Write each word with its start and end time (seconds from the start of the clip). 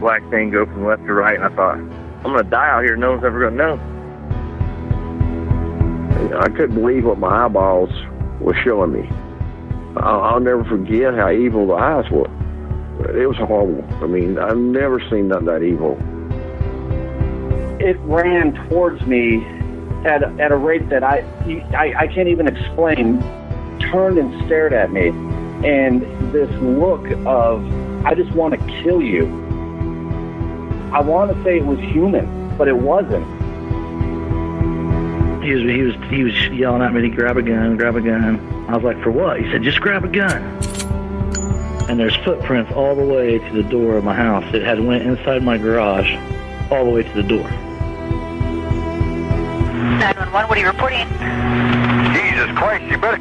black 0.00 0.28
thing 0.30 0.50
go 0.50 0.64
from 0.64 0.86
left 0.86 1.04
to 1.04 1.12
right, 1.12 1.36
and 1.36 1.44
I 1.44 1.54
thought, 1.54 1.76
I'm 1.76 2.22
gonna 2.22 2.42
die 2.42 2.70
out 2.70 2.84
here. 2.84 2.96
No 2.96 3.12
one's 3.12 3.24
ever 3.24 3.40
gonna 3.40 3.56
know. 3.56 3.78
I 6.38 6.48
couldn't 6.48 6.74
believe 6.74 7.04
what 7.04 7.18
my 7.18 7.44
eyeballs 7.44 7.90
were 8.40 8.54
showing 8.64 8.92
me. 8.92 9.08
I'll, 9.96 10.20
I'll 10.20 10.40
never 10.40 10.64
forget 10.64 11.14
how 11.14 11.30
evil 11.30 11.66
the 11.66 11.74
eyes 11.74 12.10
were. 12.10 12.28
It 13.18 13.26
was 13.26 13.36
horrible. 13.36 13.84
I 14.02 14.06
mean, 14.06 14.38
I've 14.38 14.56
never 14.56 15.00
seen 15.10 15.28
nothing 15.28 15.46
that 15.46 15.62
evil. 15.62 15.96
It 17.80 17.96
ran 18.00 18.54
towards 18.68 19.00
me 19.06 19.44
at, 20.04 20.22
at 20.22 20.52
a 20.52 20.56
rate 20.56 20.88
that 20.90 21.02
I, 21.02 21.20
I, 21.74 21.94
I 22.00 22.06
can't 22.08 22.28
even 22.28 22.46
explain. 22.46 23.20
Turned 23.90 24.18
and 24.18 24.44
stared 24.46 24.72
at 24.72 24.92
me. 24.92 25.08
And 25.66 26.02
this 26.32 26.50
look 26.60 27.06
of, 27.26 27.64
I 28.04 28.14
just 28.14 28.30
want 28.32 28.54
to 28.54 28.82
kill 28.82 29.02
you. 29.02 29.49
I 30.92 31.00
want 31.00 31.34
to 31.34 31.44
say 31.44 31.58
it 31.58 31.64
was 31.64 31.78
human, 31.78 32.56
but 32.56 32.66
it 32.68 32.76
wasn't. 32.76 33.24
He 35.44 35.54
was, 35.54 35.62
he 35.62 35.82
was 35.82 35.94
he 36.10 36.24
was 36.24 36.34
yelling 36.48 36.82
at 36.82 36.92
me 36.92 37.00
to 37.02 37.08
grab 37.08 37.36
a 37.36 37.42
gun, 37.42 37.76
grab 37.76 37.96
a 37.96 38.00
gun. 38.00 38.38
I 38.68 38.76
was 38.76 38.84
like, 38.84 39.02
for 39.02 39.10
what? 39.10 39.40
He 39.40 39.50
said, 39.50 39.62
just 39.62 39.80
grab 39.80 40.04
a 40.04 40.08
gun. 40.08 40.42
And 41.88 41.98
there's 41.98 42.14
footprints 42.16 42.70
all 42.72 42.94
the 42.94 43.04
way 43.04 43.38
to 43.38 43.52
the 43.52 43.62
door 43.68 43.96
of 43.96 44.04
my 44.04 44.14
house. 44.14 44.44
It 44.54 44.62
had 44.62 44.80
went 44.80 45.04
inside 45.04 45.42
my 45.42 45.58
garage, 45.58 46.12
all 46.70 46.84
the 46.84 46.90
way 46.90 47.02
to 47.02 47.12
the 47.14 47.22
door. 47.22 47.48
911, 49.98 50.48
what 50.48 50.56
are 50.56 50.60
you 50.60 50.66
reporting? 50.66 51.06
Jesus 52.14 52.50
Christ, 52.56 52.84
you 52.90 52.98
better. 52.98 53.18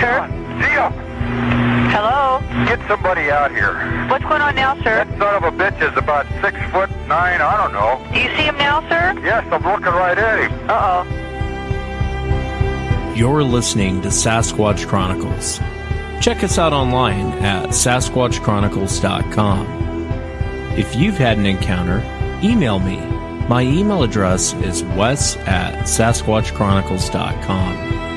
Sir? 0.00 0.26
Zia, 0.60 0.90
Hello? 1.92 2.40
get 2.66 2.80
somebody 2.88 3.30
out 3.30 3.50
here. 3.50 3.74
What's 4.08 4.24
going 4.24 4.40
on 4.42 4.54
now, 4.54 4.74
sir? 4.76 5.04
That 5.04 5.08
son 5.18 5.34
of 5.34 5.44
a 5.44 5.50
bitch 5.56 5.80
is 5.80 5.96
about 5.96 6.26
six 6.42 6.58
foot 6.72 6.90
nine, 7.10 7.42
I 7.42 7.56
don't 7.58 7.72
know. 7.72 8.00
Do 8.12 8.18
you 8.20 8.28
see 8.36 8.44
him 8.44 8.56
now, 8.56 8.80
sir? 8.88 9.14
Yes, 9.22 9.44
I'm 9.52 9.62
looking 9.64 9.84
right 9.86 10.16
at 10.16 10.50
him. 10.50 10.70
Uh-oh. 10.70 11.04
You're 13.14 13.42
listening 13.42 14.00
to 14.02 14.08
Sasquatch 14.08 14.86
Chronicles. 14.86 15.58
Check 16.22 16.42
us 16.44 16.56
out 16.58 16.72
online 16.72 17.32
at 17.44 17.70
sasquatchchronicles.com. 17.70 19.66
If 20.78 20.94
you've 20.94 21.18
had 21.18 21.36
an 21.36 21.46
encounter, 21.46 22.00
email 22.42 22.78
me. 22.78 23.00
My 23.48 23.62
email 23.62 24.04
address 24.04 24.52
is 24.54 24.84
wes 24.84 25.36
at 25.38 25.74
sasquatchchronicles.com. 25.80 28.09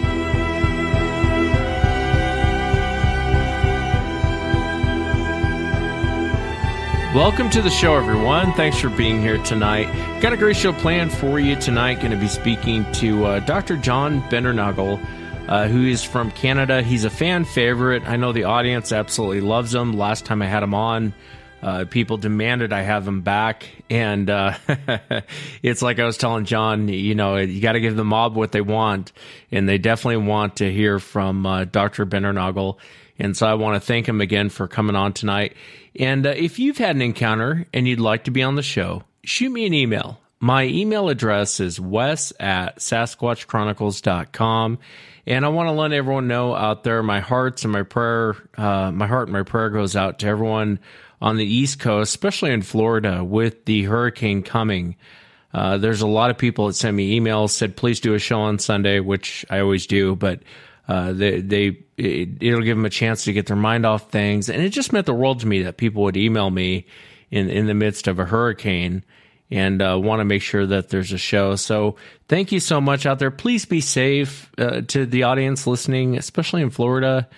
Welcome 7.14 7.52
to 7.52 7.62
the 7.62 7.70
show, 7.70 7.96
everyone. 7.96 8.54
Thanks 8.54 8.80
for 8.80 8.90
being 8.90 9.22
here 9.22 9.38
tonight. 9.38 9.86
Got 10.20 10.34
a 10.34 10.38
great 10.38 10.58
show 10.58 10.74
planned 10.74 11.14
for 11.14 11.40
you 11.40 11.56
tonight. 11.56 12.00
Going 12.00 12.10
to 12.10 12.18
be 12.18 12.28
speaking 12.28 12.92
to 12.94 13.26
uh, 13.26 13.40
Dr. 13.42 13.78
John 13.78 14.24
Bindernagel, 14.32 15.00
uh, 15.48 15.68
who 15.68 15.86
is 15.86 16.04
from 16.04 16.32
Canada. 16.32 16.82
He's 16.82 17.04
a 17.04 17.12
fan 17.12 17.46
favorite. 17.46 18.02
I 18.08 18.16
know 18.16 18.32
the 18.32 18.46
audience 18.46 18.92
absolutely 18.92 19.42
loves 19.42 19.76
him. 19.76 19.94
Last 19.94 20.26
time 20.26 20.42
I 20.42 20.48
had 20.48 20.64
him 20.64 20.74
on, 20.74 21.14
uh, 21.62 21.86
people 21.86 22.18
demanded 22.18 22.74
I 22.74 22.82
have 22.82 23.08
him 23.08 23.22
back. 23.22 23.70
And 23.92 24.28
uh, 24.32 24.58
it's 25.62 25.84
like 25.84 26.00
I 26.00 26.06
was 26.06 26.18
telling 26.18 26.46
John, 26.46 26.88
you 26.88 27.14
know, 27.14 27.36
you 27.36 27.62
got 27.62 27.74
to 27.74 27.80
give 27.80 27.96
the 27.96 28.04
mob 28.04 28.36
what 28.36 28.54
they 28.54 28.62
want. 28.62 29.12
And 29.52 29.70
they 29.70 29.78
definitely 29.78 30.26
want 30.26 30.56
to 30.58 30.74
hear 30.74 30.98
from 30.98 31.46
uh, 31.46 31.66
Dr. 31.66 32.08
Bindernagel. 32.08 32.80
And 33.20 33.38
so 33.38 33.46
I 33.46 33.54
want 33.54 33.76
to 33.76 33.86
thank 33.86 34.10
him 34.10 34.20
again 34.20 34.50
for 34.50 34.68
coming 34.68 34.96
on 34.96 35.14
tonight. 35.14 35.54
And 35.98 36.26
uh, 36.26 36.30
if 36.30 36.60
you've 36.60 36.78
had 36.78 36.96
an 36.96 37.02
encounter 37.02 37.66
and 37.74 37.88
you'd 37.88 38.00
like 38.00 38.26
to 38.26 38.32
be 38.32 38.44
on 38.44 38.56
the 38.56 38.64
show, 38.64 39.04
shoot 39.24 39.50
me 39.50 39.66
an 39.66 39.74
email. 39.74 40.20
My 40.40 40.66
email 40.66 41.10
address 41.10 41.60
is 41.60 41.80
wes 41.80 42.34
at 42.40 42.78
sasquatchchronicles.com. 42.78 44.80
And 45.26 45.46
I 45.46 45.50
want 45.50 45.68
to 45.68 45.72
let 45.72 45.94
everyone 45.94 46.28
know 46.28 46.54
out 46.54 46.84
there 46.84 47.02
my 47.02 47.22
hearts 47.22 47.64
and 47.64 47.72
my 47.72 47.84
prayer, 47.84 48.36
uh, 48.58 48.92
my 48.92 49.08
heart 49.08 49.30
and 49.30 49.34
my 49.34 49.44
prayer 49.44 49.70
goes 49.70 49.96
out 49.96 50.20
to 50.20 50.28
everyone 50.28 50.80
on 51.22 51.38
the 51.38 51.46
East 51.46 51.80
Coast, 51.80 52.10
especially 52.10 52.52
in 52.52 52.62
Florida 52.62 53.24
with 53.24 53.64
the 53.64 53.84
hurricane 53.84 54.44
coming. 54.44 54.98
Uh, 55.54 55.78
there's 55.78 56.02
a 56.02 56.08
lot 56.08 56.30
of 56.30 56.38
people 56.38 56.68
that 56.68 56.74
sent 56.74 56.98
me 56.98 57.18
emails, 57.18 57.52
said, 57.52 57.78
please 57.78 58.02
do 58.02 58.14
a 58.14 58.20
show 58.20 58.42
on 58.42 58.60
Sunday, 58.60 59.00
which 59.00 59.46
I 59.50 59.60
always 59.60 59.88
do, 59.88 60.18
but 60.18 60.42
uh, 60.88 61.14
they, 61.14 61.42
they 61.42 61.78
it, 61.98 62.42
will 62.42 62.62
give 62.62 62.78
them 62.78 62.86
a 62.86 62.90
chance 62.90 63.24
to 63.24 63.34
get 63.34 63.48
their 63.48 63.56
mind 63.56 63.86
off 63.86 64.10
things. 64.10 64.50
And 64.50 64.62
it 64.62 64.70
just 64.70 64.92
meant 64.92 65.06
the 65.06 65.14
world 65.14 65.40
to 65.42 65.48
me 65.48 65.64
that 65.64 65.78
people 65.78 66.04
would 66.04 66.18
email 66.18 66.50
me 66.50 66.88
in, 67.32 67.50
in 67.50 67.68
the 67.68 67.74
midst 67.74 68.08
of 68.08 68.20
a 68.20 68.26
hurricane 68.26 69.04
and 69.50 69.82
uh, 69.82 69.98
want 70.02 70.20
to 70.20 70.26
make 70.26 70.42
sure 70.42 70.66
that 70.66 70.90
there's 70.90 71.12
a 71.14 71.18
show. 71.18 71.56
So 71.56 71.96
thank 72.28 72.52
you 72.52 72.60
so 72.60 72.82
much 72.82 73.06
out 73.06 73.20
there. 73.20 73.32
Please 73.32 73.66
be 73.66 73.82
safe 73.82 74.52
uh, 74.58 74.82
to 74.88 75.06
the 75.06 75.24
audience 75.24 75.68
listening, 75.68 76.18
especially 76.18 76.64
in 76.64 76.70
Florida. 76.70 77.30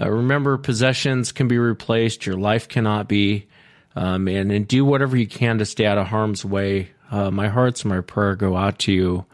Uh, 0.00 0.10
remember, 0.10 0.58
possessions 0.58 1.32
can 1.32 1.48
be 1.48 1.58
replaced. 1.58 2.26
Your 2.26 2.36
life 2.36 2.68
cannot 2.68 3.08
be. 3.08 3.48
Um, 3.94 4.26
and, 4.26 4.50
and 4.50 4.66
do 4.66 4.86
whatever 4.86 5.18
you 5.18 5.26
can 5.26 5.58
to 5.58 5.66
stay 5.66 5.84
out 5.84 5.98
of 5.98 6.06
harm's 6.06 6.46
way. 6.46 6.92
Uh, 7.10 7.30
my 7.30 7.48
hearts 7.48 7.82
and 7.82 7.90
my 7.90 8.00
prayer 8.00 8.34
go 8.34 8.56
out 8.56 8.78
to 8.80 8.92
you. 8.92 9.26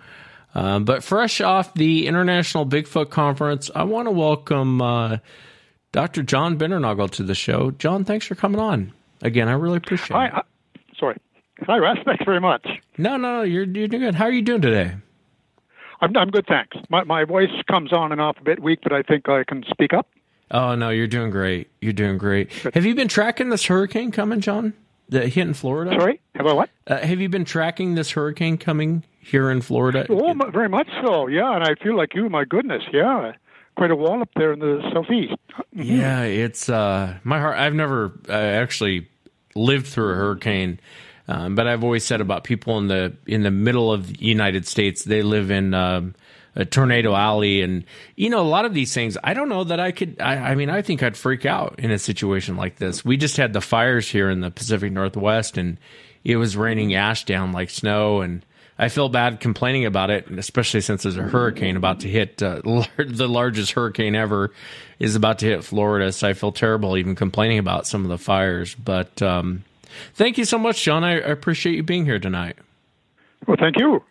Um, 0.58 0.84
but 0.84 1.04
fresh 1.04 1.40
off 1.40 1.72
the 1.74 2.08
International 2.08 2.66
Bigfoot 2.66 3.10
Conference, 3.10 3.70
I 3.76 3.84
want 3.84 4.06
to 4.06 4.10
welcome 4.10 4.82
uh, 4.82 5.18
Dr. 5.92 6.24
John 6.24 6.58
Bindernagel 6.58 7.08
to 7.12 7.22
the 7.22 7.36
show. 7.36 7.70
John, 7.70 8.04
thanks 8.04 8.26
for 8.26 8.34
coming 8.34 8.60
on. 8.60 8.92
Again, 9.22 9.48
I 9.48 9.52
really 9.52 9.76
appreciate 9.76 10.16
Hi, 10.16 10.26
it. 10.26 10.34
uh, 10.34 10.42
sorry. 10.98 11.16
Hi, 11.64 11.78
Russ. 11.78 11.98
Thanks 12.04 12.24
very 12.24 12.40
much. 12.40 12.66
No, 12.96 13.16
no, 13.16 13.42
you're, 13.42 13.62
you're 13.66 13.86
doing 13.86 14.02
good. 14.02 14.16
How 14.16 14.24
are 14.24 14.32
you 14.32 14.42
doing 14.42 14.60
today? 14.60 14.96
I'm, 16.00 16.16
I'm 16.16 16.30
good, 16.30 16.46
thanks. 16.48 16.76
My, 16.90 17.04
my 17.04 17.22
voice 17.22 17.50
comes 17.70 17.92
on 17.92 18.10
and 18.10 18.20
off 18.20 18.36
a 18.40 18.44
bit 18.44 18.60
weak, 18.60 18.80
but 18.82 18.92
I 18.92 19.02
think 19.02 19.28
I 19.28 19.44
can 19.44 19.62
speak 19.70 19.92
up. 19.92 20.08
Oh, 20.50 20.74
no, 20.74 20.90
you're 20.90 21.06
doing 21.06 21.30
great. 21.30 21.70
You're 21.80 21.92
doing 21.92 22.18
great. 22.18 22.50
Have 22.74 22.84
you 22.84 22.96
been 22.96 23.06
tracking 23.06 23.50
this 23.50 23.66
hurricane 23.66 24.10
coming, 24.10 24.40
John? 24.40 24.74
That 25.10 25.28
hit 25.28 25.46
in 25.46 25.54
Florida? 25.54 25.92
Sorry? 25.92 26.20
Have 26.34 26.46
I 26.48 26.52
what? 26.52 26.70
Uh, 26.84 26.98
have 26.98 27.20
you 27.20 27.28
been 27.28 27.44
tracking 27.44 27.94
this 27.94 28.10
hurricane 28.10 28.58
coming 28.58 29.04
here 29.28 29.50
in 29.50 29.60
Florida? 29.60 30.06
Oh, 30.08 30.34
very 30.52 30.68
much 30.68 30.88
so, 31.04 31.26
yeah. 31.26 31.54
And 31.54 31.64
I 31.64 31.74
feel 31.82 31.96
like 31.96 32.14
you, 32.14 32.28
my 32.28 32.44
goodness, 32.44 32.82
yeah. 32.92 33.32
Quite 33.76 33.90
a 33.90 33.96
wall 33.96 34.20
up 34.22 34.30
there 34.34 34.52
in 34.52 34.58
the 34.58 34.80
southeast. 34.92 35.34
Yeah, 35.72 36.22
it's 36.22 36.68
uh, 36.68 37.18
my 37.22 37.38
heart. 37.38 37.58
I've 37.58 37.74
never 37.74 38.12
uh, 38.28 38.32
actually 38.32 39.08
lived 39.54 39.86
through 39.86 40.12
a 40.12 40.14
hurricane, 40.16 40.80
um, 41.28 41.54
but 41.54 41.68
I've 41.68 41.84
always 41.84 42.04
said 42.04 42.20
about 42.20 42.42
people 42.42 42.78
in 42.78 42.88
the 42.88 43.16
in 43.26 43.42
the 43.42 43.52
middle 43.52 43.92
of 43.92 44.08
the 44.08 44.24
United 44.24 44.66
States, 44.66 45.04
they 45.04 45.22
live 45.22 45.52
in 45.52 45.74
um, 45.74 46.16
a 46.56 46.64
tornado 46.64 47.14
alley, 47.14 47.62
and 47.62 47.84
you 48.16 48.30
know 48.30 48.40
a 48.40 48.42
lot 48.48 48.64
of 48.64 48.74
these 48.74 48.92
things. 48.92 49.16
I 49.22 49.32
don't 49.32 49.48
know 49.48 49.62
that 49.62 49.78
I 49.78 49.92
could. 49.92 50.20
I, 50.20 50.50
I 50.50 50.54
mean, 50.56 50.70
I 50.70 50.82
think 50.82 51.04
I'd 51.04 51.16
freak 51.16 51.46
out 51.46 51.76
in 51.78 51.92
a 51.92 51.98
situation 51.98 52.56
like 52.56 52.76
this. 52.76 53.04
We 53.04 53.16
just 53.16 53.36
had 53.36 53.52
the 53.52 53.60
fires 53.60 54.08
here 54.08 54.28
in 54.28 54.40
the 54.40 54.50
Pacific 54.50 54.92
Northwest, 54.92 55.56
and 55.56 55.78
it 56.24 56.36
was 56.36 56.56
raining 56.56 56.94
ash 56.94 57.24
down 57.24 57.52
like 57.52 57.70
snow, 57.70 58.22
and 58.22 58.44
I 58.78 58.88
feel 58.88 59.08
bad 59.08 59.40
complaining 59.40 59.86
about 59.86 60.10
it, 60.10 60.30
especially 60.30 60.82
since 60.82 61.02
there's 61.02 61.16
a 61.16 61.22
hurricane 61.22 61.76
about 61.76 62.00
to 62.00 62.08
hit 62.08 62.40
uh, 62.42 62.60
the 62.96 63.28
largest 63.28 63.72
hurricane 63.72 64.14
ever 64.14 64.52
is 65.00 65.16
about 65.16 65.40
to 65.40 65.46
hit 65.46 65.64
Florida. 65.64 66.12
So 66.12 66.28
I 66.28 66.32
feel 66.32 66.52
terrible 66.52 66.96
even 66.96 67.16
complaining 67.16 67.58
about 67.58 67.86
some 67.86 68.04
of 68.04 68.08
the 68.08 68.18
fires. 68.18 68.76
But 68.76 69.20
um, 69.20 69.64
thank 70.14 70.38
you 70.38 70.44
so 70.44 70.58
much, 70.58 70.82
John. 70.82 71.02
I, 71.02 71.14
I 71.14 71.30
appreciate 71.30 71.74
you 71.74 71.82
being 71.82 72.04
here 72.04 72.20
tonight. 72.20 72.56
Well, 73.46 73.56
thank 73.58 73.78
you. 73.78 74.04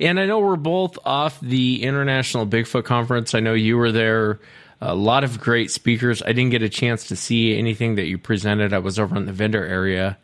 And 0.00 0.20
I 0.20 0.26
know 0.26 0.40
we're 0.40 0.56
both 0.56 0.98
off 1.04 1.40
the 1.40 1.82
International 1.82 2.46
Bigfoot 2.46 2.84
Conference. 2.84 3.34
I 3.34 3.40
know 3.40 3.54
you 3.54 3.78
were 3.78 3.92
there. 3.92 4.38
A 4.80 4.94
lot 4.94 5.24
of 5.24 5.40
great 5.40 5.70
speakers. 5.70 6.22
I 6.22 6.28
didn't 6.28 6.50
get 6.50 6.62
a 6.62 6.68
chance 6.68 7.08
to 7.08 7.16
see 7.16 7.56
anything 7.58 7.96
that 7.96 8.06
you 8.06 8.18
presented. 8.18 8.72
I 8.72 8.78
was 8.78 8.98
over 8.98 9.16
in 9.16 9.26
the 9.26 9.32
vendor 9.32 9.64
area. 9.64 10.18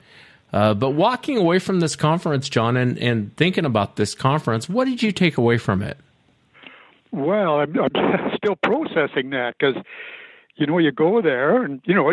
Uh, 0.55 0.73
but 0.73 0.91
walking 0.91 1.37
away 1.37 1.59
from 1.59 1.81
this 1.81 1.97
conference, 1.97 2.49
John, 2.49 2.77
and, 2.77 2.97
and 2.99 3.37
thinking 3.37 3.65
about 3.65 3.97
this 3.97 4.15
conference, 4.15 4.69
what 4.69 4.85
did 4.85 5.03
you 5.03 5.11
take 5.11 5.37
away 5.37 5.59
from 5.59 5.83
it? 5.83 5.99
Well, 7.11 7.59
I'm, 7.59 7.77
I'm 7.77 8.31
still 8.37 8.55
processing 8.63 9.31
that 9.31 9.57
because, 9.59 9.75
you 10.55 10.69
know, 10.69 10.79
you 10.79 10.93
go 10.93 11.21
there 11.21 11.65
and, 11.65 11.81
you 11.87 11.93
know, 11.93 12.13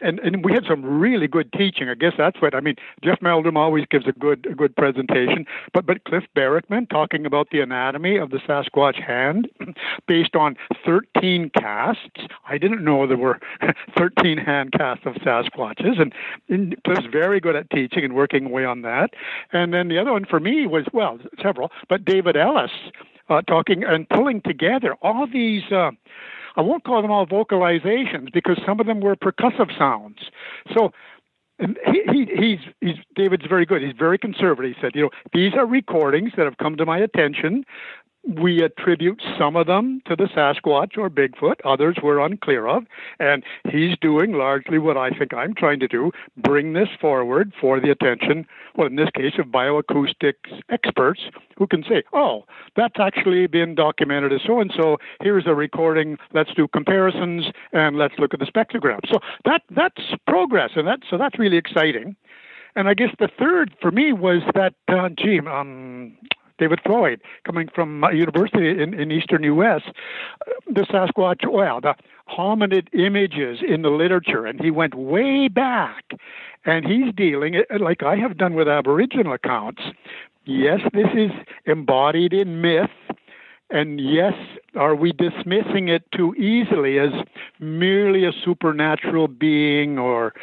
and 0.00 0.18
and 0.20 0.44
we 0.44 0.52
had 0.52 0.64
some 0.66 0.84
really 0.84 1.28
good 1.28 1.52
teaching. 1.52 1.88
I 1.88 1.94
guess 1.94 2.12
that's 2.16 2.40
what 2.40 2.54
I 2.54 2.60
mean. 2.60 2.76
Jeff 3.04 3.20
Meldrum 3.20 3.56
always 3.56 3.86
gives 3.90 4.06
a 4.06 4.12
good 4.12 4.46
a 4.50 4.54
good 4.54 4.74
presentation, 4.76 5.46
but 5.72 5.86
but 5.86 6.04
Cliff 6.04 6.24
Barackman 6.36 6.88
talking 6.88 7.26
about 7.26 7.48
the 7.50 7.60
anatomy 7.60 8.16
of 8.16 8.30
the 8.30 8.38
Sasquatch 8.38 9.02
hand, 9.02 9.48
based 10.06 10.36
on 10.36 10.56
13 10.84 11.50
casts. 11.50 12.26
I 12.48 12.58
didn't 12.58 12.84
know 12.84 13.06
there 13.06 13.16
were 13.16 13.38
13 13.96 14.38
hand 14.38 14.72
casts 14.72 15.06
of 15.06 15.14
Sasquatches, 15.16 16.00
and, 16.00 16.12
and 16.48 16.76
Cliff's 16.84 17.06
very 17.10 17.40
good 17.40 17.56
at 17.56 17.70
teaching 17.70 18.04
and 18.04 18.14
working 18.14 18.46
away 18.46 18.64
on 18.64 18.82
that. 18.82 19.10
And 19.52 19.72
then 19.72 19.88
the 19.88 19.98
other 19.98 20.12
one 20.12 20.24
for 20.24 20.40
me 20.40 20.66
was 20.66 20.84
well 20.92 21.18
several, 21.42 21.70
but 21.88 22.04
David 22.04 22.36
Ellis 22.36 22.70
uh, 23.28 23.42
talking 23.42 23.84
and 23.84 24.08
pulling 24.08 24.42
together 24.42 24.94
all 25.02 25.26
these. 25.26 25.70
Uh, 25.70 25.92
I 26.60 26.62
won't 26.62 26.84
call 26.84 27.00
them 27.00 27.10
all 27.10 27.26
vocalizations 27.26 28.30
because 28.34 28.60
some 28.66 28.80
of 28.80 28.86
them 28.86 29.00
were 29.00 29.16
percussive 29.16 29.76
sounds. 29.78 30.18
So 30.76 30.92
he, 31.58 32.02
he 32.12 32.26
he's 32.36 32.58
he's 32.82 32.96
David's 33.16 33.46
very 33.48 33.64
good. 33.64 33.80
He's 33.80 33.96
very 33.98 34.18
conservative. 34.18 34.74
He 34.76 34.78
said, 34.78 34.92
you 34.94 35.04
know, 35.04 35.10
these 35.32 35.54
are 35.54 35.64
recordings 35.64 36.32
that 36.36 36.44
have 36.44 36.58
come 36.58 36.76
to 36.76 36.84
my 36.84 36.98
attention. 36.98 37.64
We 38.26 38.62
attribute 38.62 39.22
some 39.38 39.56
of 39.56 39.66
them 39.66 40.02
to 40.06 40.14
the 40.14 40.24
Sasquatch 40.24 40.98
or 40.98 41.08
Bigfoot, 41.08 41.54
others 41.64 41.96
we're 42.02 42.20
unclear 42.20 42.66
of. 42.66 42.84
And 43.18 43.42
he's 43.68 43.96
doing 43.98 44.32
largely 44.32 44.78
what 44.78 44.96
I 44.96 45.10
think 45.10 45.32
I'm 45.32 45.54
trying 45.54 45.80
to 45.80 45.88
do 45.88 46.12
bring 46.36 46.74
this 46.74 46.88
forward 47.00 47.52
for 47.58 47.80
the 47.80 47.90
attention, 47.90 48.46
well, 48.76 48.86
in 48.86 48.96
this 48.96 49.08
case, 49.16 49.32
of 49.38 49.46
bioacoustics 49.46 50.60
experts 50.68 51.22
who 51.56 51.66
can 51.66 51.82
say, 51.82 52.02
oh, 52.12 52.44
that's 52.76 53.00
actually 53.00 53.46
been 53.46 53.74
documented 53.74 54.32
as 54.32 54.40
so 54.46 54.60
and 54.60 54.72
so. 54.76 54.98
Here's 55.20 55.46
a 55.46 55.54
recording. 55.54 56.18
Let's 56.32 56.52
do 56.54 56.68
comparisons 56.68 57.46
and 57.72 57.96
let's 57.96 58.14
look 58.18 58.34
at 58.34 58.40
the 58.40 58.46
spectrogram. 58.46 59.00
So 59.10 59.18
that 59.44 59.62
that's 59.70 60.02
progress, 60.26 60.72
and 60.76 60.86
that 60.86 61.00
so 61.08 61.16
that's 61.16 61.38
really 61.38 61.56
exciting. 61.56 62.16
And 62.76 62.88
I 62.88 62.94
guess 62.94 63.10
the 63.18 63.28
third 63.38 63.74
for 63.80 63.90
me 63.90 64.12
was 64.12 64.42
that, 64.54 64.74
uh, 64.88 65.08
gee, 65.08 65.40
um, 65.40 66.16
David 66.60 66.80
Floyd, 66.84 67.20
coming 67.44 67.68
from 67.74 68.04
a 68.04 68.12
university 68.12 68.82
in, 68.82 68.92
in 68.92 69.10
eastern 69.10 69.42
U.S., 69.44 69.80
the 70.66 70.82
Sasquatch, 70.82 71.50
well, 71.50 71.80
the 71.80 71.94
hominid 72.28 72.88
images 72.92 73.60
in 73.66 73.82
the 73.82 73.88
literature, 73.88 74.46
and 74.46 74.60
he 74.60 74.70
went 74.70 74.94
way 74.94 75.48
back, 75.48 76.04
and 76.66 76.86
he's 76.86 77.14
dealing, 77.14 77.56
eh, 77.56 77.62
like 77.80 78.02
I 78.02 78.16
have 78.16 78.36
done 78.36 78.54
with 78.54 78.68
Aboriginal 78.68 79.32
accounts. 79.32 79.82
Yes, 80.44 80.80
this 80.92 81.08
is 81.14 81.30
embodied 81.64 82.34
in 82.34 82.60
myth, 82.60 82.90
and 83.70 83.98
yes, 83.98 84.34
are 84.74 84.94
we 84.94 85.12
dismissing 85.12 85.88
it 85.88 86.04
too 86.12 86.34
easily 86.34 86.98
as 86.98 87.10
merely 87.58 88.24
a 88.26 88.32
supernatural 88.44 89.28
being 89.28 89.98
or 89.98 90.34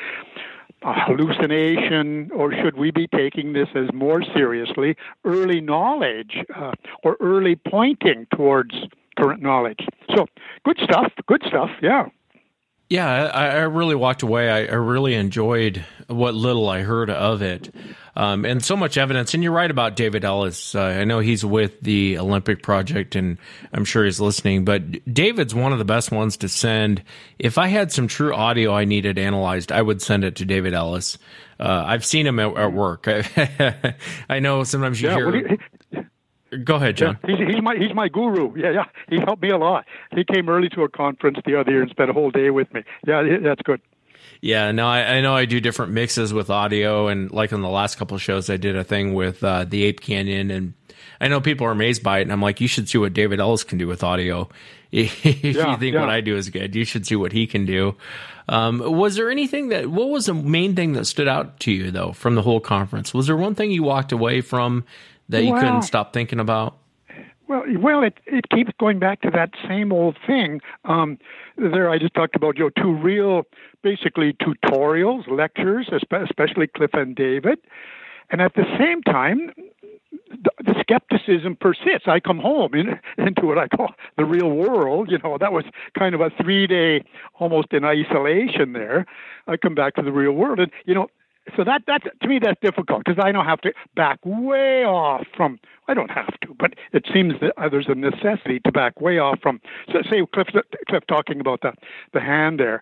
a 0.87 0.93
hallucination, 0.93 2.31
or 2.31 2.53
should 2.53 2.77
we 2.77 2.91
be 2.91 3.07
taking 3.07 3.51
this 3.51 3.67
as 3.75 3.93
more 3.93 4.23
seriously 4.33 4.95
early 5.25 5.59
knowledge 5.59 6.37
uh, 6.55 6.71
or 7.03 7.17
early 7.19 7.55
pointing 7.55 8.25
towards 8.33 8.73
current 9.17 9.41
knowledge? 9.41 9.85
So, 10.15 10.27
good 10.63 10.79
stuff, 10.81 11.11
good 11.27 11.43
stuff, 11.45 11.69
yeah. 11.81 12.05
Yeah, 12.89 13.25
I, 13.33 13.47
I 13.47 13.61
really 13.63 13.95
walked 13.95 14.23
away. 14.23 14.49
I, 14.49 14.59
I, 14.65 14.75
really 14.75 15.13
enjoyed 15.13 15.83
what 16.07 16.33
little 16.33 16.69
I 16.69 16.83
heard 16.83 17.09
of 17.09 17.41
it. 17.41 17.73
Um, 18.15 18.45
and 18.45 18.63
so 18.63 18.77
much 18.77 18.97
evidence. 18.97 19.33
And 19.33 19.43
you're 19.43 19.51
right 19.51 19.69
about 19.69 19.97
David 19.97 20.23
Ellis. 20.23 20.73
Uh, 20.73 20.81
I 20.81 21.03
know 21.03 21.19
he's 21.19 21.43
with 21.43 21.81
the 21.81 22.17
Olympic 22.17 22.63
Project, 22.63 23.15
and 23.15 23.37
I'm 23.73 23.83
sure 23.83 24.05
he's 24.05 24.21
listening. 24.21 24.63
But 24.63 25.13
David's 25.13 25.53
one 25.53 25.73
of 25.73 25.79
the 25.79 25.85
best 25.85 26.11
ones 26.13 26.37
to 26.37 26.49
send. 26.49 27.03
If 27.37 27.57
I 27.57 27.67
had 27.67 27.91
some 27.91 28.07
true 28.07 28.33
audio 28.33 28.73
I 28.73 28.85
needed 28.85 29.17
analyzed, 29.19 29.73
I 29.73 29.81
would 29.81 30.01
send 30.01 30.23
it 30.23 30.37
to 30.37 30.45
David 30.45 30.73
Ellis. 30.73 31.17
Uh, 31.59 31.83
I've 31.85 32.05
seen 32.05 32.25
him 32.25 32.39
at, 32.39 32.55
at 32.55 32.71
work. 32.71 33.05
I 34.29 34.39
know 34.39 34.63
sometimes 34.63 35.01
you 35.01 35.09
yeah, 35.09 35.15
hear. 35.15 35.57
Go 36.63 36.75
ahead, 36.75 36.97
John. 36.97 37.17
Yeah, 37.27 37.35
he's, 37.35 37.55
he's, 37.55 37.61
my 37.61 37.75
he's 37.75 37.93
my 37.93 38.07
guru. 38.07 38.57
Yeah, 38.57 38.71
yeah. 38.71 38.85
He 39.09 39.19
helped 39.19 39.41
me 39.41 39.49
a 39.49 39.57
lot. 39.57 39.85
He 40.15 40.23
came 40.23 40.47
early 40.49 40.69
to 40.69 40.83
a 40.83 40.89
conference 40.89 41.39
the 41.45 41.59
other 41.59 41.71
year 41.71 41.81
and 41.81 41.91
spent 41.91 42.09
a 42.09 42.13
whole 42.13 42.31
day 42.31 42.49
with 42.49 42.73
me. 42.73 42.83
Yeah, 43.05 43.23
that's 43.41 43.61
good. 43.61 43.81
Yeah, 44.41 44.71
no, 44.71 44.87
I, 44.87 45.15
I, 45.15 45.21
know 45.21 45.35
I 45.35 45.45
do 45.45 45.59
different 45.59 45.93
mixes 45.93 46.33
with 46.33 46.49
audio, 46.49 47.07
and 47.07 47.31
like 47.31 47.53
on 47.53 47.61
the 47.61 47.69
last 47.69 47.97
couple 47.97 48.15
of 48.15 48.21
shows, 48.21 48.49
I 48.49 48.57
did 48.57 48.75
a 48.75 48.83
thing 48.83 49.13
with 49.13 49.43
uh, 49.43 49.65
the 49.65 49.83
Ape 49.85 50.01
Canyon, 50.01 50.51
and 50.51 50.73
I 51.19 51.27
know 51.27 51.41
people 51.41 51.65
are 51.65 51.71
amazed 51.71 52.03
by 52.03 52.19
it, 52.19 52.23
and 52.23 52.31
I'm 52.31 52.41
like, 52.41 52.61
you 52.61 52.67
should 52.67 52.87
see 52.87 52.97
what 52.97 53.13
David 53.13 53.39
Ellis 53.39 53.63
can 53.63 53.77
do 53.77 53.87
with 53.87 54.03
audio. 54.03 54.49
if 54.91 55.23
yeah, 55.23 55.71
you 55.71 55.77
think 55.77 55.95
yeah. 55.95 55.99
what 55.99 56.09
I 56.09 56.21
do 56.21 56.35
is 56.37 56.49
good, 56.49 56.75
you 56.75 56.85
should 56.85 57.05
see 57.05 57.15
what 57.15 57.31
he 57.31 57.47
can 57.47 57.65
do. 57.65 57.95
Um, 58.47 58.79
was 58.79 59.15
there 59.15 59.29
anything 59.29 59.69
that? 59.69 59.87
What 59.87 60.09
was 60.09 60.27
the 60.27 60.33
main 60.33 60.75
thing 60.75 60.93
that 60.93 61.05
stood 61.05 61.27
out 61.27 61.59
to 61.61 61.71
you 61.71 61.91
though 61.91 62.13
from 62.13 62.35
the 62.35 62.41
whole 62.41 62.61
conference? 62.61 63.13
Was 63.13 63.27
there 63.27 63.35
one 63.35 63.55
thing 63.55 63.71
you 63.71 63.83
walked 63.83 64.13
away 64.13 64.39
from 64.39 64.85
that 65.29 65.43
you 65.43 65.53
couldn't 65.53 65.83
stop 65.83 66.13
thinking 66.13 66.39
about? 66.39 66.77
Well, 67.47 67.63
well, 67.79 68.03
it 68.03 68.19
it 68.25 68.49
keeps 68.49 68.71
going 68.77 68.99
back 68.99 69.21
to 69.21 69.31
that 69.31 69.51
same 69.67 69.93
old 69.93 70.17
thing. 70.27 70.59
Um, 70.83 71.17
there, 71.57 71.89
I 71.89 71.97
just 71.97 72.13
talked 72.13 72.35
about 72.35 72.57
you 72.57 72.65
know 72.65 72.81
two 72.81 72.93
real, 72.93 73.43
basically 73.81 74.33
tutorials, 74.33 75.27
lectures, 75.29 75.89
especially 75.91 76.67
Cliff 76.67 76.91
and 76.93 77.15
David, 77.15 77.59
and 78.29 78.41
at 78.41 78.53
the 78.55 78.65
same 78.77 79.01
time, 79.01 79.51
the, 80.29 80.51
the 80.59 80.75
skepticism 80.81 81.55
persists. 81.55 82.07
I 82.07 82.19
come 82.19 82.39
home 82.39 82.73
in, 82.73 82.99
into 83.25 83.45
what 83.45 83.57
I 83.57 83.67
call 83.69 83.93
the 84.17 84.25
real 84.25 84.49
world. 84.49 85.09
You 85.09 85.19
know, 85.23 85.37
that 85.37 85.53
was 85.53 85.63
kind 85.97 86.13
of 86.15 86.21
a 86.21 86.29
three 86.41 86.67
day, 86.67 87.03
almost 87.39 87.71
in 87.71 87.85
isolation 87.85 88.73
there. 88.73 89.05
I 89.47 89.55
come 89.55 89.75
back 89.75 89.95
to 89.95 90.01
the 90.01 90.11
real 90.11 90.33
world, 90.33 90.59
and 90.59 90.71
you 90.85 90.93
know, 90.93 91.07
so 91.55 91.63
that 91.63 91.83
that 91.87 92.01
to 92.21 92.27
me 92.27 92.39
that's 92.39 92.59
difficult 92.61 93.03
because 93.05 93.21
I 93.23 93.31
don't 93.31 93.45
have 93.45 93.61
to 93.61 93.73
back 93.95 94.19
way 94.23 94.83
off 94.83 95.25
from. 95.35 95.59
I 95.87 95.93
don't 95.93 96.11
have 96.11 96.39
to, 96.41 96.53
but 96.59 96.73
it 96.91 97.05
seems 97.13 97.33
that 97.41 97.53
uh, 97.57 97.69
there's 97.69 97.87
a 97.87 97.95
necessity 97.95 98.59
to 98.65 98.71
back 98.71 98.99
way 98.99 99.19
off 99.19 99.39
from. 99.41 99.61
So 99.91 99.99
say 100.09 100.25
Cliff, 100.33 100.47
Cliff 100.87 101.03
talking 101.07 101.39
about 101.39 101.61
the 101.61 101.73
the 102.13 102.19
hand 102.19 102.59
there. 102.59 102.81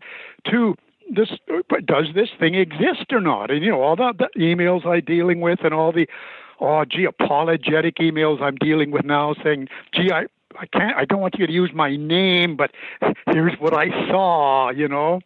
To 0.51 0.75
this, 1.13 1.29
does 1.85 2.05
this 2.15 2.29
thing 2.39 2.55
exist 2.55 3.11
or 3.11 3.21
not? 3.21 3.51
And 3.51 3.63
you 3.63 3.69
know 3.69 3.81
all 3.81 3.95
the, 3.95 4.13
the 4.17 4.29
emails 4.39 4.85
I'm 4.85 5.01
dealing 5.05 5.41
with 5.41 5.59
and 5.63 5.73
all 5.73 5.91
the 5.91 6.07
oh 6.59 6.85
gee 6.85 7.05
apologetic 7.05 7.97
emails 7.97 8.41
I'm 8.41 8.55
dealing 8.55 8.91
with 8.91 9.05
now 9.05 9.35
saying 9.43 9.67
gee 9.93 10.11
I 10.11 10.25
I 10.59 10.65
can't 10.67 10.95
I 10.95 11.05
don't 11.05 11.21
want 11.21 11.35
you 11.37 11.47
to 11.47 11.53
use 11.53 11.71
my 11.73 11.95
name, 11.95 12.55
but 12.55 12.71
here's 13.27 13.53
what 13.59 13.73
I 13.73 13.89
saw, 14.09 14.71
you 14.71 14.87
know. 14.87 15.21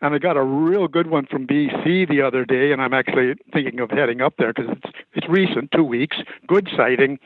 And 0.00 0.14
I 0.14 0.18
got 0.18 0.36
a 0.36 0.42
real 0.42 0.88
good 0.88 1.06
one 1.06 1.26
from 1.26 1.46
BC 1.46 2.08
the 2.08 2.20
other 2.20 2.44
day, 2.44 2.72
and 2.72 2.82
I'm 2.82 2.92
actually 2.92 3.34
thinking 3.52 3.80
of 3.80 3.90
heading 3.90 4.20
up 4.20 4.34
there 4.38 4.52
because 4.52 4.70
it's 4.70 4.94
it's 5.14 5.28
recent, 5.28 5.70
two 5.72 5.84
weeks, 5.84 6.18
good 6.46 6.68
sighting. 6.76 7.18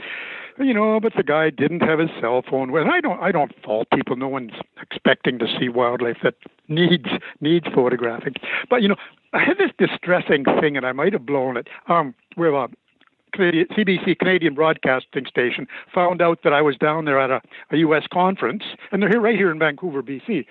You 0.60 0.74
know, 0.74 0.98
but 0.98 1.12
the 1.16 1.22
guy 1.22 1.50
didn't 1.50 1.80
have 1.80 2.00
his 2.00 2.10
cell 2.20 2.42
phone 2.48 2.72
with. 2.72 2.86
I 2.86 3.00
don't 3.00 3.20
I 3.20 3.30
don't 3.32 3.52
fault 3.64 3.88
people. 3.94 4.16
No 4.16 4.28
one's 4.28 4.52
expecting 4.80 5.38
to 5.38 5.46
see 5.58 5.68
wildlife 5.68 6.18
that 6.22 6.34
needs 6.68 7.06
needs 7.40 7.66
photographing. 7.74 8.34
But 8.68 8.82
you 8.82 8.88
know, 8.88 8.96
I 9.32 9.40
had 9.44 9.58
this 9.58 9.70
distressing 9.78 10.44
thing, 10.60 10.76
and 10.76 10.84
I 10.86 10.92
might 10.92 11.12
have 11.12 11.26
blown 11.26 11.56
it. 11.56 11.68
Um, 11.88 12.14
uh, 12.38 12.66
Canadian, 12.66 12.87
CBC 13.34 14.18
Canadian 14.18 14.54
Broadcasting 14.54 15.26
Station 15.26 15.66
found 15.94 16.22
out 16.22 16.40
that 16.44 16.52
I 16.52 16.62
was 16.62 16.76
down 16.76 17.04
there 17.04 17.20
at 17.20 17.30
a, 17.30 17.40
a 17.70 17.78
U.S. 17.78 18.04
conference, 18.12 18.62
and 18.92 19.02
they're 19.02 19.10
here 19.10 19.20
right 19.20 19.36
here 19.36 19.50
in 19.50 19.58
Vancouver, 19.58 20.02
BC. 20.02 20.46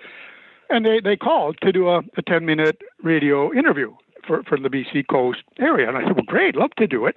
And 0.70 0.84
they, 0.84 1.00
they 1.00 1.16
called 1.16 1.58
to 1.62 1.72
do 1.72 1.88
a, 1.88 2.02
a 2.16 2.22
10 2.26 2.44
minute 2.44 2.82
radio 3.02 3.52
interview 3.52 3.94
for, 4.26 4.42
for 4.44 4.58
the 4.58 4.68
BC 4.68 5.06
coast 5.08 5.42
area. 5.58 5.88
And 5.88 5.96
I 5.96 6.02
said, 6.02 6.14
well, 6.14 6.24
great, 6.26 6.54
love 6.54 6.70
to 6.78 6.86
do 6.86 7.06
it. 7.06 7.16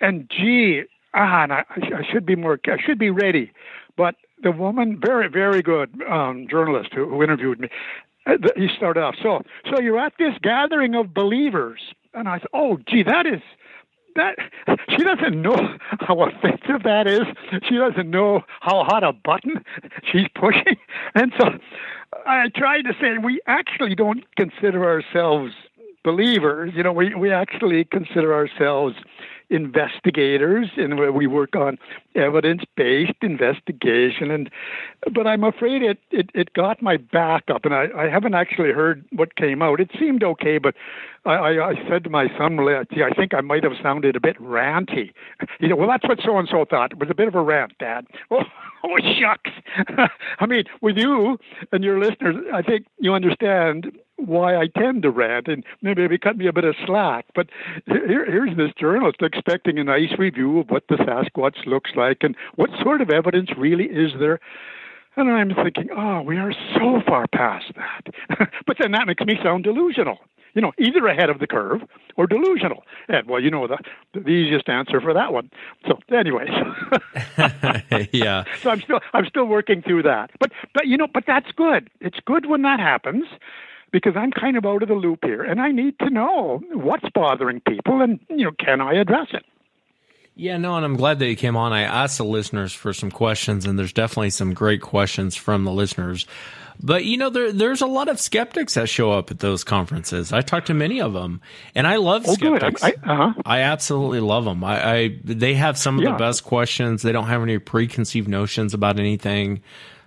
And 0.00 0.30
gee, 0.30 0.82
ah, 1.14 1.44
and 1.44 1.52
I, 1.52 1.64
I 1.76 2.02
should 2.10 2.26
be 2.26 2.36
more, 2.36 2.60
I 2.66 2.76
should 2.84 2.98
be 2.98 3.10
ready. 3.10 3.50
But 3.96 4.16
the 4.42 4.52
woman, 4.52 5.00
very, 5.04 5.28
very 5.28 5.62
good 5.62 6.02
um, 6.08 6.46
journalist 6.48 6.90
who, 6.94 7.08
who 7.08 7.22
interviewed 7.22 7.60
me, 7.60 7.68
uh, 8.26 8.36
he 8.56 8.68
started 8.76 9.02
off, 9.02 9.16
so, 9.20 9.42
so 9.68 9.80
you're 9.80 9.98
at 9.98 10.12
this 10.18 10.34
gathering 10.42 10.94
of 10.94 11.12
believers. 11.12 11.80
And 12.14 12.28
I 12.28 12.38
said, 12.38 12.48
oh, 12.52 12.78
gee, 12.88 13.02
that 13.02 13.26
is, 13.26 13.40
that 14.16 14.36
she 14.88 15.02
doesn't 15.04 15.40
know 15.40 15.76
how 16.00 16.22
offensive 16.22 16.82
that 16.84 17.06
is. 17.06 17.22
She 17.68 17.76
doesn't 17.76 18.10
know 18.10 18.42
how 18.60 18.84
hot 18.84 19.04
a 19.04 19.12
button 19.12 19.64
she's 20.10 20.28
pushing. 20.34 20.76
And 21.14 21.32
so 21.38 21.58
I 22.26 22.48
tried 22.54 22.82
to 22.82 22.94
say 23.00 23.18
we 23.18 23.40
actually 23.46 23.94
don't 23.94 24.24
consider 24.36 24.84
ourselves 24.84 25.52
believers. 26.04 26.72
You 26.74 26.82
know, 26.82 26.92
we, 26.92 27.14
we 27.14 27.32
actually 27.32 27.84
consider 27.84 28.34
ourselves 28.34 28.96
investigators 29.50 30.70
and 30.76 30.98
where 30.98 31.12
we 31.12 31.26
work 31.26 31.54
on 31.54 31.78
evidence-based 32.14 33.18
investigation 33.20 34.30
and 34.30 34.50
but 35.12 35.26
I'm 35.26 35.44
afraid 35.44 35.82
it, 35.82 35.98
it, 36.10 36.30
it 36.32 36.54
got 36.54 36.80
my 36.80 36.96
back 36.96 37.44
up 37.52 37.66
and 37.66 37.74
I, 37.74 37.88
I 37.96 38.08
haven't 38.08 38.34
actually 38.34 38.72
heard 38.72 39.04
what 39.12 39.36
came 39.36 39.60
out. 39.60 39.78
It 39.78 39.90
seemed 39.98 40.24
okay, 40.24 40.56
but 40.56 40.74
I, 41.24 41.34
I, 41.34 41.68
I 41.70 41.74
said 41.88 42.04
to 42.04 42.10
my 42.10 42.26
son, 42.36 42.56
well, 42.56 42.68
uh, 42.68 43.04
I 43.04 43.14
think 43.14 43.34
I 43.34 43.40
might 43.40 43.62
have 43.64 43.74
sounded 43.82 44.16
a 44.16 44.20
bit 44.20 44.38
ranty. 44.40 45.12
You 45.60 45.68
know, 45.68 45.76
well 45.76 45.88
that's 45.88 46.08
what 46.08 46.18
so 46.24 46.38
and 46.38 46.48
so 46.48 46.64
thought. 46.68 46.92
It 46.92 46.98
was 46.98 47.08
a 47.10 47.14
bit 47.14 47.28
of 47.28 47.34
a 47.36 47.42
rant, 47.42 47.78
Dad. 47.78 48.06
Oh, 48.30 48.42
oh 48.84 48.98
shucks. 49.20 49.50
I 50.40 50.46
mean, 50.46 50.64
with 50.80 50.96
you 50.96 51.38
and 51.70 51.84
your 51.84 52.00
listeners, 52.00 52.36
I 52.52 52.62
think 52.62 52.86
you 52.98 53.12
understand 53.14 53.92
why 54.16 54.56
I 54.56 54.66
tend 54.66 55.02
to 55.02 55.10
rant, 55.10 55.46
and 55.48 55.64
maybe 55.82 56.18
cut 56.18 56.36
me 56.36 56.46
a 56.48 56.52
bit 56.52 56.64
of 56.64 56.74
slack. 56.86 57.26
But 57.34 57.48
here, 57.86 58.24
here's 58.24 58.56
this 58.56 58.72
journalist 58.78 59.18
expecting 59.20 59.78
a 59.78 59.84
nice 59.84 60.18
review 60.18 60.60
of 60.60 60.70
what 60.70 60.84
the 60.88 60.96
Sasquatch 60.96 61.66
looks 61.66 61.92
like 61.94 62.18
and 62.22 62.34
what 62.56 62.70
sort 62.82 63.00
of 63.00 63.10
evidence 63.10 63.50
really 63.56 63.84
is 63.84 64.12
there. 64.18 64.40
And 65.16 65.30
I'm 65.30 65.54
thinking, 65.54 65.88
oh, 65.94 66.22
we 66.22 66.38
are 66.38 66.52
so 66.74 67.02
far 67.06 67.26
past 67.28 67.66
that. 67.76 68.48
but 68.66 68.76
then 68.80 68.92
that 68.92 69.06
makes 69.06 69.24
me 69.24 69.38
sound 69.42 69.64
delusional. 69.64 70.18
You 70.54 70.62
know, 70.62 70.72
either 70.78 71.06
ahead 71.06 71.30
of 71.30 71.38
the 71.38 71.46
curve 71.46 71.80
or 72.16 72.26
delusional. 72.26 72.84
And 73.08 73.26
well, 73.26 73.40
you 73.40 73.50
know 73.50 73.66
the 73.66 73.78
the 74.12 74.28
easiest 74.28 74.68
answer 74.68 75.00
for 75.00 75.14
that 75.14 75.32
one. 75.32 75.50
So, 75.86 75.98
anyways, 76.14 76.50
yeah. 78.12 78.44
So 78.62 78.70
I'm 78.70 78.80
still 78.80 79.00
I'm 79.12 79.26
still 79.26 79.46
working 79.46 79.82
through 79.82 80.02
that. 80.04 80.30
But 80.38 80.52
but 80.74 80.86
you 80.86 80.96
know, 80.96 81.08
but 81.12 81.24
that's 81.26 81.50
good. 81.52 81.88
It's 82.00 82.18
good 82.24 82.46
when 82.46 82.62
that 82.62 82.80
happens 82.80 83.24
because 83.92 84.14
I'm 84.16 84.30
kind 84.30 84.56
of 84.56 84.64
out 84.64 84.82
of 84.82 84.88
the 84.88 84.94
loop 84.94 85.20
here, 85.22 85.42
and 85.42 85.60
I 85.60 85.70
need 85.70 85.98
to 86.00 86.10
know 86.10 86.62
what's 86.72 87.08
bothering 87.14 87.60
people, 87.60 88.00
and 88.00 88.20
you 88.28 88.44
know, 88.44 88.52
can 88.58 88.80
I 88.80 88.94
address 88.94 89.28
it? 89.32 89.44
Yeah, 90.34 90.56
no, 90.56 90.76
and 90.76 90.84
I'm 90.84 90.96
glad 90.96 91.18
that 91.18 91.26
you 91.26 91.36
came 91.36 91.56
on. 91.56 91.72
I 91.72 91.82
asked 91.82 92.16
the 92.16 92.24
listeners 92.24 92.72
for 92.72 92.94
some 92.94 93.10
questions, 93.10 93.66
and 93.66 93.78
there's 93.78 93.92
definitely 93.92 94.30
some 94.30 94.54
great 94.54 94.80
questions 94.80 95.36
from 95.36 95.64
the 95.64 95.72
listeners. 95.72 96.26
But 96.80 97.04
you 97.04 97.16
know, 97.16 97.30
there, 97.30 97.52
there's 97.52 97.80
a 97.80 97.86
lot 97.86 98.08
of 98.08 98.20
skeptics 98.20 98.74
that 98.74 98.88
show 98.88 99.12
up 99.12 99.30
at 99.30 99.38
those 99.40 99.64
conferences. 99.64 100.32
I 100.32 100.40
talk 100.42 100.66
to 100.66 100.74
many 100.74 101.00
of 101.00 101.12
them, 101.12 101.40
and 101.74 101.86
I 101.86 101.96
love 101.96 102.24
Oh, 102.26 102.34
skeptics. 102.34 102.82
I, 102.82 102.94
uh-huh. 103.02 103.34
I 103.44 103.60
absolutely 103.60 104.20
love 104.20 104.44
them. 104.44 104.62
I, 104.64 104.92
I 104.94 105.18
they 105.24 105.54
have 105.54 105.76
some 105.78 105.98
of 105.98 106.04
Yeah. 106.04 106.12
the 106.12 106.18
best 106.18 106.44
questions. 106.44 107.02
They 107.02 107.12
don't 107.12 107.26
have 107.26 107.42
any 107.42 107.58
preconceived 107.58 108.28
notions 108.28 108.74
about 108.74 108.98
anything. 108.98 109.62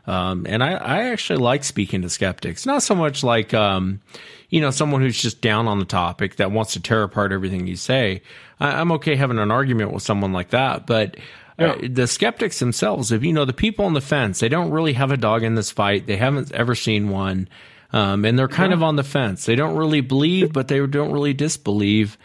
Um, 0.08 0.46
and 0.48 0.64
I, 0.64 0.74
I 0.74 1.04
actually 1.10 1.40
like 1.40 1.64
speaking 1.64 2.04
to 2.04 2.10
skeptics. 2.10 2.66
Not 2.68 2.84
so 2.84 2.94
much 2.94 3.24
like, 3.24 3.56
um, 3.56 4.02
you 4.50 4.62
know, 4.62 4.70
someone 4.70 5.02
who's 5.02 5.20
just 5.20 5.42
down 5.42 5.68
on 5.68 5.80
the 5.80 5.86
topic 5.86 6.36
that 6.36 6.52
wants 6.52 6.74
to 6.74 6.80
tear 6.80 7.02
apart 7.02 7.32
everything 7.32 7.66
you 7.66 7.76
say. 7.76 8.22
I, 8.60 8.80
I'm 8.80 8.92
okay 8.94 9.16
having 9.16 9.40
an 9.40 9.50
argument 9.50 9.94
with 9.94 10.04
someone 10.04 10.32
like 10.32 10.52
that, 10.52 10.86
but 10.86 11.18
uh, 11.58 11.76
the 11.88 12.08
skeptics 12.08 12.60
themselves, 12.60 13.12
if 13.12 13.24
you 13.24 13.32
know, 13.34 13.46
the 13.46 13.54
people 13.54 13.86
on 13.86 13.94
the 13.94 14.02
fence, 14.02 14.40
they 14.40 14.50
don't 14.50 14.72
really 14.72 14.94
have 14.94 15.12
a 15.12 15.18
dog 15.18 15.44
in 15.44 15.56
this 15.56 15.72
fight. 15.72 16.06
They 16.06 16.18
haven't 16.18 16.52
ever 16.52 16.76
seen 16.76 17.10
one. 17.10 17.48
Um, 17.94 18.26
and 18.26 18.38
they're 18.38 18.48
kind 18.50 18.74
of 18.74 18.84
on 18.84 18.98
the 18.98 19.04
fence. 19.04 19.46
They 19.46 19.56
don't 19.56 19.78
really 19.78 20.02
believe, 20.02 20.52
but 20.52 20.68
they 20.68 20.86
don't 20.86 21.12
really 21.14 21.34
disbelieve. 21.34 22.18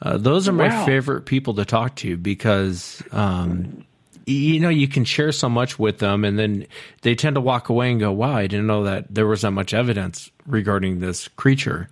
Uh, 0.00 0.16
those 0.16 0.48
are 0.48 0.52
my 0.52 0.68
Wow. 0.68 0.86
favorite 0.86 1.26
people 1.26 1.54
to 1.54 1.64
talk 1.66 1.96
to 1.96 2.16
because, 2.16 3.02
um, 3.12 3.84
you 4.26 4.60
know, 4.60 4.68
you 4.70 4.88
can 4.88 5.04
share 5.04 5.32
so 5.32 5.48
much 5.50 5.78
with 5.78 5.98
them 5.98 6.24
and 6.24 6.38
then 6.38 6.66
they 7.02 7.14
tend 7.14 7.34
to 7.34 7.40
walk 7.40 7.68
away 7.68 7.90
and 7.90 8.00
go, 8.00 8.12
wow, 8.12 8.32
I 8.36 8.46
didn't 8.46 8.68
know 8.68 8.84
that 8.84 9.12
there 9.14 9.26
was 9.26 9.42
that 9.42 9.50
much 9.50 9.74
evidence 9.74 10.30
regarding 10.46 11.00
this 11.00 11.28
creature. 11.28 11.88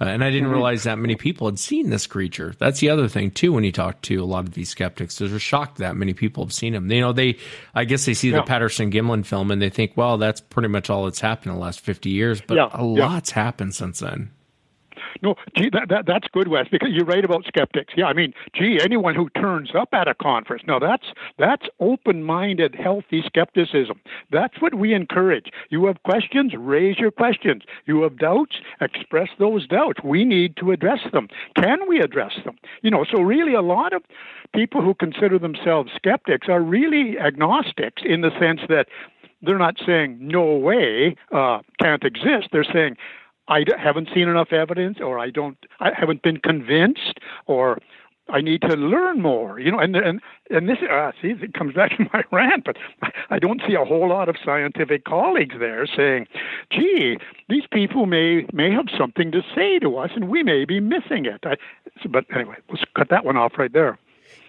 Uh, 0.00 0.04
and 0.04 0.24
I 0.24 0.30
didn't 0.30 0.48
realize 0.48 0.82
that 0.84 0.98
many 0.98 1.14
people 1.14 1.46
had 1.46 1.58
seen 1.58 1.90
this 1.90 2.06
creature. 2.06 2.54
That's 2.58 2.80
the 2.80 2.90
other 2.90 3.08
thing 3.08 3.30
too. 3.30 3.52
When 3.52 3.64
you 3.64 3.72
talk 3.72 4.02
to 4.02 4.16
a 4.16 4.24
lot 4.24 4.44
of 4.46 4.54
these 4.54 4.68
skeptics, 4.68 5.18
they're 5.18 5.38
shocked 5.38 5.78
that 5.78 5.96
many 5.96 6.14
people 6.14 6.44
have 6.44 6.52
seen 6.52 6.74
him. 6.74 6.90
You 6.90 7.00
know, 7.00 7.12
they, 7.12 7.38
I 7.74 7.84
guess 7.84 8.04
they 8.04 8.14
see 8.14 8.30
the 8.30 8.42
Patterson 8.42 8.90
Gimlin 8.90 9.24
film 9.24 9.50
and 9.50 9.62
they 9.62 9.70
think, 9.70 9.92
well, 9.96 10.18
that's 10.18 10.40
pretty 10.40 10.68
much 10.68 10.90
all 10.90 11.04
that's 11.04 11.20
happened 11.20 11.52
in 11.52 11.58
the 11.58 11.64
last 11.64 11.80
fifty 11.80 12.10
years. 12.10 12.40
But 12.40 12.56
Yeah, 12.56 12.70
a 12.72 12.84
yeah. 12.84 13.06
lot's 13.06 13.30
happened 13.30 13.74
since 13.74 14.00
then. 14.00 14.30
No, 15.22 15.36
gee, 15.56 15.70
that, 15.70 15.88
that 15.88 16.06
that's 16.06 16.28
good, 16.32 16.48
Wes, 16.48 16.66
because 16.70 16.90
you're 16.90 17.04
right 17.04 17.24
about 17.24 17.44
skeptics. 17.46 17.94
Yeah, 17.96 18.06
I 18.06 18.12
mean, 18.12 18.32
gee, 18.54 18.78
anyone 18.82 19.14
who 19.14 19.28
turns 19.30 19.70
up 19.74 19.88
at 19.92 20.08
a 20.08 20.14
conference, 20.14 20.62
now 20.66 20.78
that's 20.78 21.06
that's 21.38 21.66
open-minded, 21.80 22.74
healthy 22.74 23.22
skepticism. 23.26 24.00
That's 24.30 24.60
what 24.60 24.74
we 24.74 24.94
encourage. 24.94 25.46
You 25.70 25.86
have 25.86 26.02
questions, 26.04 26.52
raise 26.56 26.98
your 26.98 27.10
questions. 27.10 27.62
You 27.86 28.02
have 28.02 28.18
doubts, 28.18 28.56
express 28.80 29.28
those 29.38 29.66
doubts. 29.66 30.00
We 30.02 30.24
need 30.24 30.56
to 30.58 30.72
address 30.72 31.00
them. 31.12 31.28
Can 31.56 31.88
we 31.88 32.00
address 32.00 32.32
them? 32.44 32.56
You 32.82 32.90
know, 32.90 33.04
so 33.10 33.20
really, 33.20 33.54
a 33.54 33.62
lot 33.62 33.92
of 33.92 34.02
people 34.54 34.82
who 34.82 34.94
consider 34.94 35.38
themselves 35.38 35.90
skeptics 35.96 36.48
are 36.48 36.60
really 36.60 37.18
agnostics 37.18 38.02
in 38.04 38.20
the 38.20 38.30
sense 38.38 38.60
that 38.68 38.86
they're 39.42 39.58
not 39.58 39.76
saying 39.84 40.16
no 40.20 40.42
way 40.42 41.16
uh, 41.32 41.60
can't 41.80 42.04
exist. 42.04 42.48
They're 42.52 42.64
saying 42.64 42.96
I 43.48 43.64
haven't 43.78 44.08
seen 44.14 44.28
enough 44.28 44.52
evidence, 44.52 44.98
or 45.00 45.18
I 45.18 45.30
don't, 45.30 45.58
I 45.80 45.90
haven't 45.96 46.22
been 46.22 46.38
convinced, 46.38 47.20
or 47.46 47.78
I 48.28 48.40
need 48.40 48.62
to 48.62 48.74
learn 48.76 49.20
more. 49.20 49.60
You 49.60 49.72
know, 49.72 49.78
and 49.78 49.94
and 49.96 50.20
and 50.50 50.68
this, 50.68 50.78
uh, 50.90 51.12
see, 51.20 51.28
it 51.28 51.52
comes 51.52 51.74
back 51.74 51.96
to 51.96 52.06
my 52.12 52.22
rant, 52.32 52.64
but 52.64 52.76
I 53.30 53.38
don't 53.38 53.60
see 53.66 53.74
a 53.74 53.84
whole 53.84 54.08
lot 54.08 54.28
of 54.28 54.36
scientific 54.42 55.04
colleagues 55.04 55.56
there 55.58 55.86
saying, 55.86 56.26
"Gee, 56.70 57.18
these 57.48 57.64
people 57.70 58.06
may 58.06 58.46
may 58.52 58.70
have 58.70 58.86
something 58.96 59.30
to 59.32 59.42
say 59.54 59.78
to 59.80 59.96
us, 59.98 60.10
and 60.14 60.28
we 60.28 60.42
may 60.42 60.64
be 60.64 60.80
missing 60.80 61.26
it." 61.26 61.40
I, 61.44 61.56
but 62.08 62.24
anyway, 62.34 62.56
let's 62.70 62.84
cut 62.96 63.10
that 63.10 63.24
one 63.24 63.36
off 63.36 63.52
right 63.58 63.72
there. 63.72 63.98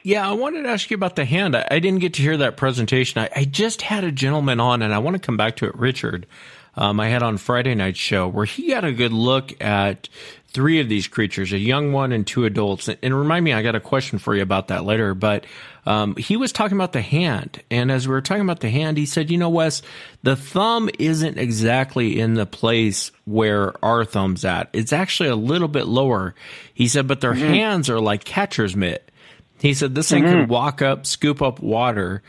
Yeah, 0.03 0.29
I 0.29 0.33
wanted 0.33 0.63
to 0.63 0.69
ask 0.69 0.89
you 0.89 0.95
about 0.95 1.15
the 1.15 1.25
hand. 1.25 1.55
I, 1.55 1.67
I 1.69 1.79
didn't 1.79 1.99
get 1.99 2.13
to 2.13 2.21
hear 2.21 2.37
that 2.37 2.57
presentation. 2.57 3.21
I, 3.21 3.29
I 3.35 3.43
just 3.43 3.81
had 3.81 4.03
a 4.03 4.11
gentleman 4.11 4.59
on, 4.59 4.81
and 4.81 4.93
I 4.93 4.99
want 4.99 5.15
to 5.15 5.19
come 5.19 5.35
back 5.35 5.57
to 5.57 5.65
it, 5.65 5.75
Richard. 5.75 6.27
Um, 6.77 6.99
I 6.99 7.07
had 7.07 7.23
on 7.23 7.37
Friday 7.37 7.75
night 7.75 7.97
show 7.97 8.27
where 8.27 8.45
he 8.45 8.69
got 8.69 8.83
a 8.83 8.91
good 8.91 9.13
look 9.13 9.61
at 9.61 10.09
three 10.47 10.79
of 10.79 10.87
these 10.87 11.07
creatures, 11.07 11.51
a 11.51 11.57
young 11.57 11.91
one 11.91 12.13
and 12.13 12.25
two 12.25 12.45
adults. 12.45 12.87
And, 12.87 12.97
and 13.03 13.17
remind 13.17 13.43
me, 13.43 13.53
I 13.53 13.61
got 13.61 13.75
a 13.75 13.79
question 13.81 14.19
for 14.19 14.33
you 14.33 14.41
about 14.41 14.69
that 14.69 14.85
later. 14.85 15.13
But 15.13 15.45
um, 15.85 16.15
he 16.15 16.37
was 16.37 16.51
talking 16.51 16.77
about 16.77 16.93
the 16.93 17.01
hand, 17.01 17.61
and 17.69 17.91
as 17.91 18.07
we 18.07 18.13
were 18.13 18.21
talking 18.21 18.43
about 18.43 18.61
the 18.61 18.69
hand, 18.69 18.97
he 18.97 19.05
said, 19.05 19.29
"You 19.29 19.37
know, 19.37 19.49
Wes, 19.49 19.81
the 20.23 20.35
thumb 20.35 20.89
isn't 20.97 21.37
exactly 21.37 22.19
in 22.19 22.33
the 22.33 22.45
place 22.45 23.11
where 23.25 23.73
our 23.85 24.03
thumb's 24.03 24.45
at. 24.45 24.69
It's 24.73 24.93
actually 24.93 25.29
a 25.29 25.35
little 25.35 25.67
bit 25.67 25.85
lower." 25.85 26.33
He 26.73 26.87
said, 26.87 27.07
"But 27.07 27.21
their 27.21 27.33
hands 27.35 27.89
are 27.89 27.99
like 27.99 28.23
catcher's 28.23 28.75
mitt." 28.75 29.11
He 29.59 29.73
said 29.73 29.93
this 29.93 30.09
thing 30.09 30.23
could 30.23 30.49
walk 30.49 30.81
up, 30.81 31.05
scoop 31.05 31.41
up 31.41 31.59
water, 31.59 32.23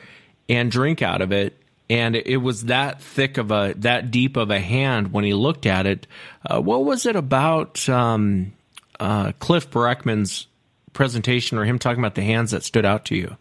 and 0.49 0.71
drink 0.71 1.01
out 1.01 1.23
of 1.23 1.33
it. 1.33 1.57
And 1.89 2.17
it 2.17 2.39
was 2.39 2.65
that 2.65 3.01
thick 3.01 3.39
of 3.39 3.51
a, 3.53 3.75
that 3.79 4.11
deep 4.11 4.37
of 4.37 4.51
a 4.51 4.59
hand 4.59 5.13
when 5.13 5.25
he 5.25 5.35
looked 5.35 5.67
at 5.67 5.87
it. 5.87 6.07
Uh, 6.45 6.61
what 6.61 6.85
was 6.85 7.07
it 7.07 7.15
about 7.15 7.89
um, 7.89 8.53
uh, 8.99 9.33
Cliff 9.39 9.71
Barackman's 9.71 10.49
presentation 10.93 11.59
or 11.59 11.65
him 11.65 11.79
talking 11.79 12.01
about 12.01 12.17
the 12.17 12.23
hands 12.23 12.51
that 12.51 12.65
stood 12.65 12.85
out 12.85 13.05
to 13.07 13.15
you? 13.17 13.37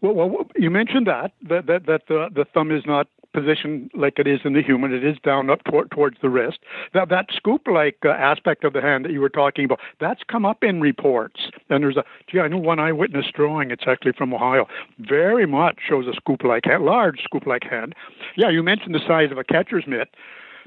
Well, 0.00 0.14
well, 0.14 0.46
you 0.56 0.68
mentioned 0.68 1.06
that 1.06 1.32
that 1.42 1.66
that, 1.66 1.86
that 1.86 2.02
the 2.08 2.28
the 2.34 2.44
thumb 2.52 2.72
is 2.72 2.84
not 2.84 3.06
positioned 3.32 3.90
like 3.94 4.18
it 4.18 4.26
is 4.26 4.40
in 4.44 4.52
the 4.52 4.62
human. 4.62 4.92
It 4.92 5.04
is 5.04 5.16
down 5.24 5.50
up 5.50 5.64
toward, 5.64 5.90
towards 5.90 6.18
the 6.20 6.28
wrist. 6.28 6.58
That 6.94 7.08
that 7.08 7.26
scoop-like 7.34 7.98
uh, 8.04 8.10
aspect 8.10 8.64
of 8.64 8.72
the 8.72 8.80
hand 8.80 9.04
that 9.04 9.12
you 9.12 9.20
were 9.20 9.28
talking 9.28 9.64
about, 9.64 9.80
that's 10.00 10.22
come 10.28 10.44
up 10.44 10.62
in 10.62 10.80
reports. 10.80 11.40
And 11.70 11.82
there's 11.82 11.96
a 11.96 12.04
gee, 12.30 12.40
I 12.40 12.48
know 12.48 12.58
one 12.58 12.78
eyewitness 12.78 13.26
drawing. 13.34 13.70
It's 13.70 13.84
actually 13.86 14.12
from 14.12 14.34
Ohio. 14.34 14.66
Very 14.98 15.46
much 15.46 15.78
shows 15.88 16.06
a 16.06 16.14
scoop-like 16.14 16.64
hand, 16.64 16.84
large 16.84 17.20
scoop-like 17.22 17.64
hand. 17.64 17.94
Yeah, 18.36 18.50
you 18.50 18.62
mentioned 18.62 18.94
the 18.94 19.06
size 19.06 19.30
of 19.30 19.38
a 19.38 19.44
catcher's 19.44 19.86
mitt. 19.86 20.08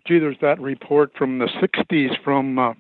Gee, 0.08 0.20
there's 0.20 0.38
that 0.42 0.60
report 0.60 1.12
from 1.18 1.40
the 1.40 1.48
60s 1.48 2.22
from. 2.24 2.60
Uh, 2.60 2.74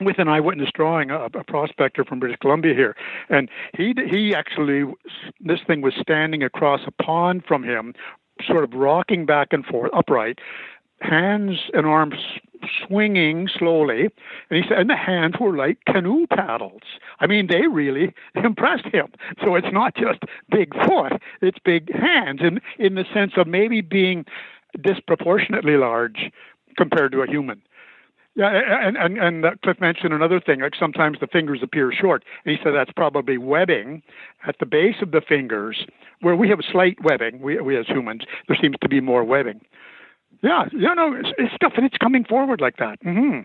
with 0.00 0.18
an 0.18 0.28
eyewitness 0.28 0.70
drawing, 0.74 1.10
a, 1.10 1.26
a 1.26 1.44
prospector 1.44 2.04
from 2.04 2.20
British 2.20 2.38
Columbia 2.40 2.74
here, 2.74 2.96
and 3.28 3.48
he 3.76 3.94
he 4.08 4.34
actually 4.34 4.84
this 5.40 5.60
thing 5.66 5.82
was 5.82 5.92
standing 6.00 6.42
across 6.42 6.80
a 6.86 6.90
pond 7.02 7.44
from 7.46 7.62
him, 7.62 7.94
sort 8.46 8.64
of 8.64 8.72
rocking 8.72 9.26
back 9.26 9.48
and 9.52 9.64
forth 9.64 9.90
upright, 9.94 10.38
hands 11.00 11.58
and 11.72 11.86
arms 11.86 12.16
swinging 12.86 13.48
slowly, 13.58 14.08
and 14.50 14.62
he 14.62 14.68
said, 14.68 14.78
and 14.78 14.90
the 14.90 14.96
hands 14.96 15.36
were 15.40 15.56
like 15.56 15.78
canoe 15.86 16.26
paddles. 16.26 16.82
I 17.20 17.26
mean, 17.26 17.46
they 17.46 17.66
really 17.66 18.14
impressed 18.34 18.86
him. 18.86 19.08
So 19.42 19.54
it's 19.54 19.72
not 19.72 19.94
just 19.94 20.20
big 20.50 20.74
foot; 20.86 21.14
it's 21.40 21.58
big 21.64 21.94
hands, 21.94 22.40
in 22.42 22.60
in 22.78 22.94
the 22.94 23.04
sense 23.12 23.32
of 23.36 23.46
maybe 23.46 23.80
being 23.80 24.24
disproportionately 24.80 25.76
large 25.76 26.30
compared 26.76 27.12
to 27.12 27.22
a 27.22 27.26
human. 27.26 27.60
Yeah, 28.40 28.58
and 28.86 28.96
and 28.96 29.18
and 29.18 29.44
uh, 29.44 29.50
Cliff 29.62 29.78
mentioned 29.82 30.14
another 30.14 30.40
thing. 30.40 30.60
Like 30.60 30.72
sometimes 30.74 31.18
the 31.20 31.26
fingers 31.26 31.60
appear 31.62 31.92
short, 31.92 32.24
and 32.42 32.56
he 32.56 32.62
said 32.64 32.72
that's 32.74 32.90
probably 32.92 33.36
webbing 33.36 34.02
at 34.46 34.56
the 34.58 34.64
base 34.64 34.94
of 35.02 35.10
the 35.10 35.20
fingers, 35.20 35.84
where 36.22 36.34
we 36.34 36.48
have 36.48 36.60
slight 36.72 36.96
webbing. 37.04 37.42
We 37.42 37.60
we 37.60 37.78
as 37.78 37.86
humans, 37.86 38.22
there 38.48 38.56
seems 38.58 38.76
to 38.80 38.88
be 38.88 38.98
more 38.98 39.24
webbing. 39.24 39.60
Yeah, 40.42 40.64
you 40.72 40.94
know, 40.94 41.12
it's, 41.12 41.28
it's 41.36 41.54
stuff, 41.54 41.74
and 41.76 41.84
it's 41.84 41.98
coming 41.98 42.24
forward 42.24 42.62
like 42.62 42.78
that. 42.78 42.98
Mm-hmm. 43.04 43.40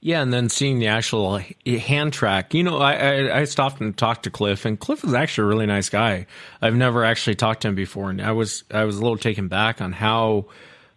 Yeah, 0.00 0.22
and 0.22 0.32
then 0.32 0.48
seeing 0.48 0.78
the 0.78 0.86
actual 0.86 1.42
hand 1.66 2.14
track. 2.14 2.54
You 2.54 2.62
know, 2.62 2.78
I, 2.78 2.92
I, 2.94 3.40
I 3.40 3.44
stopped 3.44 3.82
and 3.82 3.94
talked 3.94 4.22
to 4.22 4.30
Cliff, 4.30 4.64
and 4.64 4.80
Cliff 4.80 5.04
is 5.04 5.12
actually 5.12 5.44
a 5.44 5.48
really 5.48 5.66
nice 5.66 5.90
guy. 5.90 6.24
I've 6.62 6.76
never 6.76 7.04
actually 7.04 7.34
talked 7.34 7.60
to 7.62 7.68
him 7.68 7.74
before, 7.74 8.08
and 8.08 8.22
I 8.22 8.32
was 8.32 8.64
I 8.70 8.84
was 8.84 8.96
a 8.96 9.02
little 9.02 9.18
taken 9.18 9.48
back 9.48 9.82
on 9.82 9.92
how. 9.92 10.46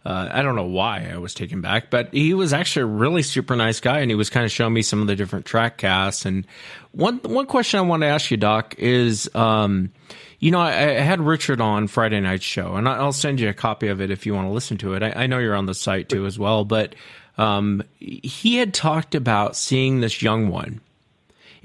Uh, 0.08 0.30
I 0.32 0.42
don't 0.42 0.56
know 0.56 0.64
why 0.64 1.12
I 1.14 1.18
was 1.18 1.34
taken 1.34 1.60
back, 1.60 1.90
but 1.90 2.14
he 2.14 2.34
was 2.34 2.54
actually 2.54 2.84
a 2.84 2.86
really 2.86 3.24
super 3.24 3.58
nice 3.58 3.82
guy, 3.82 4.00
and 4.00 4.10
he 4.10 4.16
was 4.16 4.30
kind 4.30 4.46
of 4.46 4.52
showing 4.54 4.72
me 4.72 4.82
some 4.82 5.02
of 5.02 5.08
the 5.08 5.18
different 5.18 5.46
track 5.46 5.78
casts. 5.78 6.26
And 6.26 6.48
one 6.94 7.18
one 7.24 7.46
question 7.46 7.80
I 7.80 7.82
want 7.82 8.04
to 8.04 8.08
ask 8.08 8.32
you, 8.32 8.38
Doc, 8.38 8.76
is, 8.78 9.30
um, 9.36 9.92
you 10.40 10.52
know, 10.52 10.62
I, 10.62 10.70
I 10.70 11.02
had 11.02 11.20
Richard 11.20 11.60
on 11.60 11.88
Friday 11.88 12.22
night's 12.22 12.46
show, 12.46 12.76
and 12.76 12.88
I'll 12.88 13.12
send 13.12 13.42
you 13.42 13.50
a 13.50 13.54
copy 13.54 13.90
of 13.90 14.00
it 14.00 14.10
if 14.10 14.26
you 14.26 14.34
want 14.34 14.48
to 14.48 14.54
listen 14.54 14.78
to 14.78 14.94
it. 14.94 15.04
I, 15.04 15.24
I 15.24 15.28
know 15.28 15.40
you're 15.40 15.54
on 15.54 15.66
the 15.66 15.76
site 15.76 16.08
too 16.08 16.26
as 16.26 16.40
well, 16.40 16.64
but 16.64 16.96
um, 17.38 17.84
he 18.00 18.56
had 18.56 18.74
talked 18.74 19.14
about 19.14 19.58
seeing 19.58 20.00
this 20.00 20.22
young 20.22 20.48
one 20.48 20.80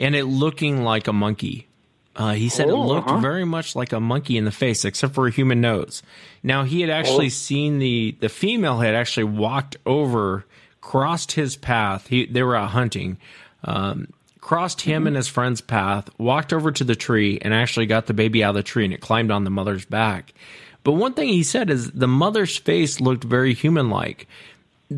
and 0.00 0.16
it 0.16 0.24
looking 0.24 0.82
like 0.82 1.06
a 1.06 1.12
monkey. 1.12 1.68
Uh, 2.14 2.32
he 2.34 2.48
said 2.48 2.68
it 2.68 2.72
Oh, 2.72 2.86
looked 2.86 3.08
uh-huh. 3.08 3.20
very 3.20 3.44
much 3.44 3.74
like 3.74 3.92
a 3.92 4.00
monkey 4.00 4.36
in 4.36 4.44
the 4.44 4.50
face, 4.50 4.84
except 4.84 5.14
for 5.14 5.26
a 5.26 5.30
human 5.30 5.60
nose. 5.60 6.02
Now 6.42 6.64
he 6.64 6.80
had 6.82 6.90
actually 6.90 7.30
seen 7.30 7.78
the 7.78 8.14
the 8.20 8.28
female 8.28 8.78
had 8.80 8.94
actually 8.94 9.24
walked 9.24 9.76
over, 9.86 10.44
crossed 10.80 11.32
his 11.32 11.56
path. 11.56 12.08
He 12.08 12.26
they 12.26 12.42
were 12.42 12.54
out 12.56 12.70
hunting, 12.70 13.16
um, 13.64 14.08
crossed 14.40 14.82
him 14.82 15.06
and 15.06 15.16
his 15.16 15.28
friend's 15.28 15.60
path, 15.62 16.10
walked 16.18 16.52
over 16.52 16.70
to 16.72 16.84
the 16.84 16.96
tree, 16.96 17.38
and 17.40 17.54
actually 17.54 17.86
got 17.86 18.06
the 18.06 18.14
baby 18.14 18.44
out 18.44 18.50
of 18.50 18.56
the 18.56 18.62
tree, 18.62 18.84
and 18.84 18.92
it 18.92 19.00
climbed 19.00 19.30
on 19.30 19.44
the 19.44 19.50
mother's 19.50 19.86
back. 19.86 20.34
But 20.84 20.92
one 20.92 21.14
thing 21.14 21.28
he 21.28 21.44
said 21.44 21.70
is 21.70 21.92
the 21.92 22.08
mother's 22.08 22.56
face 22.58 23.00
looked 23.00 23.22
very 23.24 23.54
human 23.54 23.88
like. 23.88 24.26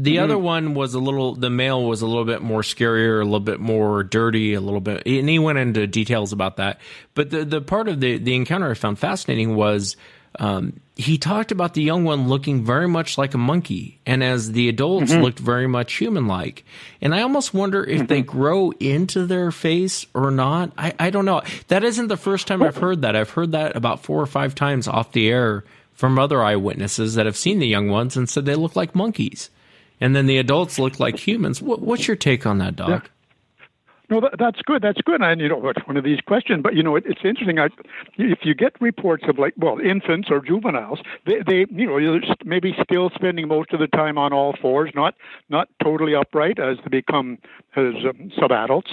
The 0.02 0.16
mm-hmm. 0.16 0.24
other 0.24 0.38
one 0.38 0.74
was 0.74 0.94
a 0.94 0.98
little. 0.98 1.34
The 1.34 1.50
male 1.50 1.84
was 1.84 2.02
a 2.02 2.06
little 2.06 2.24
bit 2.24 2.42
more 2.42 2.62
scarier, 2.62 3.20
a 3.20 3.24
little 3.24 3.40
bit 3.40 3.60
more 3.60 4.02
dirty, 4.02 4.54
a 4.54 4.60
little 4.60 4.80
bit. 4.80 5.06
And 5.06 5.28
he 5.28 5.38
went 5.38 5.58
into 5.58 5.86
details 5.86 6.32
about 6.32 6.56
that. 6.56 6.80
But 7.14 7.30
the 7.30 7.44
the 7.44 7.60
part 7.60 7.88
of 7.88 8.00
the 8.00 8.18
the 8.18 8.34
encounter 8.34 8.70
I 8.70 8.74
found 8.74 8.98
fascinating 8.98 9.54
was 9.54 9.96
um, 10.38 10.80
he 10.96 11.18
talked 11.18 11.52
about 11.52 11.74
the 11.74 11.82
young 11.82 12.04
one 12.04 12.28
looking 12.28 12.64
very 12.64 12.88
much 12.88 13.18
like 13.18 13.34
a 13.34 13.38
monkey, 13.38 14.00
and 14.04 14.22
as 14.22 14.52
the 14.52 14.68
adults 14.68 15.12
mm-hmm. 15.12 15.22
looked 15.22 15.38
very 15.38 15.66
much 15.66 15.94
human 15.94 16.26
like. 16.26 16.64
And 17.00 17.14
I 17.14 17.22
almost 17.22 17.54
wonder 17.54 17.84
if 17.84 18.08
they 18.08 18.22
mm-hmm. 18.22 18.38
grow 18.38 18.70
into 18.72 19.26
their 19.26 19.50
face 19.50 20.06
or 20.14 20.30
not. 20.30 20.72
I, 20.76 20.92
I 20.98 21.10
don't 21.10 21.24
know. 21.24 21.42
That 21.68 21.84
isn't 21.84 22.08
the 22.08 22.16
first 22.16 22.46
time 22.46 22.62
I've 22.62 22.76
heard 22.76 23.02
that. 23.02 23.16
I've 23.16 23.30
heard 23.30 23.52
that 23.52 23.76
about 23.76 24.02
four 24.02 24.20
or 24.20 24.26
five 24.26 24.54
times 24.54 24.88
off 24.88 25.12
the 25.12 25.28
air 25.28 25.64
from 25.94 26.18
other 26.18 26.42
eyewitnesses 26.42 27.14
that 27.14 27.26
have 27.26 27.36
seen 27.36 27.60
the 27.60 27.68
young 27.68 27.88
ones 27.88 28.16
and 28.16 28.28
said 28.28 28.44
they 28.44 28.56
look 28.56 28.74
like 28.74 28.94
monkeys. 28.94 29.50
And 30.00 30.14
then 30.14 30.26
the 30.26 30.38
adults 30.38 30.78
look 30.78 30.98
like 30.98 31.18
humans. 31.18 31.62
What, 31.62 31.80
what's 31.80 32.08
your 32.08 32.16
take 32.16 32.46
on 32.46 32.58
that, 32.58 32.76
Doc? 32.76 33.10
No, 34.10 34.20
that, 34.20 34.34
that's 34.38 34.60
good. 34.62 34.82
That's 34.82 35.00
good. 35.00 35.22
And 35.22 35.40
you 35.40 35.48
know, 35.48 35.56
one 35.56 35.96
of 35.96 36.04
these 36.04 36.20
questions. 36.20 36.62
But 36.62 36.74
you 36.74 36.82
know, 36.82 36.96
it, 36.96 37.04
it's 37.06 37.20
interesting. 37.24 37.58
I, 37.58 37.68
if 38.18 38.40
you 38.42 38.54
get 38.54 38.80
reports 38.80 39.24
of 39.28 39.38
like, 39.38 39.54
well, 39.56 39.78
infants 39.78 40.28
or 40.30 40.40
juveniles, 40.40 41.00
they, 41.26 41.36
they, 41.46 41.66
you 41.70 41.86
know, 41.86 41.96
you're 41.96 42.20
maybe 42.44 42.74
still 42.82 43.10
spending 43.14 43.48
most 43.48 43.72
of 43.72 43.80
the 43.80 43.86
time 43.86 44.18
on 44.18 44.32
all 44.32 44.54
fours, 44.60 44.90
not 44.94 45.14
not 45.48 45.68
totally 45.82 46.14
upright 46.14 46.58
as 46.58 46.76
they 46.84 47.00
become 47.00 47.38
as 47.76 47.94
um, 48.08 48.30
sub-adults. 48.38 48.92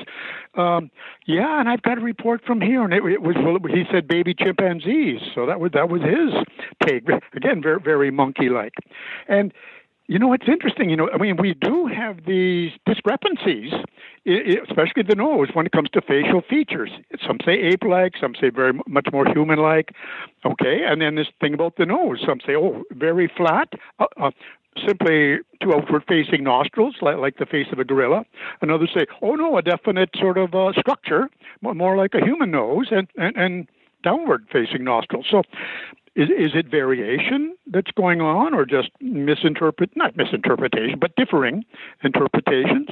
Um, 0.55 0.89
yeah, 1.25 1.60
and 1.60 1.67
I've 1.67 1.81
got 1.81 1.98
a 1.98 2.01
report 2.01 2.41
from 2.46 2.62
here, 2.62 2.84
and 2.84 2.93
it, 2.93 3.03
it 3.03 3.22
was 3.22 3.36
well, 3.38 3.58
he 3.67 3.84
said 3.91 4.08
baby 4.08 4.34
chimpanzees. 4.34 5.20
So 5.36 5.46
that 5.46 5.60
was 5.60 5.74
that 5.74 5.89
was 5.89 6.01
his 6.01 6.34
take. 6.88 7.03
Again, 7.36 7.62
very 7.62 7.81
very 7.81 8.12
monkey-like, 8.12 8.74
and 9.27 9.53
you 10.12 10.20
know, 10.20 10.34
it's 10.34 10.44
interesting. 10.46 10.89
You 10.89 10.98
know, 10.98 11.10
I 11.13 11.18
mean, 11.18 11.38
we 11.38 11.53
do 11.53 11.88
have 11.88 12.25
these 12.25 12.74
discrepancies, 12.86 13.72
especially 14.27 15.03
the 15.08 15.15
nose, 15.15 15.48
when 15.53 15.65
it 15.65 15.72
comes 15.72 15.89
to 15.91 16.01
facial 16.01 16.41
features. 16.41 16.91
Some 17.25 17.38
say 17.46 17.53
ape-like, 17.53 18.15
some 18.20 18.34
say 18.36 18.50
very 18.50 18.74
much 18.88 19.08
more 19.13 19.25
human-like. 19.25 19.96
Okay, 20.46 20.82
and 20.86 21.01
then 21.01 21.15
this 21.15 21.27
thing 21.39 21.53
about 21.53 21.77
the 21.77 21.86
nose. 21.86 22.22
Some 22.27 22.41
say, 22.46 22.58
oh, 22.58 22.84
very 22.91 23.32
flat. 23.38 23.70
Uh, 24.00 24.08
uh, 24.18 24.32
simply 24.86 25.38
two 25.63 25.74
outward-facing 25.74 26.44
nostrils, 26.44 26.96
like, 27.01 27.15
like 27.15 27.38
the 27.38 27.46
face 27.46 27.68
of 27.72 27.80
a 27.80 27.86
gorilla. 27.86 28.25
And 28.62 28.70
others 28.70 28.91
say, 28.94 29.06
oh 29.22 29.36
no, 29.36 29.58
a 29.58 29.62
definite 29.62 30.10
sort 30.20 30.38
of 30.38 30.53
uh, 30.53 30.74
structure, 30.77 31.30
more 31.62 31.96
like 31.96 32.13
a 32.15 32.22
human 32.22 32.51
nose, 32.51 32.88
and 32.91 33.08
and, 33.18 33.38
and 33.38 33.68
downward-facing 34.03 34.84
nostrils. 34.84 35.27
So 35.32 35.44
is, 36.15 36.30
is 36.30 36.51
it 36.53 36.70
variation 36.70 37.56
that's 37.68 37.91
going 37.91 38.22
on 38.22 38.53
or 38.53 38.65
just 38.65 38.89
misinterpret 39.00 39.91
not 39.96 40.15
misinterpretation 40.18 41.00
but 41.00 41.15
differing 41.15 41.63
interpretations? 42.03 42.89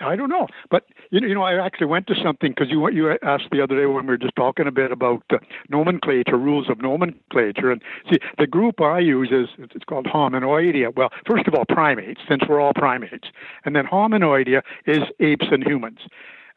I 0.00 0.16
don't 0.16 0.28
know, 0.28 0.48
but 0.70 0.86
you 1.10 1.20
know, 1.20 1.28
you 1.28 1.34
know, 1.34 1.44
I 1.44 1.64
actually 1.64 1.86
went 1.86 2.08
to 2.08 2.14
something 2.20 2.50
because 2.50 2.68
you 2.68 2.90
you 2.90 3.16
asked 3.22 3.48
the 3.52 3.62
other 3.62 3.76
day 3.76 3.86
when 3.86 4.06
we 4.06 4.10
were 4.10 4.18
just 4.18 4.34
talking 4.34 4.66
a 4.66 4.72
bit 4.72 4.90
about 4.90 5.22
uh, 5.30 5.38
nomenclature, 5.68 6.36
rules 6.36 6.68
of 6.68 6.82
nomenclature, 6.82 7.70
and 7.70 7.80
see 8.10 8.18
the 8.36 8.46
group 8.46 8.80
I 8.80 8.98
use 8.98 9.30
is 9.30 9.48
it's 9.58 9.84
called 9.84 10.06
hominoidea. 10.06 10.96
Well, 10.96 11.10
first 11.26 11.46
of 11.46 11.54
all, 11.54 11.64
primates, 11.64 12.20
since 12.28 12.42
we're 12.48 12.60
all 12.60 12.74
primates, 12.74 13.28
and 13.64 13.76
then 13.76 13.86
hominoidea 13.86 14.62
is 14.86 15.02
apes 15.20 15.46
and 15.52 15.64
humans, 15.64 16.00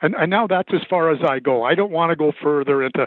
and 0.02 0.16
and 0.16 0.32
now 0.32 0.48
that's 0.48 0.74
as 0.74 0.82
far 0.90 1.12
as 1.12 1.20
I 1.22 1.40
go. 1.40 1.64
I 1.64 1.76
don't 1.76 1.92
want 1.92 2.10
to 2.10 2.16
go 2.16 2.34
further 2.42 2.82
into 2.82 3.06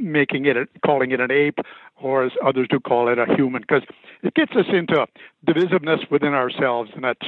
making 0.00 0.46
it, 0.46 0.56
a, 0.56 0.66
calling 0.84 1.10
it 1.12 1.20
an 1.20 1.30
ape, 1.30 1.58
or 1.96 2.24
as 2.24 2.32
others 2.44 2.66
do 2.70 2.80
call 2.80 3.08
it, 3.08 3.18
a 3.18 3.26
human, 3.34 3.62
because 3.62 3.82
it 4.22 4.34
gets 4.34 4.52
us 4.52 4.66
into 4.72 5.06
divisiveness 5.46 6.10
within 6.10 6.34
ourselves, 6.34 6.90
and 6.94 7.04
that's 7.04 7.26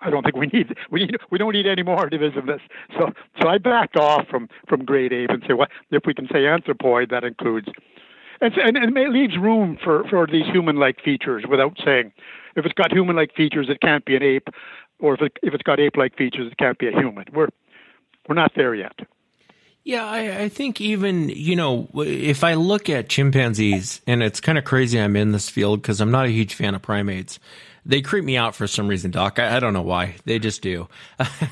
I 0.00 0.10
don't 0.10 0.22
think 0.22 0.36
we 0.36 0.46
need 0.46 0.74
we 0.90 1.06
need 1.06 1.16
we 1.30 1.38
don't 1.38 1.52
need 1.52 1.66
any 1.66 1.82
more 1.82 2.08
divisiveness. 2.08 2.60
So 2.98 3.10
so 3.40 3.48
I 3.48 3.58
backed 3.58 3.96
off 3.96 4.26
from 4.28 4.48
from 4.68 4.84
grade 4.84 5.12
ape 5.12 5.30
and 5.30 5.42
say 5.46 5.54
well, 5.54 5.68
if 5.90 6.02
we 6.06 6.14
can 6.14 6.26
say 6.26 6.40
anthropoid 6.40 7.10
that 7.10 7.24
includes 7.24 7.68
and 8.40 8.54
and, 8.56 8.76
and 8.76 8.96
it 8.96 9.10
leaves 9.10 9.36
room 9.38 9.78
for 9.82 10.04
for 10.08 10.26
these 10.26 10.46
human-like 10.46 11.02
features 11.02 11.44
without 11.48 11.76
saying 11.84 12.12
if 12.56 12.64
it's 12.64 12.74
got 12.74 12.92
human-like 12.92 13.34
features 13.34 13.68
it 13.68 13.80
can't 13.80 14.04
be 14.04 14.16
an 14.16 14.22
ape, 14.22 14.48
or 14.98 15.14
if 15.14 15.22
it, 15.22 15.32
if 15.42 15.54
it's 15.54 15.62
got 15.62 15.80
ape-like 15.80 16.16
features 16.16 16.50
it 16.50 16.58
can't 16.58 16.78
be 16.78 16.88
a 16.88 16.92
human. 16.92 17.24
We're 17.32 17.48
we're 18.28 18.34
not 18.34 18.52
there 18.56 18.74
yet. 18.74 18.98
Yeah, 19.88 20.04
I, 20.04 20.42
I, 20.42 20.48
think 20.50 20.82
even, 20.82 21.30
you 21.30 21.56
know, 21.56 21.88
if 21.94 22.44
I 22.44 22.54
look 22.54 22.90
at 22.90 23.08
chimpanzees, 23.08 24.02
and 24.06 24.22
it's 24.22 24.38
kind 24.38 24.58
of 24.58 24.64
crazy 24.64 25.00
I'm 25.00 25.16
in 25.16 25.32
this 25.32 25.48
field 25.48 25.80
because 25.80 26.02
I'm 26.02 26.10
not 26.10 26.26
a 26.26 26.28
huge 26.28 26.52
fan 26.52 26.74
of 26.74 26.82
primates. 26.82 27.38
They 27.86 28.02
creep 28.02 28.22
me 28.22 28.36
out 28.36 28.54
for 28.54 28.66
some 28.66 28.86
reason, 28.86 29.12
Doc. 29.12 29.38
I, 29.38 29.56
I 29.56 29.60
don't 29.60 29.72
know 29.72 29.80
why. 29.80 30.16
They 30.26 30.38
just 30.40 30.60
do. 30.60 30.88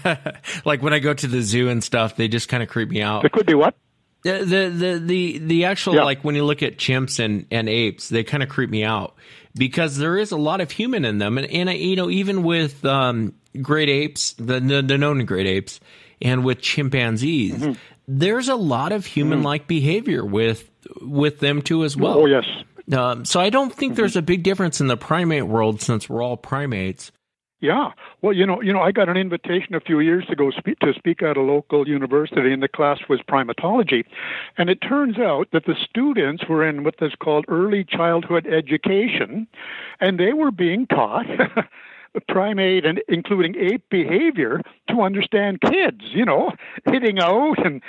like 0.67 0.83
when 0.83 0.93
I 0.93 0.99
go 0.99 1.15
to 1.15 1.27
the 1.27 1.41
zoo 1.41 1.71
and 1.71 1.83
stuff, 1.83 2.17
they 2.17 2.29
just 2.29 2.51
kind 2.51 2.63
of 2.63 2.69
creep 2.69 2.91
me 2.91 3.01
out. 3.01 3.25
It 3.25 3.33
could 3.33 3.47
be 3.47 3.55
what? 3.55 3.75
The 4.23 4.45
the 4.45 4.69
the 4.69 4.99
the, 4.99 5.39
the 5.39 5.65
actual 5.65 5.95
yeah. 5.95 6.03
like 6.03 6.23
when 6.23 6.35
you 6.35 6.45
look 6.45 6.63
at 6.63 6.77
chimps 6.77 7.19
and, 7.25 7.47
and 7.51 7.71
apes, 7.71 8.11
they 8.11 8.23
kind 8.23 8.43
of 8.43 8.51
creep 8.51 8.69
me 8.69 8.85
out 8.85 9.15
because 9.55 9.97
there 9.97 10.19
is 10.19 10.31
a 10.31 10.37
lot 10.37 10.61
of 10.61 10.71
human 10.71 11.07
in 11.07 11.17
them, 11.17 11.39
and 11.39 11.51
and 11.51 11.71
I, 11.71 11.73
you 11.73 11.97
know 11.97 12.11
even 12.11 12.43
with 12.43 12.85
um, 12.85 13.33
great 13.63 13.89
apes, 13.89 14.35
the, 14.35 14.61
the 14.61 14.83
the 14.83 14.99
known 14.99 15.25
great 15.25 15.47
apes, 15.47 15.81
and 16.21 16.45
with 16.45 16.61
chimpanzees, 16.61 17.55
mm-hmm. 17.55 17.73
There's 18.09 18.49
a 18.49 18.55
lot 18.55 18.93
of 18.93 19.07
human 19.07 19.43
like 19.43 19.63
mm-hmm. 19.63 19.69
behavior 19.69 20.25
with 20.25 20.71
with 21.01 21.41
them 21.41 21.63
too 21.63 21.85
as 21.85 21.97
well. 21.97 22.19
Oh 22.19 22.27
yes. 22.27 22.45
Um, 22.93 23.25
so 23.25 23.41
I 23.41 23.51
don't 23.51 23.75
think 23.75 23.97
there's 23.97 24.15
a 24.15 24.23
big 24.23 24.45
difference 24.45 24.81
in 24.81 24.87
the 24.87 24.97
primate 24.97 25.47
world 25.47 25.83
since 25.83 26.09
we're 26.09 26.23
all 26.23 26.37
primates. 26.37 27.11
Yeah, 27.59 27.93
well, 28.21 28.35
you 28.35 28.47
know, 28.47 28.61
you 28.61 28.71
know, 28.71 28.83
I 28.83 28.93
got 28.93 29.09
an 29.09 29.17
invitation 29.17 29.75
a 29.75 29.81
few 29.81 29.99
years 30.01 30.25
ago 30.31 30.51
speak, 30.51 30.79
to 30.81 30.93
speak 30.93 31.23
at 31.23 31.39
a 31.39 31.41
local 31.41 31.89
university, 31.89 32.53
and 32.53 32.63
the 32.63 32.69
class 32.69 32.99
was 33.09 33.21
primatology, 33.29 34.05
and 34.59 34.69
it 34.69 34.77
turns 34.83 35.19
out 35.19 35.49
that 35.53 35.65
the 35.65 35.75
students 35.89 36.45
were 36.49 36.69
in 36.69 36.85
what 36.85 36.97
is 37.01 37.15
called 37.19 37.47
early 37.49 37.83
childhood 37.83 38.47
education, 38.47 39.47
and 40.01 40.21
they 40.21 40.35
were 40.35 40.51
being 40.51 40.87
taught 40.87 41.25
primate 42.29 42.85
and 42.85 43.03
including 43.09 43.57
ape 43.57 43.89
behavior 43.91 44.61
to 44.89 45.03
understand 45.03 45.61
kids, 45.61 46.01
you 46.13 46.25
know, 46.25 46.53
hitting 46.87 47.19
out 47.19 47.65
and 47.65 47.83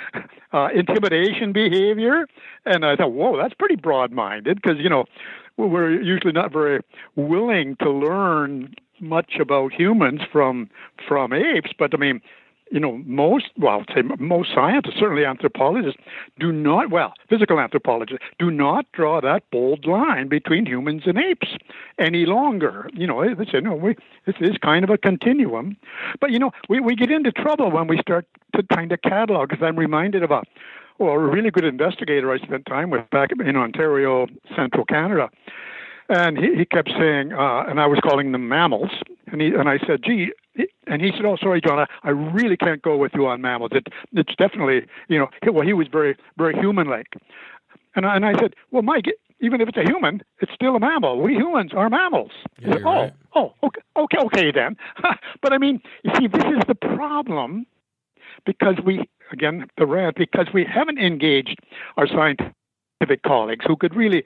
uh, 0.52 0.68
intimidation 0.74 1.52
behavior. 1.52 2.26
And 2.64 2.84
I 2.84 2.96
thought, 2.96 3.12
whoa, 3.12 3.36
that's 3.36 3.54
pretty 3.54 3.76
broad 3.76 4.12
minded 4.12 4.60
because, 4.62 4.78
you 4.78 4.88
know, 4.88 5.04
we're 5.56 6.00
usually 6.00 6.32
not 6.32 6.52
very 6.52 6.80
willing 7.16 7.76
to 7.82 7.90
learn 7.90 8.74
much 9.00 9.34
about 9.40 9.72
humans 9.72 10.20
from 10.30 10.68
from 11.06 11.32
apes, 11.32 11.70
but 11.78 11.94
I 11.94 11.96
mean, 11.98 12.20
you 12.70 12.80
know, 12.80 12.98
most, 13.06 13.46
well, 13.56 13.74
I 13.74 13.76
would 13.76 13.90
say 13.94 14.02
most 14.18 14.50
scientists, 14.54 14.96
certainly 14.98 15.24
anthropologists, 15.24 16.00
do 16.38 16.52
not, 16.52 16.90
well, 16.90 17.14
physical 17.28 17.58
anthropologists, 17.58 18.24
do 18.38 18.50
not 18.50 18.86
draw 18.92 19.20
that 19.20 19.42
bold 19.50 19.86
line 19.86 20.28
between 20.28 20.66
humans 20.66 21.02
and 21.06 21.18
apes 21.18 21.48
any 21.98 22.26
longer. 22.26 22.88
You 22.92 23.06
know, 23.06 23.34
they 23.34 23.44
say, 23.46 23.60
no, 23.60 23.74
we, 23.74 23.96
this 24.26 24.36
is 24.40 24.56
kind 24.58 24.84
of 24.84 24.90
a 24.90 24.98
continuum. 24.98 25.76
But, 26.20 26.30
you 26.30 26.38
know, 26.38 26.50
we, 26.68 26.80
we 26.80 26.94
get 26.94 27.10
into 27.10 27.32
trouble 27.32 27.70
when 27.70 27.86
we 27.86 27.98
start 27.98 28.26
to 28.54 28.62
kind 28.62 28.92
of 28.92 29.00
catalog, 29.02 29.48
because 29.48 29.64
I'm 29.64 29.78
reminded 29.78 30.22
of 30.22 30.30
a, 30.30 30.42
well, 30.98 31.10
a 31.10 31.18
really 31.18 31.50
good 31.50 31.64
investigator 31.64 32.32
I 32.32 32.38
spent 32.38 32.66
time 32.66 32.90
with 32.90 33.08
back 33.10 33.30
in 33.32 33.56
Ontario, 33.56 34.26
central 34.56 34.84
Canada. 34.84 35.30
And 36.08 36.38
he, 36.38 36.54
he 36.54 36.64
kept 36.64 36.90
saying, 36.98 37.32
uh, 37.32 37.64
and 37.68 37.78
I 37.80 37.86
was 37.86 38.00
calling 38.00 38.32
them 38.32 38.48
mammals. 38.48 38.90
And 39.30 39.40
he 39.40 39.48
and 39.48 39.68
I 39.68 39.78
said, 39.86 40.02
gee, 40.02 40.32
and 40.86 41.02
he 41.02 41.10
said, 41.12 41.24
"Oh, 41.24 41.36
sorry, 41.36 41.60
John, 41.60 41.78
I, 41.78 41.86
I 42.02 42.10
really 42.10 42.56
can't 42.56 42.82
go 42.82 42.96
with 42.96 43.12
you 43.14 43.26
on 43.26 43.40
mammals. 43.40 43.70
It, 43.74 43.86
it's 44.12 44.34
definitely, 44.36 44.86
you 45.08 45.18
know, 45.18 45.28
well, 45.52 45.66
he 45.66 45.72
was 45.72 45.86
very, 45.90 46.16
very 46.36 46.54
human-like." 46.58 47.14
And 47.94 48.06
I, 48.06 48.16
and 48.16 48.24
I 48.24 48.32
said, 48.38 48.54
"Well, 48.70 48.82
Mike, 48.82 49.06
even 49.40 49.60
if 49.60 49.68
it's 49.68 49.78
a 49.78 49.84
human, 49.84 50.22
it's 50.40 50.52
still 50.54 50.76
a 50.76 50.80
mammal. 50.80 51.20
We 51.20 51.34
humans 51.34 51.72
are 51.74 51.88
mammals." 51.88 52.32
Yeah, 52.58 52.72
said, 52.74 52.82
oh, 52.84 52.90
right. 52.90 53.12
oh, 53.34 53.54
okay, 53.62 53.80
okay, 53.96 54.18
okay 54.18 54.52
then. 54.52 54.76
but 55.42 55.52
I 55.52 55.58
mean, 55.58 55.80
you 56.02 56.12
see, 56.18 56.26
this 56.26 56.44
is 56.44 56.62
the 56.66 56.74
problem 56.74 57.66
because 58.46 58.76
we, 58.84 59.08
again, 59.32 59.66
the 59.76 59.86
rant, 59.86 60.16
because 60.16 60.48
we 60.52 60.64
haven't 60.64 60.98
engaged 60.98 61.58
our 61.96 62.06
scientific 62.06 63.22
colleagues 63.24 63.64
who 63.66 63.76
could 63.76 63.94
really 63.94 64.24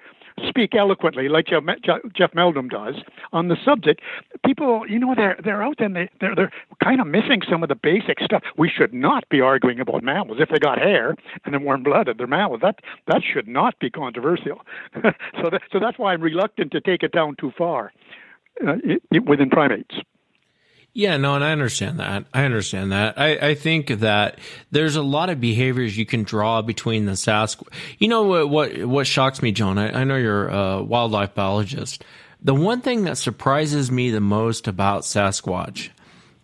speak 0.49 0.75
eloquently, 0.75 1.29
like 1.29 1.47
Jeff, 1.47 2.35
Meldrum 2.35 2.69
does, 2.69 2.97
on 3.33 3.49
the 3.49 3.57
subject, 3.65 4.01
people, 4.45 4.85
you 4.89 4.99
know, 4.99 5.15
they're 5.17 5.39
they're 5.43 5.63
out 5.63 5.77
there 5.79 5.87
and 5.87 5.97
they 5.97 6.09
they're 6.21 6.35
they're 6.35 6.53
kind 6.83 7.01
of 7.01 7.07
missing 7.07 7.43
some 7.49 7.63
of 7.63 7.69
the 7.69 7.75
basic 7.75 8.21
stuff. 8.21 8.43
We 8.57 8.69
should 8.69 8.95
not 8.95 9.29
be 9.29 9.41
arguing 9.41 9.81
about 9.81 10.03
mammals 10.03 10.39
if 10.41 10.49
they 10.49 10.59
got 10.59 10.79
hair 10.79 11.15
and 11.45 11.53
they're 11.53 11.61
warm 11.61 11.83
blooded. 11.83 12.19
They're 12.19 12.27
mammals. 12.27 12.61
That 12.63 12.81
that 13.07 13.23
should 13.23 13.49
not 13.49 13.79
be 13.79 13.91
controversial. 13.91 14.61
so 14.95 15.51
that, 15.51 15.63
so 15.73 15.79
that's 15.81 15.99
why 15.99 16.13
I'm 16.13 16.23
reluctant 16.23 16.73
to 16.73 16.81
take 16.81 17.03
it 17.03 17.13
down 17.13 17.37
too 17.39 17.53
far 17.57 17.93
uh, 18.67 18.75
it, 18.85 19.03
it, 19.11 19.25
within 19.25 19.51
primates. 19.51 19.95
Yeah, 20.95 21.17
no, 21.17 21.35
and 21.35 21.43
I 21.43 21.53
understand 21.53 22.01
that. 22.01 22.27
I 22.35 22.45
understand 22.45 22.93
that. 22.93 23.19
I, 23.19 23.37
I 23.51 23.55
think 23.55 23.89
that 24.01 24.39
there's 24.71 24.95
a 24.95 25.03
lot 25.03 25.31
of 25.31 25.41
behaviors 25.41 25.97
you 25.97 26.05
can 26.05 26.23
draw 26.23 26.61
between 26.61 27.07
the 27.07 27.13
Sasquatch. 27.13 27.73
You 27.99 28.09
know 28.09 28.25
what, 28.25 28.51
what, 28.51 28.85
what 28.85 29.07
shocks 29.07 29.41
me, 29.41 29.53
John? 29.53 29.79
I, 29.79 30.01
I 30.01 30.05
know 30.05 30.17
you're 30.17 30.49
a 30.49 30.83
wildlife 30.83 31.35
biologist, 31.35 32.05
The 32.45 32.55
one 32.55 32.81
thing 32.81 33.05
that 33.05 33.19
surprises 33.19 33.93
me 33.93 34.11
the 34.11 34.21
most 34.21 34.67
about 34.67 35.03
Sasquatch 35.03 35.91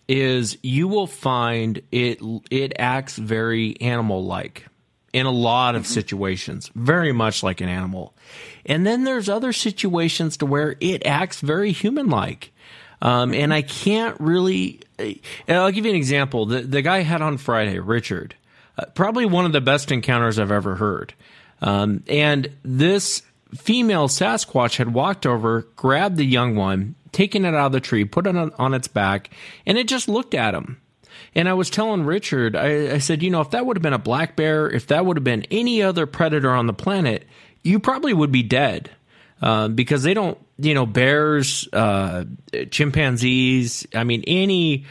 is 0.07 0.57
you 0.63 0.87
will 0.87 1.09
find 1.09 1.83
it 1.91 2.21
it 2.51 2.73
acts 2.79 3.17
very 3.17 3.79
animal 3.81 4.25
like 4.25 4.67
in 5.13 5.27
a 5.27 5.31
lot 5.31 5.75
of 5.75 5.87
situations, 5.87 6.71
very 6.75 7.13
much 7.13 7.43
like 7.43 7.61
an 7.61 7.69
animal. 7.69 8.15
And 8.65 8.87
then 8.87 9.05
there's 9.05 9.29
other 9.29 9.53
situations 9.53 10.37
to 10.37 10.47
where 10.47 10.77
it 10.81 11.05
acts 11.05 11.41
very 11.41 11.73
human 11.73 12.09
like. 12.09 12.53
Um, 13.01 13.33
and 13.33 13.53
I 13.55 13.63
can't 13.63 14.19
really. 14.21 14.81
And 14.99 15.57
I'll 15.57 15.71
give 15.71 15.85
you 15.85 15.93
an 15.93 15.97
example. 15.97 16.47
The 16.47 16.61
the 16.63 16.83
guy 16.83 16.97
I 16.97 17.03
had 17.03 17.23
on 17.23 17.39
Friday, 17.39 17.79
Richard, 17.79 18.35
uh, 18.77 18.87
probably 18.95 19.27
one 19.27 19.45
of 19.45 19.53
the 19.53 19.61
best 19.61 19.93
encounters 19.93 20.39
I've 20.39 20.51
ever 20.51 20.77
heard. 20.77 21.15
Um, 21.61 22.03
and 22.09 22.51
this 22.63 23.23
female 23.55 24.09
Sasquatch 24.09 24.77
had 24.77 24.93
walked 24.93 25.27
over, 25.27 25.63
grabbed 25.77 26.17
the 26.17 26.25
young 26.25 26.57
one, 26.57 26.95
taken 27.13 27.45
it 27.45 27.55
out 27.55 27.67
of 27.67 27.73
the 27.73 27.81
tree, 27.81 28.05
put 28.05 28.27
it 28.27 28.37
on, 28.37 28.53
on 28.59 28.75
its 28.75 28.89
back, 28.89 29.31
and 29.67 29.79
it 29.79 29.89
just 29.89 30.09
looked 30.09 30.35
at 30.35 30.55
him. 30.55 30.81
And 31.35 31.49
I 31.49 31.55
was 31.55 31.71
telling 31.71 32.05
Richard, 32.05 32.57
I, 32.57 32.95
I 32.95 32.99
said, 32.99 33.23
you 33.23 33.31
know, 33.31 33.41
if 33.41 33.51
that 33.51 33.67
would 33.67 33.77
have 33.77 33.83
been 33.83 33.93
a 33.93 33.99
black 33.99 34.37
bear, 34.37 34.69
if 34.69 34.87
that 34.89 35.05
would 35.05 35.17
have 35.17 35.25
been 35.25 35.47
any 35.51 35.83
other 35.83 36.07
predator 36.07 36.51
on 36.51 36.67
the 36.67 36.73
planet, 36.73 37.27
you 37.63 37.79
probably 37.79 38.13
would 38.13 38.33
be 38.33 38.43
dead. 38.43 38.91
Uh, 39.41 39.69
because 39.69 40.03
they 40.03 40.15
don't, 40.15 40.37
you 40.59 40.75
know, 40.75 40.87
bears, 40.87 41.69
uh, 41.73 42.25
chimpanzees, 42.71 43.87
I 43.95 44.05
mean, 44.05 44.25
any 44.27 44.85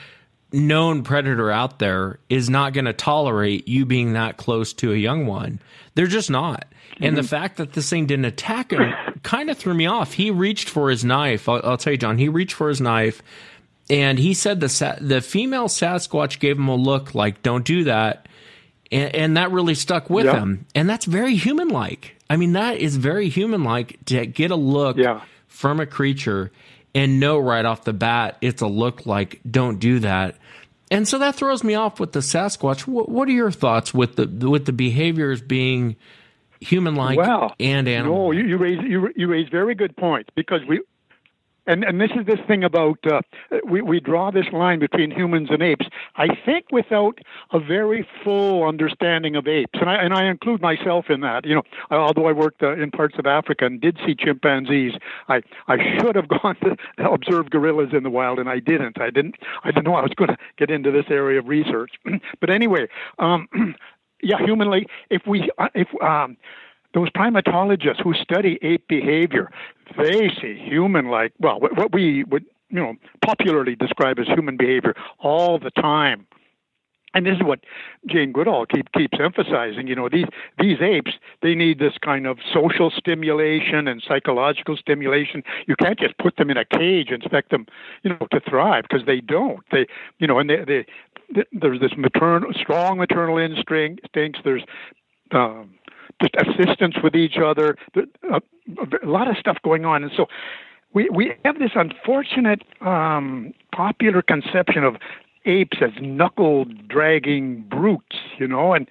known 0.52 1.04
predator 1.04 1.52
out 1.52 1.80
there 1.80 2.20
is 2.30 2.50
not 2.50 2.74
going 2.74 2.86
to 2.86 2.94
tolerate 2.94 3.68
you 3.68 3.86
being 3.86 4.14
that 4.14 4.38
close 4.38 4.74
to 4.74 4.94
a 4.94 4.96
young 4.96 5.26
one. 5.26 5.60
They're 5.96 6.08
just 6.08 6.30
not. 6.30 6.66
And 7.02 7.16
the 7.18 7.24
fact 7.24 7.58
that 7.58 7.74
this 7.74 7.90
thing 7.90 8.06
didn't 8.08 8.26
attack 8.26 8.72
him 8.72 8.94
kind 9.24 9.50
of 9.50 9.58
threw 9.58 9.74
me 9.74 9.86
off. 9.88 10.14
He 10.14 10.32
reached 10.32 10.70
for 10.70 10.90
his 10.90 11.04
knife. 11.04 11.48
I'll, 11.50 11.62
I'll 11.64 11.78
tell 11.78 11.92
you, 11.94 11.98
John, 11.98 12.18
he 12.18 12.30
reached 12.30 12.54
for 12.56 12.70
his 12.70 12.82
knife 12.82 13.22
and 13.90 14.18
he 14.18 14.34
said 14.34 14.60
the 14.60 14.70
sa- 14.70 14.96
the 15.00 15.22
female 15.22 15.68
Sasquatch 15.68 16.40
gave 16.40 16.58
him 16.58 16.68
a 16.68 16.76
look 16.76 17.14
like 17.16 17.42
"Don't 17.44 17.64
do 17.66 17.86
that," 17.86 18.28
and, 18.92 19.16
and 19.16 19.38
that 19.38 19.52
really 19.52 19.76
stuck 19.76 20.10
with 20.10 20.26
Yeah. 20.26 20.40
him. 20.40 20.66
And 20.76 20.90
that's 20.90 21.06
very 21.06 21.36
human 21.36 21.70
like. 21.70 22.16
I 22.30 22.36
mean, 22.36 22.54
that 22.54 22.78
is 22.78 22.98
very 22.98 23.30
human 23.30 23.64
like 23.64 23.98
to 24.08 24.26
get 24.26 24.52
a 24.52 24.56
look 24.58 24.98
Yeah. 24.98 25.22
From 25.58 25.80
a 25.80 25.86
creature 25.86 26.52
and 26.94 27.20
know 27.20 27.40
right 27.40 27.66
off 27.66 27.84
the 27.84 27.94
bat 27.94 28.38
it's 28.42 28.62
a 28.62 28.68
look 28.68 29.06
like 29.06 29.42
"Don't 29.50 29.80
do 29.80 30.00
that." 30.00 30.38
And 30.90 31.08
so 31.08 31.20
that 31.20 31.36
throws 31.36 31.64
me 31.64 31.76
off 31.76 32.00
with 32.00 32.14
the 32.14 32.20
Sasquatch. 32.20 32.88
What, 32.88 33.10
what 33.10 33.28
are 33.28 33.34
your 33.34 33.52
thoughts 33.52 33.94
with 33.94 34.16
the 34.16 34.50
with 34.50 34.66
the 34.66 34.72
behaviors 34.72 35.42
being 35.42 35.96
human 36.62 36.96
like 36.96 37.20
and 37.60 37.88
animal? 37.88 38.26
No, 38.26 38.32
you, 38.32 38.46
you 38.46 38.58
raise 38.58 38.80
you, 38.84 39.10
you 39.16 39.28
raise 39.28 39.50
very 39.50 39.76
good 39.76 39.98
points 39.98 40.30
because 40.36 40.62
we, 40.68 40.82
and 41.68 41.84
and 41.84 42.02
this 42.02 42.12
is 42.20 42.26
this 42.26 42.40
thing 42.48 42.64
about 42.64 42.98
uh, 43.06 43.22
we 43.70 43.82
we 43.82 44.00
draw 44.00 44.32
this 44.32 44.48
line 44.52 44.80
between 44.80 45.12
humans 45.12 45.50
and 45.52 45.62
apes. 45.62 45.86
I 46.16 46.28
think 46.46 46.66
without 46.72 47.20
a 47.52 47.60
very 47.60 48.08
full 48.24 48.68
understanding 48.68 49.36
of 49.36 49.48
apes, 49.48 49.80
and 49.80 49.90
I 49.90 49.96
and 49.96 50.14
I 50.14 50.26
include 50.26 50.62
myself 50.62 51.06
in 51.10 51.22
that. 51.22 51.46
You 51.46 51.56
know, 51.56 51.64
although 51.92 52.28
I 52.28 52.32
worked 52.32 52.64
uh, 52.64 52.74
in 52.74 52.92
parts 52.92 53.16
of 53.20 53.26
Africa 53.26 53.66
and 53.66 53.80
did 53.80 54.00
see 54.06 54.16
chimpanzees, 54.16 54.94
I 55.28 55.42
I 55.68 55.78
should 56.00 56.16
have 56.16 56.28
gone 56.42 56.56
to 56.64 56.76
observe 57.10 57.50
gorillas 57.50 57.90
in 57.94 58.04
the 58.04 58.10
wild, 58.10 58.40
and 58.40 58.50
I 58.50 58.60
didn't. 58.60 59.00
I 59.00 59.10
didn't. 59.10 59.36
I 59.64 59.72
didn't 59.72 59.84
know 59.84 59.96
I 59.96 60.02
was 60.02 60.14
going 60.16 60.30
to 60.30 60.38
get 60.58 60.72
into 60.72 60.92
this 60.92 61.06
area 61.10 61.40
of 61.40 61.48
research. 61.48 61.92
but 62.40 62.50
anyway. 62.50 62.88
Um, 63.20 63.48
yeah, 64.24 64.38
humanly, 64.44 64.88
if 65.10 65.22
we, 65.28 65.50
uh, 65.58 65.68
if 65.76 65.88
um, 66.02 66.38
those 66.98 67.12
primatologists 67.12 68.02
who 68.04 68.16
study 68.16 68.58
ape 68.64 68.88
behavior, 68.88 69.52
they 69.98 70.32
see 70.42 70.58
human-like, 70.58 71.32
well, 71.40 71.60
what 71.60 71.94
we 71.94 72.24
would, 72.24 72.44
you 72.70 72.80
know, 72.80 72.96
popularly 73.24 73.76
describe 73.76 74.18
as 74.18 74.26
human 74.28 74.58
behavior 74.58 74.96
all 75.20 75.60
the 75.60 75.70
time. 75.70 76.26
And 77.14 77.24
this 77.26 77.36
is 77.36 77.44
what 77.44 77.60
Jane 78.08 78.32
Goodall 78.32 78.66
keep, 78.66 78.92
keeps 78.94 79.18
emphasizing. 79.20 79.86
You 79.88 79.96
know, 79.96 80.10
these 80.10 80.26
these 80.60 80.80
apes 80.82 81.12
they 81.44 81.54
need 81.54 81.78
this 81.80 81.94
kind 82.04 82.26
of 82.26 82.40
social 82.52 82.90
stimulation 82.90 83.88
and 83.88 84.04
psychological 84.08 84.76
stimulation. 84.76 85.44
You 85.68 85.76
can't 85.76 86.00
just 86.00 86.18
put 86.18 86.36
them 86.38 86.50
in 86.50 86.58
a 86.58 86.66
cage 86.66 87.10
and 87.12 87.22
expect 87.24 87.52
them, 87.52 87.66
you 88.04 88.10
know, 88.10 88.28
to 88.32 88.40
thrive 88.40 88.86
because 88.90 89.06
they 89.06 89.22
don't. 89.22 89.64
They, 89.72 89.86
you 90.20 90.28
know, 90.28 90.38
and 90.40 90.50
they, 90.50 90.58
they 90.58 90.86
th- 91.34 91.48
there's 91.54 91.80
this 91.80 91.96
maternal, 91.96 92.52
strong 92.54 92.98
maternal 92.98 93.38
instinct. 93.38 94.02
Instincts. 94.04 94.42
There's 94.44 94.64
um, 95.32 95.76
assistance 96.38 96.96
with 97.04 97.16
each 97.16 97.38
other. 97.38 97.78
Th- 97.94 98.08
A, 98.32 98.42
lot 99.06 99.30
of 99.30 99.38
stuff 99.38 99.58
going 99.64 99.86
on, 99.86 100.04
and 100.04 100.12
so 100.16 100.28
we 100.94 101.10
we 101.10 101.34
have 101.46 101.60
this 101.60 101.72
unfortunate 101.76 102.64
um, 102.82 103.54
popular 103.74 104.22
conception 104.22 104.84
of 104.84 104.98
apes 105.46 105.78
as 105.82 105.92
knuckle 106.02 106.66
dragging 106.88 107.62
brutes, 107.70 108.18
you 108.38 108.48
know, 108.48 108.74
and 108.74 108.88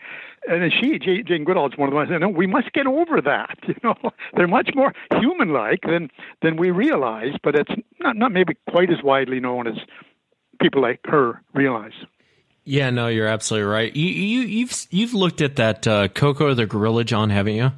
and 0.49 0.73
she 0.73 0.99
Jane 0.99 1.45
Goodall 1.45 1.67
is 1.71 1.77
one 1.77 1.89
of 1.89 1.93
the 1.93 1.97
ones. 1.97 2.11
that 2.11 2.21
No, 2.21 2.29
we 2.29 2.47
must 2.47 2.73
get 2.73 2.87
over 2.87 3.21
that. 3.21 3.59
You 3.67 3.75
know, 3.83 3.97
they're 4.35 4.49
much 4.49 4.71
more 4.75 4.95
human-like 5.21 5.81
than 5.83 6.11
than 6.43 6.57
we 6.57 6.71
realize, 6.71 7.35
but 7.43 7.55
it's 7.55 7.73
not 8.01 8.17
not 8.17 8.33
maybe 8.33 8.55
quite 8.71 8.91
as 8.91 9.03
widely 9.03 9.41
known 9.41 9.67
as 9.67 9.77
people 10.61 10.81
like 10.81 11.01
her 11.05 11.43
realize. 11.55 11.93
Yeah, 12.69 12.91
no, 12.91 13.07
you're 13.07 13.29
absolutely 13.29 13.69
right. 13.71 13.95
You 13.95 14.07
you 14.09 14.41
you've 14.41 14.87
you've 14.91 15.15
looked 15.15 15.41
at 15.41 15.57
that 15.57 15.87
uh, 15.87 16.09
Koko 16.09 16.53
the 16.53 16.67
gorilla, 16.67 17.05
John, 17.05 17.31
haven't 17.31 17.55
you? 17.55 17.71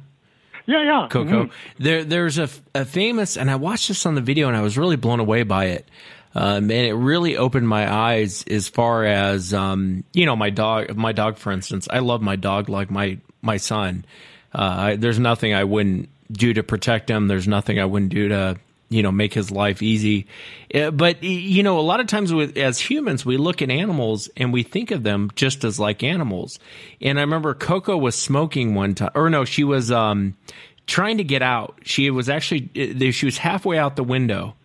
Yeah, 0.65 0.83
yeah. 0.83 1.07
Koko. 1.09 1.45
Mhm. 1.45 1.51
There 1.77 2.03
there's 2.03 2.39
a, 2.39 2.49
a 2.73 2.85
famous, 2.85 3.37
and 3.37 3.51
I 3.51 3.55
watched 3.55 3.87
this 3.87 4.05
on 4.07 4.15
the 4.15 4.21
video, 4.21 4.47
and 4.47 4.57
I 4.57 4.61
was 4.61 4.77
really 4.79 4.95
blown 4.95 5.19
away 5.19 5.43
by 5.43 5.65
it. 5.65 5.87
Um, 6.35 6.63
and 6.69 6.71
it 6.71 6.93
really 6.93 7.37
opened 7.37 7.67
my 7.67 7.91
eyes 7.91 8.43
as 8.49 8.67
far 8.67 9.05
as 9.05 9.53
um, 9.53 10.03
you 10.11 10.25
know 10.25 10.35
my 10.35 10.49
dog. 10.49 10.95
My 10.95 11.11
dog, 11.11 11.37
for 11.37 11.51
instance, 11.51 11.87
I 11.91 11.99
love 11.99 12.21
my 12.21 12.35
dog 12.35 12.67
like 12.67 12.89
my 12.89 13.19
my 13.43 13.57
son. 13.57 14.05
Uh, 14.53 14.75
I, 14.77 14.95
there's 14.95 15.19
nothing 15.19 15.53
I 15.53 15.65
wouldn't 15.65 16.09
do 16.31 16.51
to 16.53 16.63
protect 16.63 17.09
him. 17.11 17.27
There's 17.27 17.47
nothing 17.47 17.79
I 17.79 17.85
wouldn't 17.85 18.11
do 18.11 18.29
to 18.29 18.57
you 18.89 19.03
know 19.03 19.11
make 19.11 19.33
his 19.33 19.51
life 19.51 19.81
easy. 19.81 20.27
Uh, 20.73 20.91
but 20.91 21.23
you 21.23 21.63
know, 21.63 21.79
a 21.79 21.81
lot 21.81 21.99
of 21.99 22.07
times 22.07 22.33
with 22.33 22.57
as 22.57 22.79
humans, 22.79 23.25
we 23.25 23.37
look 23.37 23.61
at 23.61 23.69
animals 23.69 24.29
and 24.37 24.51
we 24.51 24.63
think 24.63 24.91
of 24.91 25.03
them 25.03 25.31
just 25.35 25.63
as 25.63 25.79
like 25.79 26.03
animals. 26.03 26.59
And 27.01 27.17
I 27.17 27.21
remember 27.21 27.53
Koko 27.53 27.97
was 27.97 28.15
smoking 28.15 28.75
one 28.75 28.95
time, 28.95 29.11
or 29.15 29.29
no, 29.29 29.45
she 29.45 29.63
was 29.63 29.91
um, 29.91 30.35
trying 30.87 31.17
to 31.17 31.23
get 31.23 31.41
out. 31.41 31.79
She 31.83 32.09
was 32.09 32.29
actually 32.29 32.69
uh, 32.75 33.11
she 33.11 33.25
was 33.25 33.37
halfway 33.37 33.77
out 33.77 33.95
the 33.95 34.03
window 34.03 34.55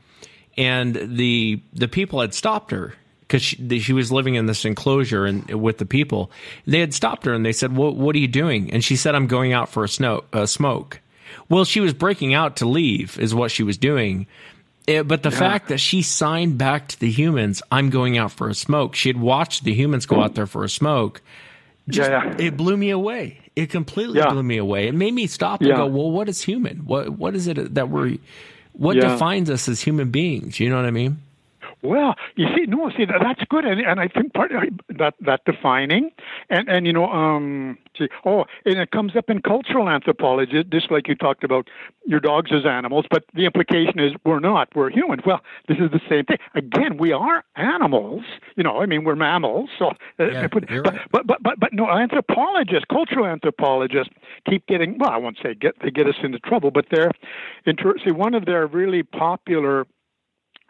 and 0.57 0.95
the 0.95 1.61
the 1.73 1.89
people 1.89 2.21
had 2.21 2.35
stopped 2.35 2.71
her 2.71 2.95
because 3.21 3.43
she, 3.43 3.79
she 3.81 3.93
was 3.93 4.13
living 4.13 4.35
in 4.35 4.47
this 4.47 4.65
enclosure 4.65 5.25
and 5.25 5.49
with 5.61 5.79
the 5.79 5.87
people. 5.87 6.31
They 6.67 6.81
had 6.81 6.95
stopped 6.95 7.27
her 7.27 7.33
and 7.33 7.45
they 7.45 7.53
said, 7.53 7.77
"What 7.77 7.97
what 7.97 8.15
are 8.15 8.21
you 8.21 8.29
doing?" 8.29 8.73
And 8.73 8.83
she 8.85 8.97
said, 8.97 9.15
"I'm 9.15 9.27
going 9.27 9.53
out 9.53 9.69
for 9.69 9.85
a 9.85 9.89
snow 9.89 10.25
a 10.33 10.47
smoke." 10.47 11.01
Well, 11.49 11.65
she 11.65 11.81
was 11.81 11.93
breaking 11.93 12.35
out 12.35 12.57
to 12.57 12.67
leave, 12.67 13.19
is 13.19 13.35
what 13.35 13.51
she 13.51 13.63
was 13.63 13.77
doing. 13.77 14.27
Eh, 14.87 15.03
but 15.03 15.23
the 15.23 15.31
fact 15.31 15.69
that 15.69 15.79
she 15.79 16.03
signed 16.03 16.59
back 16.59 16.89
to 16.89 17.01
the 17.01 17.11
humans, 17.11 17.63
"I'm 17.73 17.91
going 17.91 18.19
out 18.19 18.33
for 18.33 18.49
a 18.49 18.55
smoke," 18.55 18.95
she 18.95 19.09
had 19.09 19.19
watched 19.19 19.65
the 19.65 19.73
humans 19.73 20.05
go 20.07 20.23
out 20.23 20.35
there 20.35 20.47
for 20.47 20.65
a 20.65 20.69
smoke. 20.69 21.23
Just, 21.89 22.11
Yeah, 22.11 22.25
yeah. 22.27 22.47
It 22.47 22.57
blew 22.57 22.77
me 22.77 22.91
away. 22.91 23.39
It 23.57 23.71
completely 23.71 24.19
Yeah. 24.19 24.31
blew 24.31 24.43
me 24.43 24.57
away. 24.59 24.89
It 24.89 24.95
made 24.95 25.15
me 25.15 25.27
stop 25.27 25.61
and 25.63 25.71
go, 25.75 25.87
"Well, 25.87 26.11
what 26.11 26.29
is 26.29 26.43
human? 26.43 26.79
What 26.85 27.19
what 27.19 27.35
is 27.35 27.47
it 27.47 27.75
that 27.75 27.89
we're 27.89 28.17
what 28.73 28.97
Yeah. 28.97 29.13
defines 29.13 29.49
us 29.51 29.69
as 29.69 29.81
human 29.81 30.11
beings? 30.11 30.59
You 30.61 30.69
know 30.71 30.77
what 30.77 30.87
I 30.87 30.91
mean? 30.91 31.19
Well, 31.85 32.15
you 32.35 32.47
see, 32.57 32.65
no, 32.67 32.91
see, 32.97 33.05
that- 33.05 33.21
that's 33.23 33.45
good, 33.51 33.65
and, 33.67 33.79
and 33.81 34.01
I 34.01 34.09
think 34.09 34.33
part 34.33 34.51
of 34.53 34.63
that 34.89 35.15
that 35.21 35.45
defining, 35.45 36.11
and 36.49 36.67
and 36.69 36.87
you 36.87 36.93
know, 36.95 37.07
um, 37.13 37.77
see, 37.97 38.09
oh, 38.25 38.47
and 38.65 38.79
it 38.79 38.91
comes 38.91 39.15
up 39.17 39.29
in 39.29 39.43
cultural 39.43 39.89
anthropology, 39.91 40.65
just 40.65 40.91
like 40.91 41.09
you 41.09 41.15
talked 41.15 41.45
about 41.45 41.69
your 42.07 42.21
dogs 42.21 42.51
as 42.53 42.65
animals, 42.65 43.05
but 43.11 43.25
the 43.35 43.45
implication 43.45 44.01
is 44.01 44.13
we're 44.25 44.41
not, 44.41 44.69
we're 44.75 44.89
humans. 44.91 45.23
Well, 45.27 45.43
this 45.69 45.77
is 45.79 45.91
the 45.91 46.01
same 46.09 46.25
thing. 46.25 46.39
Again, 46.55 46.97
we 46.97 47.13
are 47.13 47.45
animals, 47.57 48.23
you 48.57 48.63
know. 48.65 48.81
I 48.81 48.87
mean, 48.87 49.05
we're 49.05 49.15
mammals, 49.15 49.69
so. 49.79 49.91
uh, 50.19 50.31
Yeah, 50.31 50.49
but, 50.51 50.69
you're 50.71 50.83
but, 50.83 50.95
right. 50.95 51.03
but 51.13 51.27
but 51.27 51.43
but 51.43 51.61
but 51.61 51.73
no, 51.75 51.87
anthropologists, 51.91 52.87
cultural 52.91 53.27
anthropologists, 53.27 54.13
keep 54.49 54.67
getting. 54.67 54.97
Well, 54.99 55.11
I 55.11 55.19
won't 55.19 55.37
say 55.43 55.53
get 55.55 55.75
they 55.83 55.91
get 55.91 56.07
us 56.09 56.17
into 56.23 56.39
trouble, 56.39 56.71
but 56.71 56.87
they're, 56.91 57.11
inter- 57.67 57.97
see, 58.03 58.11
one 58.11 58.33
of 58.35 58.47
their 58.47 58.67
really 58.67 59.03
popular 59.03 59.87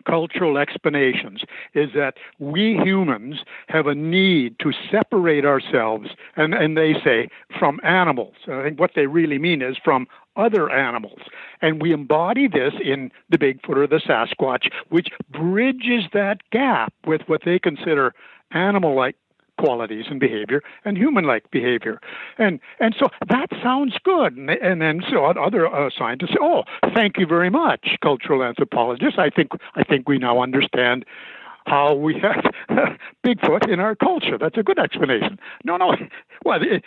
cultural 0.06 0.58
explanations 0.58 1.42
is 1.74 1.90
that 1.94 2.14
we 2.38 2.78
humans 2.82 3.36
have 3.68 3.86
a 3.86 3.94
need 3.94 4.58
to 4.60 4.72
separate 4.90 5.44
ourselves, 5.44 6.10
and, 6.36 6.54
and 6.54 6.76
they 6.76 6.94
say, 7.04 7.28
from 7.58 7.80
animals. 7.82 8.34
I 8.48 8.62
think 8.62 8.80
what 8.80 8.92
they 8.94 9.06
really 9.06 9.38
mean 9.38 9.62
is 9.62 9.76
from 9.82 10.06
other 10.36 10.70
animals. 10.70 11.20
And 11.62 11.80
we 11.80 11.92
embody 11.92 12.48
this 12.48 12.74
in 12.82 13.10
the 13.30 13.38
Bigfoot 13.38 13.76
or 13.76 13.86
the 13.86 14.00
Sasquatch, 14.00 14.70
which 14.88 15.08
bridges 15.30 16.04
that 16.12 16.38
gap 16.50 16.92
with 17.06 17.22
what 17.26 17.42
they 17.44 17.58
consider 17.58 18.14
animal 18.50 18.94
like 18.94 19.16
qualities 19.58 20.06
and 20.08 20.20
behavior 20.20 20.62
and 20.84 20.96
human-like 20.96 21.50
behavior, 21.50 22.00
and 22.38 22.60
and 22.80 22.94
so 22.98 23.08
that 23.28 23.48
sounds 23.62 23.94
good. 24.04 24.36
And, 24.36 24.50
and 24.50 24.80
then 24.80 25.02
so 25.10 25.24
other 25.24 25.66
uh, 25.66 25.90
scientists 25.96 26.30
say, 26.30 26.38
"Oh, 26.40 26.64
thank 26.94 27.18
you 27.18 27.26
very 27.26 27.50
much, 27.50 27.96
cultural 28.02 28.42
anthropologists. 28.42 29.18
I 29.18 29.30
think 29.30 29.52
I 29.74 29.82
think 29.84 30.08
we 30.08 30.18
now 30.18 30.42
understand." 30.42 31.04
How 31.66 31.94
we 31.94 32.20
have 32.20 32.44
Bigfoot 33.24 33.72
in 33.72 33.80
our 33.80 33.96
culture. 33.96 34.36
That's 34.36 34.58
a 34.58 34.62
good 34.62 34.78
explanation. 34.78 35.38
No, 35.64 35.78
no. 35.78 35.96
Well, 36.44 36.60
it, 36.62 36.84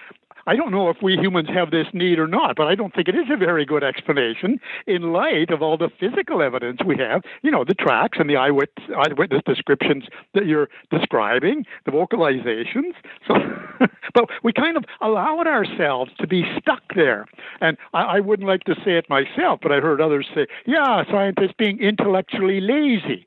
I 0.47 0.55
don't 0.55 0.71
know 0.71 0.89
if 0.89 0.97
we 1.03 1.17
humans 1.17 1.49
have 1.53 1.71
this 1.71 1.87
need 1.93 2.19
or 2.19 2.27
not, 2.27 2.55
but 2.55 2.67
I 2.67 2.75
don't 2.75 2.95
think 2.95 3.09
it 3.09 3.15
is 3.15 3.27
a 3.29 3.35
very 3.35 3.65
good 3.65 3.83
explanation 3.83 4.59
in 4.87 5.11
light 5.11 5.51
of 5.51 5.61
all 5.61 5.77
the 5.77 5.89
physical 5.99 6.41
evidence 6.41 6.79
we 6.85 6.97
have. 6.97 7.21
You 7.43 7.51
know, 7.51 7.65
the 7.65 7.73
tracks 7.73 8.17
and 8.17 8.29
the 8.29 8.37
eyewitness, 8.37 8.87
eyewitness 8.95 9.41
descriptions 9.45 10.05
that 10.33 10.45
you're 10.45 10.69
describing, 10.89 11.65
the 11.85 11.91
vocalizations. 11.91 12.93
So, 13.27 13.35
but 14.13 14.29
we 14.41 14.53
kind 14.53 14.77
of 14.77 14.85
allow 15.01 15.41
it 15.41 15.47
ourselves 15.47 16.11
to 16.19 16.27
be 16.27 16.43
stuck 16.57 16.81
there. 16.95 17.25
And 17.59 17.77
I, 17.93 18.03
I 18.03 18.19
wouldn't 18.21 18.47
like 18.47 18.63
to 18.63 18.75
say 18.85 18.97
it 18.97 19.09
myself, 19.09 19.59
but 19.61 19.73
I 19.73 19.81
heard 19.81 19.99
others 19.99 20.27
say, 20.33 20.47
"Yeah, 20.65 21.03
scientists 21.11 21.55
being 21.57 21.79
intellectually 21.79 22.61
lazy." 22.61 23.25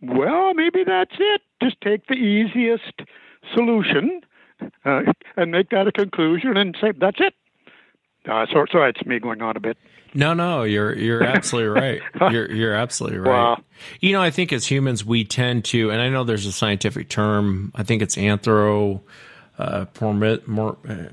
Well, 0.00 0.54
maybe 0.54 0.82
that's 0.86 1.14
it. 1.18 1.42
Just 1.62 1.80
take 1.82 2.06
the 2.06 2.14
easiest 2.14 3.02
solution 3.54 4.22
uh, 4.84 5.00
and 5.36 5.50
make 5.50 5.70
that 5.70 5.86
a 5.86 5.92
conclusion 5.92 6.56
and 6.56 6.76
say 6.80 6.92
that's 6.96 7.18
it. 7.20 7.34
Uh, 8.28 8.46
so, 8.52 8.64
sorry, 8.72 8.90
it's 8.90 9.06
me 9.06 9.18
going 9.18 9.42
on 9.42 9.56
a 9.56 9.60
bit. 9.60 9.76
No, 10.14 10.32
no, 10.32 10.62
you're 10.62 10.96
you're 10.96 11.22
absolutely 11.36 11.68
right. 11.80 12.00
You're 12.32 12.50
you're 12.50 12.74
absolutely 12.74 13.18
right. 13.18 13.30
Wow. 13.30 13.58
You 14.00 14.12
know, 14.12 14.22
I 14.22 14.30
think 14.30 14.52
as 14.52 14.64
humans 14.66 15.04
we 15.04 15.24
tend 15.24 15.64
to, 15.66 15.90
and 15.90 16.00
I 16.00 16.08
know 16.08 16.24
there's 16.24 16.46
a 16.46 16.52
scientific 16.52 17.08
term. 17.08 17.72
I 17.74 17.82
think 17.82 18.00
it's 18.02 18.16
anthro. 18.16 19.00
Uh, 19.56 19.84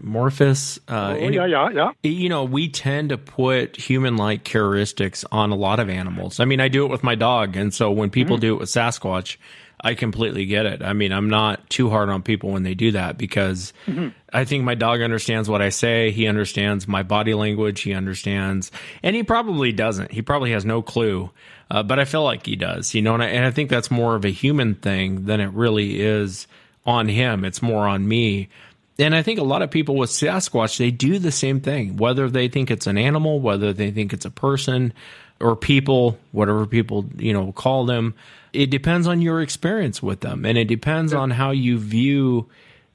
morphous. 0.01 0.79
Uh, 0.87 1.15
oh, 1.19 1.29
yeah, 1.29 1.45
yeah, 1.45 1.69
yeah. 1.69 1.91
You 2.03 2.29
know, 2.29 2.43
we 2.43 2.69
tend 2.69 3.09
to 3.09 3.17
put 3.17 3.75
human-like 3.77 4.43
characteristics 4.43 5.23
on 5.31 5.51
a 5.51 5.55
lot 5.55 5.79
of 5.79 5.89
animals. 5.89 6.39
I 6.39 6.45
mean, 6.45 6.59
I 6.59 6.67
do 6.67 6.85
it 6.85 6.89
with 6.89 7.03
my 7.03 7.15
dog, 7.15 7.55
and 7.55 7.73
so 7.73 7.91
when 7.91 8.09
people 8.09 8.37
Mm-hmm. 8.37 8.41
do 8.41 8.55
it 8.55 8.59
with 8.59 8.69
Sasquatch, 8.69 9.37
I 9.83 9.95
completely 9.95 10.45
get 10.45 10.65
it. 10.67 10.83
I 10.83 10.93
mean, 10.93 11.11
I'm 11.11 11.29
not 11.29 11.69
too 11.69 11.89
hard 11.89 12.09
on 12.09 12.21
people 12.21 12.51
when 12.51 12.63
they 12.63 12.75
do 12.75 12.91
that 12.91 13.17
because 13.17 13.73
Mm-hmm. 13.87 14.09
I 14.33 14.45
think 14.45 14.63
my 14.63 14.75
dog 14.75 15.01
understands 15.01 15.49
what 15.49 15.61
I 15.61 15.69
say. 15.69 16.11
He 16.11 16.27
understands 16.27 16.87
my 16.87 17.03
body 17.03 17.33
language. 17.33 17.81
He 17.81 17.93
understands, 17.93 18.71
and 19.03 19.15
he 19.15 19.23
probably 19.23 19.71
doesn't. 19.71 20.11
He 20.11 20.21
probably 20.21 20.51
has 20.51 20.63
no 20.65 20.81
clue, 20.81 21.29
uh, 21.69 21.83
but 21.83 21.99
I 21.99 22.05
feel 22.05 22.23
like 22.23 22.45
he 22.45 22.55
does. 22.55 22.93
You 22.93 23.01
know, 23.01 23.13
and 23.13 23.23
I, 23.23 23.27
and 23.27 23.45
I 23.45 23.51
think 23.51 23.69
that's 23.69 23.91
more 23.91 24.15
of 24.15 24.23
a 24.23 24.29
human 24.29 24.75
thing 24.75 25.25
than 25.25 25.41
it 25.41 25.51
really 25.51 25.99
is 25.99 26.47
on 26.85 27.07
him. 27.09 27.43
It's 27.43 27.61
more 27.61 27.87
on 27.87 28.07
me. 28.07 28.49
And 28.99 29.15
I 29.15 29.23
think 29.23 29.39
a 29.39 29.43
lot 29.43 29.61
of 29.61 29.71
people 29.71 29.95
with 29.95 30.11
Sasquatch, 30.11 30.77
they 30.77 30.91
do 30.91 31.17
the 31.17 31.31
same 31.31 31.59
thing, 31.59 31.97
whether 31.97 32.29
they 32.29 32.47
think 32.47 32.69
it's 32.69 32.87
an 32.87 32.97
animal, 32.97 33.39
whether 33.39 33.73
they 33.73 33.91
think 33.91 34.13
it's 34.13 34.25
a 34.25 34.31
person 34.31 34.93
or 35.39 35.55
people, 35.55 36.19
whatever 36.31 36.65
people, 36.67 37.05
you 37.17 37.33
know, 37.33 37.51
call 37.51 37.85
them. 37.85 38.13
It 38.53 38.69
depends 38.69 39.07
on 39.07 39.21
your 39.21 39.41
experience 39.41 40.01
with 40.03 40.21
them 40.21 40.45
and 40.45 40.57
it 40.57 40.65
depends 40.65 41.13
on 41.13 41.31
how 41.31 41.51
you 41.51 41.77
view 41.77 42.49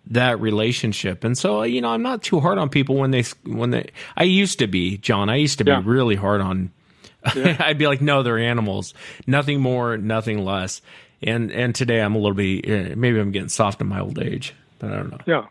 that 0.09 0.41
relationship. 0.41 1.25
And 1.25 1.37
so, 1.37 1.63
you 1.63 1.81
know, 1.81 1.89
I'm 1.89 2.03
not 2.03 2.23
too 2.23 2.41
hard 2.41 2.59
on 2.59 2.69
people 2.69 2.97
when 2.97 3.11
they, 3.11 3.25
when 3.45 3.71
they, 3.71 3.91
I 4.17 4.25
used 4.25 4.59
to 4.61 4.67
be, 4.67 4.99
John, 4.99 5.29
I 5.29 5.37
used 5.37 5.59
to 5.59 5.65
be 5.65 5.73
really 5.73 6.15
hard 6.15 6.41
on, 6.41 6.71
I'd 7.25 7.79
be 7.79 7.87
like, 7.87 8.01
no, 8.01 8.23
they're 8.23 8.39
animals, 8.39 8.95
nothing 9.27 9.61
more, 9.61 9.97
nothing 9.97 10.45
less. 10.45 10.81
And, 11.23 11.51
and 11.51 11.75
today 11.75 12.01
I'm 12.01 12.15
a 12.15 12.19
little 12.19 12.35
bit, 12.35 12.69
eh, 12.69 12.95
maybe 12.95 13.19
I'm 13.19 13.33
getting 13.33 13.49
soft 13.49 13.81
in 13.81 13.89
my 13.89 14.01
old 14.01 14.19
age, 14.19 14.55
but 14.79 14.93
I 14.93 14.97
don't 14.97 15.11
know. 15.11 15.19
Yeah. 15.27 15.47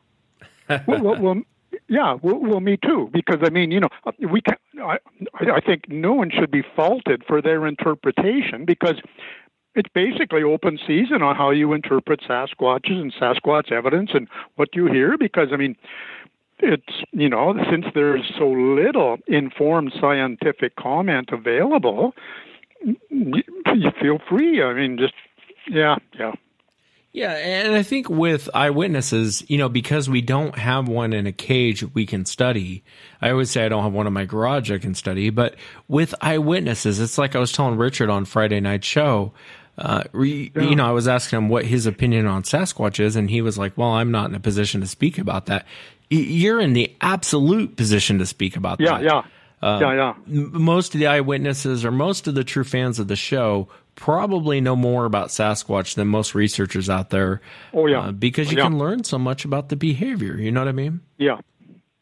well, 0.88 1.02
well, 1.02 1.22
well, 1.22 1.42
yeah. 1.88 2.18
Well, 2.22 2.40
well, 2.40 2.60
me 2.60 2.78
too. 2.78 3.10
Because 3.14 3.40
I 3.44 3.50
mean, 3.50 3.72
you 3.72 3.80
know, 3.80 3.90
we 4.20 4.42
can. 4.42 4.56
I, 4.82 4.98
I 5.40 5.62
think 5.62 5.90
no 5.90 6.14
one 6.14 6.32
should 6.32 6.52
be 6.52 6.64
faulted 6.76 7.24
for 7.28 7.42
their 7.42 7.66
interpretation 7.68 8.66
because 8.66 8.96
it's 9.76 9.90
basically 9.94 10.44
open 10.44 10.80
season 10.88 11.22
on 11.22 11.36
how 11.36 11.52
you 11.52 11.74
interpret 11.74 12.22
Sasquatches 12.22 13.00
and 13.00 13.14
Sasquatch 13.14 13.72
evidence 13.72 14.12
and 14.14 14.28
what 14.56 14.70
you 14.74 14.88
hear. 14.88 15.18
Because 15.18 15.50
I 15.52 15.58
mean, 15.58 15.76
it's 16.60 17.04
you 17.12 17.30
know, 17.30 17.54
since 17.70 17.86
there's 17.94 18.32
so 18.38 18.50
little 18.50 19.18
informed 19.28 19.94
scientific 20.00 20.76
comment 20.76 21.30
available, 21.32 22.14
you, 22.82 23.44
you 23.74 23.92
feel 24.02 24.20
free. 24.30 24.64
I 24.64 24.74
mean, 24.74 24.98
just 24.98 25.14
yeah, 25.70 25.96
yeah. 26.18 26.32
Yeah, 27.12 27.32
and 27.32 27.74
I 27.74 27.82
think 27.82 28.10
with 28.10 28.50
eyewitnesses, 28.54 29.42
you 29.50 29.58
know, 29.58 29.70
because 29.70 30.10
we 30.10 30.20
don't 30.22 30.58
have 30.58 30.90
one 30.90 31.14
in 31.14 31.26
a 31.26 31.32
cage 31.32 31.82
we 31.94 32.06
can 32.06 32.26
study. 32.26 32.84
I 33.22 33.30
always 33.30 33.50
say 33.50 33.66
I 33.66 33.70
don't 33.70 33.84
have 33.84 33.94
one 33.94 34.06
in 34.06 34.12
my 34.12 34.26
garage 34.26 34.70
I 34.70 34.80
can 34.80 34.94
study, 34.96 35.30
but 35.30 35.56
with 35.88 36.14
eyewitnesses, 36.20 37.00
it's 37.00 37.18
like 37.18 37.34
I 37.34 37.40
was 37.40 37.54
telling 37.54 37.78
Richard 37.78 38.10
on 38.10 38.26
Friday 38.26 38.60
night 38.60 38.84
show. 38.84 39.32
Uh, 39.78 40.04
re, 40.14 40.52
You 40.56 40.76
know, 40.76 40.88
I 40.88 40.92
was 40.92 41.08
asking 41.08 41.38
him 41.38 41.50
what 41.50 41.66
his 41.66 41.86
opinion 41.86 42.28
on 42.28 42.44
Sasquatch 42.44 43.00
is, 43.00 43.16
and 43.16 43.30
he 43.30 43.42
was 43.42 43.58
like, 43.58 43.78
"Well, 43.78 43.90
I'm 43.90 44.10
not 44.12 44.30
in 44.30 44.36
a 44.36 44.40
position 44.40 44.80
to 44.82 44.88
speak 44.88 45.18
about 45.18 45.48
that." 45.48 45.66
You're 46.10 46.62
in 46.62 46.74
the 46.74 46.96
absolute 47.02 47.76
position 47.76 48.20
to 48.20 48.26
speak 48.26 48.56
about 48.56 48.80
Yeah, 48.80 49.00
that. 49.00 49.04
yeah, 49.04 49.80
yeah, 49.80 49.94
yeah. 49.94 50.14
M- 50.28 50.62
most 50.62 50.94
of 50.94 51.00
the 51.00 51.08
eyewitnesses 51.08 51.84
or 51.84 51.92
most 51.92 52.28
of 52.28 52.36
the 52.36 52.44
true 52.44 52.64
fans 52.64 53.00
of 53.00 53.08
the 53.10 53.16
show 53.16 53.68
probably 53.96 54.62
know 54.62 54.76
more 54.76 55.06
about 55.06 55.30
Sasquatch 55.30 55.96
than 55.96 56.08
most 56.08 56.36
researchers 56.36 56.90
out 56.90 57.10
there. 57.10 57.42
Oh, 57.74 57.88
yeah. 57.88 58.00
uh, 58.02 58.12
because 58.12 58.52
you 58.52 58.58
Yeah. 58.58 58.66
can 58.66 58.78
learn 58.78 59.04
so 59.04 59.18
much 59.18 59.46
about 59.46 59.70
the 59.70 59.76
behavior. 59.76 60.38
You 60.38 60.52
know 60.52 60.62
what 60.62 60.68
I 60.68 60.74
mean? 60.74 61.00
Yeah, 61.18 61.38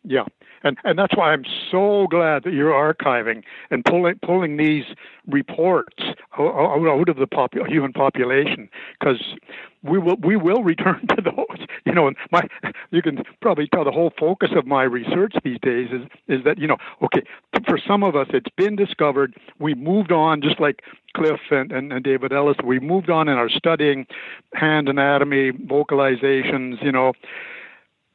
yeah, 0.04 0.26
and 0.64 0.78
and 0.84 0.98
that's 0.98 1.16
why 1.16 1.32
I'm 1.34 1.46
so 1.72 2.08
glad 2.10 2.44
that 2.44 2.54
you're 2.54 2.72
archiving 2.72 3.44
and 3.70 3.84
pulling 3.86 4.16
pulling 4.24 4.58
these 4.58 4.86
reports 5.28 6.04
out, 6.38 7.10
of 7.10 7.18
the 7.18 7.28
popu- 7.28 7.68
human 7.68 7.94
population 7.94 8.70
because 9.00 9.22
we 9.84 9.98
will 10.00 10.16
we 10.24 10.36
will 10.36 10.64
return 10.64 11.06
to 11.16 11.22
those. 11.22 11.68
You 11.86 11.94
know, 11.94 12.08
and 12.08 12.16
my 12.32 12.42
you 12.92 13.02
can 13.02 13.24
probably 13.42 13.68
tell 13.68 13.84
the 13.84 13.92
whole 13.92 14.14
focus 14.18 14.50
of 14.56 14.66
my 14.66 14.84
research 14.84 15.34
these 15.44 15.60
days 15.62 15.90
is 15.92 16.08
is 16.28 16.44
that 16.46 16.58
you 16.58 16.68
know 16.68 16.78
okay 17.02 17.24
for 17.68 17.78
some 17.78 18.04
of 18.04 18.16
us 18.16 18.28
it's 18.34 18.50
been 18.58 18.76
discovered 18.76 19.36
we 19.60 19.74
moved 19.74 20.12
on 20.12 20.42
just 20.42 20.60
like 20.60 20.82
Cliff 21.16 21.40
and, 21.52 21.72
and, 21.72 21.94
and 21.94 22.04
David 22.04 22.34
Ellis 22.34 22.58
we 22.64 22.80
moved 22.80 23.10
on 23.10 23.28
in 23.28 23.38
our 23.38 23.50
studying 23.50 24.08
hand 24.54 24.90
anatomy 24.90 25.52
vocalizations 25.52 26.82
you 26.84 26.92
know 26.92 27.14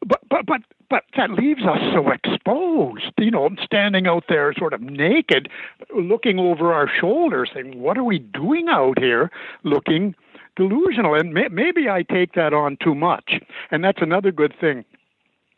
but 0.07 0.21
but 0.29 0.47
but 0.47 0.63
but 0.91 1.05
that 1.17 1.31
leaves 1.31 1.63
us 1.65 1.81
so 1.93 2.11
exposed, 2.11 3.13
you 3.19 3.31
know, 3.31 3.51
standing 3.63 4.07
out 4.07 4.25
there 4.29 4.55
sort 4.55 4.73
of 4.73 4.81
naked, 4.81 5.49
looking 5.95 6.39
over 6.39 6.73
our 6.73 6.89
shoulders, 6.89 7.51
saying, 7.53 7.81
"What 7.81 7.99
are 7.99 8.05
we 8.05 8.19
doing 8.19 8.69
out 8.69 8.99
here?" 8.99 9.31
Looking 9.65 10.15
delusional, 10.57 11.15
and 11.15 11.33
may, 11.33 11.49
maybe 11.49 11.89
I 11.89 12.03
take 12.03 12.33
that 12.35 12.53
on 12.53 12.77
too 12.83 12.95
much, 12.95 13.35
and 13.71 13.85
that's 13.85 14.03
another 14.03 14.33
good 14.33 14.55
thing 14.61 14.85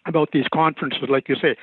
about 0.06 0.30
these 0.32 0.46
conferences, 0.52 1.08
like 1.08 1.28
you 1.28 1.36
say. 1.36 1.56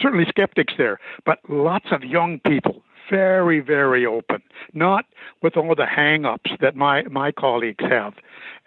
Certainly 0.00 0.26
skeptics 0.28 0.74
there, 0.78 1.00
but 1.26 1.38
lots 1.48 1.86
of 1.90 2.04
young 2.04 2.38
people, 2.40 2.82
very, 3.10 3.60
very 3.60 4.06
open, 4.06 4.42
not 4.72 5.04
with 5.42 5.56
all 5.56 5.74
the 5.74 5.86
hang 5.86 6.24
ups 6.24 6.50
that 6.60 6.76
my, 6.76 7.02
my 7.04 7.32
colleagues 7.32 7.84
have, 7.84 8.14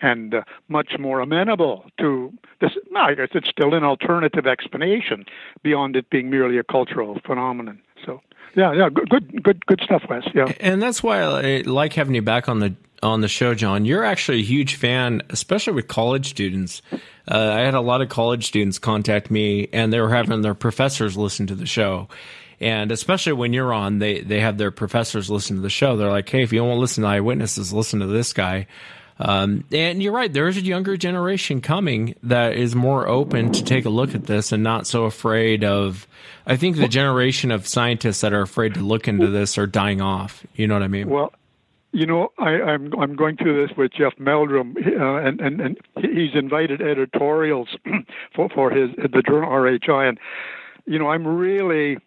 and 0.01 0.35
uh, 0.35 0.41
much 0.67 0.93
more 0.99 1.19
amenable 1.21 1.85
to 1.99 2.31
this. 2.59 2.71
I 2.95 3.15
guess 3.15 3.29
it's 3.33 3.49
still 3.49 3.73
an 3.73 3.83
alternative 3.83 4.45
explanation 4.45 5.25
beyond 5.63 5.95
it 5.95 6.09
being 6.09 6.29
merely 6.29 6.57
a 6.57 6.63
cultural 6.63 7.19
phenomenon. 7.25 7.81
So, 8.05 8.21
yeah, 8.55 8.73
yeah, 8.73 8.89
good, 8.89 9.09
good, 9.09 9.43
good, 9.43 9.65
good 9.65 9.81
stuff, 9.83 10.03
Wes. 10.09 10.23
Yeah. 10.35 10.51
And 10.59 10.81
that's 10.81 11.01
why 11.01 11.21
I 11.21 11.61
like 11.65 11.93
having 11.93 12.15
you 12.15 12.21
back 12.21 12.49
on 12.49 12.59
the 12.59 12.75
on 13.01 13.19
the 13.21 13.27
show, 13.27 13.53
John. 13.53 13.85
You're 13.85 14.05
actually 14.05 14.39
a 14.39 14.43
huge 14.43 14.75
fan, 14.75 15.21
especially 15.29 15.73
with 15.73 15.87
college 15.87 16.29
students. 16.29 16.81
Uh, 17.29 17.51
I 17.51 17.59
had 17.59 17.73
a 17.73 17.81
lot 17.81 18.01
of 18.01 18.09
college 18.09 18.47
students 18.47 18.79
contact 18.79 19.29
me, 19.29 19.67
and 19.73 19.91
they 19.91 19.99
were 19.99 20.09
having 20.09 20.41
their 20.41 20.53
professors 20.53 21.17
listen 21.17 21.45
to 21.47 21.55
the 21.55 21.65
show. 21.65 22.07
And 22.59 22.91
especially 22.91 23.33
when 23.33 23.53
you're 23.53 23.73
on, 23.73 23.99
they 23.99 24.21
they 24.21 24.39
have 24.39 24.57
their 24.57 24.71
professors 24.71 25.29
listen 25.29 25.55
to 25.55 25.61
the 25.61 25.69
show. 25.69 25.97
They're 25.97 26.11
like, 26.11 26.29
"Hey, 26.29 26.43
if 26.43 26.53
you 26.53 26.59
don't 26.59 26.69
want 26.69 26.77
to 26.77 26.81
listen 26.81 27.03
to 27.03 27.09
eyewitnesses, 27.09 27.73
listen 27.73 27.99
to 27.99 28.07
this 28.07 28.33
guy." 28.33 28.67
Um, 29.19 29.63
and 29.71 30.01
you're 30.01 30.13
right. 30.13 30.31
There 30.31 30.47
is 30.47 30.57
a 30.57 30.61
younger 30.61 30.97
generation 30.97 31.61
coming 31.61 32.15
that 32.23 32.53
is 32.53 32.75
more 32.75 33.07
open 33.07 33.51
to 33.51 33.63
take 33.63 33.85
a 33.85 33.89
look 33.89 34.15
at 34.15 34.25
this 34.25 34.51
and 34.51 34.63
not 34.63 34.87
so 34.87 35.05
afraid 35.05 35.63
of. 35.63 36.07
I 36.45 36.57
think 36.57 36.77
the 36.77 36.87
generation 36.87 37.51
of 37.51 37.67
scientists 37.67 38.21
that 38.21 38.33
are 38.33 38.41
afraid 38.41 38.73
to 38.73 38.81
look 38.81 39.07
into 39.07 39.27
this 39.27 39.57
are 39.57 39.67
dying 39.67 40.01
off. 40.01 40.45
You 40.55 40.67
know 40.67 40.73
what 40.73 40.83
I 40.83 40.87
mean? 40.87 41.09
Well, 41.09 41.31
you 41.93 42.07
know, 42.07 42.29
I, 42.39 42.49
I'm 42.49 42.91
I'm 42.99 43.15
going 43.15 43.37
through 43.37 43.65
this 43.65 43.77
with 43.77 43.93
Jeff 43.93 44.13
Meldrum, 44.17 44.75
uh, 44.77 45.15
and, 45.17 45.39
and 45.39 45.61
and 45.61 45.77
he's 45.95 46.33
invited 46.33 46.81
editorials 46.81 47.69
for 48.35 48.49
for 48.49 48.71
his 48.71 48.89
the 48.97 49.21
journal 49.21 49.49
RHI, 49.49 50.09
and 50.09 50.19
you 50.85 50.97
know, 50.97 51.09
I'm 51.09 51.25
really 51.25 51.99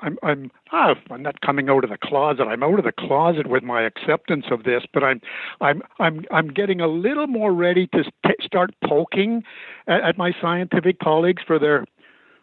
I'm 0.00 0.18
I'm 0.22 0.50
ah, 0.72 0.94
I'm 1.10 1.22
not 1.22 1.40
coming 1.40 1.68
out 1.68 1.84
of 1.84 1.90
the 1.90 1.98
closet. 2.02 2.44
I'm 2.44 2.62
out 2.62 2.78
of 2.78 2.84
the 2.84 2.92
closet 2.92 3.46
with 3.46 3.62
my 3.62 3.82
acceptance 3.82 4.46
of 4.50 4.64
this, 4.64 4.84
but 4.92 5.02
I'm 5.02 5.20
I'm 5.60 5.82
I'm 5.98 6.24
I'm 6.30 6.48
getting 6.48 6.80
a 6.80 6.88
little 6.88 7.26
more 7.26 7.52
ready 7.52 7.88
to 7.88 8.04
start 8.40 8.74
poking 8.86 9.42
at, 9.86 10.02
at 10.02 10.18
my 10.18 10.32
scientific 10.40 10.98
colleagues 11.00 11.42
for 11.46 11.58
their 11.58 11.84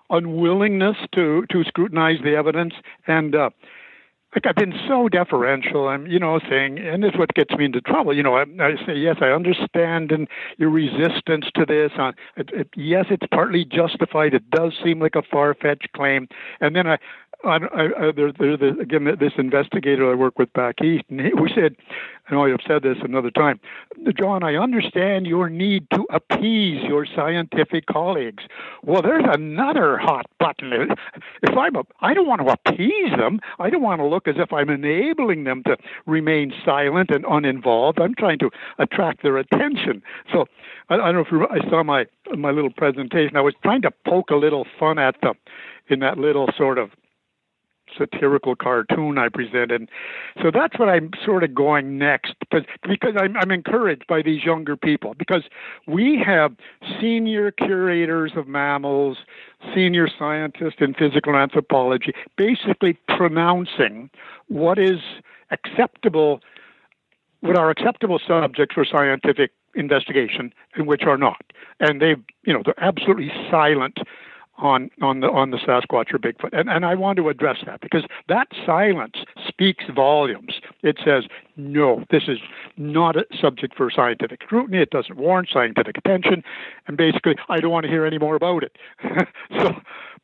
unwillingness 0.09 0.97
to 1.13 1.45
to 1.51 1.63
scrutinize 1.63 2.19
the 2.23 2.35
evidence 2.35 2.73
and. 3.07 3.35
Uh, 3.35 3.49
like 4.35 4.45
I've 4.45 4.55
been 4.55 4.77
so 4.87 5.07
deferential. 5.07 5.87
I'm, 5.87 6.07
you 6.07 6.19
know, 6.19 6.39
saying, 6.49 6.77
and 6.77 7.01
this 7.01 7.13
is 7.13 7.17
what 7.17 7.33
gets 7.33 7.55
me 7.55 7.65
into 7.65 7.79
trouble. 7.79 8.13
You 8.13 8.21
know, 8.21 8.35
I, 8.35 8.43
I 8.59 8.75
say, 8.85 8.93
yes, 8.93 9.15
I 9.21 9.27
understand 9.27 10.11
and 10.11 10.27
your 10.57 10.69
resistance 10.69 11.45
to 11.55 11.65
this. 11.65 11.91
Uh, 11.97 12.11
it, 12.35 12.49
it, 12.53 12.69
yes, 12.75 13.05
it's 13.09 13.25
partly 13.31 13.63
justified. 13.63 14.33
It 14.33 14.49
does 14.49 14.73
seem 14.83 14.99
like 14.99 15.15
a 15.15 15.21
far-fetched 15.21 15.93
claim. 15.93 16.27
And 16.59 16.75
then 16.75 16.85
I, 16.85 16.97
I, 17.45 17.55
I, 17.55 18.11
there, 18.15 18.31
there, 18.31 18.57
there, 18.57 18.81
again, 18.81 19.05
this 19.19 19.33
investigator 19.37 20.11
I 20.11 20.15
work 20.15 20.39
with 20.39 20.51
back 20.53 20.81
east, 20.81 21.05
and 21.09 21.21
he, 21.21 21.33
we 21.33 21.51
said, 21.53 21.75
I 22.27 22.33
know 22.33 22.45
I've 22.45 22.59
said 22.67 22.81
this 22.81 22.97
another 23.03 23.29
time, 23.29 23.59
John, 24.17 24.43
I 24.43 24.55
understand 24.55 25.27
your 25.27 25.49
need 25.49 25.87
to 25.91 26.05
appease 26.11 26.83
your 26.83 27.05
scientific 27.05 27.85
colleagues. 27.85 28.43
Well, 28.83 29.01
there's 29.01 29.25
another 29.27 29.97
hot 29.97 30.25
button. 30.39 30.95
If 31.43 31.57
I'm 31.57 31.75
a, 31.75 31.83
I 32.01 32.13
don't 32.13 32.27
want 32.27 32.41
to 32.41 32.47
appease 32.47 33.11
them. 33.15 33.39
I 33.59 33.69
don't 33.69 33.83
want 33.83 34.01
to 34.01 34.07
look 34.07 34.27
as 34.27 34.35
if 34.37 34.51
I'm 34.51 34.69
enabling 34.69 35.43
them 35.43 35.61
to 35.63 35.77
remain 36.07 36.51
silent 36.65 37.11
and 37.11 37.25
uninvolved. 37.29 37.99
I'm 37.99 38.15
trying 38.15 38.39
to 38.39 38.49
attract 38.79 39.21
their 39.21 39.37
attention. 39.37 40.01
So 40.31 40.45
I, 40.89 40.95
I 40.95 41.11
don't 41.11 41.15
know 41.15 41.21
if 41.21 41.31
you, 41.31 41.47
I 41.47 41.69
saw 41.69 41.83
my 41.83 42.05
my 42.35 42.49
little 42.51 42.71
presentation. 42.71 43.37
I 43.37 43.41
was 43.41 43.53
trying 43.61 43.83
to 43.83 43.91
poke 44.05 44.31
a 44.31 44.35
little 44.35 44.65
fun 44.79 44.97
at 44.97 45.21
them 45.21 45.35
in 45.89 45.99
that 45.99 46.17
little 46.17 46.49
sort 46.57 46.79
of 46.79 46.89
satirical 47.97 48.55
cartoon 48.55 49.17
I 49.17 49.29
presented. 49.29 49.89
So 50.41 50.51
that's 50.51 50.77
what 50.79 50.89
I'm 50.89 51.11
sort 51.23 51.43
of 51.43 51.53
going 51.53 51.97
next 51.97 52.35
because 52.39 52.65
because 52.87 53.13
I'm, 53.17 53.35
I'm 53.37 53.51
encouraged 53.51 54.05
by 54.07 54.21
these 54.21 54.43
younger 54.43 54.75
people 54.75 55.13
because 55.17 55.43
we 55.87 56.21
have 56.25 56.55
senior 56.99 57.51
curators 57.51 58.33
of 58.35 58.47
mammals, 58.47 59.17
senior 59.73 60.07
scientists 60.07 60.77
in 60.79 60.93
physical 60.93 61.35
anthropology, 61.35 62.13
basically 62.37 62.97
pronouncing 63.07 64.09
what 64.47 64.77
is 64.77 64.99
acceptable, 65.51 66.41
what 67.41 67.57
are 67.57 67.69
acceptable 67.69 68.19
subjects 68.27 68.73
for 68.73 68.85
scientific 68.85 69.51
investigation 69.75 70.53
and 70.75 70.87
which 70.87 71.03
are 71.03 71.17
not. 71.17 71.43
And 71.79 72.01
they, 72.01 72.15
you 72.43 72.53
know, 72.53 72.61
they're 72.63 72.83
absolutely 72.83 73.31
silent 73.51 73.99
on 74.57 74.89
on 75.01 75.19
the 75.19 75.27
on 75.27 75.51
the 75.51 75.57
Sasquatch 75.57 76.13
or 76.13 76.19
Bigfoot. 76.19 76.57
And 76.57 76.69
and 76.69 76.85
I 76.85 76.95
want 76.95 77.17
to 77.17 77.29
address 77.29 77.57
that 77.65 77.81
because 77.81 78.03
that 78.29 78.47
silence 78.65 79.15
speaks 79.47 79.85
volumes. 79.93 80.61
It 80.83 80.97
says, 81.03 81.25
no, 81.57 82.03
this 82.11 82.23
is 82.27 82.39
not 82.77 83.15
a 83.15 83.25
subject 83.39 83.75
for 83.75 83.89
scientific 83.91 84.43
scrutiny. 84.43 84.79
It 84.79 84.91
doesn't 84.91 85.17
warrant 85.17 85.49
scientific 85.51 85.97
attention. 85.97 86.43
And 86.87 86.97
basically, 86.97 87.35
I 87.49 87.59
don't 87.59 87.71
want 87.71 87.85
to 87.85 87.89
hear 87.89 88.05
any 88.05 88.17
more 88.17 88.35
about 88.35 88.63
it. 88.63 88.77
so 89.59 89.73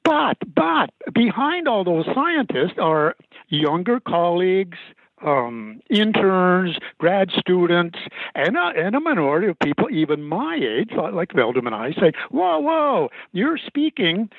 but 0.03 0.37
but 0.55 0.91
behind 1.13 1.67
all 1.67 1.83
those 1.83 2.05
scientists 2.13 2.77
are 2.79 3.15
younger 3.49 3.99
colleagues 3.99 4.77
um, 5.25 5.81
interns, 5.89 6.77
grad 6.97 7.29
students, 7.37 7.99
and 8.35 8.57
a, 8.57 8.71
and 8.75 8.95
a 8.95 8.99
minority 8.99 9.47
of 9.47 9.59
people, 9.59 9.89
even 9.91 10.23
my 10.23 10.55
age, 10.55 10.91
like 11.13 11.35
Meldrum 11.35 11.67
and 11.67 11.75
I, 11.75 11.91
say, 11.91 12.11
"Whoa, 12.29 12.59
whoa, 12.59 13.09
you're 13.31 13.57
speaking." 13.57 14.29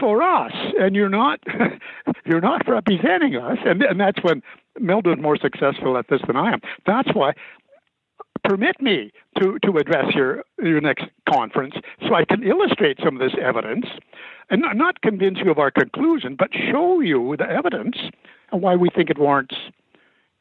for 0.00 0.22
us 0.22 0.52
and 0.80 0.96
you're 0.96 1.10
not 1.10 1.40
you're 2.24 2.40
not 2.40 2.66
representing 2.66 3.36
us 3.36 3.58
and 3.66 3.82
and 3.82 4.00
that's 4.00 4.18
when 4.24 4.42
Meldrum 4.80 5.18
is 5.18 5.22
more 5.22 5.36
successful 5.36 5.98
at 5.98 6.08
this 6.08 6.22
than 6.26 6.36
I 6.36 6.54
am 6.54 6.60
that's 6.86 7.10
why 7.12 7.34
permit 8.44 8.80
me 8.80 9.10
to, 9.40 9.58
to 9.64 9.78
address 9.78 10.14
your, 10.14 10.44
your 10.62 10.80
next 10.80 11.06
conference 11.28 11.74
so 12.06 12.14
I 12.14 12.24
can 12.24 12.42
illustrate 12.44 12.98
some 13.02 13.16
of 13.16 13.20
this 13.20 13.38
evidence 13.40 13.86
and 14.50 14.62
not 14.74 15.00
convince 15.00 15.38
you 15.42 15.50
of 15.50 15.58
our 15.58 15.70
conclusion, 15.70 16.36
but 16.38 16.50
show 16.70 17.00
you 17.00 17.34
the 17.38 17.50
evidence 17.50 17.96
and 18.52 18.62
why 18.62 18.76
we 18.76 18.90
think 18.94 19.10
it 19.10 19.18
warrants 19.18 19.56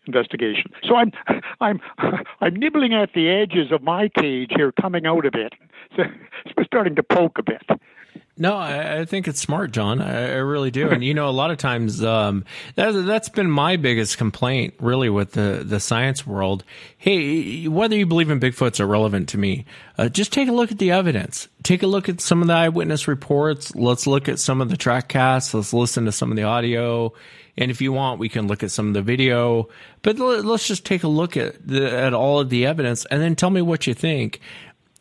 investigation. 0.05 0.71
So 0.83 0.95
I'm 0.95 1.11
I'm 1.61 1.81
I'm 2.41 2.55
nibbling 2.55 2.93
at 2.93 3.13
the 3.13 3.29
edges 3.29 3.71
of 3.71 3.81
my 3.81 4.09
cage 4.09 4.51
here, 4.55 4.71
coming 4.71 5.05
out 5.05 5.25
a 5.25 5.31
bit, 5.31 5.53
so 5.95 6.03
starting 6.63 6.95
to 6.95 7.03
poke 7.03 7.37
a 7.37 7.43
bit. 7.43 7.61
No, 8.35 8.55
I, 8.55 9.01
I, 9.01 9.05
think 9.05 9.27
it's 9.27 9.39
smart, 9.39 9.71
John. 9.71 10.01
I, 10.01 10.31
I, 10.31 10.37
really 10.37 10.71
do. 10.71 10.89
And 10.89 11.03
you 11.03 11.13
know, 11.13 11.29
a 11.29 11.31
lot 11.31 11.51
of 11.51 11.59
times 11.59 12.03
um, 12.03 12.45
that, 12.73 12.91
that's 13.05 13.29
been 13.29 13.49
my 13.49 13.75
biggest 13.75 14.17
complaint, 14.17 14.73
really, 14.79 15.07
with 15.07 15.33
the 15.33 15.61
the 15.63 15.79
science 15.79 16.25
world. 16.25 16.63
Hey, 16.97 17.67
whether 17.67 17.95
you 17.95 18.07
believe 18.07 18.31
in 18.31 18.39
Bigfoot's 18.39 18.79
irrelevant 18.79 19.29
to 19.29 19.37
me. 19.37 19.65
Uh, 19.99 20.09
just 20.09 20.33
take 20.33 20.49
a 20.49 20.51
look 20.51 20.71
at 20.71 20.79
the 20.79 20.89
evidence. 20.89 21.47
Take 21.61 21.83
a 21.83 21.87
look 21.87 22.09
at 22.09 22.21
some 22.21 22.41
of 22.41 22.47
the 22.47 22.53
eyewitness 22.53 23.07
reports. 23.07 23.75
Let's 23.75 24.07
look 24.07 24.27
at 24.27 24.39
some 24.39 24.61
of 24.61 24.69
the 24.69 24.77
track 24.77 25.09
casts. 25.09 25.53
Let's 25.53 25.71
listen 25.71 26.05
to 26.05 26.11
some 26.11 26.31
of 26.31 26.35
the 26.35 26.43
audio 26.43 27.13
and 27.57 27.69
if 27.69 27.81
you 27.81 27.93
want, 27.93 28.19
we 28.19 28.29
can 28.29 28.47
look 28.47 28.63
at 28.63 28.71
some 28.71 28.87
of 28.87 28.93
the 28.93 29.01
video, 29.01 29.69
but 30.01 30.17
let's 30.17 30.67
just 30.67 30.85
take 30.85 31.03
a 31.03 31.07
look 31.07 31.37
at 31.37 31.65
the, 31.65 31.91
at 31.91 32.13
all 32.13 32.39
of 32.39 32.49
the 32.49 32.65
evidence 32.65 33.05
and 33.05 33.21
then 33.21 33.35
tell 33.35 33.49
me 33.49 33.61
what 33.61 33.85
you 33.85 33.93
think. 33.93 34.39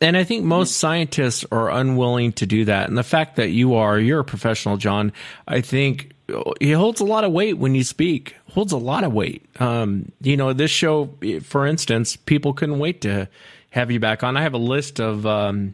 And 0.01 0.17
I 0.17 0.23
think 0.23 0.43
most 0.43 0.77
scientists 0.77 1.45
are 1.51 1.71
unwilling 1.71 2.33
to 2.33 2.45
do 2.45 2.65
that. 2.65 2.89
And 2.89 2.97
the 2.97 3.03
fact 3.03 3.37
that 3.37 3.51
you 3.51 3.75
are, 3.75 3.97
you're 3.97 4.19
a 4.19 4.25
professional, 4.25 4.77
John, 4.77 5.13
I 5.47 5.61
think 5.61 6.11
it 6.59 6.73
holds 6.73 6.99
a 6.99 7.05
lot 7.05 7.23
of 7.23 7.31
weight 7.31 7.57
when 7.57 7.73
you 7.73 7.83
speak, 7.83 8.35
holds 8.51 8.71
a 8.71 8.77
lot 8.77 9.03
of 9.03 9.13
weight. 9.13 9.45
Um, 9.59 10.11
you 10.21 10.37
know, 10.37 10.53
this 10.53 10.71
show, 10.71 11.15
for 11.41 11.65
instance, 11.65 12.15
people 12.15 12.53
couldn't 12.53 12.79
wait 12.79 13.01
to 13.01 13.29
have 13.69 13.91
you 13.91 13.99
back 13.99 14.23
on. 14.23 14.37
I 14.37 14.41
have 14.41 14.53
a 14.53 14.57
list 14.59 14.99
of, 14.99 15.25
um, 15.25 15.73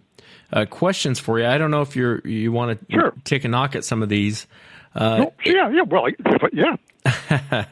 uh, 0.53 0.65
questions 0.65 1.19
for 1.19 1.39
you. 1.39 1.45
I 1.45 1.57
don't 1.57 1.71
know 1.71 1.81
if 1.81 1.95
you're, 1.95 2.25
you 2.25 2.51
want 2.51 2.79
to 2.79 2.93
sure. 2.93 3.13
take 3.23 3.43
a 3.43 3.47
knock 3.47 3.75
at 3.75 3.83
some 3.83 4.01
of 4.01 4.09
these. 4.09 4.47
Uh, 4.95 5.27
yeah, 5.45 5.69
yeah, 5.69 5.81
well, 5.83 6.07
yeah. 6.51 6.75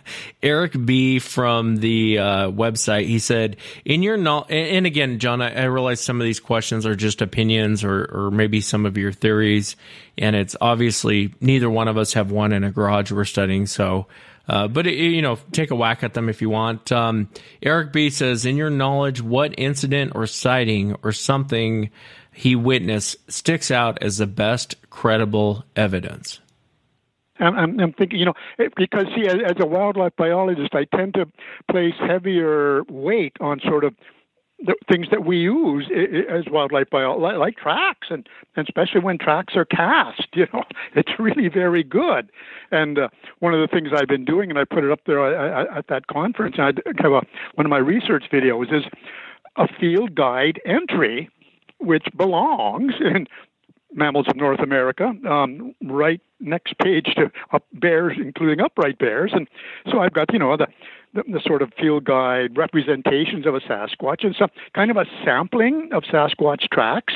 Eric 0.44 0.74
B 0.86 1.20
from 1.20 1.78
the 1.78 2.20
uh, 2.20 2.52
website, 2.52 3.08
he 3.08 3.20
said, 3.20 3.58
"In 3.84 4.04
your 4.04 4.18
no- 4.18 4.44
and 4.44 4.86
again, 4.86 5.20
John, 5.20 5.42
I, 5.42 5.64
I, 5.64 5.64
realize 5.66 6.00
some 6.00 6.22
of 6.22 6.26
these 6.26 6.40
questions 6.40 6.86
are 6.86 6.96
just 6.96 7.22
opinions 7.22 7.84
or 7.84 8.06
or 8.06 8.32
maybe 8.32 8.62
some 8.62 8.86
of 8.86 8.98
your 8.98 9.12
theories, 9.12 9.76
and 10.18 10.36
it's 10.36 10.56
obviously 10.62 11.34
neither 11.42 11.70
one 11.70 11.88
of 11.88 11.98
us 11.98 12.14
have 12.14 12.32
one 12.32 12.54
in 12.54 12.64
a 12.64 12.72
garage 12.72 13.12
we're 13.12 13.26
studying, 13.26 13.66
so." 13.66 14.08
Uh, 14.50 14.66
but 14.66 14.88
it, 14.88 14.96
you 14.96 15.22
know, 15.22 15.38
take 15.52 15.72
a 15.72 15.76
whack 15.76 16.04
at 16.04 16.14
them 16.14 16.30
if 16.30 16.42
you 16.42 16.50
want. 16.50 16.90
Um, 16.90 17.30
Eric 17.62 17.92
B 17.92 18.10
says, 18.10 18.46
in 18.46 18.56
your 18.56 18.70
knowledge, 18.70 19.22
what 19.22 19.54
incident 19.58 20.14
or 20.16 20.26
sighting 20.26 20.96
or 21.04 21.12
something 21.12 21.90
he 22.32 22.56
witnessed 22.56 23.30
sticks 23.30 23.72
out 23.72 24.02
as 24.02 24.20
the 24.20 24.26
best 24.26 24.76
credible 24.90 25.66
evidence? 25.76 26.40
I'm, 27.40 27.80
I'm, 27.80 27.94
thinking, 27.94 28.20
you 28.20 28.26
know, 28.26 28.34
because 28.76 29.06
see, 29.16 29.28
as, 29.28 29.38
as 29.46 29.56
a 29.60 29.66
wildlife 29.66 30.16
biologist, 30.18 30.74
I 30.74 30.86
tend 30.96 31.14
to 31.16 31.28
place 31.70 31.94
heavier 32.00 32.84
weight 32.90 33.34
on 33.40 33.60
sort 33.60 33.84
of 33.84 33.96
the 34.60 34.74
things 34.90 35.08
that 35.12 35.24
we 35.24 35.38
use 35.38 35.88
as 36.30 36.46
wildlife 36.52 36.90
biologists, 36.90 37.40
like 37.40 37.58
tracks, 37.58 38.08
and, 38.10 38.28
and 38.56 38.68
especially 38.68 39.02
when 39.02 39.18
tracks 39.18 39.56
are 39.56 39.66
cast. 39.66 40.28
You 40.34 40.46
know, 40.54 40.64
it's 40.96 41.12
really 41.18 41.48
very 41.48 41.84
good. 41.84 42.30
And 42.70 43.00
uh, 43.00 43.10
one 43.40 43.56
of 43.56 43.60
the 43.60 43.68
things 43.68 43.90
I've 43.92 44.08
been 44.08 44.26
doing, 44.26 44.52
and 44.52 44.60
I 44.60 44.66
put 44.66 44.84
it 44.84 44.92
up 44.92 45.00
there 45.08 45.20
uh, 45.20 45.64
uh, 45.64 45.78
at 45.78 45.88
that 45.88 46.06
conference, 46.08 46.58
I 46.60 46.74
have 47.02 47.12
a, 47.12 47.22
one 47.56 47.66
of 47.66 47.70
my 47.70 47.80
research 47.80 48.26
videos 48.32 48.72
is 48.72 48.84
a 49.56 49.68
field 49.80 50.14
guide 50.14 50.62
entry 50.64 51.30
which 51.80 52.06
belongs 52.16 52.94
in 53.00 53.26
mammals 53.94 54.28
of 54.28 54.36
North 54.36 54.60
America, 54.60 55.12
um, 55.28 55.74
right 55.84 56.22
next 56.40 56.78
page 56.80 57.14
to 57.16 57.32
up 57.52 57.64
bears, 57.74 58.18
including 58.18 58.60
upright 58.60 58.98
bears. 58.98 59.32
And 59.34 59.48
so 59.92 60.00
I've 60.00 60.14
got, 60.14 60.32
you 60.34 60.40
know, 60.40 60.58
the, 60.58 60.68
the, 61.14 61.24
the 61.24 61.42
sort 61.46 61.62
of 61.62 61.74
field 61.80 62.04
guide 62.06 62.58
representations 62.58 63.46
of 63.46 63.56
a 63.56 63.60
Sasquatch 63.60 64.24
and 64.24 64.36
some 64.38 64.50
kind 64.74 64.92
of 64.92 64.98
a 64.98 65.06
sampling 65.24 65.90
of 65.94 66.04
Sasquatch 66.04 66.70
tracks. 66.72 67.16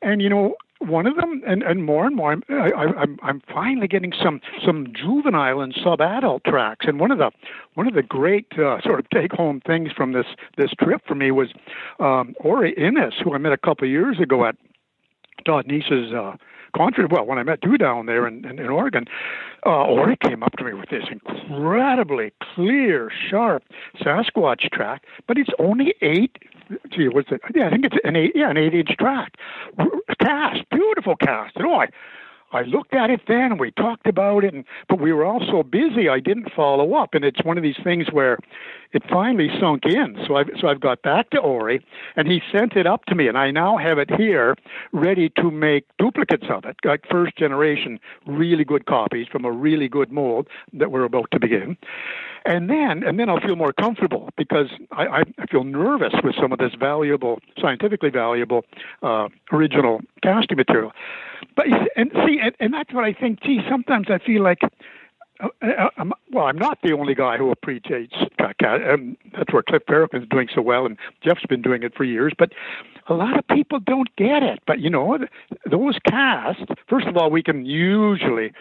And, 0.00 0.22
you 0.22 0.28
know, 0.28 0.54
one 0.80 1.06
of 1.06 1.16
them, 1.16 1.42
and, 1.46 1.62
and 1.62 1.84
more 1.84 2.06
and 2.06 2.14
more, 2.14 2.32
I'm, 2.32 2.42
I, 2.48 2.70
I'm 2.72 3.18
I'm 3.22 3.42
finally 3.52 3.88
getting 3.88 4.12
some 4.22 4.40
some 4.64 4.86
juvenile 4.94 5.60
and 5.60 5.76
sub-adult 5.82 6.44
tracks. 6.44 6.86
And 6.86 7.00
one 7.00 7.10
of 7.10 7.18
the 7.18 7.32
one 7.74 7.88
of 7.88 7.94
the 7.94 8.02
great 8.02 8.46
uh, 8.52 8.80
sort 8.82 9.00
of 9.00 9.10
take 9.10 9.32
home 9.32 9.60
things 9.66 9.90
from 9.90 10.12
this 10.12 10.26
this 10.56 10.70
trip 10.78 11.02
for 11.04 11.16
me 11.16 11.32
was 11.32 11.48
um, 11.98 12.34
Ori 12.38 12.74
Innes, 12.74 13.14
who 13.22 13.34
I 13.34 13.38
met 13.38 13.52
a 13.52 13.58
couple 13.58 13.86
of 13.86 13.90
years 13.90 14.20
ago 14.20 14.46
at 14.46 14.54
Todd 15.44 15.66
Neiss's 15.66 16.12
uh, 16.12 16.36
conference. 16.76 17.10
Well, 17.12 17.26
when 17.26 17.38
I 17.38 17.42
met 17.42 17.60
you 17.62 17.78
down 17.78 18.06
there 18.06 18.26
in, 18.26 18.44
in, 18.44 18.58
in 18.58 18.68
Oregon, 18.68 19.04
uh, 19.66 19.84
Ori 19.84 20.16
came 20.16 20.42
up 20.42 20.52
to 20.56 20.64
me 20.64 20.72
with 20.72 20.90
this 20.90 21.04
incredibly 21.10 22.32
clear, 22.54 23.10
sharp 23.30 23.64
Sasquatch 24.00 24.70
track, 24.70 25.04
but 25.26 25.38
it's 25.38 25.50
only 25.58 25.94
eight. 26.02 26.38
Gee, 26.90 27.08
what's 27.08 27.32
it? 27.32 27.40
Yeah, 27.54 27.66
I 27.66 27.70
think 27.70 27.86
it's 27.86 27.96
an 28.04 28.14
eight. 28.16 28.32
Yeah, 28.34 28.50
an 28.50 28.58
eight-inch 28.58 28.90
track, 28.98 29.32
cast, 30.20 30.68
beautiful 30.70 31.16
cast. 31.16 31.56
And 31.56 31.66
oh, 31.66 31.80
I, 31.80 31.86
I 32.52 32.62
looked 32.62 32.94
at 32.94 33.10
it 33.10 33.20
then 33.28 33.52
and 33.52 33.60
we 33.60 33.70
talked 33.72 34.06
about 34.06 34.44
it, 34.44 34.54
and, 34.54 34.64
but 34.88 35.00
we 35.00 35.12
were 35.12 35.24
all 35.24 35.44
so 35.46 35.62
busy 35.62 36.08
I 36.08 36.20
didn't 36.20 36.52
follow 36.54 36.94
up. 36.94 37.14
And 37.14 37.24
it's 37.24 37.44
one 37.44 37.58
of 37.58 37.62
these 37.62 37.78
things 37.84 38.06
where 38.10 38.38
it 38.92 39.02
finally 39.10 39.50
sunk 39.60 39.84
in. 39.84 40.16
So 40.26 40.36
I've, 40.36 40.48
so 40.60 40.68
I've 40.68 40.80
got 40.80 41.02
back 41.02 41.30
to 41.30 41.38
Ori 41.38 41.84
and 42.16 42.26
he 42.26 42.40
sent 42.50 42.74
it 42.74 42.86
up 42.86 43.04
to 43.06 43.14
me, 43.14 43.28
and 43.28 43.36
I 43.36 43.50
now 43.50 43.76
have 43.76 43.98
it 43.98 44.10
here 44.14 44.56
ready 44.92 45.30
to 45.36 45.50
make 45.50 45.84
duplicates 45.98 46.46
of 46.48 46.64
it, 46.64 46.76
like 46.84 47.04
first 47.10 47.36
generation, 47.36 48.00
really 48.26 48.64
good 48.64 48.86
copies 48.86 49.26
from 49.30 49.44
a 49.44 49.52
really 49.52 49.88
good 49.88 50.10
mold 50.10 50.48
that 50.72 50.90
we're 50.90 51.04
about 51.04 51.30
to 51.32 51.40
begin. 51.40 51.76
And 52.48 52.70
then, 52.70 53.02
and 53.06 53.20
then 53.20 53.28
I'll 53.28 53.40
feel 53.40 53.56
more 53.56 53.74
comfortable 53.74 54.30
because 54.38 54.68
I, 54.90 55.22
I 55.38 55.46
feel 55.50 55.64
nervous 55.64 56.14
with 56.24 56.34
some 56.40 56.50
of 56.50 56.58
this 56.58 56.72
valuable, 56.80 57.40
scientifically 57.60 58.08
valuable, 58.08 58.64
uh, 59.02 59.28
original 59.52 60.00
casting 60.22 60.56
material. 60.56 60.92
But 61.54 61.66
and 61.94 62.10
see, 62.26 62.38
and, 62.42 62.54
and 62.58 62.72
that's 62.72 62.90
what 62.94 63.04
I 63.04 63.12
think. 63.12 63.42
Gee, 63.42 63.60
sometimes 63.68 64.06
I 64.08 64.18
feel 64.18 64.42
like. 64.42 64.60
Uh, 65.40 65.48
uh 65.62 65.90
I'm, 65.98 66.12
well, 66.32 66.46
I'm 66.46 66.56
not 66.56 66.78
the 66.82 66.92
only 66.92 67.14
guy 67.14 67.36
who 67.36 67.50
appreciates 67.50 68.14
um, 68.40 69.16
that's 69.36 69.52
where 69.52 69.62
Cliff 69.62 69.82
Barackman's 69.86 70.28
doing 70.30 70.48
so 70.54 70.62
well, 70.62 70.86
and 70.86 70.96
Jeff's 71.22 71.44
been 71.48 71.62
doing 71.62 71.82
it 71.82 71.94
for 71.94 72.04
years. 72.04 72.32
But 72.36 72.52
a 73.08 73.14
lot 73.14 73.38
of 73.38 73.46
people 73.48 73.78
don't 73.78 74.08
get 74.16 74.42
it. 74.42 74.60
But 74.66 74.80
you 74.80 74.88
know, 74.88 75.18
those 75.70 75.98
casts. 76.08 76.62
First 76.88 77.06
of 77.08 77.16
all, 77.18 77.30
we 77.30 77.42
can 77.42 77.66
usually 77.66 78.52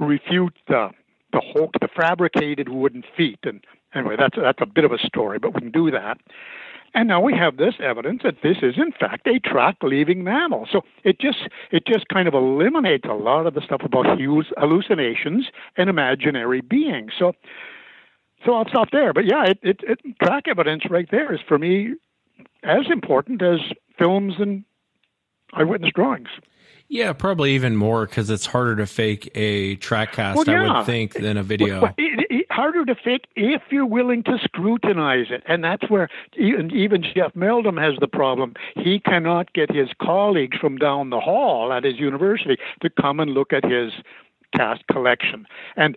refute 0.00 0.54
the 0.66 0.90
the 1.34 1.42
Hulk, 1.52 1.72
the 1.80 1.88
fabricated 1.88 2.68
wooden 2.68 3.02
feet, 3.16 3.40
and 3.44 3.62
anyway, 3.94 4.16
that's 4.18 4.36
that's 4.36 4.60
a 4.60 4.66
bit 4.66 4.84
of 4.84 4.92
a 4.92 4.98
story, 4.98 5.38
but 5.38 5.54
we 5.54 5.60
can 5.60 5.70
do 5.70 5.90
that. 5.90 6.18
And 6.96 7.08
now 7.08 7.20
we 7.20 7.36
have 7.36 7.56
this 7.56 7.74
evidence 7.80 8.22
that 8.22 8.36
this 8.42 8.58
is 8.62 8.74
in 8.76 8.92
fact 8.92 9.26
a 9.26 9.40
track-leaving 9.40 10.22
mammal. 10.22 10.68
So 10.70 10.82
it 11.02 11.20
just 11.20 11.48
it 11.72 11.84
just 11.86 12.08
kind 12.08 12.28
of 12.28 12.34
eliminates 12.34 13.04
a 13.08 13.14
lot 13.14 13.46
of 13.46 13.54
the 13.54 13.60
stuff 13.60 13.80
about 13.84 14.06
hallucinations 14.06 15.46
and 15.76 15.90
imaginary 15.90 16.60
beings. 16.60 17.12
So 17.18 17.32
so 18.46 18.54
I'll 18.54 18.68
stop 18.68 18.90
there. 18.92 19.12
But 19.12 19.24
yeah, 19.24 19.44
it, 19.44 19.58
it, 19.62 19.80
it 19.82 19.98
track 20.22 20.44
evidence 20.46 20.84
right 20.88 21.08
there 21.10 21.34
is 21.34 21.40
for 21.46 21.58
me 21.58 21.94
as 22.62 22.86
important 22.90 23.42
as 23.42 23.58
films 23.98 24.34
and 24.38 24.64
eyewitness 25.52 25.92
drawings. 25.94 26.28
Yeah, 26.94 27.12
probably 27.12 27.56
even 27.56 27.74
more 27.74 28.06
because 28.06 28.30
it's 28.30 28.46
harder 28.46 28.76
to 28.76 28.86
fake 28.86 29.28
a 29.34 29.74
track 29.74 30.12
cast, 30.12 30.36
well, 30.36 30.46
yeah. 30.46 30.72
I 30.72 30.78
would 30.78 30.86
think, 30.86 31.14
than 31.14 31.36
a 31.36 31.42
video. 31.42 31.80
Well, 31.82 31.94
it, 31.98 32.26
it, 32.30 32.46
harder 32.52 32.84
to 32.84 32.94
fake 32.94 33.24
if 33.34 33.62
you're 33.68 33.84
willing 33.84 34.22
to 34.22 34.38
scrutinize 34.44 35.26
it. 35.28 35.42
And 35.46 35.64
that's 35.64 35.90
where 35.90 36.08
even, 36.36 36.70
even 36.70 37.02
Jeff 37.02 37.34
Meldrum 37.34 37.78
has 37.78 37.94
the 37.98 38.06
problem. 38.06 38.54
He 38.76 39.00
cannot 39.00 39.52
get 39.54 39.74
his 39.74 39.88
colleagues 40.00 40.56
from 40.58 40.76
down 40.76 41.10
the 41.10 41.18
hall 41.18 41.72
at 41.72 41.82
his 41.82 41.98
university 41.98 42.58
to 42.82 42.90
come 42.90 43.18
and 43.18 43.32
look 43.32 43.52
at 43.52 43.64
his 43.64 43.92
cast 44.54 44.86
collection. 44.86 45.48
And 45.74 45.96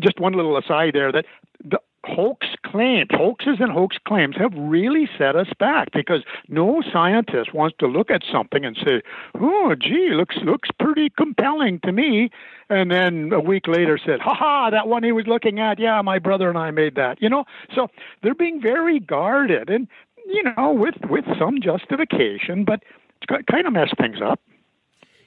just 0.00 0.18
one 0.18 0.32
little 0.32 0.58
aside 0.58 0.94
there 0.94 1.12
that 1.12 1.24
the 1.64 1.78
hoax 2.06 2.46
claims, 2.64 3.08
hoaxes 3.10 3.56
and 3.60 3.72
hoax 3.72 3.96
claims 4.06 4.36
have 4.36 4.52
really 4.54 5.08
set 5.18 5.36
us 5.36 5.48
back 5.58 5.88
because 5.92 6.22
no 6.48 6.82
scientist 6.92 7.52
wants 7.52 7.76
to 7.80 7.86
look 7.86 8.10
at 8.10 8.22
something 8.30 8.64
and 8.64 8.76
say, 8.76 9.02
"Oh, 9.34 9.74
gee, 9.74 10.10
looks 10.10 10.36
looks 10.36 10.68
pretty 10.78 11.10
compelling 11.10 11.80
to 11.80 11.92
me," 11.92 12.30
and 12.70 12.90
then 12.90 13.32
a 13.32 13.40
week 13.40 13.66
later 13.66 13.98
said, 13.98 14.20
"Ha 14.20 14.34
ha, 14.34 14.70
that 14.70 14.88
one 14.88 15.02
he 15.02 15.12
was 15.12 15.26
looking 15.26 15.60
at, 15.60 15.78
yeah, 15.78 16.00
my 16.02 16.18
brother 16.18 16.48
and 16.48 16.58
I 16.58 16.70
made 16.70 16.94
that." 16.94 17.20
You 17.20 17.28
know, 17.28 17.44
so 17.74 17.88
they're 18.22 18.34
being 18.34 18.60
very 18.60 19.00
guarded, 19.00 19.68
and 19.70 19.88
you 20.26 20.42
know, 20.42 20.72
with 20.72 20.96
with 21.08 21.24
some 21.38 21.60
justification, 21.60 22.64
but 22.64 22.82
it's 23.22 23.46
kind 23.50 23.66
of 23.66 23.72
messed 23.72 23.96
things 23.98 24.20
up. 24.22 24.40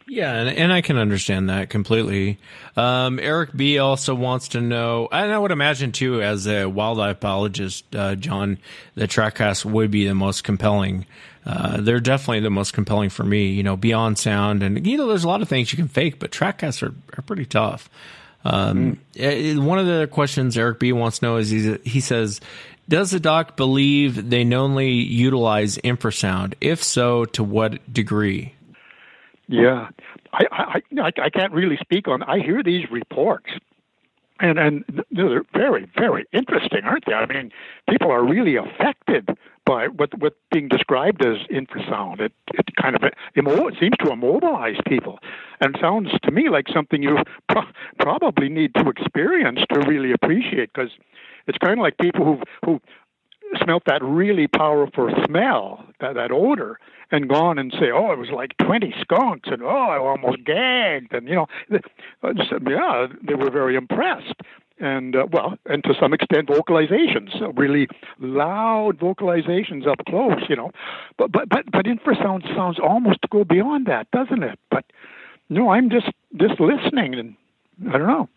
Yeah, 0.10 0.34
and, 0.34 0.50
and 0.50 0.74
I 0.74 0.82
can 0.82 0.98
understand 0.98 1.50
that 1.50 1.70
completely. 1.70 2.40
Um, 2.76 3.20
Eric 3.20 3.52
B 3.56 3.78
also 3.78 4.16
wants 4.16 4.50
to 4.50 4.62
know, 4.62 5.08
and 5.12 5.32
I 5.32 5.38
would 5.38 5.52
imagine 5.52 5.92
too, 5.92 6.22
as 6.22 6.48
a 6.48 6.66
wildlife 6.66 7.20
biologist, 7.20 7.96
uh, 7.96 8.16
John, 8.16 8.58
the 8.96 9.08
trackcast 9.08 9.66
would 9.66 9.92
be 9.92 10.08
the 10.08 10.16
most 10.16 10.44
compelling. 10.44 11.06
Uh, 11.46 11.80
they're 11.82 12.00
definitely 12.00 12.40
the 12.40 12.50
most 12.50 12.74
compelling 12.74 13.10
for 13.10 13.24
me. 13.24 13.50
You 13.50 13.64
know, 13.64 13.78
beyond 13.78 14.18
sound, 14.18 14.64
and 14.64 14.86
you 14.86 14.98
know, 14.98 15.08
there's 15.08 15.24
a 15.24 15.28
lot 15.28 15.42
of 15.42 15.48
things 15.48 15.72
you 15.72 15.78
can 15.78 15.88
fake, 15.88 16.20
but 16.20 16.32
trackcasts 16.32 16.82
are, 16.82 16.94
are 17.18 17.22
pretty 17.22 17.46
tough. 17.46 17.90
Um, 18.44 19.00
mm. 19.14 19.60
One 19.64 19.80
of 19.80 19.86
the 19.86 20.08
questions 20.08 20.58
Eric 20.58 20.80
B 20.80 20.92
wants 20.92 21.20
to 21.20 21.26
know 21.26 21.38
is 21.38 21.50
he 21.50 22.00
says, 22.00 22.42
does 22.88 23.12
the 23.12 23.20
doc 23.20 23.56
believe 23.56 24.30
they 24.30 24.44
knowingly 24.44 24.90
utilize 24.90 25.78
infrasound? 25.78 26.56
If 26.60 26.84
so, 26.84 27.26
to 27.26 27.44
what 27.44 27.94
degree? 27.94 28.56
Yeah, 29.50 29.90
I, 30.32 30.46
I 30.52 30.82
I 31.02 31.12
I 31.24 31.30
can't 31.32 31.52
really 31.54 31.78
speak 31.78 32.08
on. 32.08 32.22
I 32.22 32.38
hear 32.40 32.62
these 32.62 32.90
reports, 32.92 33.50
and 34.40 34.60
and 34.60 35.04
they're 35.10 35.44
very 35.54 35.90
very 35.98 36.28
interesting, 36.32 36.84
aren't 36.84 37.06
they? 37.08 37.14
I 37.16 37.26
mean, 37.26 37.52
people 37.90 38.12
are 38.12 38.24
really 38.24 38.58
affected 38.58 39.28
by 39.66 39.88
what 39.88 40.16
what 40.20 40.36
being 40.52 40.68
described 40.68 41.26
as 41.26 41.38
infrasound. 41.50 42.22
It 42.22 42.32
it 42.54 42.76
kind 42.80 42.96
of 42.96 43.02
it 43.04 43.80
seems 43.80 43.98
to 44.04 44.12
immobilize 44.12 44.78
people, 44.86 45.18
and 45.62 45.76
sounds 45.82 46.12
to 46.24 46.32
me 46.32 46.50
like 46.50 46.68
something 46.72 47.02
you 47.02 47.18
pro- 47.50 47.64
probably 48.00 48.50
need 48.50 48.76
to 48.76 48.88
experience 48.88 49.62
to 49.74 49.80
really 49.80 50.12
appreciate 50.12 50.72
because 50.74 50.92
it's 51.48 51.58
kind 51.58 51.80
of 51.80 51.84
like 51.84 51.98
people 51.98 52.24
who 52.24 52.42
who 52.64 52.82
smelt 53.64 53.84
that 53.86 54.04
really 54.04 54.48
powerful 54.48 55.10
smell, 55.26 55.86
that, 56.00 56.16
that 56.16 56.32
odor, 56.32 56.80
and 57.12 57.28
gone 57.28 57.58
and 57.58 57.72
say, 57.74 57.92
oh, 57.92 58.12
it 58.12 58.20
was 58.20 58.30
like 58.30 58.56
20 58.58 58.94
skunks, 59.02 59.50
and 59.52 59.64
oh, 59.64 59.68
I 59.68 59.98
almost 59.98 60.46
gagged, 60.46 61.14
and 61.14 61.28
you 61.28 61.36
know, 61.36 61.48
just, 62.36 62.52
yeah, 62.68 63.08
they 63.24 63.34
were 63.34 63.50
very 63.50 63.76
impressed. 63.76 64.36
And 64.80 65.16
uh, 65.16 65.28
well, 65.32 65.58
and 65.66 65.84
to 65.84 65.94
some 66.00 66.14
extent, 66.14 66.48
vocalizations, 66.48 67.32
really 67.58 67.88
loud 68.20 68.98
vocalizations 68.98 69.86
up 69.86 69.98
close, 70.08 70.42
you 70.48 70.56
know. 70.56 70.72
But 71.18 71.34
but 71.34 71.50
but 71.50 71.70
but 71.70 71.86
infrasound 71.86 72.48
sounds 72.56 72.80
almost 72.80 73.20
go 73.30 73.44
beyond 73.44 73.88
that, 73.88 74.10
doesn't 74.12 74.42
it? 74.42 74.58
But 74.72 74.86
no, 75.50 75.72
I'm 75.72 75.90
just 75.90 76.08
just 76.38 76.62
listening, 76.62 77.14
and 77.16 77.36
I 77.90 77.98
don't 77.98 78.08
know. 78.08 78.30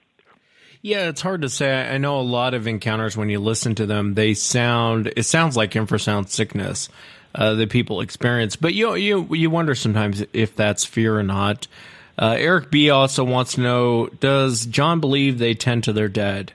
Yeah, 0.83 1.09
it's 1.09 1.20
hard 1.20 1.43
to 1.43 1.49
say. 1.49 1.89
I 1.89 1.99
know 1.99 2.20
a 2.20 2.22
lot 2.22 2.55
of 2.55 2.66
encounters 2.66 3.16
when 3.16 3.28
you 3.28 3.39
listen 3.39 3.76
to 3.76 3.87
them, 3.87 4.14
they 4.14 4.35
sound 4.35 5.12
it 5.16 5.22
sounds 5.22 5.57
like 5.57 5.72
infrasound 5.72 6.28
sickness 6.28 6.89
uh, 7.37 7.55
that 7.55 7.70
people 7.70 8.01
experience, 8.01 8.57
but 8.57 8.74
you 8.74 8.95
you 8.95 9.28
you 9.33 9.49
wonder 9.49 9.76
sometimes 9.76 10.24
if 10.33 10.57
that's 10.57 10.85
fear 10.85 11.16
or 11.16 11.22
not. 11.22 11.68
Uh, 12.18 12.35
Eric 12.37 12.70
B 12.72 12.91
also 12.91 13.22
wants 13.22 13.55
to 13.55 13.61
know: 13.61 14.09
Does 14.09 14.66
John 14.66 14.99
believe 14.99 15.39
they 15.39 15.55
tend 15.55 15.85
to 15.85 15.93
their 15.93 16.09
dead? 16.09 16.53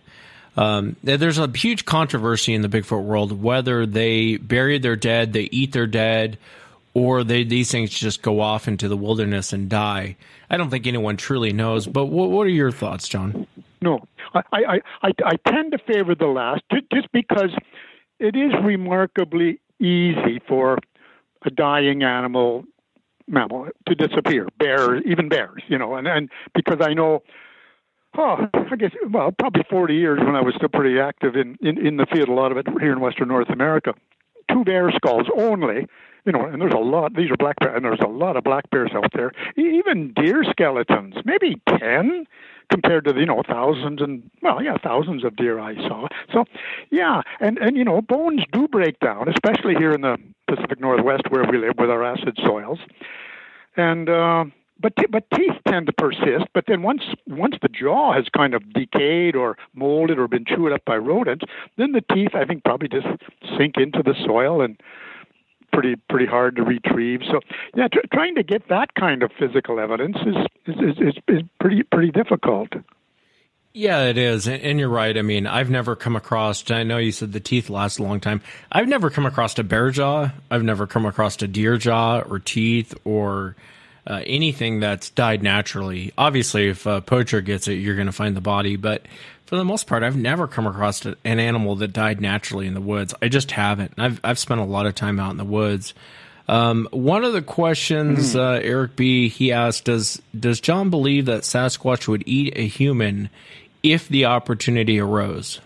Um, 0.58 0.98
there's 1.04 1.38
a 1.38 1.50
huge 1.56 1.86
controversy 1.86 2.54
in 2.54 2.64
the 2.64 2.70
Bigfoot 2.70 3.04
world 3.04 3.42
whether 3.42 3.86
they 3.86 4.38
bury 4.38 4.78
their 4.80 4.96
dead, 4.96 5.32
they 5.32 5.44
eat 5.52 5.72
their 5.72 5.88
dead, 5.88 6.38
or 6.94 7.24
they 7.24 7.46
these 7.46 7.72
things 7.72 7.92
just 7.92 8.22
go 8.22 8.42
off 8.42 8.68
into 8.68 8.90
the 8.90 8.98
wilderness 8.98 9.54
and 9.54 9.70
die. 9.70 10.18
I 10.50 10.58
don't 10.58 10.70
think 10.70 10.86
anyone 10.86 11.16
truly 11.16 11.54
knows. 11.54 11.88
But 11.88 12.06
what, 12.08 12.30
what 12.30 12.46
are 12.46 12.50
your 12.50 12.72
thoughts, 12.72 13.08
John? 13.08 13.48
No, 13.82 14.00
I, 14.34 14.42
I, 14.54 14.82
I, 15.04 15.12
I 15.26 15.52
tend 15.52 15.72
to 15.74 15.78
favor 15.78 16.16
the 16.16 16.28
last 16.28 16.64
just 16.92 17.12
because 17.12 17.52
it 18.20 18.36
is 18.36 18.54
remarkably 18.64 19.60
easy 19.80 20.42
for 20.48 20.80
a 21.46 21.50
dying 21.52 22.04
animal 22.04 22.66
mammal 23.28 23.68
to 23.88 23.96
disappear. 23.96 24.48
Bears, 24.58 25.04
even 25.06 25.30
bears, 25.30 25.62
you 25.68 25.78
know, 25.78 25.96
and, 25.96 26.08
and 26.08 26.30
because 26.56 26.78
I 26.82 26.94
know, 26.94 27.24
oh, 28.18 28.48
I 28.54 28.76
guess, 28.76 28.92
well, 29.10 29.32
probably 29.32 29.64
40 29.70 29.96
years 29.96 30.20
when 30.20 30.36
I 30.36 30.42
was 30.42 30.56
still 30.56 30.70
pretty 30.70 31.00
active 31.00 31.36
in, 31.36 31.58
in, 31.62 31.86
in 31.86 31.98
the 31.98 32.06
field, 32.06 32.30
a 32.30 32.34
lot 32.34 32.52
of 32.52 32.58
it 32.58 32.68
here 32.80 32.94
in 32.94 33.00
Western 33.00 33.28
North 33.28 33.50
America. 33.50 33.94
Two 34.50 34.64
bear 34.64 34.92
skulls 34.92 35.28
only, 35.38 35.88
you 36.26 36.32
know, 36.32 36.46
and 36.46 36.62
there's 36.62 36.74
a 36.74 36.78
lot, 36.80 37.16
these 37.16 37.30
are 37.30 37.38
black 37.38 37.60
bears, 37.60 37.76
and 37.76 37.84
there's 37.84 38.00
a 38.02 38.08
lot 38.08 38.38
of 38.38 38.44
black 38.44 38.70
bears 38.70 38.92
out 38.96 39.12
there. 39.14 39.34
Even 39.58 40.14
deer 40.14 40.44
skeletons, 40.50 41.16
maybe 41.26 41.62
10 41.80 42.26
compared 42.70 43.06
to 43.06 43.14
the, 43.14 43.20
you 43.20 43.26
know 43.26 43.44
thousands 43.48 44.02
and 44.02 44.30
well 44.42 44.62
yeah 44.62 44.78
thousands 44.84 45.24
of 45.24 45.36
deer 45.36 45.60
I 45.60 45.76
saw. 45.76 46.08
So 46.34 46.46
yeah, 46.90 47.22
and 47.40 47.58
and 47.58 47.78
you 47.78 47.84
know 47.84 48.02
bones 48.02 48.44
do 48.52 48.68
break 48.68 49.00
down, 49.00 49.28
especially 49.30 49.76
here 49.76 49.92
in 49.92 50.02
the 50.02 50.18
Pacific 50.48 50.80
Northwest 50.80 51.24
where 51.30 51.44
we 51.50 51.58
live 51.58 51.74
with 51.78 51.90
our 51.90 52.04
acid 52.04 52.38
soils, 52.44 52.80
and. 53.76 54.10
Uh, 54.10 54.46
but 54.80 54.94
but 55.10 55.24
teeth 55.32 55.56
tend 55.68 55.88
to 55.88 55.94
persist. 55.94 56.46
But 56.54 56.66
then 56.68 56.84
once 56.84 57.02
once 57.26 57.56
the 57.62 57.68
jaw 57.68 58.14
has 58.14 58.26
kind 58.36 58.54
of 58.54 58.74
decayed 58.74 59.36
or 59.36 59.58
molded 59.74 60.20
or 60.20 60.28
been 60.28 60.46
chewed 60.46 60.72
up 60.72 60.86
by 60.86 60.98
rodents, 60.98 61.46
then 61.78 61.94
the 61.94 62.04
teeth 62.14 62.36
I 62.36 62.46
think 62.46 62.64
probably 62.64 62.88
just 62.88 63.08
sink 63.58 63.78
into 63.78 64.04
the 64.04 64.14
soil 64.24 64.62
and 64.62 64.80
pretty 65.72 65.96
pretty 66.10 66.26
hard 66.26 66.56
to 66.58 66.64
retrieve. 66.64 67.22
So 67.30 67.40
yeah, 67.76 67.88
tr- 67.88 68.08
trying 68.14 68.36
to 68.36 68.44
get 68.44 68.68
that 68.70 68.94
kind 68.96 69.24
of 69.24 69.32
physical 69.38 69.80
evidence 69.80 70.18
is 70.26 70.76
is, 70.76 70.98
is 70.98 71.14
is 71.28 71.42
pretty 71.60 71.84
pretty 71.84 72.12
difficult. 72.12 72.70
Yeah, 73.74 74.06
it 74.06 74.18
is, 74.18 74.48
and 74.48 74.80
you're 74.80 74.90
right. 74.90 75.16
I 75.16 75.22
mean, 75.22 75.46
I've 75.46 75.70
never 75.70 75.96
come 75.96 76.16
across. 76.16 76.72
I 76.72 76.82
know 76.82 76.98
you 76.98 77.12
said 77.12 77.32
the 77.32 77.40
teeth 77.40 77.70
last 77.70 78.00
a 78.00 78.04
long 78.04 78.20
time. 78.20 78.42
I've 78.72 78.88
never 78.88 79.12
come 79.12 79.28
across 79.28 79.60
a 79.60 79.64
bear 79.64 79.92
jaw. 79.92 80.32
I've 80.50 80.64
never 80.64 80.88
come 80.88 81.06
across 81.06 81.40
a 81.44 81.48
deer 81.48 81.78
jaw 81.78 82.22
or 82.22 82.40
teeth 82.40 82.96
or 83.04 83.56
uh, 84.08 84.24
anything 84.26 84.80
that's 84.80 85.12
died 85.12 85.44
naturally. 85.44 86.12
Obviously, 86.18 86.70
if 86.70 86.88
a 86.88 87.02
poacher 87.02 87.42
gets 87.42 87.68
it, 87.68 87.74
you're 87.74 87.96
going 87.96 88.08
to 88.08 88.12
find 88.14 88.36
the 88.36 88.42
body. 88.42 88.78
But 88.78 89.06
for 89.48 89.56
the 89.56 89.66
most 89.66 89.88
part, 89.88 90.04
I've 90.04 90.16
never 90.16 90.48
come 90.48 90.68
across 90.68 91.04
an 91.06 91.16
animal 91.24 91.76
that 91.78 91.94
died 91.94 92.22
naturally 92.22 92.68
in 92.68 92.74
the 92.76 92.82
woods. 92.82 93.14
I 93.22 93.28
just 93.30 93.50
haven't. 93.52 93.94
I've 93.98 94.20
I've 94.24 94.38
spent 94.40 94.60
a 94.62 94.66
lot 94.66 94.86
of 94.86 94.94
time 94.96 95.20
out 95.20 95.32
in 95.32 95.38
the 95.38 95.44
woods. 95.46 95.94
Um, 96.50 96.88
one 96.92 97.26
of 97.26 97.34
the 97.34 97.42
questions 97.42 98.34
Hmm. 98.34 98.40
uh, 98.40 98.52
Eric 98.62 98.96
B. 98.96 99.28
he 99.30 99.52
asked 99.52 99.86
does 99.86 100.22
does 100.40 100.62
John 100.62 100.90
believe 100.90 101.26
that 101.26 101.42
Sasquatch 101.42 102.08
would 102.08 102.24
eat 102.26 102.54
a 102.56 102.68
human 102.68 103.30
if 103.84 104.08
the 104.08 104.26
opportunity 104.26 105.00
arose? 105.00 105.60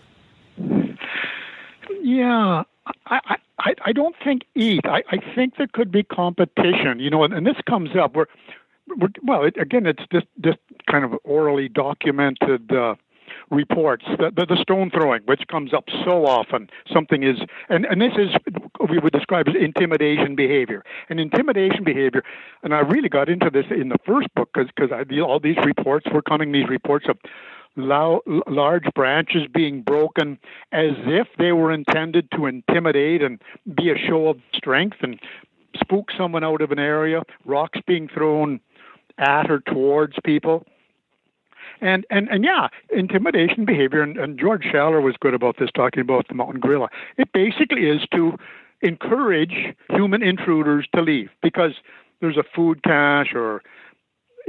Yeah, 2.02 2.62
I, 3.06 3.36
I, 3.58 3.74
I- 3.86 3.92
don't 3.92 4.16
think 4.24 4.42
eat. 4.54 4.80
I, 4.84 5.02
I 5.10 5.18
think 5.34 5.56
there 5.56 5.68
could 5.72 5.92
be 5.92 6.02
competition. 6.02 6.98
You 6.98 7.10
know, 7.10 7.22
and, 7.24 7.32
and 7.32 7.46
this 7.46 7.56
comes 7.68 7.90
up. 7.96 8.16
We're, 8.16 8.26
we're 8.96 9.08
well, 9.22 9.44
it, 9.44 9.56
again, 9.56 9.86
it's 9.86 10.02
just 10.12 10.26
just 10.40 10.58
kind 10.90 11.04
of 11.04 11.14
orally 11.24 11.68
documented. 11.68 12.72
Uh, 12.72 12.94
reports 13.52 14.04
the, 14.18 14.32
the, 14.34 14.46
the 14.46 14.56
stone 14.56 14.90
throwing 14.90 15.22
which 15.26 15.42
comes 15.48 15.74
up 15.74 15.84
so 16.04 16.26
often 16.26 16.68
something 16.92 17.22
is 17.22 17.36
and, 17.68 17.84
and 17.84 18.00
this 18.00 18.12
is 18.16 18.30
we 18.90 18.98
would 18.98 19.12
describe 19.12 19.46
as 19.48 19.54
intimidation 19.54 20.34
behavior. 20.34 20.82
And 21.08 21.20
intimidation 21.20 21.84
behavior 21.84 22.22
and 22.62 22.74
i 22.74 22.80
really 22.80 23.08
got 23.08 23.28
into 23.28 23.50
this 23.50 23.66
in 23.70 23.90
the 23.90 23.98
first 24.06 24.34
book 24.34 24.50
because 24.54 24.90
all 25.22 25.38
these 25.38 25.58
reports 25.64 26.06
were 26.12 26.22
coming 26.22 26.52
these 26.52 26.68
reports 26.68 27.06
of 27.08 27.18
low, 27.76 28.20
large 28.46 28.84
branches 28.94 29.42
being 29.52 29.82
broken 29.82 30.38
as 30.72 30.92
if 31.06 31.28
they 31.38 31.52
were 31.52 31.72
intended 31.72 32.30
to 32.32 32.46
intimidate 32.46 33.22
and 33.22 33.40
be 33.74 33.90
a 33.90 33.96
show 33.96 34.28
of 34.28 34.38
strength 34.54 34.98
and 35.02 35.20
spook 35.76 36.10
someone 36.16 36.44
out 36.44 36.60
of 36.60 36.70
an 36.70 36.78
area 36.78 37.22
rocks 37.44 37.80
being 37.86 38.08
thrown 38.08 38.60
at 39.18 39.50
or 39.50 39.60
towards 39.60 40.16
people 40.24 40.64
and 41.82 42.06
and 42.10 42.28
and 42.28 42.44
yeah, 42.44 42.68
intimidation 42.90 43.64
behavior. 43.64 44.02
And, 44.02 44.16
and 44.16 44.38
George 44.38 44.62
Schaller 44.62 45.02
was 45.02 45.16
good 45.20 45.34
about 45.34 45.56
this, 45.58 45.70
talking 45.74 46.00
about 46.00 46.28
the 46.28 46.34
mountain 46.34 46.60
gorilla. 46.60 46.88
It 47.18 47.32
basically 47.32 47.88
is 47.88 48.02
to 48.12 48.36
encourage 48.80 49.74
human 49.90 50.22
intruders 50.22 50.86
to 50.94 51.02
leave 51.02 51.30
because 51.42 51.72
there's 52.20 52.36
a 52.36 52.44
food 52.54 52.82
cache 52.82 53.34
or 53.34 53.62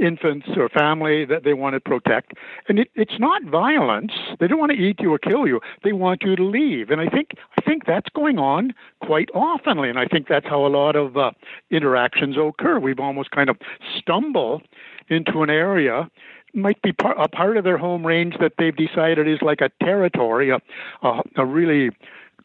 infants 0.00 0.48
or 0.56 0.68
family 0.68 1.24
that 1.24 1.44
they 1.44 1.54
want 1.54 1.74
to 1.74 1.80
protect. 1.80 2.32
And 2.68 2.80
it, 2.80 2.88
it's 2.94 3.18
not 3.18 3.44
violence. 3.44 4.12
They 4.40 4.48
don't 4.48 4.58
want 4.58 4.72
to 4.72 4.78
eat 4.78 5.00
you 5.00 5.12
or 5.12 5.18
kill 5.18 5.46
you. 5.46 5.60
They 5.82 5.92
want 5.92 6.22
you 6.22 6.34
to 6.36 6.42
leave. 6.42 6.90
And 6.90 7.00
I 7.00 7.08
think 7.08 7.32
I 7.58 7.62
think 7.62 7.86
that's 7.86 8.08
going 8.14 8.38
on 8.38 8.74
quite 9.02 9.28
oftenly. 9.34 9.88
And 9.88 9.98
I 9.98 10.06
think 10.06 10.28
that's 10.28 10.46
how 10.46 10.66
a 10.66 10.68
lot 10.68 10.96
of 10.96 11.16
uh, 11.16 11.30
interactions 11.70 12.36
occur. 12.36 12.78
We've 12.78 13.00
almost 13.00 13.30
kind 13.30 13.48
of 13.48 13.56
stumble 13.96 14.62
into 15.08 15.42
an 15.42 15.50
area 15.50 16.10
might 16.54 16.80
be 16.82 16.92
par- 16.92 17.20
a 17.20 17.28
part 17.28 17.56
of 17.56 17.64
their 17.64 17.78
home 17.78 18.06
range 18.06 18.34
that 18.40 18.52
they've 18.58 18.76
decided 18.76 19.28
is 19.28 19.40
like 19.42 19.60
a 19.60 19.70
territory, 19.82 20.50
a, 20.50 20.58
a, 21.02 21.22
a 21.36 21.46
really 21.46 21.90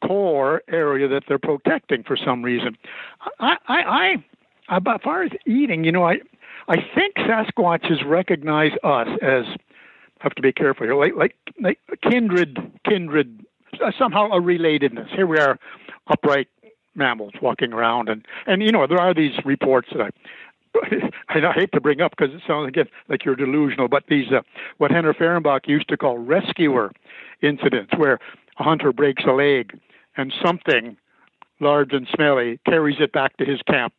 core 0.05 0.61
area 0.69 1.07
that 1.07 1.23
they're 1.27 1.39
protecting 1.39 2.03
for 2.03 2.17
some 2.17 2.43
reason. 2.43 2.77
I, 3.39 3.57
I, 3.67 4.23
I, 4.69 4.77
as 4.77 5.01
far 5.03 5.23
as 5.23 5.31
eating, 5.45 5.83
you 5.83 5.91
know, 5.91 6.03
I, 6.03 6.19
I 6.67 6.77
think 6.95 7.15
Sasquatches 7.15 8.05
recognize 8.05 8.71
us 8.83 9.07
as 9.21 9.45
have 10.19 10.35
to 10.35 10.41
be 10.41 10.51
careful 10.51 10.85
here, 10.85 10.95
like 10.95 11.15
like 11.15 11.35
like 11.61 11.79
kindred, 12.01 12.59
kindred, 12.87 13.45
uh, 13.83 13.91
somehow 13.97 14.25
a 14.25 14.41
relatedness. 14.41 15.09
Here 15.15 15.25
we 15.25 15.39
are, 15.39 15.57
upright 16.07 16.47
mammals 16.93 17.33
walking 17.41 17.73
around, 17.73 18.09
and 18.09 18.25
and 18.45 18.61
you 18.61 18.71
know 18.71 18.85
there 18.85 18.99
are 18.99 19.13
these 19.13 19.33
reports 19.45 19.89
that 19.93 20.01
I 20.01 20.09
I 21.29 21.51
hate 21.53 21.71
to 21.73 21.81
bring 21.81 22.01
up 22.01 22.13
because 22.17 22.33
it 22.33 22.41
sounds 22.47 22.67
again 22.67 22.87
like 23.07 23.25
you're 23.25 23.35
delusional, 23.35 23.87
but 23.87 24.03
these 24.07 24.31
uh, 24.31 24.41
what 24.77 24.91
Henry 24.91 25.13
Fehrenbach 25.13 25.67
used 25.67 25.89
to 25.89 25.97
call 25.97 26.17
rescuer 26.17 26.91
incidents, 27.41 27.91
where 27.97 28.19
a 28.57 28.63
hunter 28.63 28.91
breaks 28.91 29.23
a 29.25 29.31
leg 29.31 29.79
and 30.17 30.33
something 30.43 30.97
large 31.59 31.93
and 31.93 32.07
smelly 32.13 32.59
carries 32.65 32.97
it 32.99 33.11
back 33.11 33.37
to 33.37 33.45
his 33.45 33.61
camp, 33.63 33.93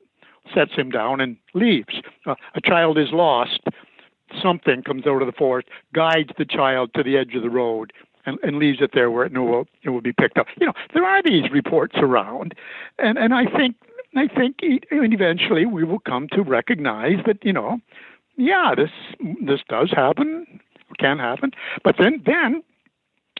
sets 0.54 0.72
him 0.72 0.90
down, 0.90 1.20
and 1.20 1.36
leaves. 1.54 2.00
Uh, 2.26 2.34
a 2.54 2.60
child 2.60 2.98
is 2.98 3.08
lost. 3.12 3.60
Something 4.42 4.82
comes 4.82 5.06
out 5.06 5.22
of 5.22 5.26
the 5.26 5.32
forest, 5.32 5.68
guides 5.92 6.30
the 6.38 6.44
child 6.44 6.90
to 6.94 7.02
the 7.02 7.16
edge 7.16 7.34
of 7.34 7.42
the 7.42 7.50
road, 7.50 7.92
and, 8.26 8.38
and 8.42 8.58
leaves 8.58 8.78
it 8.80 8.90
there 8.94 9.10
where 9.10 9.26
it 9.26 9.32
will 9.32 9.66
it 9.82 9.90
will 9.90 10.00
be 10.00 10.12
picked 10.12 10.38
up. 10.38 10.46
You 10.58 10.66
know, 10.66 10.72
there 10.94 11.04
are 11.04 11.22
these 11.22 11.50
reports 11.50 11.96
around, 11.98 12.54
and 12.98 13.18
and 13.18 13.34
I 13.34 13.46
think 13.46 13.76
I 14.16 14.26
think 14.26 14.56
and 14.62 15.12
eventually 15.12 15.66
we 15.66 15.84
will 15.84 16.00
come 16.00 16.28
to 16.32 16.42
recognize 16.42 17.24
that 17.26 17.44
you 17.44 17.52
know, 17.52 17.78
yeah, 18.36 18.74
this 18.76 18.90
this 19.46 19.60
does 19.68 19.90
happen, 19.90 20.60
can 20.98 21.18
happen. 21.18 21.52
But 21.84 21.96
then 21.98 22.22
then, 22.26 22.62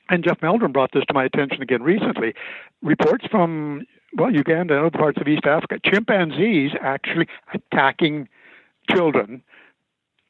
and 0.09 0.25
Jeff 0.25 0.41
Meldrum 0.43 0.73
brought 0.73 0.93
this 0.93 1.05
to 1.09 1.14
my 1.14 1.25
attention 1.25 1.62
again 1.62 1.83
recently. 1.83 2.35
Reports 2.83 3.27
from 3.31 3.87
well 4.16 4.33
Uganda 4.33 4.77
and 4.77 4.87
other 4.87 4.97
parts 4.97 5.21
of 5.21 5.27
East 5.27 5.45
Africa, 5.45 5.79
chimpanzees 5.85 6.73
actually 6.81 7.27
attacking 7.53 8.29
children. 8.91 9.43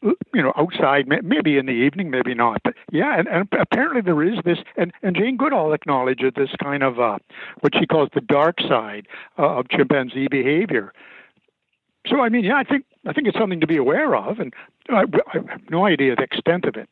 You 0.03 0.43
know, 0.43 0.53
outside, 0.57 1.07
maybe 1.09 1.59
in 1.59 1.67
the 1.67 1.73
evening, 1.73 2.11
maybe 2.11 2.35
not. 2.35 2.63
But 2.65 2.75
yeah, 2.91 3.19
and, 3.19 3.29
and 3.29 3.49
apparently 3.61 4.01
there 4.01 4.23
is 4.23 4.39
this, 4.47 4.59
and, 4.77 4.93
and 5.03 5.15
Jane 5.15 5.37
Goodall 5.37 5.75
acknowledges 5.75 6.33
this 6.35 6.49
kind 6.63 6.83
of 6.83 6.99
uh, 6.99 7.19
what 7.61 7.75
she 7.79 7.87
calls 7.87 8.09
the 8.15 8.23
dark 8.23 8.61
side 8.63 9.07
uh, 9.39 9.59
of 9.59 9.69
chimpanzee 9.69 10.29
behavior. 10.29 10.95
So 12.07 12.21
I 12.21 12.31
mean, 12.31 12.45
yeah, 12.45 12.57
I 12.57 12.65
think 12.65 12.87
I 13.07 13.13
think 13.13 13.29
it's 13.29 13.39
something 13.39 13.61
to 13.61 13.67
be 13.67 13.77
aware 13.77 14.17
of, 14.17 14.39
and 14.39 14.55
I, 14.89 15.03
I 15.03 15.39
have 15.51 15.71
no 15.71 15.85
idea 15.85 16.17
the 16.17 16.23
extent 16.23 16.65
of 16.65 16.77
it. 16.77 16.89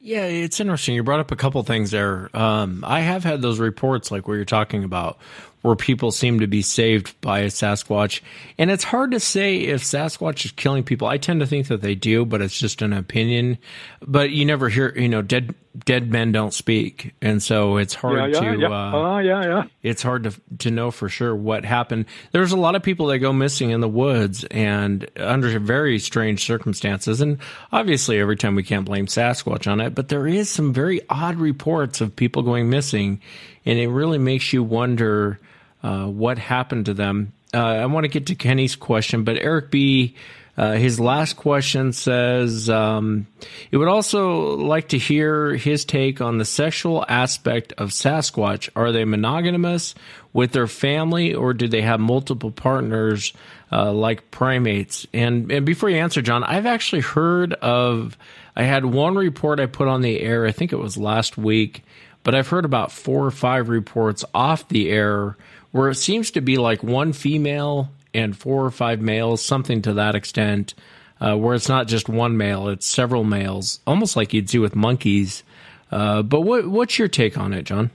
Yeah, 0.00 0.24
it's 0.26 0.60
interesting. 0.60 0.94
You 0.94 1.02
brought 1.02 1.20
up 1.20 1.32
a 1.32 1.36
couple 1.36 1.60
things 1.64 1.90
there. 1.90 2.30
Um, 2.36 2.84
I 2.86 3.00
have 3.00 3.24
had 3.24 3.42
those 3.42 3.58
reports, 3.58 4.10
like 4.10 4.28
what 4.28 4.34
you're 4.34 4.44
talking 4.44 4.84
about, 4.84 5.18
where 5.62 5.76
people 5.76 6.10
seem 6.10 6.40
to 6.40 6.46
be 6.46 6.62
saved 6.62 7.20
by 7.20 7.40
a 7.40 7.46
Sasquatch. 7.46 8.20
And 8.58 8.70
it's 8.70 8.84
hard 8.84 9.10
to 9.10 9.20
say 9.20 9.56
if 9.58 9.82
Sasquatch 9.82 10.44
is 10.44 10.52
killing 10.52 10.84
people. 10.84 11.08
I 11.08 11.18
tend 11.18 11.40
to 11.40 11.46
think 11.46 11.68
that 11.68 11.82
they 11.82 11.94
do, 11.94 12.24
but 12.24 12.40
it's 12.40 12.58
just 12.58 12.82
an 12.82 12.92
opinion. 12.92 13.58
But 14.00 14.30
you 14.30 14.44
never 14.44 14.68
hear, 14.68 14.92
you 14.96 15.08
know, 15.08 15.22
dead 15.22 15.54
dead 15.84 16.10
men 16.10 16.32
don't 16.32 16.52
speak, 16.54 17.14
and 17.20 17.42
so 17.42 17.76
it's 17.76 17.94
hard 17.94 18.34
yeah, 18.34 18.40
yeah, 18.40 18.52
to. 18.52 18.60
Yeah. 18.60 18.68
Uh, 18.68 18.98
uh, 18.98 19.18
yeah, 19.18 19.44
yeah. 19.44 19.64
It's 19.82 20.02
hard 20.02 20.24
to 20.24 20.32
to 20.58 20.70
know 20.70 20.90
for 20.90 21.08
sure 21.08 21.34
what 21.34 21.64
happened. 21.64 22.06
There's 22.32 22.52
a 22.52 22.56
lot 22.56 22.74
of 22.74 22.82
people 22.82 23.06
that 23.06 23.18
go 23.18 23.32
missing 23.32 23.70
in 23.70 23.80
the 23.80 23.88
woods 23.88 24.44
and 24.44 25.08
under 25.16 25.58
very 25.58 25.98
strange 25.98 26.44
circumstances, 26.44 27.20
and 27.20 27.38
obviously 27.72 28.18
every 28.18 28.36
time 28.36 28.54
we 28.54 28.62
can't 28.62 28.86
blame 28.86 29.06
Sasquatch 29.06 29.70
on 29.70 29.80
it, 29.80 29.94
but 29.94 30.08
there 30.08 30.26
is 30.26 30.48
some 30.48 30.72
very 30.72 31.00
odd 31.08 31.36
reports 31.36 32.00
of 32.00 32.14
people 32.14 32.42
going 32.42 32.70
missing, 32.70 33.20
and 33.64 33.78
it 33.78 33.88
really 33.88 34.18
makes 34.18 34.52
you 34.52 34.62
wonder 34.62 35.38
uh, 35.82 36.06
what 36.06 36.38
happened 36.38 36.86
to 36.86 36.94
them. 36.94 37.32
Uh, 37.54 37.58
I 37.58 37.86
want 37.86 38.04
to 38.04 38.08
get 38.08 38.26
to 38.26 38.34
Kenny's 38.34 38.76
question, 38.76 39.24
but 39.24 39.36
Eric 39.36 39.70
B. 39.70 40.14
Uh, 40.56 40.72
his 40.72 40.98
last 40.98 41.36
question 41.36 41.92
says, 41.92 42.68
um, 42.68 43.28
"It 43.70 43.76
would 43.76 43.86
also 43.86 44.56
like 44.56 44.88
to 44.88 44.98
hear 44.98 45.54
his 45.54 45.84
take 45.84 46.20
on 46.20 46.38
the 46.38 46.44
sexual 46.44 47.04
aspect 47.08 47.72
of 47.78 47.90
Sasquatch. 47.90 48.68
Are 48.74 48.90
they 48.90 49.04
monogamous 49.04 49.94
with 50.32 50.50
their 50.50 50.66
family, 50.66 51.32
or 51.32 51.54
do 51.54 51.68
they 51.68 51.82
have 51.82 52.00
multiple 52.00 52.50
partners 52.50 53.32
uh, 53.70 53.92
like 53.92 54.32
primates?" 54.32 55.06
And 55.14 55.52
and 55.52 55.64
before 55.64 55.90
you 55.90 55.98
answer, 55.98 56.22
John, 56.22 56.42
I've 56.42 56.66
actually 56.66 57.02
heard 57.02 57.52
of. 57.54 58.18
I 58.56 58.64
had 58.64 58.84
one 58.84 59.14
report 59.14 59.60
I 59.60 59.66
put 59.66 59.86
on 59.86 60.02
the 60.02 60.20
air. 60.20 60.44
I 60.44 60.50
think 60.50 60.72
it 60.72 60.80
was 60.80 60.98
last 60.98 61.38
week, 61.38 61.84
but 62.24 62.34
I've 62.34 62.48
heard 62.48 62.64
about 62.64 62.90
four 62.90 63.24
or 63.24 63.30
five 63.30 63.68
reports 63.68 64.24
off 64.34 64.68
the 64.68 64.90
air 64.90 65.36
where 65.78 65.90
it 65.90 65.94
seems 65.94 66.32
to 66.32 66.40
be 66.40 66.56
like 66.56 66.82
one 66.82 67.12
female 67.12 67.88
and 68.12 68.36
four 68.36 68.64
or 68.64 68.70
five 68.72 69.00
males, 69.00 69.40
something 69.44 69.80
to 69.80 69.92
that 69.92 70.16
extent, 70.16 70.74
uh, 71.20 71.36
where 71.36 71.54
it's 71.54 71.68
not 71.68 71.86
just 71.86 72.08
one 72.08 72.36
male, 72.36 72.66
it's 72.66 72.84
several 72.84 73.22
males, 73.22 73.78
almost 73.86 74.16
like 74.16 74.32
you'd 74.32 74.50
see 74.50 74.58
with 74.58 74.74
monkeys. 74.74 75.44
Uh, 75.92 76.20
but 76.22 76.40
what 76.40 76.66
what's 76.66 76.98
your 76.98 77.06
take 77.06 77.38
on 77.38 77.52
it, 77.52 77.62
John? 77.62 77.92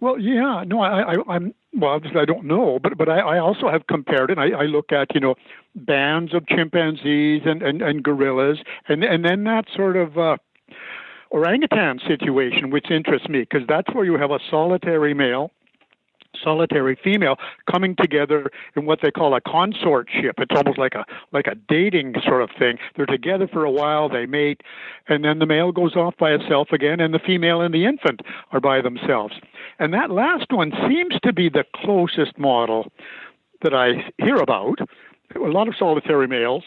Well, 0.00 0.18
yeah, 0.18 0.64
no, 0.66 0.80
I, 0.80 1.12
I, 1.12 1.14
I'm 1.28 1.54
well, 1.74 1.90
obviously 1.90 2.22
I 2.22 2.24
don't 2.24 2.46
know, 2.46 2.78
but 2.82 2.96
but 2.96 3.10
I, 3.10 3.18
I 3.18 3.38
also 3.38 3.68
have 3.70 3.86
compared 3.86 4.30
it. 4.30 4.38
I, 4.38 4.52
I 4.52 4.62
look 4.62 4.90
at 4.90 5.14
you 5.14 5.20
know 5.20 5.34
bands 5.74 6.32
of 6.32 6.46
chimpanzees 6.46 7.42
and, 7.44 7.62
and, 7.62 7.82
and 7.82 8.02
gorillas, 8.02 8.60
and 8.88 9.04
and 9.04 9.26
then 9.26 9.44
that 9.44 9.66
sort 9.76 9.98
of 9.98 10.16
uh, 10.16 10.38
orangutan 11.30 12.00
situation, 12.08 12.70
which 12.70 12.90
interests 12.90 13.28
me 13.28 13.40
because 13.40 13.66
that's 13.68 13.92
where 13.92 14.06
you 14.06 14.16
have 14.16 14.30
a 14.30 14.38
solitary 14.50 15.12
male 15.12 15.50
solitary 16.42 16.96
female 17.02 17.36
coming 17.70 17.94
together 17.96 18.50
in 18.76 18.86
what 18.86 19.00
they 19.02 19.10
call 19.10 19.34
a 19.34 19.40
consortship. 19.40 20.34
It's 20.38 20.54
almost 20.54 20.78
like 20.78 20.94
a 20.94 21.04
like 21.32 21.46
a 21.46 21.54
dating 21.54 22.14
sort 22.24 22.42
of 22.42 22.50
thing. 22.58 22.78
They're 22.96 23.06
together 23.06 23.48
for 23.48 23.64
a 23.64 23.70
while, 23.70 24.08
they 24.08 24.26
mate, 24.26 24.62
and 25.08 25.24
then 25.24 25.38
the 25.38 25.46
male 25.46 25.72
goes 25.72 25.96
off 25.96 26.14
by 26.18 26.32
itself 26.32 26.68
again, 26.72 27.00
and 27.00 27.14
the 27.14 27.18
female 27.18 27.60
and 27.60 27.74
the 27.74 27.84
infant 27.84 28.20
are 28.52 28.60
by 28.60 28.80
themselves. 28.80 29.34
And 29.78 29.92
that 29.94 30.10
last 30.10 30.46
one 30.50 30.72
seems 30.88 31.14
to 31.22 31.32
be 31.32 31.48
the 31.48 31.64
closest 31.76 32.38
model 32.38 32.90
that 33.62 33.74
I 33.74 34.10
hear 34.22 34.36
about. 34.36 34.78
A 35.34 35.38
lot 35.40 35.68
of 35.68 35.74
solitary 35.78 36.26
males 36.26 36.64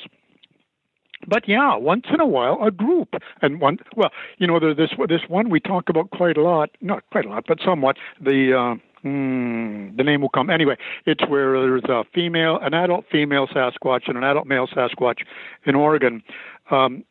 but 1.28 1.48
yeah, 1.48 1.76
once 1.76 2.06
in 2.12 2.20
a 2.20 2.26
while, 2.26 2.58
a 2.64 2.72
group, 2.72 3.16
and 3.42 3.62
one. 3.62 3.78
Well, 3.96 4.12
you 4.38 4.48
know, 4.48 4.60
this 4.60 4.90
this 5.08 5.22
one 5.28 5.50
we 5.50 5.60
talk 5.60 5.90
about 5.90 6.10
quite 6.12 6.38
a 6.38 6.42
lot, 6.42 6.70
not 6.82 7.04
quite 7.12 7.26
a 7.26 7.30
lot, 7.30 7.46
but 7.48 7.60
somewhat. 7.64 7.98
The 8.20 8.58
uh, 8.58 8.76
hmm, 9.02 9.96
the 9.96 10.04
name 10.04 10.22
will 10.22 10.30
come 10.30 10.50
anyway. 10.50 10.78
It's 11.06 11.28
where 11.28 11.60
there's 11.60 11.84
a 11.86 12.04
female, 12.14 12.60
an 12.60 12.74
adult 12.74 13.06
female 13.12 13.48
Sasquatch, 13.48 14.08
and 14.08 14.18
an 14.18 14.24
adult 14.24 14.48
male 14.48 14.68
Sasquatch 14.68 15.20
in 15.66 15.76
Oregon, 15.76 16.24
um, 16.70 17.04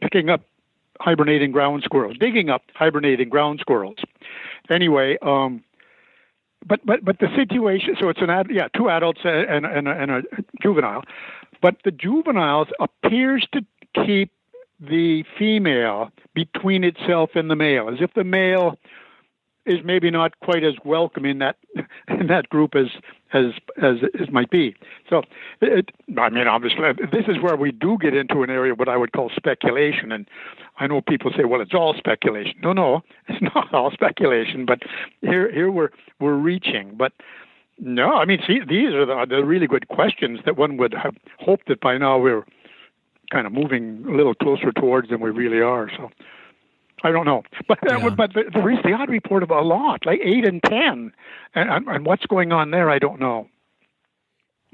picking 0.00 0.30
up 0.30 0.42
hibernating 1.00 1.52
ground 1.52 1.82
squirrels, 1.84 2.16
digging 2.18 2.50
up 2.50 2.62
hibernating 2.74 3.28
ground 3.28 3.60
squirrels. 3.60 3.98
Anyway, 4.70 5.18
um, 5.22 5.62
but 6.66 6.84
but 6.84 7.04
but 7.04 7.18
the 7.18 7.28
situation. 7.36 7.96
So 8.00 8.08
it's 8.08 8.20
an 8.20 8.30
ad, 8.30 8.48
yeah, 8.50 8.68
two 8.76 8.88
adults 8.88 9.20
and 9.24 9.66
and, 9.66 9.88
and 9.88 10.10
a 10.10 10.22
juvenile, 10.60 11.02
but 11.60 11.76
the 11.84 11.90
juveniles 11.90 12.68
appears 12.80 13.46
to 13.52 13.64
keep 14.04 14.32
the 14.80 15.24
female 15.38 16.10
between 16.34 16.84
itself 16.84 17.30
and 17.34 17.50
the 17.50 17.56
male, 17.56 17.88
as 17.88 18.00
if 18.00 18.12
the 18.14 18.24
male 18.24 18.76
is 19.66 19.80
maybe 19.84 20.10
not 20.10 20.38
quite 20.40 20.64
as 20.64 20.74
welcome 20.84 21.24
in 21.24 21.38
that 21.40 21.56
in 22.08 22.28
that 22.28 22.48
group 22.48 22.74
as 22.74 22.86
as 23.32 23.52
as 23.82 23.96
as 24.20 24.30
might 24.30 24.50
be. 24.50 24.74
So, 25.10 25.22
it, 25.60 25.90
I 26.16 26.30
mean, 26.30 26.46
obviously, 26.46 26.84
this 27.12 27.24
is 27.28 27.40
where 27.42 27.56
we 27.56 27.72
do 27.72 27.98
get 28.00 28.14
into 28.14 28.42
an 28.42 28.50
area 28.50 28.74
what 28.74 28.88
I 28.88 28.96
would 28.96 29.12
call 29.12 29.30
speculation. 29.34 30.12
And 30.12 30.28
I 30.78 30.86
know 30.86 31.00
people 31.00 31.32
say, 31.36 31.44
"Well, 31.44 31.60
it's 31.60 31.74
all 31.74 31.94
speculation." 31.94 32.54
No, 32.62 32.72
no, 32.72 33.02
it's 33.28 33.42
not 33.54 33.72
all 33.74 33.90
speculation. 33.90 34.64
But 34.64 34.80
here, 35.20 35.52
here 35.52 35.70
we're 35.70 35.90
we're 36.20 36.36
reaching. 36.36 36.94
But 36.96 37.12
no, 37.78 38.14
I 38.14 38.24
mean, 38.24 38.40
see, 38.46 38.60
these 38.66 38.94
are 38.94 39.04
the, 39.04 39.26
the 39.28 39.44
really 39.44 39.66
good 39.66 39.88
questions 39.88 40.40
that 40.46 40.56
one 40.56 40.76
would 40.78 40.94
have 40.94 41.14
hoped 41.40 41.68
that 41.68 41.80
by 41.80 41.98
now 41.98 42.18
we're 42.18 42.44
kind 43.30 43.46
of 43.46 43.52
moving 43.52 44.04
a 44.08 44.12
little 44.16 44.34
closer 44.34 44.70
towards 44.72 45.10
than 45.10 45.20
we 45.20 45.30
really 45.30 45.60
are. 45.60 45.90
So. 45.96 46.10
I 47.04 47.10
don't 47.12 47.26
know, 47.26 47.42
but 47.68 47.78
uh, 47.90 47.98
Yeah. 47.98 48.10
but 48.10 48.34
the, 48.34 48.44
there 48.52 48.70
is 48.70 48.78
the 48.84 48.92
odd 48.92 49.08
report 49.10 49.42
of 49.42 49.50
a 49.50 49.60
lot, 49.60 50.04
like 50.06 50.20
eight 50.22 50.46
and 50.46 50.62
ten, 50.62 51.12
and, 51.54 51.86
and 51.88 52.06
what's 52.06 52.26
going 52.26 52.52
on 52.52 52.70
there, 52.70 52.90
I 52.90 52.98
don't 52.98 53.20
know. 53.20 53.48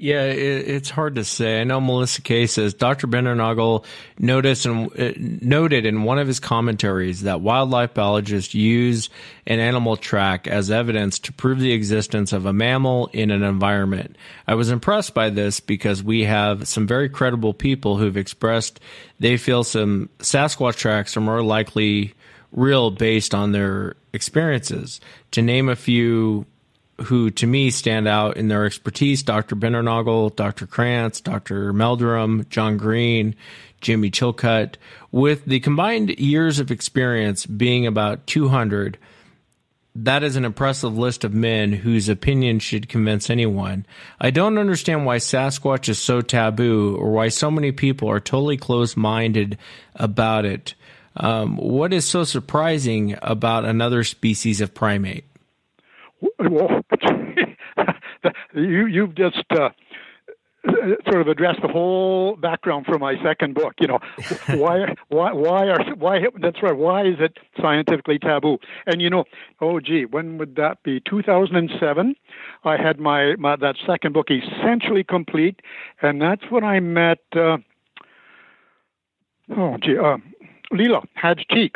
Yeah, 0.03 0.23
it, 0.23 0.67
it's 0.67 0.89
hard 0.89 1.15
to 1.15 1.23
say. 1.23 1.61
I 1.61 1.63
know 1.63 1.79
Melissa 1.79 2.21
Kay 2.21 2.45
says 2.45 2.73
Dr. 2.73 3.07
Bindernagel 3.07 3.85
noticed 4.19 4.65
and 4.65 4.91
uh, 4.99 5.13
noted 5.17 5.85
in 5.85 6.03
one 6.03 6.19
of 6.19 6.27
his 6.27 6.41
commentaries 6.41 7.21
that 7.21 7.39
wildlife 7.39 7.93
biologists 7.93 8.53
use 8.53 9.09
an 9.47 9.61
animal 9.61 9.95
track 9.95 10.45
as 10.45 10.69
evidence 10.69 11.19
to 11.19 11.31
prove 11.31 11.61
the 11.61 11.71
existence 11.71 12.33
of 12.33 12.45
a 12.45 12.51
mammal 12.51 13.09
in 13.13 13.31
an 13.31 13.43
environment. 13.43 14.17
I 14.45 14.55
was 14.55 14.71
impressed 14.71 15.13
by 15.13 15.29
this 15.29 15.61
because 15.61 16.03
we 16.03 16.25
have 16.25 16.67
some 16.67 16.85
very 16.85 17.07
credible 17.07 17.53
people 17.53 17.95
who've 17.95 18.17
expressed 18.17 18.81
they 19.21 19.37
feel 19.37 19.63
some 19.63 20.09
Sasquatch 20.19 20.75
tracks 20.75 21.15
are 21.15 21.21
more 21.21 21.41
likely 21.41 22.13
real 22.51 22.91
based 22.91 23.33
on 23.33 23.53
their 23.53 23.95
experiences. 24.11 24.99
To 25.31 25.41
name 25.41 25.69
a 25.69 25.77
few 25.77 26.45
who 27.01 27.29
to 27.31 27.47
me 27.47 27.71
stand 27.71 28.07
out 28.07 28.37
in 28.37 28.47
their 28.47 28.65
expertise 28.65 29.23
Dr. 29.23 29.55
Bindernagel, 29.55 30.35
Dr. 30.35 30.67
Krantz, 30.67 31.21
Dr. 31.21 31.73
Meldrum, 31.73 32.45
John 32.49 32.77
Green, 32.77 33.35
Jimmy 33.81 34.11
Chilcutt, 34.11 34.75
with 35.11 35.45
the 35.45 35.59
combined 35.59 36.09
years 36.11 36.59
of 36.59 36.71
experience 36.71 37.45
being 37.45 37.85
about 37.85 38.25
200. 38.27 38.97
That 39.95 40.23
is 40.23 40.35
an 40.35 40.45
impressive 40.45 40.97
list 40.97 41.23
of 41.23 41.33
men 41.33 41.71
whose 41.71 42.09
opinion 42.09 42.59
should 42.59 42.89
convince 42.89 43.29
anyone. 43.29 43.85
I 44.19 44.31
don't 44.31 44.57
understand 44.57 45.05
why 45.05 45.17
Sasquatch 45.17 45.87
is 45.87 45.99
so 45.99 46.21
taboo 46.21 46.95
or 46.95 47.11
why 47.11 47.27
so 47.27 47.51
many 47.51 47.71
people 47.71 48.09
are 48.09 48.19
totally 48.19 48.57
closed 48.57 48.97
minded 48.97 49.57
about 49.95 50.45
it. 50.45 50.73
Um, 51.15 51.57
what 51.57 51.93
is 51.93 52.05
so 52.05 52.23
surprising 52.23 53.15
about 53.21 53.65
another 53.65 54.03
species 54.03 54.61
of 54.61 54.73
primate? 54.73 55.25
Well, 56.39 56.83
you 58.55 58.85
you've 58.85 59.15
just 59.15 59.43
uh, 59.51 59.69
sort 61.05 61.21
of 61.21 61.27
addressed 61.27 61.61
the 61.61 61.67
whole 61.67 62.35
background 62.35 62.85
for 62.85 62.97
my 62.97 63.21
second 63.23 63.55
book. 63.55 63.73
You 63.79 63.87
know, 63.87 63.99
why 64.55 64.95
why 65.09 65.33
why 65.33 65.67
are 65.67 65.95
why 65.95 66.19
that's 66.41 66.61
right. 66.61 66.75
Why 66.75 67.05
is 67.05 67.15
it 67.19 67.37
scientifically 67.59 68.19
taboo? 68.19 68.57
And 68.85 69.01
you 69.01 69.09
know, 69.09 69.25
oh 69.61 69.79
gee, 69.79 70.05
when 70.05 70.37
would 70.37 70.55
that 70.55 70.81
be? 70.83 71.01
2007. 71.01 72.15
I 72.63 72.77
had 72.77 72.99
my, 72.99 73.35
my 73.35 73.55
that 73.57 73.75
second 73.85 74.13
book 74.13 74.27
essentially 74.29 75.03
complete, 75.03 75.61
and 76.01 76.21
that's 76.21 76.43
when 76.49 76.63
I 76.63 76.79
met. 76.79 77.19
Uh, 77.35 77.57
oh 79.57 79.77
gee, 79.81 79.97
uh, 79.97 80.17
Leela 80.71 81.03
Hadj 81.21 81.43
Cheek 81.51 81.73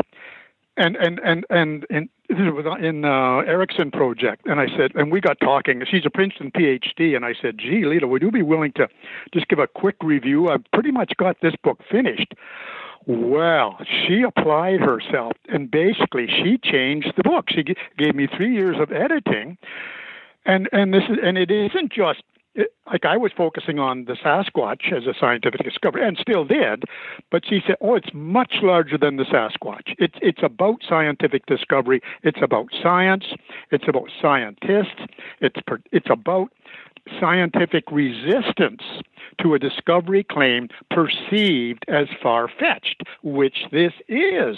and 0.78 0.96
and 0.96 1.20
and 1.24 1.46
and 1.50 1.86
and 1.90 2.10
this 2.30 2.38
was 2.54 2.66
in 2.82 3.04
uh, 3.06 3.38
Erickson 3.40 3.90
project, 3.92 4.46
and 4.46 4.60
I 4.60 4.68
said, 4.78 4.92
and 4.96 5.12
we 5.12 5.22
got 5.22 5.40
talking. 5.40 5.84
She's 5.90 6.06
a 6.06 6.10
Princeton 6.10 6.52
PhD, 6.52 7.16
and 7.16 7.26
I 7.26 7.34
said, 7.42 7.58
"Gee, 7.58 7.86
Lita, 7.86 8.08
would 8.08 8.22
you 8.22 8.32
be 8.32 8.44
willing 8.44 8.74
to 8.74 8.88
just 9.34 9.48
give 9.48 9.60
a 9.60 9.68
quick 9.68 9.96
review? 10.02 10.50
I've 10.50 10.64
pretty 10.74 10.92
much 10.92 11.14
got 11.18 11.38
this 11.42 11.54
book 11.64 11.80
finished." 11.90 12.34
Well, 13.06 13.80
she 13.86 14.22
applied 14.22 14.82
herself, 14.82 15.34
and 15.48 15.72
basically, 15.72 16.28
she 16.28 16.58
changed 16.62 17.14
the 17.16 17.24
book. 17.24 17.46
She 17.50 17.64
g- 17.64 17.76
gave 17.98 18.16
me 18.16 18.28
three 18.28 18.54
years 18.54 18.76
of 18.80 18.92
editing, 18.92 19.58
and 20.46 20.68
and 20.74 20.94
this 20.94 21.04
is 21.10 21.18
and 21.24 21.38
it 21.38 21.50
isn't 21.50 21.92
just 21.92 22.22
like 22.92 23.06
I 23.06 23.18
was 23.18 23.32
focusing 23.36 23.80
on 23.80 24.06
the 24.06 24.14
Sasquatch 24.14 24.92
as 24.92 25.06
a 25.06 25.14
scientific 25.20 25.64
discovery, 25.64 26.08
and 26.08 26.18
still 26.18 26.46
did, 26.46 26.84
but 27.32 27.46
she 27.46 27.62
said, 27.66 27.76
"Oh, 27.82 27.96
it's 27.96 28.14
much 28.14 28.56
larger 28.62 28.98
than 28.98 29.18
the 29.18 29.26
Sasquatch. 29.26 29.96
It's 30.00 30.18
it's 30.22 30.44
about 30.44 30.84
scientific 30.88 31.46
discovery. 31.46 32.02
It's 32.24 32.42
about 32.42 32.70
science. 32.82 33.26
It's 33.72 33.88
about 33.88 34.10
scientists. 34.22 35.02
It's 35.42 35.60
it's 35.92 36.10
about 36.10 36.50
scientific 37.20 37.90
resistance 37.92 38.84
to 39.42 39.54
a 39.54 39.60
discovery 39.60 40.24
claim 40.24 40.68
perceived 40.92 41.86
as 41.88 42.08
far 42.22 42.48
fetched, 42.48 43.04
which 43.24 43.66
this 43.72 43.94
is." 44.08 44.58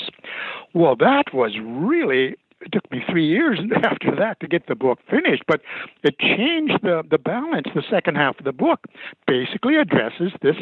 Well, 0.74 0.96
that 0.98 1.34
was 1.34 1.58
really 1.60 2.36
it 2.62 2.72
took 2.72 2.90
me 2.92 3.02
three 3.10 3.26
years 3.26 3.60
after 3.84 4.16
that 4.16 4.40
to 4.40 4.48
get 4.48 4.68
the 4.68 4.76
book 4.76 5.00
finished, 5.10 5.44
but 5.48 5.62
it 6.04 6.20
changed 6.20 6.80
the, 6.84 7.04
the 7.10 7.18
balance. 7.18 7.68
The 7.74 7.84
second 7.90 8.16
half 8.16 8.40
of 8.40 8.46
the 8.46 8.52
book 8.52 8.86
basically 9.28 9.78
addresses 9.78 10.32
this 10.42 10.58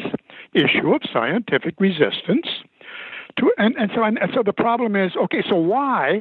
issue 0.54 0.94
of 0.94 1.02
scientific 1.12 1.74
resistance 1.78 2.46
to, 3.38 3.52
and, 3.58 3.76
and 3.76 3.90
so 3.94 4.02
and 4.02 4.18
so 4.34 4.42
the 4.44 4.52
problem 4.52 4.96
is 4.96 5.12
okay. 5.16 5.42
So 5.48 5.56
why 5.56 6.20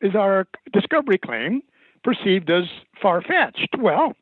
is 0.00 0.14
our 0.14 0.46
discovery 0.72 1.18
claim 1.18 1.62
perceived 2.04 2.50
as 2.50 2.64
far 3.00 3.22
fetched? 3.22 3.76
Well, 3.78 4.14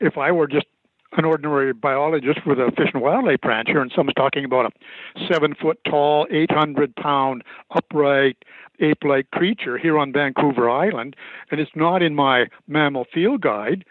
if 0.00 0.16
I 0.16 0.32
were 0.32 0.46
just 0.46 0.66
an 1.12 1.24
ordinary 1.24 1.72
biologist 1.72 2.46
with 2.46 2.58
a 2.58 2.70
fish 2.76 2.90
and 2.94 3.02
wildlife 3.02 3.40
branch 3.40 3.68
here, 3.68 3.80
and 3.80 3.92
someone's 3.94 4.14
talking 4.14 4.44
about 4.44 4.72
a 4.72 5.26
seven 5.32 5.54
foot 5.60 5.78
tall, 5.84 6.26
800 6.30 6.94
pound 6.96 7.42
upright 7.74 8.36
ape 8.80 9.04
like 9.04 9.30
creature 9.30 9.78
here 9.78 9.98
on 9.98 10.12
Vancouver 10.12 10.68
Island, 10.70 11.16
and 11.50 11.60
it's 11.60 11.70
not 11.74 12.02
in 12.02 12.14
my 12.14 12.46
mammal 12.66 13.06
field 13.12 13.40
guide. 13.40 13.84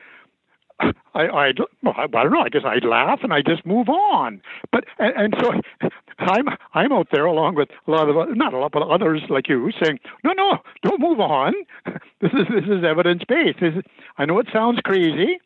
I, 0.81 0.91
I, 1.13 1.47
I 1.47 1.51
don't 1.51 2.31
know. 2.31 2.39
I 2.41 2.49
guess 2.49 2.61
I'd 2.65 2.85
laugh 2.85 3.19
and 3.23 3.33
I 3.33 3.41
just 3.41 3.65
move 3.65 3.89
on. 3.89 4.41
But 4.71 4.85
and, 4.97 5.13
and 5.15 5.35
so 5.41 5.51
I'm 6.19 6.47
I'm 6.73 6.91
out 6.93 7.07
there 7.11 7.25
along 7.25 7.55
with 7.55 7.69
a 7.87 7.91
lot 7.91 8.09
of 8.09 8.37
not 8.37 8.53
a 8.53 8.57
lot, 8.57 8.71
but 8.71 8.83
others 8.83 9.21
like 9.29 9.49
you 9.49 9.71
saying, 9.83 9.99
no, 10.23 10.33
no, 10.33 10.57
don't 10.83 10.99
move 11.01 11.19
on. 11.19 11.53
This 12.21 12.31
is 12.33 12.47
this 12.49 12.65
is 12.65 12.83
evidence 12.83 13.23
based. 13.29 13.59
I 14.17 14.25
know 14.25 14.39
it 14.39 14.47
sounds 14.51 14.79
crazy, 14.83 15.39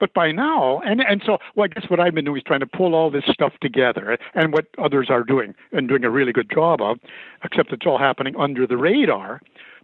but 0.00 0.12
by 0.14 0.32
now, 0.32 0.80
and 0.80 1.00
and 1.00 1.22
so, 1.24 1.38
well, 1.54 1.66
I 1.66 1.68
guess 1.68 1.88
what 1.90 2.00
I've 2.00 2.14
been 2.14 2.24
doing 2.24 2.38
is 2.38 2.42
trying 2.44 2.60
to 2.60 2.66
pull 2.66 2.94
all 2.94 3.10
this 3.10 3.24
stuff 3.30 3.52
together, 3.60 4.18
and 4.34 4.52
what 4.52 4.66
others 4.78 5.08
are 5.10 5.22
doing 5.22 5.54
and 5.72 5.88
doing 5.88 6.04
a 6.04 6.10
really 6.10 6.32
good 6.32 6.50
job 6.52 6.80
of, 6.80 6.98
except 7.44 7.72
it's 7.72 7.86
all 7.86 7.98
happening 7.98 8.34
under 8.38 8.66
the 8.66 8.76
radar, 8.76 9.40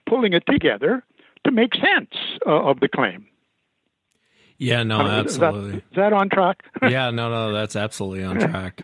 pulling 0.08 0.32
it 0.32 0.44
together 0.46 1.04
to 1.44 1.50
make 1.52 1.74
sense 1.74 2.10
uh, 2.46 2.50
of 2.50 2.80
the 2.80 2.88
claim. 2.88 3.26
Yeah, 4.58 4.82
no, 4.82 4.98
mean, 4.98 5.26
is 5.26 5.38
that- 5.38 5.48
absolutely. 5.48 5.82
That 5.94 6.12
on 6.12 6.30
track? 6.30 6.62
yeah, 6.82 7.10
no, 7.10 7.28
no, 7.28 7.52
that's 7.52 7.76
absolutely 7.76 8.24
on 8.24 8.38
track. 8.38 8.82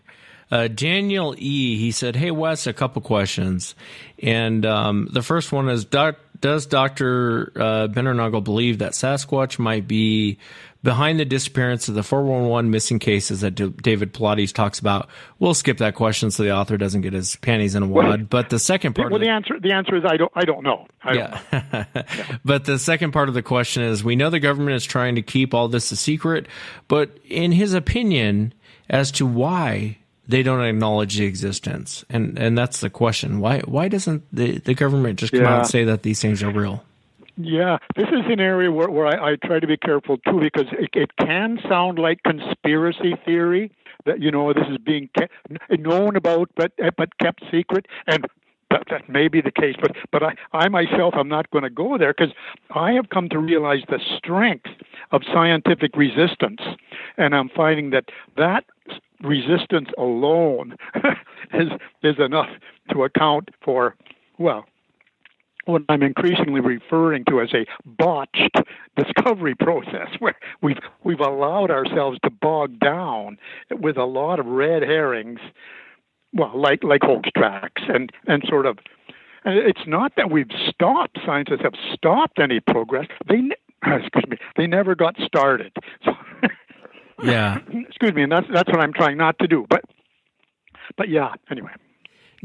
Uh, 0.51 0.67
Daniel 0.67 1.33
E. 1.39 1.77
He 1.77 1.89
said, 1.91 2.15
"Hey 2.15 2.29
Wes, 2.29 2.67
a 2.67 2.73
couple 2.73 3.01
questions, 3.01 3.73
and 4.21 4.63
um, 4.67 5.09
the 5.11 5.23
first 5.23 5.51
one 5.51 5.67
is: 5.67 5.83
doc, 5.83 6.17
Does 6.43 6.65
Doctor 6.65 7.53
uh, 7.55 7.87
believe 7.87 8.79
that 8.79 8.91
Sasquatch 8.91 9.57
might 9.57 9.87
be 9.87 10.39
behind 10.83 11.17
the 11.17 11.23
disappearance 11.23 11.87
of 11.87 11.95
the 11.95 12.03
411 12.03 12.69
missing 12.69 12.99
cases 12.99 13.39
that 13.39 13.51
D- 13.51 13.69
David 13.69 14.13
Paulides 14.13 14.51
talks 14.51 14.77
about?" 14.77 15.09
We'll 15.39 15.53
skip 15.53 15.77
that 15.77 15.95
question 15.95 16.31
so 16.31 16.43
the 16.43 16.51
author 16.51 16.75
doesn't 16.75 16.99
get 16.99 17.13
his 17.13 17.37
panties 17.37 17.75
in 17.75 17.83
a 17.83 17.87
wad. 17.87 18.29
But 18.29 18.49
the 18.49 18.59
second 18.59 18.93
part, 18.93 19.09
well, 19.09 19.15
of 19.15 19.21
the, 19.21 19.27
the 19.27 19.31
answer 19.31 19.57
the 19.57 19.71
answer 19.71 19.95
is 19.95 20.03
I 20.05 20.17
don't 20.17 20.31
I 20.35 20.43
don't 20.43 20.63
know. 20.63 20.85
I 21.01 21.13
don't 21.13 21.41
yeah. 21.53 22.03
but 22.43 22.65
the 22.65 22.77
second 22.77 23.13
part 23.13 23.29
of 23.29 23.35
the 23.35 23.41
question 23.41 23.83
is 23.83 24.03
we 24.03 24.17
know 24.17 24.29
the 24.29 24.41
government 24.41 24.75
is 24.75 24.83
trying 24.83 25.15
to 25.15 25.21
keep 25.21 25.53
all 25.53 25.69
this 25.69 25.93
a 25.93 25.95
secret, 25.95 26.49
but 26.89 27.17
in 27.23 27.53
his 27.53 27.73
opinion, 27.73 28.53
as 28.89 29.13
to 29.13 29.25
why 29.25 29.97
they 30.27 30.43
don't 30.43 30.61
acknowledge 30.61 31.17
the 31.17 31.25
existence, 31.25 32.05
and 32.09 32.37
and 32.39 32.57
that's 32.57 32.79
the 32.79 32.89
question. 32.89 33.39
Why 33.39 33.59
why 33.61 33.87
doesn't 33.87 34.23
the 34.31 34.59
the 34.59 34.73
government 34.73 35.19
just 35.19 35.33
come 35.33 35.41
Yeah. 35.41 35.51
out 35.51 35.57
and 35.59 35.67
say 35.67 35.83
that 35.83 36.03
these 36.03 36.21
things 36.21 36.41
are 36.43 36.51
real? 36.51 36.83
Yeah, 37.35 37.79
this 37.95 38.09
is 38.09 38.25
an 38.29 38.39
area 38.39 38.71
where, 38.71 38.89
where 38.89 39.07
I, 39.07 39.31
I 39.31 39.35
try 39.37 39.59
to 39.59 39.65
be 39.65 39.75
careful 39.75 40.17
too 40.19 40.39
because 40.39 40.67
it, 40.71 40.89
it 40.93 41.17
can 41.17 41.59
sound 41.67 41.97
like 41.97 42.21
conspiracy 42.23 43.15
theory 43.25 43.71
that 44.05 44.21
you 44.21 44.29
know 44.31 44.53
this 44.53 44.67
is 44.69 44.77
being 44.77 45.09
kept, 45.17 45.33
known 45.69 46.15
about 46.15 46.49
but 46.55 46.71
but 46.95 47.17
kept 47.17 47.43
secret 47.51 47.87
and 48.05 48.27
that, 48.69 48.83
that 48.89 49.09
may 49.09 49.27
be 49.27 49.41
the 49.41 49.51
case 49.51 49.75
but 49.81 49.95
but 50.11 50.21
I, 50.23 50.35
I 50.51 50.67
myself 50.69 51.15
I'm 51.17 51.27
not 51.27 51.49
going 51.51 51.63
to 51.63 51.69
go 51.69 51.97
there 51.97 52.13
because 52.13 52.33
I 52.75 52.91
have 52.93 53.09
come 53.09 53.29
to 53.29 53.39
realize 53.39 53.81
the 53.89 53.99
strength 54.17 54.69
of 55.11 55.23
scientific 55.31 55.95
resistance 55.95 56.61
and 57.17 57.35
I'm 57.35 57.49
finding 57.49 57.89
that 57.91 58.05
that 58.37 58.65
resistance 59.23 59.89
alone 59.97 60.75
is 61.53 61.69
is 62.03 62.15
enough 62.19 62.49
to 62.91 63.03
account 63.03 63.49
for 63.63 63.95
well 64.37 64.65
what 65.65 65.83
I'm 65.89 66.03
increasingly 66.03 66.59
referring 66.59 67.25
to 67.25 67.41
as 67.41 67.53
a 67.53 67.65
botched 67.85 68.57
discovery 68.97 69.55
process, 69.59 70.09
where 70.19 70.35
we've 70.61 70.79
we've 71.03 71.19
allowed 71.19 71.71
ourselves 71.71 72.19
to 72.23 72.29
bog 72.29 72.79
down 72.79 73.37
with 73.71 73.97
a 73.97 74.05
lot 74.05 74.39
of 74.39 74.45
red 74.45 74.83
herrings, 74.83 75.39
well, 76.33 76.51
like 76.55 76.83
like 76.83 77.01
hoax 77.03 77.29
tracks 77.35 77.81
and 77.87 78.11
and 78.27 78.43
sort 78.47 78.65
of. 78.65 78.77
And 79.45 79.57
it's 79.57 79.85
not 79.85 80.13
that 80.15 80.31
we've 80.31 80.51
stopped. 80.69 81.19
Scientists 81.25 81.63
have 81.63 81.73
stopped 81.93 82.39
any 82.39 82.61
progress. 82.61 83.07
They 83.27 83.41
excuse 83.85 84.25
me. 84.29 84.37
They 84.55 84.67
never 84.67 84.95
got 84.95 85.15
started. 85.25 85.73
So, 86.05 86.11
Yeah. 87.23 87.59
excuse 87.89 88.13
me, 88.13 88.23
and 88.23 88.31
that's 88.31 88.47
that's 88.53 88.69
what 88.69 88.79
I'm 88.79 88.93
trying 88.93 89.17
not 89.17 89.39
to 89.39 89.47
do. 89.47 89.65
But 89.69 89.81
but 90.97 91.09
yeah. 91.09 91.33
Anyway. 91.49 91.71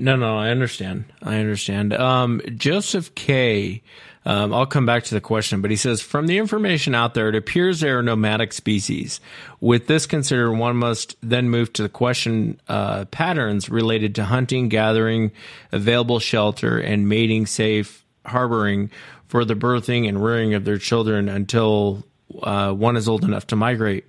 No, 0.00 0.14
no, 0.14 0.38
I 0.38 0.50
understand. 0.50 1.06
I 1.22 1.38
understand. 1.38 1.92
Um, 1.92 2.40
Joseph 2.56 3.14
K. 3.16 3.82
Um, 4.24 4.52
I'll 4.52 4.66
come 4.66 4.84
back 4.84 5.04
to 5.04 5.14
the 5.14 5.22
question, 5.22 5.62
but 5.62 5.70
he 5.70 5.76
says, 5.76 6.02
from 6.02 6.26
the 6.26 6.36
information 6.36 6.94
out 6.94 7.14
there, 7.14 7.30
it 7.30 7.34
appears 7.34 7.80
they 7.80 7.88
are 7.88 8.02
nomadic 8.02 8.52
species. 8.52 9.20
With 9.58 9.86
this 9.86 10.04
considered, 10.04 10.52
one 10.52 10.76
must 10.76 11.16
then 11.22 11.48
move 11.48 11.72
to 11.74 11.82
the 11.82 11.88
question 11.88 12.60
uh, 12.68 13.06
patterns 13.06 13.70
related 13.70 14.14
to 14.16 14.24
hunting, 14.24 14.68
gathering, 14.68 15.32
available 15.72 16.18
shelter, 16.18 16.78
and 16.78 17.08
mating 17.08 17.46
safe 17.46 18.04
harboring 18.26 18.90
for 19.28 19.44
the 19.44 19.54
birthing 19.54 20.06
and 20.08 20.22
rearing 20.22 20.52
of 20.52 20.64
their 20.64 20.78
children 20.78 21.28
until 21.28 22.04
uh, 22.42 22.72
one 22.72 22.96
is 22.96 23.08
old 23.08 23.24
enough 23.24 23.46
to 23.46 23.56
migrate. 23.56 24.04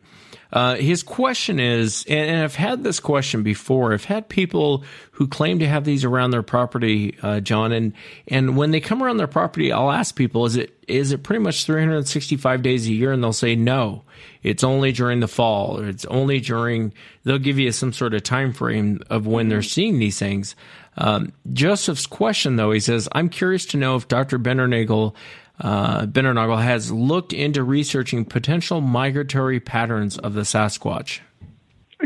Uh, 0.52 0.76
his 0.76 1.04
question 1.04 1.60
is, 1.60 2.06
and, 2.10 2.30
and 2.30 2.44
I've 2.44 2.56
had 2.56 2.84
this 2.84 3.00
question 3.00 3.44
before. 3.44 3.94
I've 3.94 4.06
had 4.06 4.30
people 4.30 4.84
who 5.12 5.28
claim 5.28 5.60
to 5.60 5.68
have 5.68 5.84
these 5.84 6.04
around 6.04 6.32
their 6.32 6.42
property, 6.42 7.16
uh, 7.22 7.40
John, 7.40 7.72
and 7.72 7.94
and 8.28 8.58
when 8.58 8.72
they 8.72 8.80
come 8.80 9.04
around 9.04 9.18
their 9.18 9.28
property, 9.28 9.72
I'll 9.72 9.92
ask 9.92 10.16
people, 10.16 10.46
is 10.46 10.56
it 10.56 10.76
is 10.88 11.12
it 11.12 11.22
pretty 11.22 11.44
much 11.44 11.66
365 11.66 12.64
days 12.64 12.88
a 12.88 12.92
year? 12.92 13.12
And 13.12 13.24
they'll 13.24 13.32
say 13.32 13.56
no, 13.56 14.04
it's 14.42 14.64
only 14.64 14.92
during 14.92 15.20
the 15.20 15.28
fall, 15.28 15.80
or 15.80 15.88
it's 15.88 16.06
only 16.06 16.40
during. 16.40 16.94
They'll 17.26 17.38
give 17.38 17.60
you 17.60 17.72
some 17.72 17.94
sort 17.94 18.16
of 18.16 18.24
time 18.24 18.54
frame 18.54 19.02
of 19.10 19.28
when 19.28 19.50
they're 19.50 19.62
seeing 19.62 20.00
these 20.00 20.18
things. 20.18 20.56
Um, 20.98 21.32
Joseph's 21.54 22.08
question, 22.08 22.56
though, 22.56 22.72
he 22.72 22.80
says, 22.80 23.08
I'm 23.14 23.30
curious 23.30 23.66
to 23.68 23.78
know 23.78 23.96
if 23.96 24.08
Dr. 24.08 24.40
Bindernagel 24.40 25.16
uh, 25.60 26.06
Bindernagel 26.06 26.62
has 26.62 26.92
looked 26.92 27.34
into 27.34 27.64
researching 27.64 28.26
potential 28.26 28.82
migratory 28.82 29.60
patterns 29.60 30.18
of 30.18 30.34
the 30.34 30.42
Sasquatch. 30.42 31.20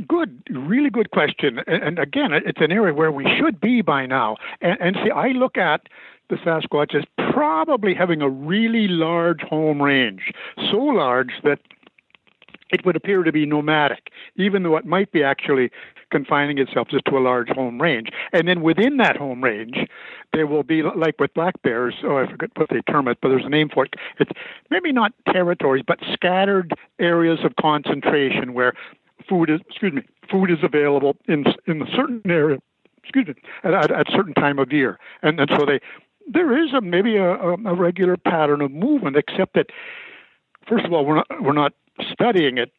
Good, 0.08 0.42
really 0.50 0.90
good 0.90 1.12
question. 1.12 1.60
And, 1.68 1.84
and 1.84 2.00
again, 2.00 2.34
it's 2.34 2.62
an 2.62 2.72
area 2.72 2.94
where 2.94 3.12
we 3.12 3.26
should 3.38 3.62
be 3.62 3.82
by 3.82 4.08
now. 4.08 4.38
And, 4.62 4.78
and 4.82 4.98
see, 5.04 5.12
I 5.12 5.30
look 5.30 5.58
at 5.58 5.82
the 6.30 6.36
Sasquatch 6.38 6.96
as 6.96 7.04
probably 7.32 7.94
having 7.94 8.22
a 8.22 8.30
really 8.30 8.88
large 8.88 9.42
home 9.42 9.82
range, 9.82 10.32
so 10.72 10.78
large 10.78 11.34
that 11.44 11.60
it 12.72 12.84
would 12.86 12.96
appear 12.96 13.22
to 13.22 13.32
be 13.32 13.46
nomadic, 13.46 14.10
even 14.36 14.64
though 14.64 14.78
it 14.78 14.86
might 14.86 15.12
be 15.12 15.24
actually 15.24 15.70
confining 16.18 16.58
itself 16.60 16.88
just 16.90 17.06
to 17.06 17.18
a 17.18 17.24
large 17.32 17.50
home 17.50 17.82
range. 17.82 18.08
And 18.32 18.48
then 18.48 18.62
within 18.62 18.98
that 18.98 19.18
home 19.18 19.44
range, 19.44 19.78
there 20.32 20.48
will 20.48 20.64
be, 20.64 20.82
like 20.84 21.20
with 21.20 21.34
black 21.34 21.56
bears, 21.64 21.96
oh, 22.04 22.18
I 22.18 22.26
forget 22.32 22.52
what 22.56 22.70
they 22.70 22.82
term 22.90 23.08
it, 23.08 23.18
but 23.22 23.30
there's 23.30 23.46
a 23.46 23.50
name 23.50 23.70
for 23.74 23.86
it. 23.86 23.96
It's 24.20 24.32
maybe 24.70 24.92
not 24.92 25.12
territories, 25.32 25.84
but 25.86 26.00
scattered 26.14 26.74
areas 27.00 27.40
of 27.44 27.52
concentration 27.58 28.54
where 28.54 28.74
food 29.28 29.50
is, 29.50 29.60
excuse 29.70 29.94
me, 29.94 30.04
food 30.32 30.50
is 30.52 30.60
available 30.64 31.18
in 31.28 31.46
in 31.68 31.82
a 31.82 31.90
certain 31.96 32.22
area, 32.30 32.60
excuse 33.02 33.28
me, 33.28 33.36
at, 33.64 33.74
at, 33.74 33.92
at 33.92 34.06
certain 34.10 34.34
time 34.34 34.60
of 34.60 34.72
year. 34.72 35.00
And, 35.22 35.40
and 35.40 35.50
so 35.58 35.66
they, 35.66 35.80
there 36.28 36.52
is 36.64 36.74
a 36.74 36.82
maybe 36.82 37.18
a, 37.18 37.32
a 37.34 37.76
regular 37.88 38.18
pattern 38.18 38.62
of 38.62 38.72
movement, 38.72 39.18
except 39.18 39.56
that, 39.56 39.68
first 40.70 40.86
of 40.86 40.94
all, 40.94 41.06
we're 41.06 41.20
not, 41.22 41.28
we're 41.42 41.60
not 41.64 41.74
studying 42.12 42.58
it 42.58 42.72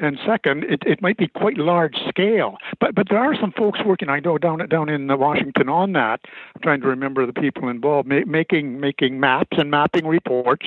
and 0.00 0.18
second, 0.26 0.64
it, 0.64 0.82
it 0.86 1.02
might 1.02 1.16
be 1.16 1.28
quite 1.28 1.56
large 1.58 1.96
scale. 2.08 2.56
But 2.80 2.94
but 2.94 3.08
there 3.08 3.18
are 3.18 3.34
some 3.40 3.52
folks 3.52 3.80
working. 3.84 4.08
I 4.08 4.20
know 4.20 4.38
down 4.38 4.58
down 4.68 4.88
in 4.88 5.06
Washington 5.18 5.68
on 5.68 5.92
that. 5.92 6.20
I'm 6.54 6.62
trying 6.62 6.80
to 6.80 6.86
remember 6.88 7.26
the 7.26 7.32
people 7.32 7.68
involved, 7.68 8.08
ma- 8.08 8.24
making 8.26 8.80
making 8.80 9.20
maps 9.20 9.56
and 9.58 9.70
mapping 9.70 10.06
reports. 10.06 10.66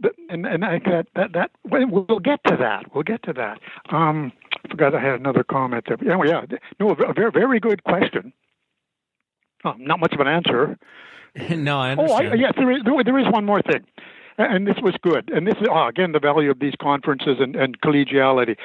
But- 0.00 0.14
And 0.30 0.46
and 0.46 0.64
I, 0.64 0.78
that 0.80 1.06
that 1.16 1.32
that 1.32 1.50
well, 1.64 2.20
get 2.20 2.40
to 2.44 2.56
that. 2.56 2.94
We'll 2.94 3.02
get 3.04 3.22
to 3.24 3.32
that. 3.34 3.58
Um, 3.90 4.32
I 4.64 4.68
forgot 4.68 4.94
I 4.94 5.00
had 5.00 5.14
another 5.20 5.44
comment 5.44 5.84
there. 5.88 5.96
Yeah, 6.02 6.22
yeah. 6.24 6.58
No, 6.78 6.90
a 6.90 7.12
very 7.12 7.30
very 7.32 7.60
good 7.60 7.82
question. 7.84 8.32
Oh, 9.64 9.74
not 9.78 9.98
much 9.98 10.12
of 10.12 10.20
an 10.20 10.28
answer. 10.28 10.78
no, 11.50 11.78
I 11.80 11.88
Oh, 11.94 12.02
understand. 12.02 12.32
I, 12.32 12.36
yes, 12.36 12.52
there 12.56 12.70
is, 12.70 12.82
there, 12.84 13.04
there 13.04 13.18
is 13.18 13.26
one 13.32 13.44
more 13.44 13.60
thing. 13.62 13.84
And 14.38 14.68
this 14.68 14.76
was 14.80 14.94
good. 15.02 15.30
And 15.34 15.48
this 15.48 15.56
is, 15.60 15.66
oh, 15.68 15.88
again, 15.88 16.12
the 16.12 16.20
value 16.20 16.48
of 16.50 16.60
these 16.60 16.74
conferences 16.80 17.38
and, 17.40 17.56
and 17.56 17.80
collegiality. 17.80 18.56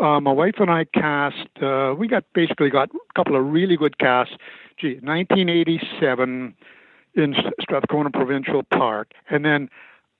Uh, 0.00 0.20
my 0.20 0.32
wife 0.32 0.54
and 0.58 0.70
I 0.70 0.84
cast, 0.84 1.48
uh, 1.62 1.94
we 1.96 2.08
got 2.08 2.24
basically 2.32 2.70
got 2.70 2.88
a 2.94 3.12
couple 3.14 3.36
of 3.36 3.44
really 3.44 3.76
good 3.76 3.98
casts. 3.98 4.34
Gee, 4.80 4.94
1987 5.02 6.54
in 7.14 7.34
Strathcona 7.60 8.10
Provincial 8.10 8.62
Park. 8.62 9.12
And 9.28 9.44
then 9.44 9.68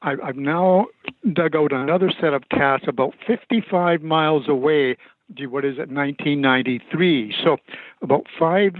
I, 0.02 0.16
I've 0.22 0.36
now 0.36 0.86
dug 1.32 1.56
out 1.56 1.72
another 1.72 2.12
set 2.20 2.34
of 2.34 2.48
casts 2.50 2.86
about 2.86 3.14
55 3.26 4.02
miles 4.02 4.46
away. 4.46 4.98
Gee, 5.34 5.46
what 5.46 5.64
is 5.64 5.74
it? 5.74 5.88
1993. 5.90 7.34
So 7.42 7.56
about 8.02 8.26
five, 8.38 8.72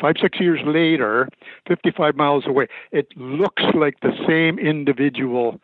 five, 0.00 0.14
six 0.20 0.40
years 0.40 0.60
later, 0.64 1.28
55 1.68 2.16
miles 2.16 2.46
away, 2.46 2.68
it 2.90 3.08
looks 3.16 3.64
like 3.74 4.00
the 4.00 4.12
same 4.26 4.58
individual 4.58 5.60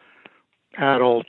adult. 0.79 1.27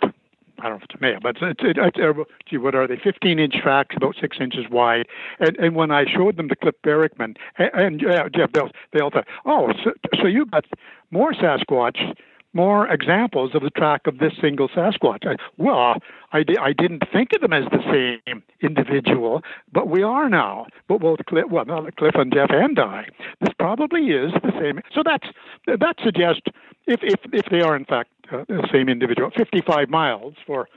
I 0.60 0.70
don't 0.70 0.74
know 0.74 0.76
if 0.78 0.84
it's 0.92 1.02
male, 1.02 1.20
but 1.22 1.38
it's, 1.38 1.60
it's, 1.62 1.78
it's 1.80 1.98
uh, 1.98 2.24
gee, 2.48 2.58
what 2.58 2.76
are 2.76 2.88
they? 2.88 2.98
15 2.98 3.40
inch 3.40 3.56
tracks, 3.56 3.96
about 3.96 4.16
six 4.22 4.38
inches 4.40 4.70
wide. 4.70 5.08
And, 5.40 5.58
and 5.58 5.76
when 5.76 5.90
I 5.90 6.06
showed 6.06 6.38
them 6.38 6.50
to 6.50 6.56
Cliff 6.56 6.76
Barackman 6.84 7.36
and, 7.58 7.72
and 7.74 8.06
uh, 8.06 8.30
Jeff 8.30 8.52
Bells, 8.52 8.72
they 8.94 9.00
all 9.00 9.10
thought, 9.10 9.28
oh, 9.46 9.74
so, 9.84 9.92
so 10.22 10.28
you 10.28 10.46
got 10.46 10.66
more 11.10 11.34
Sasquatch, 11.34 12.16
more 12.54 12.88
examples 12.88 13.56
of 13.56 13.62
the 13.62 13.70
track 13.70 14.08
of 14.08 14.18
this 14.18 14.34
single 14.42 14.68
Sasquatch. 14.70 15.26
I, 15.26 15.36
well, 15.58 15.96
I, 16.34 16.44
I 16.60 16.74
didn't 16.74 17.04
think 17.12 17.30
of 17.34 17.42
them 17.42 17.54
as 17.54 17.64
the 17.72 17.82
same 18.26 18.44
individual, 18.62 19.42
but 19.72 19.88
we 19.88 20.04
are 20.04 20.30
now. 20.30 20.68
But 20.88 21.00
both 21.00 21.20
Cliff, 21.28 21.46
well, 21.50 21.66
not 21.66 21.96
Cliff 21.96 22.16
and 22.16 22.34
Jeff 22.34 22.50
and 22.52 22.78
I, 22.80 23.08
this 23.40 23.54
probably 23.58 24.08
is 24.08 24.32
the 24.44 24.52
same. 24.60 24.82
So 24.94 25.02
that's 25.06 25.28
that 25.68 25.96
suggests 26.04 26.42
if 26.88 27.00
if 27.04 27.20
if 27.32 27.46
they 27.50 27.62
are 27.62 27.76
in 27.76 27.86
fact 27.86 28.10
uh, 28.32 28.44
the 28.48 28.68
same 28.72 28.90
individual, 28.90 29.32
55 29.36 29.90
miles 29.90 30.34
for 30.46 30.68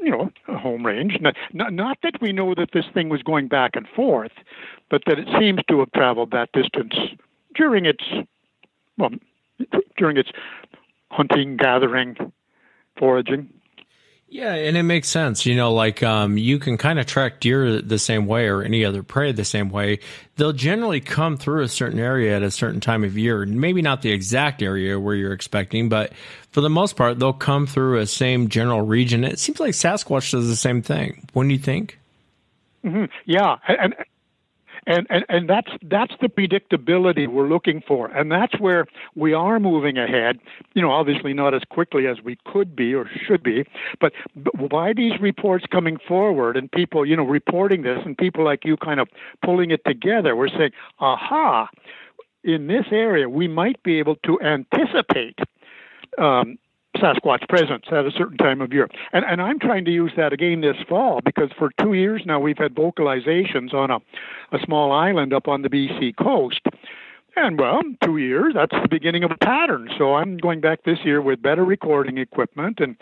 you 0.00 0.10
know 0.10 0.30
a 0.48 0.56
home 0.56 0.84
range. 0.84 1.18
Not, 1.20 1.36
not 1.52 1.72
not 1.72 1.98
that 2.02 2.20
we 2.20 2.32
know 2.32 2.54
that 2.54 2.70
this 2.72 2.84
thing 2.94 3.08
was 3.08 3.22
going 3.22 3.48
back 3.48 3.72
and 3.74 3.86
forth, 3.88 4.32
but 4.90 5.02
that 5.06 5.18
it 5.18 5.28
seems 5.38 5.60
to 5.68 5.80
have 5.80 5.92
traveled 5.92 6.30
that 6.32 6.50
distance 6.52 6.94
during 7.54 7.86
its 7.86 8.04
well 8.98 9.10
during 9.96 10.16
its 10.16 10.30
hunting, 11.12 11.56
gathering, 11.56 12.16
foraging. 12.98 13.48
Yeah, 14.32 14.54
and 14.54 14.78
it 14.78 14.84
makes 14.84 15.08
sense. 15.08 15.44
You 15.44 15.54
know, 15.54 15.74
like 15.74 16.02
um, 16.02 16.38
you 16.38 16.58
can 16.58 16.78
kind 16.78 16.98
of 16.98 17.04
track 17.04 17.38
deer 17.40 17.82
the 17.82 17.98
same 17.98 18.26
way 18.26 18.46
or 18.48 18.62
any 18.62 18.82
other 18.82 19.02
prey 19.02 19.30
the 19.30 19.44
same 19.44 19.68
way. 19.68 19.98
They'll 20.36 20.54
generally 20.54 21.00
come 21.00 21.36
through 21.36 21.64
a 21.64 21.68
certain 21.68 21.98
area 21.98 22.34
at 22.34 22.42
a 22.42 22.50
certain 22.50 22.80
time 22.80 23.04
of 23.04 23.18
year. 23.18 23.44
Maybe 23.44 23.82
not 23.82 24.00
the 24.00 24.10
exact 24.10 24.62
area 24.62 24.98
where 24.98 25.14
you're 25.14 25.34
expecting, 25.34 25.90
but 25.90 26.14
for 26.50 26.62
the 26.62 26.70
most 26.70 26.96
part, 26.96 27.18
they'll 27.18 27.34
come 27.34 27.66
through 27.66 27.98
a 27.98 28.06
same 28.06 28.48
general 28.48 28.80
region. 28.80 29.22
It 29.22 29.38
seems 29.38 29.60
like 29.60 29.72
Sasquatch 29.72 30.30
does 30.30 30.48
the 30.48 30.56
same 30.56 30.80
thing. 30.80 31.28
Wouldn't 31.34 31.52
you 31.52 31.58
think? 31.58 31.98
hmm 32.82 33.04
Yeah, 33.26 33.56
and 33.68 33.94
and, 34.86 35.06
and 35.10 35.24
and 35.28 35.48
that's 35.48 35.70
that's 35.82 36.14
the 36.20 36.28
predictability 36.28 37.28
we're 37.28 37.48
looking 37.48 37.82
for, 37.86 38.08
and 38.08 38.32
that's 38.32 38.58
where 38.58 38.86
we 39.14 39.32
are 39.32 39.60
moving 39.60 39.96
ahead. 39.96 40.40
You 40.74 40.82
know, 40.82 40.90
obviously 40.90 41.32
not 41.32 41.54
as 41.54 41.62
quickly 41.70 42.06
as 42.06 42.20
we 42.22 42.36
could 42.46 42.74
be 42.74 42.94
or 42.94 43.08
should 43.26 43.42
be, 43.42 43.64
but, 44.00 44.12
by 44.70 44.92
these 44.92 45.20
reports 45.20 45.64
coming 45.70 45.98
forward 46.08 46.56
and 46.56 46.70
people, 46.70 47.06
you 47.06 47.16
know, 47.16 47.24
reporting 47.24 47.82
this, 47.82 48.00
and 48.04 48.16
people 48.18 48.44
like 48.44 48.64
you 48.64 48.76
kind 48.76 48.98
of 49.00 49.08
pulling 49.44 49.70
it 49.70 49.84
together, 49.86 50.34
we're 50.34 50.48
saying, 50.48 50.72
aha, 50.98 51.68
in 52.42 52.66
this 52.66 52.86
area 52.90 53.28
we 53.28 53.46
might 53.46 53.82
be 53.82 53.98
able 53.98 54.16
to 54.16 54.40
anticipate. 54.40 55.38
Um, 56.18 56.58
Sasquatch 57.02 57.48
presence 57.48 57.84
at 57.90 58.06
a 58.06 58.10
certain 58.16 58.36
time 58.36 58.60
of 58.60 58.72
year. 58.72 58.88
And, 59.12 59.24
and 59.24 59.42
I'm 59.42 59.58
trying 59.58 59.84
to 59.86 59.90
use 59.90 60.12
that 60.16 60.32
again 60.32 60.60
this 60.60 60.76
fall 60.88 61.20
because 61.24 61.50
for 61.58 61.70
two 61.80 61.94
years 61.94 62.22
now 62.24 62.38
we've 62.38 62.58
had 62.58 62.74
vocalizations 62.74 63.74
on 63.74 63.90
a, 63.90 63.96
a 64.52 64.58
small 64.64 64.92
island 64.92 65.32
up 65.32 65.48
on 65.48 65.62
the 65.62 65.68
BC 65.68 66.16
coast. 66.16 66.60
And 67.34 67.58
well, 67.58 67.80
two 68.04 68.18
years, 68.18 68.52
that's 68.54 68.72
the 68.72 68.88
beginning 68.88 69.24
of 69.24 69.30
a 69.30 69.38
pattern. 69.38 69.88
So 69.96 70.14
I'm 70.14 70.36
going 70.36 70.60
back 70.60 70.84
this 70.84 70.98
year 71.04 71.22
with 71.22 71.40
better 71.40 71.64
recording 71.64 72.18
equipment 72.18 72.78
and 72.78 72.96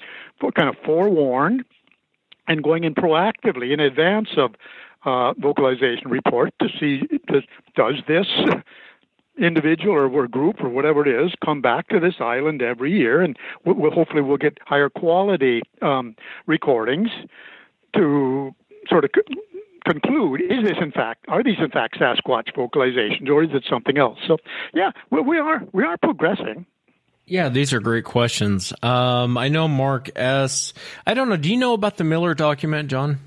kind 0.57 0.69
of 0.69 0.77
forewarned 0.85 1.65
and 2.47 2.63
going 2.63 2.85
in 2.85 2.95
proactively 2.95 3.73
in 3.73 3.81
advance 3.81 4.29
of 4.37 4.55
uh, 5.05 5.33
vocalization 5.35 6.11
report 6.11 6.53
to 6.61 6.69
see 6.79 7.01
does, 7.27 7.43
does 7.75 7.95
this 8.07 8.27
individual 9.41 9.95
or, 9.95 10.09
or 10.09 10.29
group 10.29 10.57
or 10.61 10.69
whatever 10.69 11.07
it 11.07 11.27
is 11.27 11.33
come 11.45 11.61
back 11.61 11.89
to 11.89 12.01
this 12.01 12.15
island 12.21 12.63
every 12.63 12.93
year, 12.93 13.21
and 13.23 13.37
we'll, 13.65 13.91
hopefully 13.91 14.23
we'll 14.23 14.37
get 14.37 14.59
higher 14.67 14.89
quality 14.89 15.63
um, 15.83 16.15
recordings 16.47 17.09
to 17.97 18.55
sort 18.89 19.05
of 19.05 19.11
c- 19.15 19.37
conclude: 19.85 20.41
is 20.43 20.63
this 20.63 20.77
in 20.81 20.93
fact 20.93 21.25
are 21.29 21.43
these 21.43 21.59
in 21.59 21.71
fact 21.71 21.99
Sasquatch 21.99 22.55
vocalizations, 22.57 23.29
or 23.29 23.43
is 23.43 23.51
it 23.53 23.65
something 23.69 23.99
else? 23.99 24.19
So, 24.27 24.37
yeah, 24.75 24.91
we, 25.11 25.21
we 25.21 25.39
are 25.39 25.63
we 25.73 25.85
are 25.85 25.97
progressing. 25.97 26.67
Yeah, 27.27 27.49
these 27.49 27.73
are 27.73 27.79
great 27.81 28.05
questions. 28.05 28.73
Um, 28.83 29.39
I 29.39 29.49
know 29.49 29.69
Mark 29.69 30.11
S. 30.17 30.73
I 31.07 31.15
don't 31.15 31.29
know. 31.29 31.37
Do 31.37 31.49
you 31.49 31.57
know 31.57 31.75
about 31.75 31.97
the 31.97 32.03
Miller 32.03 32.35
document, 32.35 32.91
John? 32.91 33.21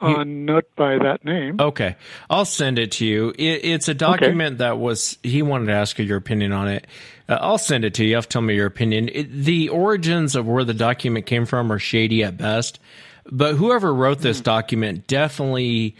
Uh, 0.00 0.24
not 0.24 0.64
by 0.76 0.98
that 0.98 1.24
name. 1.24 1.60
Okay, 1.60 1.96
I'll 2.28 2.44
send 2.44 2.78
it 2.78 2.92
to 2.92 3.06
you. 3.06 3.30
It, 3.38 3.64
it's 3.64 3.88
a 3.88 3.94
document 3.94 4.54
okay. 4.54 4.68
that 4.68 4.78
was. 4.78 5.18
He 5.22 5.42
wanted 5.42 5.66
to 5.66 5.72
ask 5.72 5.98
you 5.98 6.04
your 6.04 6.16
opinion 6.16 6.52
on 6.52 6.68
it. 6.68 6.86
Uh, 7.28 7.38
I'll 7.40 7.58
send 7.58 7.84
it 7.84 7.94
to 7.94 8.02
you. 8.02 8.10
You 8.10 8.14
have 8.16 8.26
to 8.26 8.32
tell 8.32 8.42
me 8.42 8.54
your 8.54 8.66
opinion. 8.66 9.10
It, 9.12 9.30
the 9.30 9.68
origins 9.68 10.36
of 10.36 10.46
where 10.46 10.64
the 10.64 10.74
document 10.74 11.26
came 11.26 11.44
from 11.44 11.70
are 11.70 11.78
shady 11.78 12.24
at 12.24 12.38
best, 12.38 12.80
but 13.30 13.56
whoever 13.56 13.92
wrote 13.92 14.20
this 14.20 14.40
mm. 14.40 14.44
document 14.44 15.06
definitely 15.06 15.96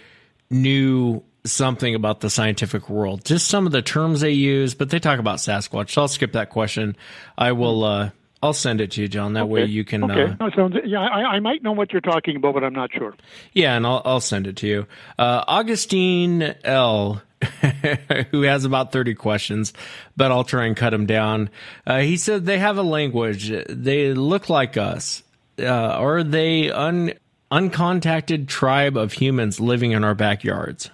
knew 0.49 1.23
something 1.45 1.95
about 1.95 2.21
the 2.21 2.31
scientific 2.31 2.89
world. 2.89 3.25
Just 3.25 3.49
some 3.49 3.67
of 3.67 3.73
the 3.73 3.83
terms 3.83 4.21
they 4.21 4.31
use, 4.33 4.75
but 4.75 4.91
they 4.91 4.99
talk 4.99 5.19
about 5.19 5.39
Sasquatch. 5.39 5.91
So 5.91 6.03
I'll 6.03 6.09
skip 6.09 6.33
that 6.33 6.51
question. 6.51 6.97
I 7.37 7.53
will. 7.53 7.85
Uh, 7.85 8.11
I'll 8.43 8.55
send 8.55 8.81
it 8.81 8.93
to 8.93 9.03
you, 9.03 9.09
John. 9.09 9.35
That 9.35 9.43
okay. 9.43 9.51
way 9.51 9.65
you 9.67 9.85
can. 9.85 10.05
Okay. 10.05 10.33
Uh, 10.33 10.37
no, 10.41 10.51
sounds, 10.57 10.77
yeah, 10.85 11.01
I, 11.01 11.37
I, 11.37 11.41
might 11.41 11.63
know 11.63 11.73
what 11.73 11.93
you're 11.93 12.01
talking 12.01 12.37
about, 12.37 12.55
but 12.55 12.65
I'm 12.65 12.73
not 12.73 12.91
sure. 12.93 13.15
Yeah, 13.53 13.77
and 13.77 13.87
I'll, 13.87 14.01
I'll 14.05 14.21
send 14.21 14.47
it 14.47 14.57
to 14.57 14.67
you. 14.67 14.87
Uh, 15.19 15.45
Augustine 15.47 16.55
L. 16.65 17.23
who 18.33 18.43
has 18.43 18.67
about 18.67 18.93
30 18.93 19.15
questions, 19.15 19.73
but 20.15 20.31
I'll 20.31 20.45
try 20.45 20.67
and 20.67 20.77
cut 20.77 20.93
him 20.93 21.07
down. 21.07 21.49
Uh, 21.87 22.01
he 22.01 22.19
said 22.19 22.45
they 22.45 22.59
have 22.59 22.77
a 22.77 22.83
language. 22.83 23.51
They 23.67 24.13
look 24.13 24.51
like 24.51 24.77
us. 24.77 25.23
Uh, 25.59 25.65
are 25.65 26.23
they 26.23 26.71
un, 26.71 27.15
uncontacted 27.51 28.47
tribe 28.47 28.99
of 28.99 29.15
humans 29.15 29.59
living 29.59 29.93
in 29.93 30.05
our 30.05 30.15
backyards? 30.15 30.91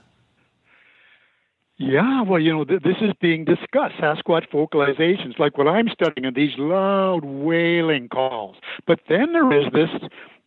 Yeah, 1.79 2.23
well, 2.23 2.41
you 2.41 2.53
know, 2.53 2.65
th- 2.65 2.83
this 2.83 2.97
is 3.03 3.13
being 3.21 3.45
discussed. 3.45 3.97
Sasquatch 4.01 4.49
vocalizations, 4.51 5.39
like 5.39 5.59
what 5.59 5.69
I'm 5.69 5.89
studying, 5.89 6.25
are 6.25 6.33
these 6.33 6.57
loud 6.57 7.25
wailing 7.25 8.09
calls. 8.09 8.57
But 8.87 9.01
then 9.09 9.33
there 9.33 9.53
is 9.53 9.67
this, 9.75 9.91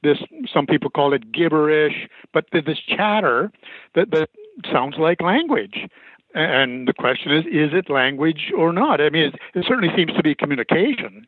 this 0.02 0.18
some 0.52 0.66
people 0.66 0.90
call 0.90 1.14
it 1.14 1.32
gibberish, 1.32 2.08
but 2.34 2.46
this 2.52 2.80
chatter 2.88 3.52
that 3.94 4.10
that 4.12 4.30
sounds 4.72 4.96
like 4.98 5.22
language. 5.22 5.88
And 6.34 6.88
the 6.88 6.94
question 6.94 7.32
is, 7.32 7.46
is 7.46 7.74
it 7.74 7.90
language 7.92 8.52
or 8.56 8.74
not? 8.74 9.00
I 9.00 9.10
mean, 9.10 9.26
it, 9.26 9.36
it 9.54 9.66
certainly 9.68 9.94
seems 9.96 10.14
to 10.14 10.24
be 10.24 10.34
communication. 10.34 11.28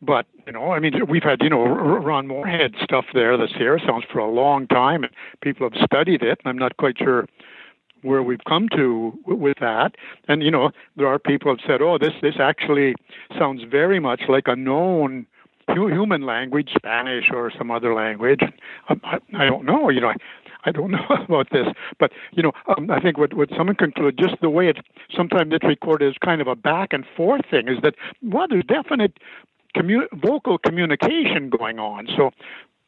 But 0.00 0.26
you 0.46 0.52
know, 0.52 0.70
I 0.70 0.78
mean, 0.78 0.92
we've 1.08 1.24
had 1.24 1.42
you 1.42 1.50
know 1.50 1.64
Ron 1.64 2.28
Morehead 2.28 2.76
stuff 2.82 3.06
there, 3.14 3.36
the 3.36 3.48
Sierra 3.48 3.80
Sounds 3.84 4.04
for 4.12 4.20
a 4.20 4.30
long 4.30 4.68
time, 4.68 5.02
and 5.02 5.12
people 5.40 5.68
have 5.68 5.82
studied 5.84 6.22
it. 6.22 6.38
And 6.44 6.46
I'm 6.46 6.58
not 6.58 6.76
quite 6.76 6.98
sure 6.98 7.26
where 8.02 8.22
we've 8.22 8.44
come 8.46 8.68
to 8.76 9.18
with 9.26 9.58
that. 9.60 9.92
And 10.28 10.42
you 10.42 10.50
know, 10.50 10.70
there 10.96 11.06
are 11.06 11.18
people 11.18 11.50
have 11.50 11.60
said, 11.66 11.82
"Oh, 11.82 11.98
this 11.98 12.14
this 12.22 12.36
actually 12.40 12.94
sounds 13.38 13.62
very 13.64 14.00
much 14.00 14.22
like 14.28 14.44
a 14.46 14.56
known 14.56 15.26
human 15.68 16.22
language, 16.22 16.70
Spanish 16.76 17.26
or 17.32 17.50
some 17.56 17.70
other 17.70 17.94
language." 17.94 18.40
Um, 18.88 19.00
I, 19.04 19.18
I 19.34 19.44
don't 19.46 19.64
know. 19.64 19.90
You 19.90 20.00
know, 20.00 20.08
I, 20.08 20.16
I 20.64 20.72
don't 20.72 20.90
know 20.98 21.06
about 21.08 21.50
this, 21.50 21.66
but 21.98 22.12
you 22.32 22.42
know, 22.42 22.52
um, 22.76 22.90
I 22.90 23.00
think 23.00 23.18
what 23.18 23.34
what 23.34 23.48
someone 23.56 23.76
concluded 23.76 24.18
just 24.18 24.40
the 24.40 24.50
way 24.50 24.68
it 24.68 24.78
sometimes 25.14 25.52
it's 25.52 25.64
recorded 25.64 26.08
is 26.08 26.16
kind 26.24 26.40
of 26.40 26.46
a 26.46 26.56
back 26.56 26.92
and 26.92 27.04
forth 27.16 27.42
thing 27.50 27.68
is 27.68 27.78
that 27.82 27.94
well, 28.22 28.46
there's 28.48 28.64
definite 28.64 29.18
commu- 29.76 30.08
vocal 30.14 30.58
communication 30.58 31.50
going 31.50 31.78
on. 31.78 32.08
So 32.16 32.30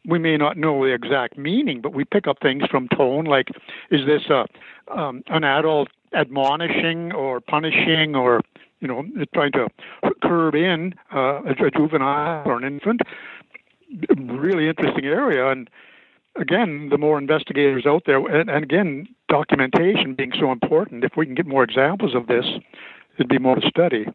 we 0.07 0.19
may 0.19 0.37
not 0.37 0.57
know 0.57 0.85
the 0.85 0.93
exact 0.93 1.37
meaning, 1.37 1.81
but 1.81 1.93
we 1.93 2.05
pick 2.05 2.27
up 2.27 2.39
things 2.41 2.65
from 2.71 2.89
tone, 2.89 3.25
like 3.25 3.49
is 3.91 4.07
this 4.07 4.23
a 4.31 4.47
um, 4.97 5.23
an 5.29 5.45
adult 5.45 5.89
admonishing 6.15 7.13
or 7.13 7.41
punishing 7.41 8.17
or 8.17 8.43
you 8.81 8.89
know 8.89 9.05
trying 9.35 9.53
to 9.53 9.69
curb 10.23 10.55
in 10.55 10.95
uh, 11.15 11.43
a, 11.43 11.71
juvenile 11.71 12.43
or 12.47 12.57
an 12.57 12.65
infant? 12.65 13.03
Really 14.17 14.69
interesting 14.69 15.05
area, 15.05 15.51
and 15.51 15.69
again, 16.37 16.89
the 16.91 16.99
more 16.99 17.19
investigators 17.19 17.87
out 17.87 18.05
there, 18.07 18.25
and, 18.27 18.49
and 18.49 18.65
again, 18.65 19.07
documentation 19.29 20.15
being 20.15 20.33
so 20.39 20.53
important. 20.53 21.05
If 21.05 21.13
we 21.17 21.27
can 21.27 21.35
get 21.35 21.47
more 21.47 21.65
examples 21.65 22.15
of 22.15 22.27
this, 22.27 22.45
it'd 23.17 23.29
be 23.29 23.39
more 23.39 23.57
to 23.57 23.69
study. 23.69 24.07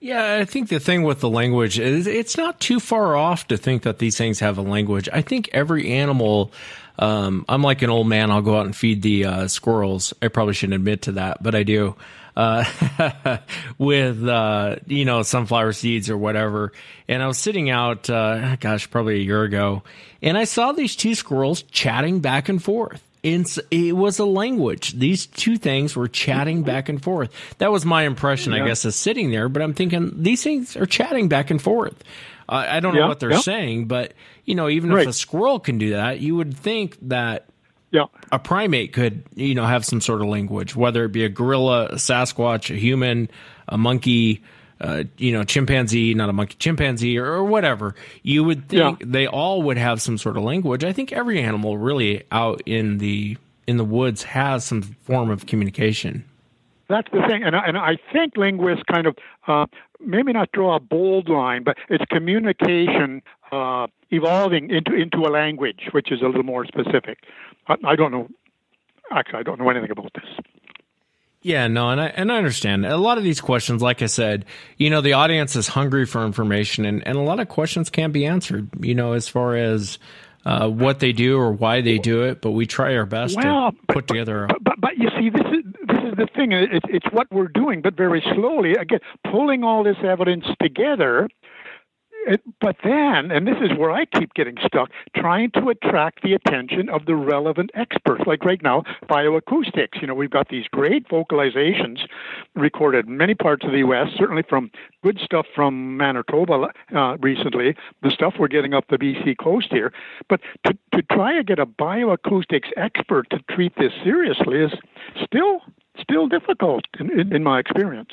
Yeah, 0.00 0.36
I 0.40 0.44
think 0.44 0.68
the 0.68 0.78
thing 0.78 1.02
with 1.02 1.20
the 1.20 1.28
language 1.28 1.78
is 1.78 2.06
it's 2.06 2.36
not 2.36 2.60
too 2.60 2.78
far 2.78 3.16
off 3.16 3.48
to 3.48 3.56
think 3.56 3.82
that 3.82 3.98
these 3.98 4.16
things 4.16 4.38
have 4.40 4.56
a 4.56 4.62
language. 4.62 5.08
I 5.12 5.22
think 5.22 5.50
every 5.52 5.90
animal, 5.90 6.52
um, 7.00 7.44
I'm 7.48 7.62
like 7.62 7.82
an 7.82 7.90
old 7.90 8.06
man. 8.06 8.30
I'll 8.30 8.42
go 8.42 8.56
out 8.56 8.66
and 8.66 8.76
feed 8.76 9.02
the 9.02 9.24
uh, 9.24 9.48
squirrels. 9.48 10.14
I 10.22 10.28
probably 10.28 10.54
shouldn't 10.54 10.76
admit 10.76 11.02
to 11.02 11.12
that, 11.12 11.42
but 11.42 11.56
I 11.56 11.64
do. 11.64 11.96
Uh, 12.36 12.64
with, 13.78 14.24
uh, 14.24 14.76
you 14.86 15.04
know, 15.04 15.24
sunflower 15.24 15.72
seeds 15.72 16.08
or 16.08 16.16
whatever. 16.16 16.72
And 17.08 17.20
I 17.20 17.26
was 17.26 17.36
sitting 17.36 17.68
out, 17.68 18.08
uh, 18.08 18.54
gosh, 18.60 18.88
probably 18.88 19.16
a 19.16 19.24
year 19.24 19.42
ago, 19.42 19.82
and 20.22 20.38
I 20.38 20.44
saw 20.44 20.70
these 20.70 20.94
two 20.94 21.16
squirrels 21.16 21.62
chatting 21.62 22.20
back 22.20 22.48
and 22.48 22.62
forth 22.62 23.02
it 23.70 23.92
was 23.92 24.18
a 24.18 24.24
language. 24.24 24.92
These 24.92 25.26
two 25.26 25.56
things 25.56 25.96
were 25.96 26.08
chatting 26.08 26.62
back 26.62 26.88
and 26.88 27.02
forth. 27.02 27.30
That 27.58 27.70
was 27.70 27.84
my 27.84 28.02
impression, 28.02 28.52
yeah. 28.52 28.64
I 28.64 28.66
guess, 28.66 28.84
of 28.84 28.94
sitting 28.94 29.30
there. 29.30 29.48
But 29.48 29.62
I'm 29.62 29.74
thinking 29.74 30.22
these 30.22 30.42
things 30.42 30.76
are 30.76 30.86
chatting 30.86 31.28
back 31.28 31.50
and 31.50 31.60
forth. 31.60 32.02
Uh, 32.48 32.66
I 32.68 32.80
don't 32.80 32.94
know 32.94 33.02
yeah, 33.02 33.08
what 33.08 33.20
they're 33.20 33.32
yeah. 33.32 33.40
saying, 33.40 33.86
but 33.86 34.14
you 34.44 34.54
know, 34.54 34.68
even 34.68 34.90
right. 34.90 35.02
if 35.02 35.08
a 35.08 35.12
squirrel 35.12 35.60
can 35.60 35.78
do 35.78 35.90
that, 35.90 36.20
you 36.20 36.34
would 36.36 36.56
think 36.56 36.96
that 37.02 37.46
yeah. 37.90 38.06
a 38.32 38.38
primate 38.38 38.92
could, 38.92 39.24
you 39.34 39.54
know, 39.54 39.66
have 39.66 39.84
some 39.84 40.00
sort 40.00 40.22
of 40.22 40.28
language, 40.28 40.74
whether 40.74 41.04
it 41.04 41.12
be 41.12 41.24
a 41.24 41.28
gorilla, 41.28 41.86
a 41.86 41.94
Sasquatch, 41.96 42.74
a 42.74 42.78
human, 42.78 43.28
a 43.68 43.76
monkey 43.76 44.42
uh, 44.80 45.04
you 45.16 45.32
know, 45.32 45.44
chimpanzee, 45.44 46.14
not 46.14 46.28
a 46.28 46.32
monkey, 46.32 46.56
chimpanzee, 46.58 47.18
or, 47.18 47.26
or 47.26 47.44
whatever, 47.44 47.94
you 48.22 48.44
would 48.44 48.68
think 48.68 49.00
yeah. 49.00 49.06
they 49.08 49.26
all 49.26 49.62
would 49.62 49.76
have 49.76 50.00
some 50.00 50.18
sort 50.18 50.36
of 50.36 50.42
language. 50.42 50.84
I 50.84 50.92
think 50.92 51.12
every 51.12 51.40
animal 51.40 51.78
really 51.78 52.22
out 52.30 52.60
in 52.66 52.98
the 52.98 53.36
in 53.66 53.76
the 53.76 53.84
woods 53.84 54.22
has 54.22 54.64
some 54.64 54.82
form 54.82 55.30
of 55.30 55.46
communication. 55.46 56.24
That's 56.88 57.08
the 57.12 57.22
thing, 57.28 57.42
and 57.42 57.54
I, 57.54 57.66
and 57.66 57.76
I 57.76 57.98
think 58.12 58.36
linguists 58.36 58.82
kind 58.90 59.06
of 59.06 59.18
uh, 59.46 59.66
maybe 60.00 60.32
not 60.32 60.50
draw 60.52 60.76
a 60.76 60.80
bold 60.80 61.28
line, 61.28 61.62
but 61.62 61.76
it's 61.90 62.04
communication 62.06 63.20
uh, 63.52 63.88
evolving 64.10 64.70
into 64.70 64.94
into 64.94 65.18
a 65.26 65.30
language, 65.30 65.88
which 65.92 66.10
is 66.10 66.22
a 66.22 66.26
little 66.26 66.44
more 66.44 66.64
specific. 66.64 67.18
I, 67.66 67.74
I 67.84 67.96
don't 67.96 68.10
know. 68.10 68.28
Actually, 69.10 69.40
I 69.40 69.42
don't 69.42 69.58
know 69.58 69.68
anything 69.68 69.90
about 69.90 70.12
this. 70.14 70.30
Yeah, 71.40 71.68
no, 71.68 71.90
and 71.90 72.00
I 72.00 72.06
and 72.08 72.32
I 72.32 72.36
understand 72.36 72.84
a 72.84 72.96
lot 72.96 73.16
of 73.16 73.24
these 73.24 73.40
questions. 73.40 73.80
Like 73.80 74.02
I 74.02 74.06
said, 74.06 74.44
you 74.76 74.90
know, 74.90 75.00
the 75.00 75.12
audience 75.12 75.54
is 75.54 75.68
hungry 75.68 76.04
for 76.04 76.26
information, 76.26 76.84
and 76.84 77.06
and 77.06 77.16
a 77.16 77.20
lot 77.20 77.38
of 77.38 77.48
questions 77.48 77.90
can't 77.90 78.12
be 78.12 78.26
answered. 78.26 78.68
You 78.80 78.94
know, 78.94 79.12
as 79.12 79.28
far 79.28 79.54
as 79.54 79.98
uh, 80.44 80.68
what 80.68 80.98
they 80.98 81.12
do 81.12 81.38
or 81.38 81.52
why 81.52 81.80
they 81.80 81.98
do 81.98 82.22
it, 82.22 82.40
but 82.40 82.52
we 82.52 82.66
try 82.66 82.96
our 82.96 83.06
best 83.06 83.36
well, 83.36 83.70
to 83.70 83.76
put 83.92 84.08
together. 84.08 84.44
A- 84.44 84.48
but, 84.48 84.64
but, 84.64 84.80
but 84.80 84.98
you 84.98 85.08
see, 85.18 85.30
this 85.30 85.46
is 85.46 85.64
this 85.86 85.98
is 85.98 86.16
the 86.16 86.26
thing. 86.34 86.50
It's 86.52 86.86
it's 86.88 87.06
what 87.12 87.30
we're 87.30 87.48
doing, 87.48 87.82
but 87.82 87.96
very 87.96 88.22
slowly. 88.34 88.72
Again, 88.72 89.00
pulling 89.30 89.62
all 89.62 89.84
this 89.84 89.98
evidence 90.02 90.44
together 90.60 91.28
it, 92.26 92.42
but 92.60 92.76
then, 92.84 93.30
and 93.30 93.46
this 93.46 93.56
is 93.60 93.76
where 93.76 93.90
I 93.90 94.04
keep 94.04 94.34
getting 94.34 94.56
stuck, 94.64 94.90
trying 95.16 95.50
to 95.52 95.68
attract 95.70 96.22
the 96.22 96.34
attention 96.34 96.88
of 96.88 97.06
the 97.06 97.14
relevant 97.14 97.70
experts. 97.74 98.24
Like 98.26 98.44
right 98.44 98.62
now, 98.62 98.84
bioacoustics. 99.08 100.00
You 100.00 100.06
know, 100.06 100.14
we've 100.14 100.30
got 100.30 100.48
these 100.48 100.66
great 100.70 101.08
vocalizations 101.08 102.00
recorded 102.54 103.06
in 103.06 103.16
many 103.16 103.34
parts 103.34 103.64
of 103.64 103.72
the 103.72 103.78
U.S., 103.78 104.08
certainly 104.16 104.42
from 104.48 104.70
good 105.02 105.18
stuff 105.22 105.46
from 105.54 105.96
Manitoba 105.96 106.68
uh, 106.94 107.16
recently, 107.18 107.76
the 108.02 108.10
stuff 108.10 108.34
we're 108.38 108.48
getting 108.48 108.74
up 108.74 108.84
the 108.88 108.98
BC 108.98 109.36
coast 109.38 109.68
here. 109.70 109.92
But 110.28 110.40
to, 110.66 110.76
to 110.94 111.02
try 111.12 111.36
to 111.36 111.44
get 111.44 111.58
a 111.58 111.66
bioacoustics 111.66 112.70
expert 112.76 113.30
to 113.30 113.38
treat 113.50 113.72
this 113.76 113.92
seriously 114.02 114.58
is 114.58 114.72
still 115.24 115.60
still 116.00 116.28
difficult 116.28 116.84
in, 117.00 117.10
in, 117.18 117.34
in 117.34 117.42
my 117.42 117.58
experience 117.58 118.12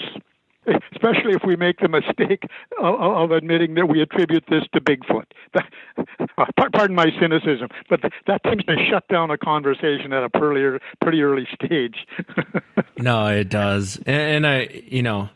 especially 0.93 1.33
if 1.33 1.43
we 1.45 1.55
make 1.55 1.79
the 1.79 1.87
mistake 1.87 2.43
of, 2.79 3.31
admitting 3.31 3.73
that 3.75 3.87
we 3.87 4.01
attribute 4.01 4.43
this 4.49 4.63
to 4.73 4.81
Bigfoot. 4.81 5.25
Pardon 6.73 6.95
my 6.95 7.07
cynicism, 7.19 7.69
but 7.89 8.01
that 8.27 8.41
seems 8.47 8.63
to 8.65 8.75
shut 8.89 9.07
down 9.07 9.31
a 9.31 9.37
conversation 9.37 10.13
at 10.13 10.23
a 10.23 10.29
pretty, 10.29 11.21
early 11.21 11.47
stage. 11.53 12.05
no, 12.97 13.27
it 13.27 13.49
does, 13.49 13.99
and 14.05 14.45
I, 14.45 14.83
you 14.87 15.03
know. 15.03 15.29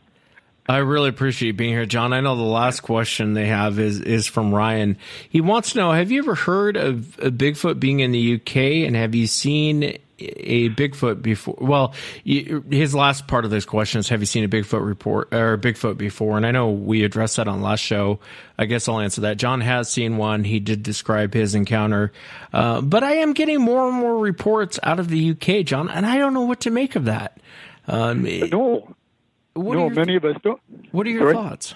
I 0.70 0.78
really 0.78 1.08
appreciate 1.08 1.56
being 1.56 1.72
here, 1.72 1.84
John. 1.84 2.12
I 2.12 2.20
know 2.20 2.36
the 2.36 2.42
last 2.42 2.80
question 2.80 3.32
they 3.32 3.46
have 3.46 3.80
is 3.80 4.00
is 4.00 4.28
from 4.28 4.54
Ryan. 4.54 4.98
He 5.28 5.40
wants 5.40 5.72
to 5.72 5.78
know: 5.78 5.90
Have 5.90 6.12
you 6.12 6.20
ever 6.20 6.36
heard 6.36 6.76
of, 6.76 7.16
Bigfoot 7.18 7.80
being 7.80 7.98
in 7.98 8.12
the 8.12 8.36
UK, 8.36 8.56
and 8.86 8.94
have 8.94 9.12
you 9.12 9.26
seen 9.26 9.98
a 10.20 10.68
Bigfoot 10.70 11.22
before? 11.22 11.56
Well, 11.58 11.92
his 12.24 12.94
last 12.94 13.26
part 13.26 13.44
of 13.44 13.50
this 13.50 13.64
question 13.64 13.98
is, 13.98 14.08
have 14.10 14.20
you 14.20 14.26
seen 14.26 14.44
a 14.44 14.48
Bigfoot 14.48 14.86
report 14.86 15.34
or 15.34 15.58
Bigfoot 15.58 15.96
before? 15.96 16.36
And 16.36 16.46
I 16.46 16.52
know 16.52 16.70
we 16.70 17.02
addressed 17.02 17.38
that 17.38 17.48
on 17.48 17.62
last 17.62 17.80
show. 17.80 18.20
I 18.56 18.66
guess 18.66 18.86
I'll 18.86 19.00
answer 19.00 19.22
that. 19.22 19.38
John 19.38 19.60
has 19.62 19.90
seen 19.90 20.18
one. 20.18 20.44
He 20.44 20.60
did 20.60 20.84
describe 20.84 21.34
his 21.34 21.56
encounter, 21.56 22.12
uh, 22.52 22.80
but 22.80 23.02
I 23.02 23.14
am 23.14 23.32
getting 23.32 23.60
more 23.60 23.88
and 23.88 23.96
more 23.96 24.18
reports 24.18 24.78
out 24.84 25.00
of 25.00 25.08
the 25.08 25.32
UK, 25.32 25.66
John, 25.66 25.90
and 25.90 26.06
I 26.06 26.16
don't 26.16 26.32
know 26.32 26.42
what 26.42 26.60
to 26.60 26.70
make 26.70 26.94
of 26.94 27.06
that. 27.06 27.40
Um, 27.88 28.22
no, 28.22 28.94
no, 29.56 29.90
many 29.90 30.18
th- 30.18 30.24
of 30.24 30.36
us 30.36 30.42
don't. 30.42 30.60
What 30.92 31.06
are 31.06 31.10
your 31.10 31.22
Sorry? 31.32 31.34
thoughts? 31.34 31.74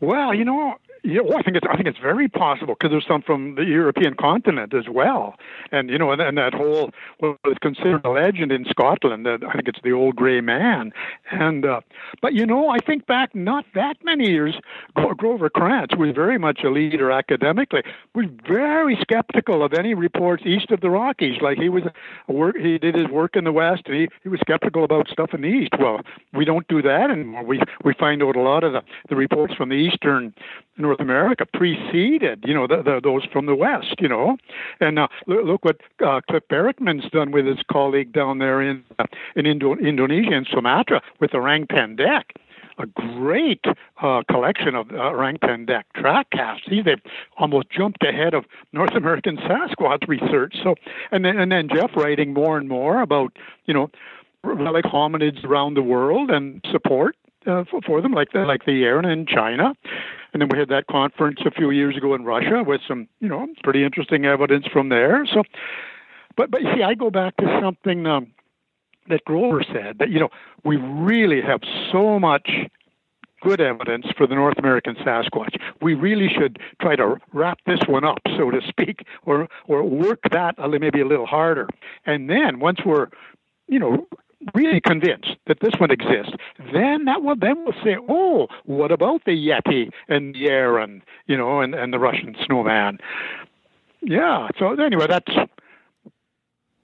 Well, 0.00 0.34
you 0.34 0.44
know, 0.44 0.76
yeah, 1.04 1.20
well, 1.20 1.38
I 1.38 1.42
think 1.42 1.56
it's 1.56 1.66
I 1.70 1.76
think 1.76 1.86
it's 1.86 1.98
very 1.98 2.28
possible 2.28 2.74
because 2.74 2.90
there's 2.90 3.06
some 3.06 3.22
from 3.22 3.54
the 3.54 3.64
European 3.64 4.14
continent 4.14 4.74
as 4.74 4.88
well, 4.88 5.36
and 5.70 5.90
you 5.90 5.98
know, 5.98 6.10
and, 6.10 6.20
and 6.20 6.36
that 6.38 6.54
whole 6.54 6.90
what 7.18 7.36
is 7.46 7.58
considered 7.60 8.04
a 8.04 8.10
legend 8.10 8.50
in 8.52 8.64
Scotland. 8.64 9.24
That 9.24 9.44
I 9.48 9.52
think 9.52 9.68
it's 9.68 9.80
the 9.82 9.92
old 9.92 10.16
grey 10.16 10.40
man, 10.40 10.92
and 11.30 11.64
uh, 11.64 11.80
but 12.20 12.34
you 12.34 12.44
know, 12.44 12.68
I 12.68 12.78
think 12.78 13.06
back 13.06 13.34
not 13.34 13.64
that 13.74 13.96
many 14.02 14.28
years, 14.28 14.56
Grover 15.16 15.48
Krantz 15.48 15.96
was 15.96 16.14
very 16.14 16.38
much 16.38 16.60
a 16.64 16.70
leader 16.70 17.12
academically. 17.12 17.82
Was 18.14 18.26
very 18.46 18.98
skeptical 19.00 19.62
of 19.62 19.74
any 19.74 19.94
reports 19.94 20.42
east 20.46 20.70
of 20.70 20.80
the 20.80 20.90
Rockies. 20.90 21.40
Like 21.40 21.58
he 21.58 21.68
was 21.68 21.84
work, 22.26 22.56
he 22.56 22.78
did 22.78 22.96
his 22.96 23.08
work 23.08 23.36
in 23.36 23.44
the 23.44 23.52
west, 23.52 23.82
and 23.86 23.94
he 23.94 24.08
he 24.22 24.28
was 24.28 24.40
skeptical 24.40 24.84
about 24.84 25.08
stuff 25.08 25.30
in 25.32 25.42
the 25.42 25.48
east. 25.48 25.74
Well, 25.78 26.00
we 26.32 26.44
don't 26.44 26.66
do 26.68 26.82
that 26.82 27.10
anymore. 27.10 27.44
We 27.44 27.60
we 27.84 27.94
find 27.94 28.22
out 28.22 28.36
a 28.36 28.42
lot 28.42 28.64
of 28.64 28.72
the 28.72 28.82
the 29.08 29.16
reports 29.16 29.54
from 29.54 29.68
the 29.68 29.76
eastern 29.76 30.34
North 30.78 31.00
America 31.00 31.46
preceded, 31.52 32.44
you 32.46 32.54
know, 32.54 32.66
the, 32.66 32.82
the, 32.82 33.00
those 33.02 33.24
from 33.32 33.46
the 33.46 33.54
West, 33.54 33.96
you 34.00 34.08
know. 34.08 34.36
And 34.80 34.98
uh, 34.98 35.08
look 35.26 35.64
what 35.64 35.80
uh, 36.04 36.20
Cliff 36.28 36.44
Barackman's 36.50 37.10
done 37.10 37.30
with 37.30 37.46
his 37.46 37.58
colleague 37.70 38.12
down 38.12 38.38
there 38.38 38.62
in 38.62 38.84
uh, 38.98 39.06
in 39.36 39.46
Indo- 39.46 39.76
Indonesia 39.76 40.32
and 40.32 40.46
Sumatra 40.50 41.02
with 41.20 41.34
Orang 41.34 41.66
Pendek 41.66 42.24
a 42.78 42.86
great 42.86 43.64
uh, 44.02 44.22
collection 44.30 44.74
of 44.74 44.90
uh, 44.92 44.98
orang 44.98 45.36
pendek 45.38 45.82
track 45.96 46.28
casts. 46.30 46.66
They've 46.68 47.02
almost 47.36 47.70
jumped 47.70 48.04
ahead 48.04 48.34
of 48.34 48.44
North 48.72 48.94
American 48.94 49.36
Sasquatch 49.36 50.06
research. 50.06 50.54
So, 50.62 50.76
and 51.10 51.24
then 51.24 51.38
and 51.38 51.50
then 51.50 51.68
Jeff 51.68 51.90
writing 51.96 52.32
more 52.32 52.56
and 52.56 52.68
more 52.68 53.02
about 53.02 53.36
you 53.66 53.74
know 53.74 53.90
like 54.44 54.84
hominids 54.84 55.44
around 55.44 55.74
the 55.74 55.82
world 55.82 56.30
and 56.30 56.64
support 56.70 57.16
uh, 57.46 57.64
for, 57.70 57.80
for 57.82 58.00
them, 58.00 58.12
like 58.12 58.32
the 58.32 58.40
like 58.40 58.64
the 58.64 58.72
Yeren 58.72 59.10
in 59.10 59.26
China, 59.26 59.74
and 60.32 60.42
then 60.42 60.48
we 60.48 60.58
had 60.58 60.68
that 60.68 60.86
conference 60.86 61.40
a 61.44 61.50
few 61.50 61.70
years 61.70 61.96
ago 61.96 62.14
in 62.14 62.24
Russia 62.24 62.62
with 62.64 62.80
some, 62.86 63.08
you 63.20 63.28
know, 63.28 63.46
pretty 63.62 63.84
interesting 63.84 64.24
evidence 64.24 64.66
from 64.66 64.88
there. 64.88 65.26
So, 65.32 65.42
but 66.36 66.50
but 66.50 66.62
you 66.62 66.68
see, 66.76 66.82
I 66.82 66.94
go 66.94 67.10
back 67.10 67.36
to 67.38 67.58
something 67.62 68.06
um, 68.06 68.32
that 69.08 69.24
Grover 69.24 69.62
said 69.62 69.98
that 69.98 70.10
you 70.10 70.20
know 70.20 70.28
we 70.64 70.76
really 70.76 71.40
have 71.40 71.60
so 71.92 72.18
much 72.18 72.48
good 73.40 73.60
evidence 73.60 74.06
for 74.16 74.26
the 74.26 74.34
North 74.34 74.58
American 74.58 74.96
Sasquatch. 74.96 75.56
We 75.80 75.94
really 75.94 76.28
should 76.28 76.58
try 76.80 76.96
to 76.96 77.16
wrap 77.32 77.58
this 77.66 77.80
one 77.86 78.04
up, 78.04 78.18
so 78.36 78.50
to 78.50 78.60
speak, 78.68 79.04
or 79.24 79.48
or 79.66 79.82
work 79.82 80.20
that 80.30 80.56
maybe 80.58 81.00
a 81.00 81.06
little 81.06 81.26
harder. 81.26 81.68
And 82.06 82.28
then 82.28 82.60
once 82.60 82.80
we're, 82.84 83.08
you 83.66 83.78
know, 83.78 84.06
really 84.54 84.80
convinced 84.80 85.36
that 85.46 85.58
this 85.60 85.72
one 85.78 85.90
exists, 85.90 86.32
then 86.72 87.04
that 87.06 87.22
will 87.22 87.36
then 87.36 87.64
we'll 87.64 87.74
say, 87.84 87.96
oh, 88.08 88.46
what 88.64 88.92
about 88.92 89.24
the 89.24 89.32
Yeti 89.32 89.90
and 90.08 90.34
the 90.34 90.46
Yeren, 90.46 91.02
you 91.26 91.36
know, 91.36 91.60
and, 91.60 91.74
and 91.74 91.92
the 91.92 91.98
Russian 91.98 92.36
snowman? 92.46 92.98
Yeah. 94.00 94.48
So 94.58 94.72
anyway, 94.74 95.06
that's 95.08 95.32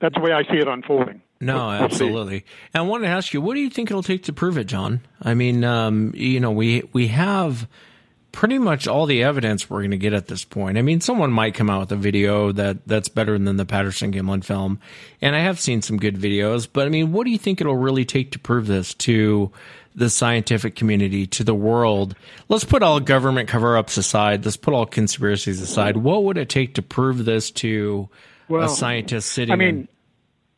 that's 0.00 0.14
the 0.14 0.20
way 0.20 0.32
I 0.32 0.42
see 0.42 0.58
it 0.58 0.68
unfolding. 0.68 1.22
No, 1.40 1.70
absolutely. 1.70 2.44
And 2.72 2.82
I 2.82 2.86
wanted 2.86 3.06
to 3.06 3.12
ask 3.12 3.34
you, 3.34 3.40
what 3.40 3.54
do 3.54 3.60
you 3.60 3.70
think 3.70 3.90
it'll 3.90 4.02
take 4.02 4.24
to 4.24 4.32
prove 4.32 4.56
it, 4.56 4.64
John? 4.64 5.00
I 5.20 5.34
mean, 5.34 5.62
um, 5.64 6.12
you 6.14 6.40
know, 6.40 6.50
we 6.50 6.82
we 6.92 7.08
have 7.08 7.68
pretty 8.34 8.58
much 8.58 8.88
all 8.88 9.06
the 9.06 9.22
evidence 9.22 9.70
we're 9.70 9.78
going 9.78 9.92
to 9.92 9.96
get 9.96 10.12
at 10.12 10.26
this 10.26 10.44
point. 10.44 10.76
I 10.76 10.82
mean, 10.82 11.00
someone 11.00 11.30
might 11.30 11.54
come 11.54 11.70
out 11.70 11.80
with 11.80 11.92
a 11.92 11.96
video 11.96 12.50
that 12.52 12.86
that's 12.86 13.08
better 13.08 13.38
than 13.38 13.56
the 13.56 13.64
Patterson 13.64 14.12
Gimlin 14.12 14.44
film, 14.44 14.80
and 15.22 15.36
I 15.36 15.38
have 15.38 15.60
seen 15.60 15.82
some 15.82 15.96
good 15.96 16.16
videos. 16.16 16.68
But 16.70 16.86
I 16.86 16.90
mean, 16.90 17.12
what 17.12 17.24
do 17.24 17.30
you 17.30 17.38
think 17.38 17.60
it'll 17.60 17.76
really 17.76 18.04
take 18.04 18.32
to 18.32 18.38
prove 18.40 18.66
this 18.66 18.92
to 18.94 19.52
the 19.94 20.10
scientific 20.10 20.74
community, 20.74 21.26
to 21.28 21.44
the 21.44 21.54
world? 21.54 22.16
Let's 22.48 22.64
put 22.64 22.82
all 22.82 22.98
government 22.98 23.48
cover-ups 23.48 23.96
aside. 23.96 24.44
Let's 24.44 24.56
put 24.56 24.74
all 24.74 24.84
conspiracies 24.84 25.60
aside. 25.60 25.96
What 25.96 26.24
would 26.24 26.36
it 26.36 26.48
take 26.48 26.74
to 26.74 26.82
prove 26.82 27.24
this 27.24 27.52
to 27.52 28.08
well, 28.48 28.64
a 28.64 28.68
scientist 28.68 29.30
sitting? 29.30 29.52
I 29.52 29.56
mean, 29.56 29.86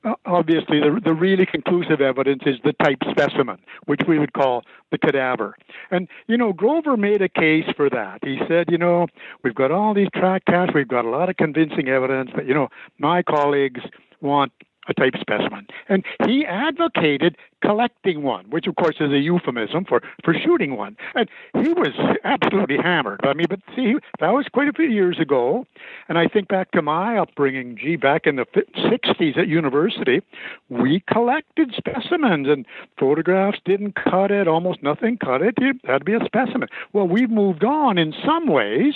Uh, 0.07 0.15
obviously 0.25 0.79
the, 0.79 1.01
the 1.05 1.13
really 1.13 1.45
conclusive 1.45 2.01
evidence 2.01 2.43
is 2.47 2.57
the 2.63 2.73
type 2.85 2.99
specimen, 3.11 3.59
which 3.87 4.01
we 4.07 4.19
would 4.19 4.33
call 4.33 4.63
the 4.93 4.99
cadaver. 4.99 5.57
And, 5.91 6.07
you 6.29 6.37
know, 6.37 6.53
Grover 6.53 6.97
made 6.97 7.23
a 7.23 7.29
case 7.29 7.65
for 7.77 7.91
that. 7.91 8.21
He 8.23 8.39
said, 8.49 8.67
you 8.71 8.79
know, 8.79 9.09
we've 9.43 9.55
got 9.55 9.73
all 9.73 9.95
these 9.95 10.09
track 10.15 10.45
casts, 10.47 10.75
we've 10.75 10.87
got 10.87 11.05
a 11.05 11.11
lot 11.11 11.29
of 11.29 11.37
convincing 11.37 11.89
evidence, 11.89 12.31
but, 12.35 12.47
you 12.47 12.55
know, 12.55 12.69
my 12.99 13.23
colleagues 13.23 13.81
want 14.21 14.53
a 14.89 14.95
type 14.95 15.15
specimen. 15.21 15.67
And 15.89 16.05
he 16.27 16.45
advocated 16.45 17.37
collecting 17.63 18.23
one, 18.23 18.45
which 18.51 18.67
of 18.67 18.77
course 18.77 18.97
is 19.01 19.13
a 19.13 19.19
euphemism 19.19 19.85
for, 19.85 20.03
for 20.25 20.35
shooting 20.35 20.77
one. 20.77 20.97
And 21.15 21.29
he 21.55 21.73
was 21.73 21.95
absolutely 22.25 22.77
hammered. 22.77 23.21
I 23.25 23.35
mean, 23.35 23.47
but 23.49 23.61
see, 23.75 23.95
that 24.21 24.31
was 24.31 24.47
quite 24.53 24.69
a 24.69 24.73
few 24.73 24.89
years 24.89 25.19
ago. 25.19 25.67
And 26.09 26.19
I 26.19 26.29
think 26.29 26.49
back 26.49 26.71
to 26.73 26.83
my 26.83 27.19
upbringing, 27.19 27.77
gee, 27.77 27.97
back 27.97 28.27
in 28.27 28.37
the 28.37 28.47
60s 28.77 29.39
at 29.39 29.49
university, 29.49 30.23
we 30.69 31.03
collected 31.11 31.75
specimens 31.77 32.49
and 32.49 32.67
photographs 32.99 33.59
didn't 33.65 33.95
cut 33.95 34.31
it, 34.31 34.47
almost 34.49 34.83
nothing 34.83 35.19
cut 35.19 35.43
it. 35.43 35.55
It 35.59 35.77
had 35.85 35.99
to 35.99 36.05
be 36.05 36.15
a 36.15 36.25
specimen. 36.25 36.69
Well, 36.93 37.09
we've 37.09 37.31
moved 37.31 37.65
on 37.65 37.99
in 37.99 38.15
some 38.25 38.47
ways. 38.47 38.95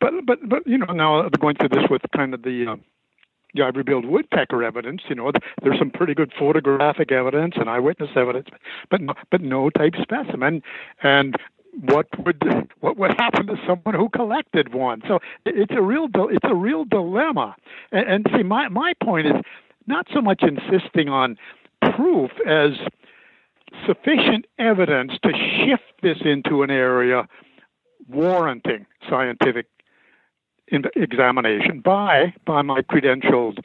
But, 0.00 0.12
but, 0.24 0.48
but 0.48 0.66
you 0.66 0.78
know, 0.78 0.92
now 0.94 1.22
they're 1.22 1.30
going 1.38 1.56
through 1.56 1.68
this 1.68 1.90
with 1.90 2.00
kind 2.16 2.32
of 2.32 2.42
the 2.42 2.66
uh, 2.72 2.76
yeah, 3.54 3.66
ivory-billed 3.66 4.04
woodpecker 4.04 4.62
evidence. 4.62 5.02
You 5.08 5.16
know, 5.16 5.32
there's 5.62 5.78
some 5.78 5.90
pretty 5.90 6.14
good 6.14 6.32
photographic 6.38 7.12
evidence 7.12 7.54
and 7.56 7.68
eyewitness 7.68 8.10
evidence, 8.16 8.48
but 8.90 9.00
no, 9.00 9.14
but 9.30 9.40
no 9.40 9.70
type 9.70 9.94
specimen. 10.00 10.62
And 11.02 11.36
what 11.72 12.06
would 12.24 12.42
what 12.80 12.96
would 12.96 13.12
happen 13.12 13.46
to 13.46 13.56
someone 13.66 13.94
who 13.94 14.08
collected 14.08 14.74
one? 14.74 15.02
So 15.06 15.20
it's 15.46 15.72
a 15.72 15.82
real 15.82 16.08
it's 16.14 16.44
a 16.44 16.54
real 16.54 16.84
dilemma. 16.84 17.56
And, 17.92 18.08
and 18.08 18.26
see, 18.36 18.42
my 18.42 18.68
my 18.68 18.92
point 19.02 19.26
is 19.26 19.36
not 19.86 20.06
so 20.12 20.20
much 20.20 20.42
insisting 20.42 21.08
on 21.08 21.36
proof 21.96 22.30
as 22.46 22.72
sufficient 23.86 24.46
evidence 24.58 25.12
to 25.22 25.30
shift 25.32 26.02
this 26.02 26.18
into 26.24 26.62
an 26.62 26.70
area 26.70 27.28
warranting 28.08 28.86
scientific 29.08 29.66
examination 30.96 31.80
by 31.80 32.34
by 32.46 32.62
my 32.62 32.82
credentialed, 32.82 33.58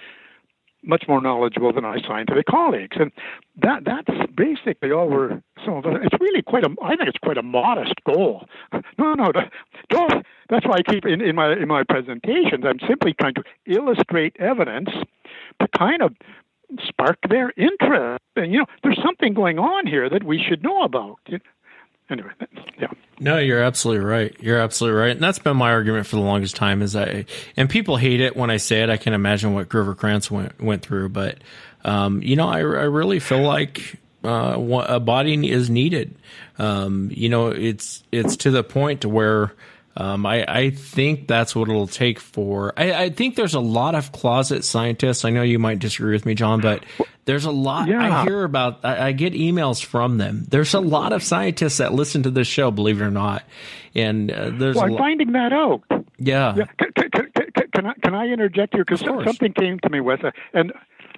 much 0.84 1.06
more 1.08 1.22
knowledgeable 1.22 1.74
than 1.74 1.84
my 1.84 2.00
scientific 2.08 2.46
colleagues, 2.46 2.98
and 3.00 3.12
that 3.62 3.84
that's 3.86 4.32
basically 4.36 4.92
all 4.92 5.10
we're. 5.10 5.42
So 5.66 5.82
it's 5.86 6.20
really 6.20 6.42
quite 6.42 6.64
a. 6.64 6.76
I 6.84 6.96
think 6.96 7.10
it's 7.10 7.18
quite 7.18 7.38
a 7.38 7.44
modest 7.44 7.96
goal. 8.06 8.48
No, 8.98 9.14
no, 9.14 9.32
don't. 9.90 10.26
That's 10.50 10.66
why 10.66 10.78
I 10.78 10.82
keep 10.82 11.06
in, 11.06 11.22
in 11.22 11.36
my 11.36 11.54
in 11.54 11.68
my 11.68 11.84
presentations. 11.84 12.64
I'm 12.66 12.80
simply 12.88 13.14
trying 13.14 13.34
to 13.36 13.44
illustrate 13.66 14.36
evidence 14.40 14.90
to 15.60 15.68
kind 15.78 16.02
of 16.02 16.14
spark 16.88 17.18
their 17.30 17.52
interest. 17.58 18.22
And 18.36 18.52
you 18.52 18.60
know, 18.60 18.66
there's 18.84 19.00
something 19.04 19.34
going 19.34 19.60
on 19.60 19.86
here 19.86 20.10
that 20.10 20.24
we 20.24 20.42
should 20.42 20.64
know 20.64 20.84
about. 20.84 21.20
Anyway, 22.10 22.30
yeah. 22.80 22.88
No, 23.20 23.38
you're 23.38 23.64
absolutely 23.64 24.06
right. 24.06 24.36
You're 24.40 24.60
absolutely 24.60 25.00
right, 25.00 25.12
and 25.12 25.22
that's 25.22 25.40
been 25.40 25.58
my 25.58 25.72
argument 25.72 26.06
for 26.06 26.18
the 26.18 26.22
longest 26.22 26.56
time. 26.56 26.82
Is 26.82 26.96
I 26.96 27.26
and 27.56 27.70
people 27.70 27.98
hate 27.98 28.22
it 28.22 28.36
when 28.36 28.50
I 28.50 28.58
say 28.58 28.84
it. 28.84 28.90
I 28.90 28.98
can 28.98 29.14
imagine 29.14 29.54
what 29.54 29.70
Grover 29.70 29.96
Krantz 29.96 30.30
went 30.30 30.62
went 30.62 30.82
through, 30.82 31.10
but 31.10 31.38
um, 31.86 32.22
you 32.22 32.36
know, 32.36 32.50
I, 32.50 32.60
I 32.60 32.62
really 32.62 33.20
feel 33.20 33.42
like 33.42 34.00
uh, 34.26 34.58
a 34.88 35.00
body 35.00 35.50
is 35.50 35.70
needed. 35.70 36.16
Um, 36.58 37.10
you 37.14 37.30
know, 37.30 37.48
it's 37.48 38.04
it's 38.12 38.36
to 38.38 38.52
the 38.52 38.64
point 38.64 39.06
where 39.06 39.54
um, 39.98 40.26
I, 40.26 40.46
I 40.48 40.70
think 40.72 41.28
that's 41.28 41.56
what 41.56 41.70
it'll 41.70 41.88
take 41.88 42.20
for. 42.20 42.74
I, 42.76 42.94
I, 43.06 43.10
think 43.10 43.36
there's 43.36 43.54
a 43.54 43.62
lot 43.62 43.96
of 43.96 44.12
closet 44.12 44.66
scientists. 44.66 45.24
I 45.24 45.30
know 45.30 45.42
you 45.42 45.58
might 45.58 45.80
disagree 45.80 46.12
with 46.12 46.26
me, 46.26 46.36
John, 46.36 46.60
but 46.60 46.84
there's 47.24 47.46
a 47.46 47.52
lot 47.52 47.88
yeah. 47.88 48.22
I 48.22 48.24
hear 48.24 48.44
about. 48.44 48.84
I, 48.84 49.08
I, 49.08 49.12
get 49.14 49.34
emails 49.34 49.84
from 49.84 50.18
them. 50.18 50.46
There's 50.50 50.74
a 50.74 50.82
lot 50.82 51.14
of 51.14 51.24
scientists 51.24 51.78
that 51.78 51.94
listen 51.94 52.24
to 52.24 52.30
this 52.30 52.48
show, 52.48 52.72
believe 52.72 53.00
it 53.00 53.06
or 53.06 53.12
not. 53.12 53.44
And 53.94 54.30
uh, 54.32 54.50
there's. 54.50 54.76
Well, 54.76 54.86
I'm 54.86 54.98
finding 54.98 55.32
that 55.32 55.54
out. 55.54 55.82
Yeah. 56.18 56.56
yeah. 56.56 56.66
Can, 56.78 56.92
can, 56.94 57.32
can, 57.32 57.52
can, 57.74 57.86
I 57.86 57.94
can 58.04 58.16
I 58.16 58.28
interject 58.28 58.74
here 58.74 58.84
because 58.84 59.00
something 59.00 59.54
came 59.54 59.80
to 59.80 59.90
me 59.90 60.02
with 60.02 60.26
it, 60.26 60.34
and 60.54 60.74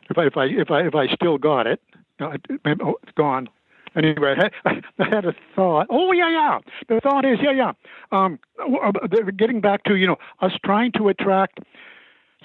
if 0.09 0.17
I 0.17 0.25
if 0.25 0.37
I 0.37 0.45
if 0.45 0.69
I 0.69 0.81
if 0.81 0.93
I 0.93 1.07
still 1.15 1.39
got 1.39 1.65
it, 1.65 1.81
no, 2.19 2.33
oh, 2.83 2.95
it's 3.01 3.11
gone. 3.15 3.49
Anyway, 3.97 4.35
I 4.65 4.81
had, 4.99 5.25
a 5.25 5.33
thought. 5.55 5.87
Oh 5.89 6.11
yeah, 6.11 6.29
yeah. 6.29 6.59
The 6.87 7.01
thought 7.01 7.25
is, 7.25 7.39
yeah, 7.41 7.51
yeah. 7.51 7.71
Um, 8.11 8.39
uh, 8.59 8.91
getting 9.35 9.59
back 9.59 9.83
to 9.85 9.95
you 9.95 10.07
know 10.07 10.17
us 10.41 10.51
trying 10.63 10.91
to 10.93 11.09
attract 11.09 11.59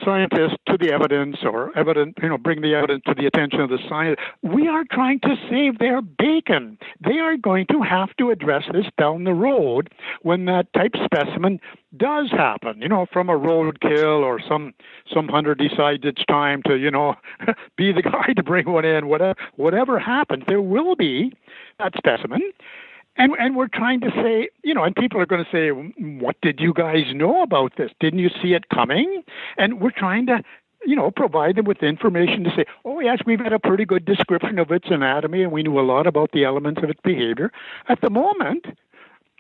scientists 0.04 0.56
to 0.66 0.76
the 0.78 0.92
evidence 0.92 1.36
or 1.42 1.76
evidence, 1.76 2.14
you 2.22 2.28
know, 2.28 2.38
bring 2.38 2.60
the 2.60 2.74
evidence 2.74 3.02
to 3.06 3.14
the 3.14 3.26
attention 3.26 3.60
of 3.60 3.70
the 3.70 3.78
science. 3.88 4.18
We 4.42 4.68
are 4.68 4.84
trying 4.90 5.20
to 5.20 5.36
save 5.50 5.78
their 5.78 6.02
bacon. 6.02 6.78
They 7.04 7.18
are 7.18 7.36
going 7.36 7.66
to 7.70 7.82
have 7.82 8.14
to 8.18 8.30
address 8.30 8.64
this 8.72 8.86
down 8.98 9.24
the 9.24 9.34
road 9.34 9.92
when 10.22 10.44
that 10.46 10.72
type 10.72 10.92
specimen 11.04 11.60
does 11.96 12.30
happen. 12.30 12.80
You 12.80 12.88
know, 12.88 13.06
from 13.12 13.28
a 13.28 13.38
roadkill 13.38 14.22
or 14.22 14.40
some 14.48 14.72
some 15.12 15.28
hunter 15.28 15.54
decides 15.54 16.02
it's 16.04 16.24
time 16.26 16.62
to, 16.66 16.76
you 16.76 16.90
know, 16.90 17.14
be 17.76 17.92
the 17.92 18.02
guy 18.02 18.32
to 18.34 18.42
bring 18.42 18.70
one 18.70 18.84
in. 18.84 19.06
Whatever 19.08 19.38
whatever 19.56 19.98
happens, 19.98 20.44
there 20.46 20.62
will 20.62 20.96
be 20.96 21.32
that 21.78 21.92
specimen 21.96 22.40
and 23.16 23.32
and 23.38 23.56
we're 23.56 23.68
trying 23.68 24.00
to 24.00 24.10
say, 24.10 24.48
you 24.62 24.74
know, 24.74 24.84
and 24.84 24.94
people 24.94 25.20
are 25.20 25.26
going 25.26 25.44
to 25.44 25.50
say, 25.50 25.70
"What 25.70 26.36
did 26.42 26.60
you 26.60 26.72
guys 26.72 27.12
know 27.14 27.42
about 27.42 27.76
this? 27.76 27.90
Didn't 28.00 28.20
you 28.20 28.30
see 28.42 28.54
it 28.54 28.68
coming?" 28.68 29.22
And 29.58 29.80
we're 29.80 29.90
trying 29.90 30.26
to, 30.26 30.42
you 30.84 30.96
know, 30.96 31.10
provide 31.10 31.56
them 31.56 31.66
with 31.66 31.82
information 31.82 32.44
to 32.44 32.50
say, 32.56 32.64
"Oh 32.84 33.00
yes, 33.00 33.18
we've 33.26 33.40
had 33.40 33.52
a 33.52 33.58
pretty 33.58 33.84
good 33.84 34.04
description 34.04 34.58
of 34.58 34.70
its 34.70 34.88
anatomy, 34.90 35.42
and 35.42 35.52
we 35.52 35.62
knew 35.62 35.78
a 35.78 35.82
lot 35.82 36.06
about 36.06 36.32
the 36.32 36.44
elements 36.44 36.82
of 36.82 36.90
its 36.90 37.00
behavior." 37.02 37.52
At 37.88 38.00
the 38.00 38.10
moment, 38.10 38.66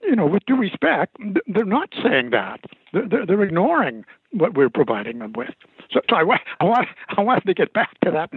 you 0.02 0.16
know, 0.16 0.26
with 0.26 0.44
due 0.46 0.56
respect, 0.56 1.16
they're 1.46 1.64
not 1.64 1.90
saying 2.02 2.30
that. 2.30 2.60
They're, 2.92 3.24
they're 3.26 3.42
ignoring 3.42 4.04
what 4.32 4.54
we're 4.54 4.70
providing 4.70 5.18
them 5.18 5.32
with. 5.34 5.54
So, 5.92 6.00
so 6.08 6.16
I, 6.16 6.38
I, 6.60 6.64
want 6.64 6.88
I 7.16 7.20
wanted 7.20 7.44
to 7.44 7.54
get 7.54 7.72
back 7.72 7.98
to 8.00 8.10
that. 8.10 8.30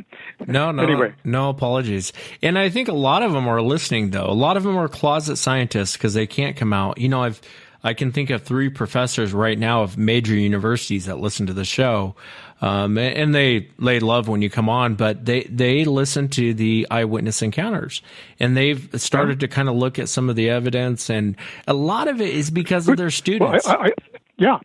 No, 0.48 0.72
no, 0.72 0.84
anyway. 0.84 1.14
no 1.24 1.50
apologies. 1.50 2.12
And 2.42 2.58
I 2.60 2.70
think 2.70 2.88
a 2.88 2.94
lot 2.94 3.24
of 3.24 3.32
them 3.32 3.48
are 3.48 3.62
listening 3.62 4.12
though. 4.12 4.26
A 4.26 4.34
lot 4.34 4.58
of 4.58 4.64
them 4.64 4.78
are 4.78 4.88
closet 4.88 5.38
scientists 5.38 5.94
because 5.94 6.14
they 6.14 6.28
can't 6.28 6.58
come 6.58 6.74
out. 6.74 6.98
You 6.98 7.10
know, 7.10 7.24
I've 7.24 7.42
I 7.84 7.94
can 7.94 8.12
think 8.12 8.32
of 8.32 8.42
three 8.42 8.70
professors 8.70 9.32
right 9.32 9.58
now 9.58 9.84
of 9.84 9.96
major 9.96 10.34
universities 10.34 11.06
that 11.06 11.20
listen 11.20 11.46
to 11.48 11.54
the 11.54 11.64
show. 11.64 12.16
Um, 12.62 12.98
and 12.98 13.36
they 13.36 13.70
they 13.78 14.00
love 14.00 14.28
when 14.28 14.42
you 14.42 14.50
come 14.50 14.70
on, 14.70 14.96
but 14.96 15.26
they 15.26 15.44
they 15.44 15.86
listen 15.86 16.30
to 16.30 16.54
the 16.54 16.88
eyewitness 16.90 17.42
encounters, 17.42 18.02
and 18.40 18.56
they've 18.56 18.90
started 18.96 19.42
to 19.42 19.50
kind 19.50 19.68
of 19.68 19.76
look 19.76 20.00
at 20.00 20.08
some 20.08 20.30
of 20.30 20.38
the 20.38 20.50
evidence, 20.50 21.10
and 21.10 21.36
a 21.68 21.74
lot 21.74 22.08
of 22.08 22.22
it 22.22 22.30
is 22.30 22.50
because 22.50 22.88
of 22.88 22.96
their 22.96 23.12
students. 23.12 23.68
Well, 23.68 23.78
I, 23.78 23.88
I, 23.88 23.92
yeah, 24.38 24.60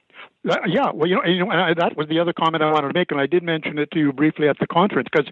uh, 0.49 0.57
yeah, 0.67 0.91
well, 0.93 1.09
you 1.09 1.17
know, 1.17 1.25
you 1.25 1.45
know, 1.45 1.51
I, 1.51 1.75
that 1.75 1.97
was 1.97 2.09
the 2.09 2.19
other 2.19 2.33
comment 2.33 2.63
I 2.63 2.73
wanted 2.73 2.89
to 2.89 2.95
make, 2.95 3.11
and 3.11 3.21
I 3.21 3.27
did 3.27 3.43
mention 3.43 3.79
it 3.79 3.91
to 3.93 3.99
you 3.99 4.13
briefly 4.13 4.49
at 4.49 4.59
the 4.59 4.67
conference 4.67 5.09
because 5.13 5.31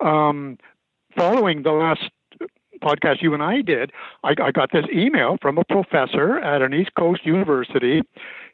um, 0.00 0.58
following 1.16 1.62
the 1.62 1.72
last 1.72 2.10
podcast 2.82 3.22
you 3.22 3.34
and 3.34 3.42
I 3.42 3.60
did, 3.60 3.92
I, 4.24 4.34
I, 4.42 4.50
got 4.52 4.72
this 4.72 4.84
email 4.92 5.36
from 5.40 5.58
a 5.58 5.64
professor 5.64 6.38
at 6.38 6.62
an 6.62 6.74
East 6.74 6.90
Coast 6.98 7.24
university. 7.24 8.02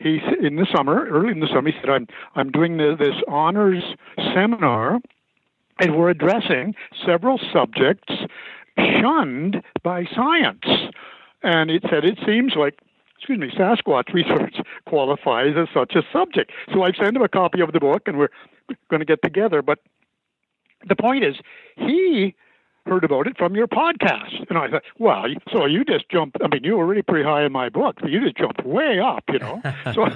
He's 0.01 0.21
in 0.41 0.57
the 0.57 0.67
summer, 0.75 1.07
early 1.09 1.33
in 1.33 1.41
the 1.41 1.49
summer. 1.49 1.71
He 1.71 1.79
said, 1.81 1.91
"I'm 1.91 2.07
I'm 2.35 2.51
doing 2.51 2.77
the, 2.77 2.97
this 2.99 3.15
honors 3.29 3.83
seminar, 4.35 4.99
and 5.79 5.97
we're 5.97 6.11
addressing 6.11 6.75
several 7.07 7.39
subjects 7.53 8.13
shunned 8.77 9.63
by 9.83 10.05
science." 10.15 10.65
And 11.43 11.71
it 11.71 11.85
said 11.91 12.05
it 12.05 12.19
seems 12.27 12.55
like 12.57 12.79
excuse 13.23 13.39
me, 13.39 13.51
Sasquatch 13.57 14.13
research 14.13 14.57
qualifies 14.87 15.55
as 15.57 15.69
such 15.73 15.95
a 15.95 16.03
subject. 16.13 16.51
So 16.73 16.83
I've 16.83 16.97
sent 16.97 17.15
him 17.15 17.23
a 17.23 17.29
copy 17.29 17.61
of 17.61 17.73
the 17.73 17.79
book, 17.79 18.03
and 18.07 18.19
we're 18.19 18.31
going 18.91 18.99
to 18.99 19.07
get 19.07 19.23
together. 19.23 19.63
But 19.63 19.79
the 20.89 20.97
point 20.97 21.23
is, 21.23 21.37
he 21.77 22.35
heard 22.85 23.05
about 23.05 23.29
it 23.29 23.39
from 23.39 23.55
your 23.55 23.69
podcast, 23.69 24.45
and 24.49 24.59
I 24.59 24.69
thought, 24.69 24.83
well, 24.99 25.27
so 25.53 25.67
you 25.67 25.85
just 25.85 26.09
jumped. 26.11 26.37
I 26.43 26.49
mean, 26.49 26.65
you 26.65 26.77
were 26.77 26.85
already 26.85 27.03
pretty 27.03 27.25
high 27.25 27.45
in 27.45 27.53
my 27.53 27.69
book, 27.69 27.99
but 28.01 28.11
you 28.11 28.21
just 28.21 28.37
jumped 28.37 28.67
way 28.67 28.99
up, 28.99 29.23
you 29.33 29.39
know. 29.39 29.63
So. 29.95 30.09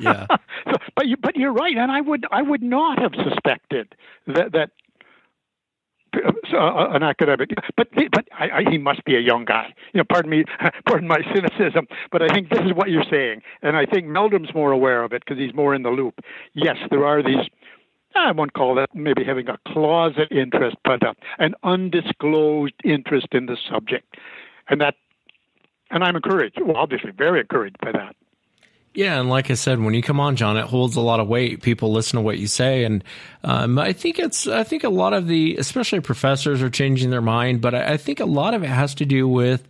yeah. 0.00 0.26
so, 0.64 0.76
but 0.96 1.06
you, 1.06 1.18
but 1.18 1.36
you're 1.36 1.52
right, 1.52 1.76
and 1.76 1.92
I 1.92 2.00
would 2.00 2.24
I 2.32 2.40
would 2.40 2.62
not 2.62 2.98
have 2.98 3.12
suspected 3.14 3.94
that 4.26 4.52
that 4.52 4.70
uh, 6.52 6.88
an 6.90 7.02
academic, 7.02 7.50
but 7.76 7.88
but 8.12 8.28
I, 8.38 8.50
I, 8.50 8.70
he 8.70 8.78
must 8.78 9.04
be 9.04 9.16
a 9.16 9.20
young 9.20 9.44
guy. 9.44 9.74
You 9.92 9.98
know, 9.98 10.04
pardon 10.08 10.30
me, 10.30 10.44
pardon 10.86 11.08
my 11.08 11.20
cynicism, 11.34 11.86
but 12.10 12.22
I 12.22 12.32
think 12.32 12.50
this 12.50 12.60
is 12.60 12.72
what 12.72 12.90
you're 12.90 13.04
saying, 13.10 13.42
and 13.62 13.76
I 13.76 13.86
think 13.86 14.06
Meldrum's 14.06 14.54
more 14.54 14.72
aware 14.72 15.02
of 15.02 15.12
it 15.12 15.22
because 15.24 15.38
he's 15.38 15.54
more 15.54 15.74
in 15.74 15.82
the 15.82 15.90
loop. 15.90 16.20
Yes, 16.54 16.76
there 16.90 17.04
are 17.04 17.22
these. 17.22 17.48
I 18.16 18.30
won't 18.30 18.52
call 18.52 18.76
that 18.76 18.94
maybe 18.94 19.24
having 19.24 19.48
a 19.48 19.58
closet 19.66 20.28
interest, 20.30 20.76
but 20.84 21.04
uh, 21.04 21.14
an 21.38 21.54
undisclosed 21.64 22.74
interest 22.84 23.28
in 23.32 23.46
the 23.46 23.56
subject, 23.68 24.16
and 24.68 24.80
that, 24.80 24.94
and 25.90 26.04
I'm 26.04 26.16
encouraged. 26.16 26.60
Well, 26.60 26.76
obviously, 26.76 27.10
very 27.10 27.40
encouraged 27.40 27.78
by 27.80 27.92
that. 27.92 28.14
Yeah, 28.94 29.18
and 29.18 29.28
like 29.28 29.50
I 29.50 29.54
said, 29.54 29.80
when 29.80 29.92
you 29.92 30.02
come 30.02 30.20
on, 30.20 30.36
John, 30.36 30.56
it 30.56 30.66
holds 30.66 30.94
a 30.94 31.00
lot 31.00 31.18
of 31.18 31.26
weight. 31.26 31.62
People 31.62 31.92
listen 31.92 32.16
to 32.16 32.22
what 32.22 32.38
you 32.38 32.46
say, 32.46 32.84
and 32.84 33.02
um, 33.42 33.76
I 33.76 33.92
think 33.92 34.20
it's 34.20 34.46
I 34.46 34.62
think 34.62 34.84
a 34.84 34.88
lot 34.88 35.12
of 35.12 35.26
the, 35.26 35.56
especially 35.56 35.98
professors, 35.98 36.62
are 36.62 36.70
changing 36.70 37.10
their 37.10 37.20
mind. 37.20 37.60
But 37.60 37.74
I, 37.74 37.94
I 37.94 37.96
think 37.96 38.20
a 38.20 38.24
lot 38.24 38.54
of 38.54 38.62
it 38.62 38.68
has 38.68 38.94
to 38.96 39.04
do 39.04 39.26
with 39.26 39.66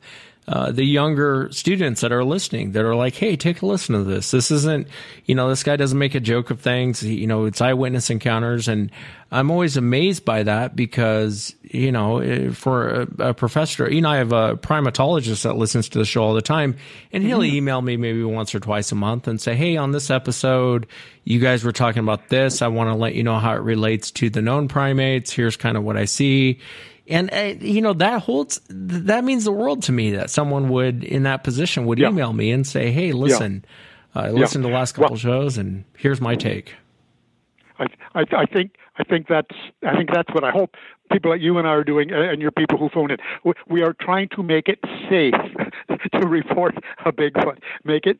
uh, 0.46 0.70
the 0.70 0.84
younger 0.84 1.48
students 1.52 2.02
that 2.02 2.12
are 2.12 2.22
listening 2.22 2.72
that 2.72 2.84
are 2.84 2.94
like, 2.94 3.14
Hey, 3.14 3.34
take 3.34 3.62
a 3.62 3.66
listen 3.66 3.94
to 3.94 4.04
this. 4.04 4.30
This 4.30 4.50
isn't, 4.50 4.88
you 5.24 5.34
know, 5.34 5.48
this 5.48 5.62
guy 5.62 5.76
doesn't 5.76 5.98
make 5.98 6.14
a 6.14 6.20
joke 6.20 6.50
of 6.50 6.60
things. 6.60 7.00
He, 7.00 7.14
you 7.14 7.26
know, 7.26 7.46
it's 7.46 7.62
eyewitness 7.62 8.10
encounters. 8.10 8.68
And 8.68 8.90
I'm 9.30 9.50
always 9.50 9.78
amazed 9.78 10.26
by 10.26 10.42
that 10.42 10.76
because, 10.76 11.54
you 11.62 11.90
know, 11.90 12.18
eh, 12.18 12.50
for 12.50 12.88
a, 12.88 13.28
a 13.30 13.34
professor, 13.34 13.90
you 13.90 14.02
know, 14.02 14.10
I 14.10 14.18
have 14.18 14.32
a 14.32 14.56
primatologist 14.56 15.44
that 15.44 15.56
listens 15.56 15.88
to 15.90 15.98
the 15.98 16.04
show 16.04 16.22
all 16.22 16.34
the 16.34 16.42
time 16.42 16.76
and 17.10 17.22
he'll 17.22 17.40
mm-hmm. 17.40 17.56
email 17.56 17.80
me 17.80 17.96
maybe 17.96 18.22
once 18.22 18.54
or 18.54 18.60
twice 18.60 18.92
a 18.92 18.96
month 18.96 19.26
and 19.26 19.40
say, 19.40 19.54
Hey, 19.54 19.78
on 19.78 19.92
this 19.92 20.10
episode, 20.10 20.86
you 21.24 21.40
guys 21.40 21.64
were 21.64 21.72
talking 21.72 22.00
about 22.00 22.28
this. 22.28 22.60
I 22.60 22.68
want 22.68 22.90
to 22.90 22.94
let 22.94 23.14
you 23.14 23.22
know 23.22 23.38
how 23.38 23.54
it 23.54 23.62
relates 23.62 24.10
to 24.12 24.28
the 24.28 24.42
known 24.42 24.68
primates. 24.68 25.32
Here's 25.32 25.56
kind 25.56 25.78
of 25.78 25.84
what 25.84 25.96
I 25.96 26.04
see 26.04 26.60
and 27.06 27.32
uh, 27.32 27.54
you 27.60 27.82
know 27.82 27.92
that 27.94 28.22
holds 28.22 28.60
that 28.68 29.24
means 29.24 29.44
the 29.44 29.52
world 29.52 29.82
to 29.84 29.92
me 29.92 30.12
that 30.12 30.30
someone 30.30 30.68
would 30.70 31.04
in 31.04 31.24
that 31.24 31.44
position 31.44 31.86
would 31.86 31.98
yeah. 31.98 32.08
email 32.08 32.32
me 32.32 32.50
and 32.50 32.66
say, 32.66 32.90
"Hey, 32.90 33.12
listen, 33.12 33.64
yeah. 34.14 34.22
uh, 34.22 34.24
I 34.26 34.30
listened 34.30 34.64
yeah. 34.64 34.68
to 34.68 34.72
the 34.72 34.78
last 34.78 34.92
couple 34.92 35.10
well, 35.10 35.18
shows, 35.18 35.58
and 35.58 35.84
here's 35.96 36.20
my 36.20 36.34
take." 36.34 36.74
I, 37.78 37.86
I, 38.14 38.24
I 38.32 38.46
think 38.46 38.76
I 38.98 39.04
think 39.04 39.26
that's 39.28 39.56
I 39.82 39.96
think 39.96 40.10
that's 40.12 40.32
what 40.32 40.44
I 40.44 40.50
hope 40.50 40.76
people 41.12 41.30
like 41.30 41.40
you 41.40 41.58
and 41.58 41.66
I 41.66 41.70
are 41.70 41.84
doing, 41.84 42.10
and 42.12 42.40
your 42.40 42.50
people 42.50 42.78
who 42.78 42.88
phone 42.88 43.10
in. 43.10 43.18
We 43.68 43.82
are 43.82 43.94
trying 44.00 44.28
to 44.30 44.42
make 44.42 44.68
it 44.68 44.78
safe 45.08 45.34
to 46.20 46.26
report 46.26 46.74
a 47.04 47.12
Bigfoot, 47.12 47.58
make 47.84 48.06
it 48.06 48.18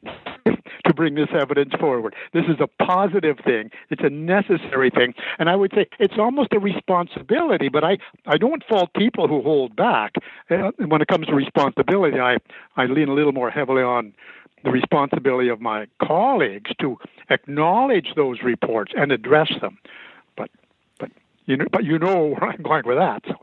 to 0.87 0.95
bring 0.95 1.15
this 1.15 1.29
evidence 1.39 1.73
forward. 1.81 2.15
This 2.33 2.45
is 2.45 2.57
a 2.61 2.85
positive 2.85 3.39
thing. 3.45 3.71
It's 3.91 4.03
a 4.03 4.11
necessary 4.11 4.91
thing, 4.91 5.15
and 5.39 5.49
I 5.49 5.57
would 5.57 5.73
say 5.75 5.87
it's 5.99 6.15
almost 6.19 6.53
a 6.53 6.59
responsibility. 6.59 7.69
But 7.69 7.85
I 7.85 7.99
I 8.27 8.37
don't 8.37 8.63
fault 8.69 8.91
people 8.97 9.29
who 9.29 9.43
hold 9.43 9.77
back. 9.77 10.15
Uh, 10.51 10.71
when 10.87 11.01
it 11.01 11.09
comes 11.09 11.27
to 11.27 11.35
responsibility, 11.35 12.21
I 12.21 12.37
I 12.77 12.87
lean 12.87 13.09
a 13.09 13.15
little 13.15 13.33
more 13.33 13.51
heavily 13.51 13.83
on 13.83 14.13
the 14.65 14.71
responsibility 14.71 15.49
of 15.49 15.61
my 15.61 15.87
colleagues 16.03 16.71
to 16.81 16.97
acknowledge 17.31 18.09
those 18.17 18.41
reports 18.43 18.93
and 18.97 19.13
address 19.13 19.53
them. 19.61 19.79
You 21.47 21.57
know 21.59 21.67
but 21.71 21.85
you 21.85 21.99
know 21.99 22.27
where 22.41 22.45
I'm 22.45 22.63
going 22.63 22.87
with 22.87 22.99
that. 22.99 23.23
So. 23.27 23.35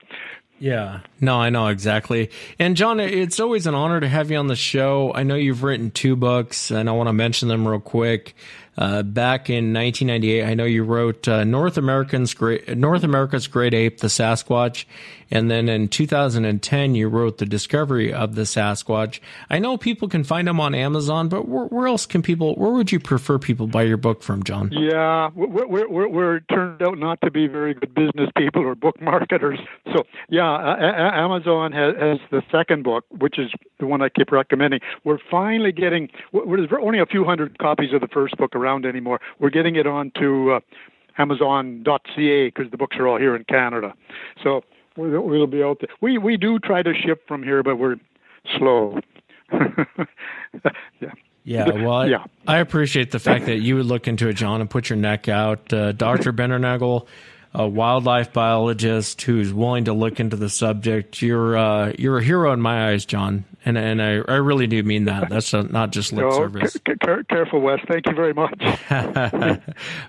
Yeah, 0.60 1.00
no, 1.20 1.38
I 1.38 1.50
know 1.50 1.68
exactly. 1.68 2.30
And 2.60 2.78
John, 2.78 3.00
it's 3.00 3.40
always 3.40 3.66
an 3.66 3.74
honor 3.74 4.00
to 4.00 4.08
have 4.08 4.30
you 4.30 4.38
on 4.38 4.46
the 4.46 4.56
show. 4.56 5.12
I 5.12 5.24
know 5.24 5.34
you've 5.34 5.64
written 5.64 5.90
two 5.90 6.16
books, 6.16 6.70
and 6.70 6.88
I 6.88 6.92
want 6.92 7.10
to 7.10 7.14
mention 7.14 7.48
them 7.48 7.68
real 7.68 7.80
quick. 7.80 8.36
Uh, 8.78 9.04
back 9.04 9.50
in 9.50 9.74
1998, 9.74 10.46
I 10.46 10.54
know 10.54 10.64
you 10.64 10.84
wrote 10.84 11.28
uh, 11.28 11.44
North 11.44 11.78
American's 11.78 12.34
Great 12.34 12.78
North 12.78 13.04
America's 13.04 13.48
Great 13.48 13.74
Ape, 13.74 14.00
the 14.00 14.08
Sasquatch, 14.08 14.86
and 15.30 15.52
then 15.52 15.68
in 15.68 15.88
2010 15.90 16.96
you 16.96 17.08
wrote 17.10 17.38
The 17.38 17.46
Discovery 17.46 18.14
of 18.14 18.36
the 18.36 18.44
Sasquatch. 18.44 19.20
I 19.50 19.60
know 19.60 19.78
people 19.78 20.08
can 20.08 20.24
find 20.24 20.48
them 20.48 20.60
on 20.60 20.74
Amazon, 20.74 21.30
but 21.30 21.48
where, 21.48 21.66
where 21.66 21.88
else 21.88 22.06
can 22.06 22.22
people? 22.22 22.56
Where 22.56 22.72
would 22.72 22.92
you 22.92 23.00
prefer 23.00 23.40
people 23.40 23.68
buy 23.68 23.84
your 23.84 23.98
book 23.98 24.24
from, 24.24 24.44
John? 24.44 24.70
Yeah, 24.72 25.30
we're, 25.36 25.68
we're, 25.68 26.08
we're, 26.08 26.40
turned 26.52 26.82
out 26.82 26.98
not 26.98 27.20
to 27.22 27.32
be 27.32 27.48
very 27.48 27.74
good 27.74 27.94
business 27.94 28.30
people 28.38 28.64
or 28.64 28.76
book 28.76 29.00
marketers. 29.02 29.60
So, 29.94 30.04
yeah, 30.30 30.44
a- 30.44 31.18
Amazon 31.18 31.72
has, 31.72 31.96
has 32.00 32.18
the 32.30 32.42
second 32.52 32.84
book, 32.84 33.06
which 33.10 33.38
is 33.38 33.52
the 33.80 33.86
one 33.86 34.02
I 34.02 34.10
keep 34.10 34.32
recommending. 34.32 34.80
We're 35.04 35.20
finally 35.30 35.72
getting, 35.72 36.10
we're, 36.32 36.58
there's 36.58 36.70
only 36.82 37.00
a 37.00 37.06
few 37.06 37.24
hundred 37.24 37.58
copies 37.58 37.94
of 37.94 38.02
the 38.02 38.08
first 38.08 38.38
book 38.38 38.56
around 38.62 38.86
anymore. 38.86 39.20
We're 39.40 39.50
getting 39.50 39.76
it 39.76 39.88
onto 39.88 40.52
uh, 40.52 40.60
Amazon.ca 41.18 42.48
because 42.48 42.72
the 42.72 42.78
books 42.78 42.98
are 42.98 43.08
all 43.08 43.18
here 43.18 43.36
in 43.36 43.44
Canada. 43.46 43.94
So 44.44 44.64
we'll, 44.96 45.48
be 45.48 45.64
out 45.64 45.80
there. 45.82 45.90
We, 46.02 46.18
we 46.18 46.38
do 46.38 46.60
try 46.60 46.84
to 46.84 46.94
ship 46.94 47.28
from 47.28 47.44
here, 47.44 47.64
but 47.64 47.78
we're 47.78 47.98
slow. 48.58 49.00
yeah. 51.00 51.12
Yeah, 51.44 51.72
well, 51.72 51.94
I, 51.94 52.06
Yeah. 52.06 52.24
I 52.48 52.60
appreciate 52.60 53.10
the 53.12 53.20
fact 53.20 53.46
that 53.48 53.62
you 53.62 53.76
would 53.76 53.88
look 53.88 54.08
into 54.08 54.28
it, 54.28 54.34
John, 54.34 54.62
and 54.62 54.70
put 54.70 54.90
your 54.90 54.98
neck 54.98 55.28
out. 55.28 55.74
Uh, 55.74 55.92
Dr. 55.92 56.32
Bindernagel, 56.32 57.08
a 57.54 57.68
wildlife 57.68 58.32
biologist 58.32 59.22
who's 59.24 59.54
willing 59.54 59.86
to 59.86 59.94
look 59.94 60.20
into 60.20 60.38
the 60.38 60.50
subject. 60.50 61.22
You're 61.22 61.58
uh, 61.58 61.94
you're 62.00 62.20
a 62.20 62.24
hero 62.24 62.54
in 62.54 62.62
my 62.62 62.90
eyes, 62.92 63.06
John, 63.06 63.44
and 63.66 63.78
and 63.78 64.02
I, 64.02 64.20
I 64.28 64.36
really 64.36 64.68
do 64.68 64.82
mean 64.84 65.06
that. 65.06 65.30
That's 65.30 65.54
a, 65.54 65.64
not 65.64 65.92
just 65.92 66.14
lip 66.14 66.26
No, 66.26 66.32
service. 66.32 66.74
c- 66.74 66.80
c- 66.88 67.24
careful, 67.30 67.60
Wes. 67.60 67.80
Thank 67.90 68.06
you 68.08 68.14
very 68.14 68.34
much. 68.34 68.58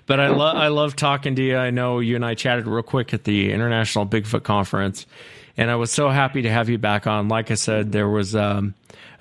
but 0.05 0.19
I 0.19 0.27
love 0.29 0.55
I 0.55 0.67
love 0.69 0.95
talking 0.95 1.35
to 1.35 1.43
you. 1.43 1.57
I 1.57 1.69
know 1.69 1.99
you 1.99 2.15
and 2.15 2.25
I 2.25 2.33
chatted 2.35 2.65
real 2.67 2.83
quick 2.83 3.13
at 3.13 3.25
the 3.25 3.51
International 3.51 4.05
Bigfoot 4.05 4.43
Conference, 4.43 5.05
and 5.57 5.69
I 5.69 5.75
was 5.75 5.91
so 5.91 6.09
happy 6.09 6.43
to 6.43 6.49
have 6.51 6.69
you 6.69 6.77
back 6.77 7.07
on. 7.07 7.27
Like 7.27 7.51
I 7.51 7.55
said, 7.55 7.91
there 7.91 8.07
was 8.09 8.35
um, 8.35 8.73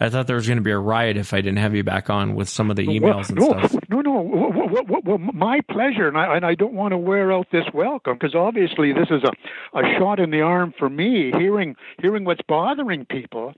I 0.02 0.10
thought 0.10 0.26
there 0.26 0.34
was 0.34 0.48
going 0.48 0.56
to 0.56 0.62
be 0.62 0.72
a 0.72 0.78
riot 0.78 1.16
if 1.16 1.32
I 1.32 1.40
didn't 1.40 1.58
have 1.58 1.76
you 1.76 1.84
back 1.84 2.10
on 2.10 2.34
with 2.34 2.48
some 2.48 2.70
of 2.70 2.76
the 2.76 2.84
emails 2.88 3.28
and 3.28 3.38
well, 3.38 3.54
no, 3.54 3.66
stuff. 3.68 3.80
No, 3.88 4.00
no, 4.00 4.20
well, 4.20 4.50
well, 4.52 4.84
well, 4.88 5.00
well, 5.04 5.18
my 5.18 5.60
pleasure, 5.70 6.08
and 6.08 6.18
I, 6.18 6.34
and 6.34 6.44
I 6.44 6.56
don't 6.56 6.72
want 6.72 6.90
to 6.90 6.98
wear 6.98 7.30
out 7.30 7.46
this 7.52 7.66
welcome 7.72 8.14
because 8.14 8.34
obviously 8.34 8.92
this 8.92 9.08
is 9.10 9.22
a, 9.22 9.78
a 9.78 9.82
shot 9.96 10.18
in 10.18 10.32
the 10.32 10.40
arm 10.40 10.74
for 10.76 10.90
me, 10.90 11.30
hearing 11.38 11.76
hearing 12.00 12.24
what's 12.24 12.40
bothering 12.48 13.04
people, 13.04 13.54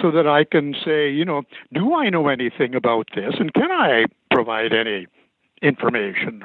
so 0.00 0.12
that 0.12 0.28
I 0.28 0.44
can 0.44 0.76
say, 0.84 1.10
you 1.10 1.24
know, 1.24 1.42
do 1.74 1.92
I 1.94 2.10
know 2.10 2.28
anything 2.28 2.76
about 2.76 3.08
this, 3.16 3.34
and 3.40 3.52
can 3.52 3.72
I 3.72 4.04
provide 4.30 4.72
any 4.72 5.08
information 5.62 6.44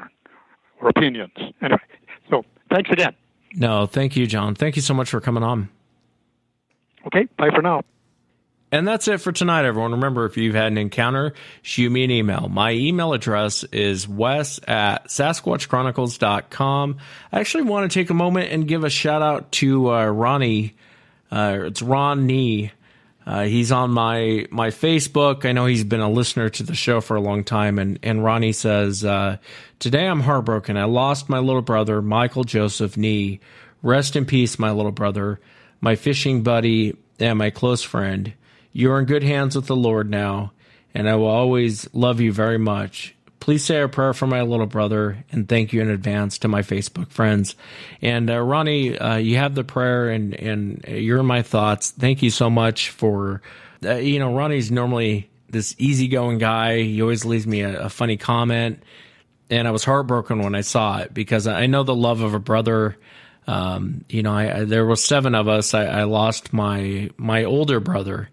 or 0.81 0.89
opinions? 0.89 1.37
Anyway, 1.61 1.79
so 2.27 2.43
thanks 2.71 2.89
again. 2.89 3.13
No, 3.53 3.85
thank 3.85 4.15
you, 4.15 4.25
John. 4.25 4.55
Thank 4.55 4.77
you 4.77 4.81
so 4.81 4.95
much 4.95 5.11
for 5.11 5.21
coming 5.21 5.43
on. 5.43 5.69
Okay, 7.05 7.27
bye 7.37 7.51
for 7.53 7.61
now. 7.61 7.83
And 8.73 8.87
that's 8.87 9.07
it 9.07 9.21
for 9.21 9.31
tonight, 9.31 9.65
everyone. 9.65 9.91
Remember, 9.91 10.25
if 10.25 10.35
you've 10.35 10.55
had 10.55 10.71
an 10.71 10.79
encounter, 10.79 11.35
shoot 11.61 11.91
me 11.91 12.05
an 12.05 12.09
email. 12.09 12.49
My 12.49 12.71
email 12.71 13.13
address 13.13 13.63
is 13.65 14.07
wes 14.07 14.59
at 14.67 15.09
sasquatchchronicles.com. 15.09 16.97
I 17.31 17.39
actually 17.39 17.63
want 17.65 17.91
to 17.91 17.93
take 17.93 18.09
a 18.09 18.15
moment 18.15 18.51
and 18.51 18.67
give 18.67 18.83
a 18.83 18.89
shout 18.89 19.21
out 19.21 19.51
to 19.51 19.93
uh, 19.93 20.07
Ronnie. 20.07 20.75
Uh, 21.31 21.59
it's 21.65 21.83
Ron 21.83 22.25
Nee. 22.25 22.71
Uh, 23.27 23.43
he's 23.43 23.71
on 23.71 23.91
my 23.91 24.47
my 24.49 24.69
Facebook. 24.69 25.45
I 25.45 25.51
know 25.51 25.67
he's 25.67 25.83
been 25.83 26.01
a 26.01 26.09
listener 26.09 26.49
to 26.49 26.63
the 26.63 26.73
show 26.73 26.99
for 26.99 27.15
a 27.15 27.21
long 27.21 27.43
time, 27.43 27.77
and 27.77 27.99
and 28.01 28.23
Ronnie 28.23 28.53
says, 28.53 29.05
uh, 29.05 29.37
"Today 29.77 30.07
I'm 30.07 30.21
heartbroken. 30.21 30.77
I 30.77 30.85
lost 30.85 31.29
my 31.29 31.37
little 31.37 31.61
brother, 31.61 32.01
Michael 32.01 32.43
Joseph 32.43 32.97
Nee. 32.97 33.39
Rest 33.83 34.15
in 34.15 34.25
peace, 34.25 34.57
my 34.57 34.71
little 34.71 34.91
brother, 34.91 35.39
my 35.79 35.95
fishing 35.95 36.41
buddy, 36.41 36.97
and 37.19 37.37
my 37.37 37.51
close 37.51 37.83
friend. 37.83 38.33
You're 38.73 38.99
in 38.99 39.05
good 39.05 39.23
hands 39.23 39.55
with 39.55 39.67
the 39.67 39.75
Lord 39.75 40.09
now, 40.09 40.51
and 40.93 41.07
I 41.07 41.15
will 41.15 41.27
always 41.27 41.87
love 41.93 42.19
you 42.19 42.33
very 42.33 42.57
much." 42.57 43.15
Please 43.43 43.65
say 43.65 43.81
a 43.81 43.89
prayer 43.89 44.13
for 44.13 44.25
my 44.25 44.41
little 44.41 44.67
brother 44.67 45.25
and 45.29 45.49
thank 45.49 45.73
you 45.73 45.81
in 45.81 45.89
advance 45.89 46.37
to 46.37 46.47
my 46.47 46.61
Facebook 46.61 47.11
friends. 47.11 47.57
And 48.01 48.29
uh, 48.29 48.39
Ronnie, 48.39 48.97
uh, 48.97 49.17
you 49.17 49.35
have 49.35 49.53
the 49.53 49.65
prayer 49.65 50.09
and, 50.09 50.33
and 50.33 50.85
you're 50.87 51.19
in 51.19 51.25
my 51.25 51.41
thoughts. 51.41 51.91
Thank 51.91 52.23
you 52.23 52.29
so 52.29 52.49
much 52.49 52.91
for, 52.91 53.41
uh, 53.83 53.95
you 53.95 54.17
know, 54.19 54.33
Ronnie's 54.33 54.71
normally 54.71 55.29
this 55.49 55.75
easygoing 55.77 56.37
guy. 56.37 56.83
He 56.83 57.01
always 57.01 57.25
leaves 57.25 57.45
me 57.45 57.63
a, 57.63 57.81
a 57.81 57.89
funny 57.89 58.15
comment. 58.15 58.81
And 59.49 59.67
I 59.67 59.71
was 59.71 59.83
heartbroken 59.83 60.39
when 60.41 60.55
I 60.55 60.61
saw 60.61 60.99
it 60.99 61.13
because 61.13 61.45
I 61.45 61.65
know 61.65 61.83
the 61.83 61.93
love 61.93 62.21
of 62.21 62.33
a 62.33 62.39
brother. 62.39 62.97
Um, 63.45 64.05
you 64.07 64.23
know, 64.23 64.33
I, 64.33 64.59
I, 64.59 64.63
there 64.63 64.85
was 64.85 65.03
seven 65.03 65.35
of 65.35 65.49
us. 65.49 65.73
I, 65.73 65.83
I 65.83 66.03
lost 66.03 66.53
my, 66.53 67.09
my 67.17 67.43
older 67.43 67.81
brother. 67.81 68.29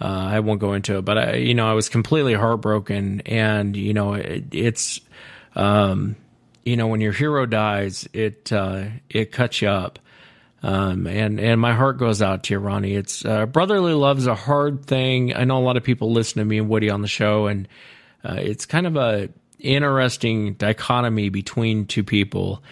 Uh, 0.00 0.28
I 0.30 0.40
won't 0.40 0.60
go 0.60 0.74
into 0.74 0.98
it, 0.98 1.02
but 1.02 1.16
I, 1.16 1.34
you 1.36 1.54
know, 1.54 1.66
I 1.66 1.72
was 1.72 1.88
completely 1.88 2.34
heartbroken, 2.34 3.22
and 3.22 3.74
you 3.74 3.94
know, 3.94 4.14
it, 4.14 4.44
it's, 4.52 5.00
um, 5.54 6.16
you 6.64 6.76
know, 6.76 6.86
when 6.88 7.00
your 7.00 7.12
hero 7.12 7.46
dies, 7.46 8.06
it 8.12 8.52
uh, 8.52 8.84
it 9.08 9.32
cuts 9.32 9.62
you 9.62 9.68
up, 9.68 9.98
um, 10.62 11.06
and 11.06 11.40
and 11.40 11.60
my 11.60 11.72
heart 11.72 11.96
goes 11.96 12.20
out 12.20 12.42
to 12.44 12.54
you, 12.54 12.58
Ronnie. 12.58 12.94
It's 12.94 13.24
uh, 13.24 13.46
brotherly 13.46 13.94
love 13.94 14.18
is 14.18 14.26
a 14.26 14.34
hard 14.34 14.84
thing. 14.84 15.34
I 15.34 15.44
know 15.44 15.58
a 15.58 15.64
lot 15.64 15.78
of 15.78 15.82
people 15.82 16.12
listen 16.12 16.40
to 16.40 16.44
me 16.44 16.58
and 16.58 16.68
Woody 16.68 16.90
on 16.90 17.00
the 17.00 17.08
show, 17.08 17.46
and 17.46 17.66
uh, 18.22 18.36
it's 18.38 18.66
kind 18.66 18.86
of 18.86 18.96
a 18.96 19.30
interesting 19.58 20.54
dichotomy 20.54 21.30
between 21.30 21.86
two 21.86 22.04
people. 22.04 22.62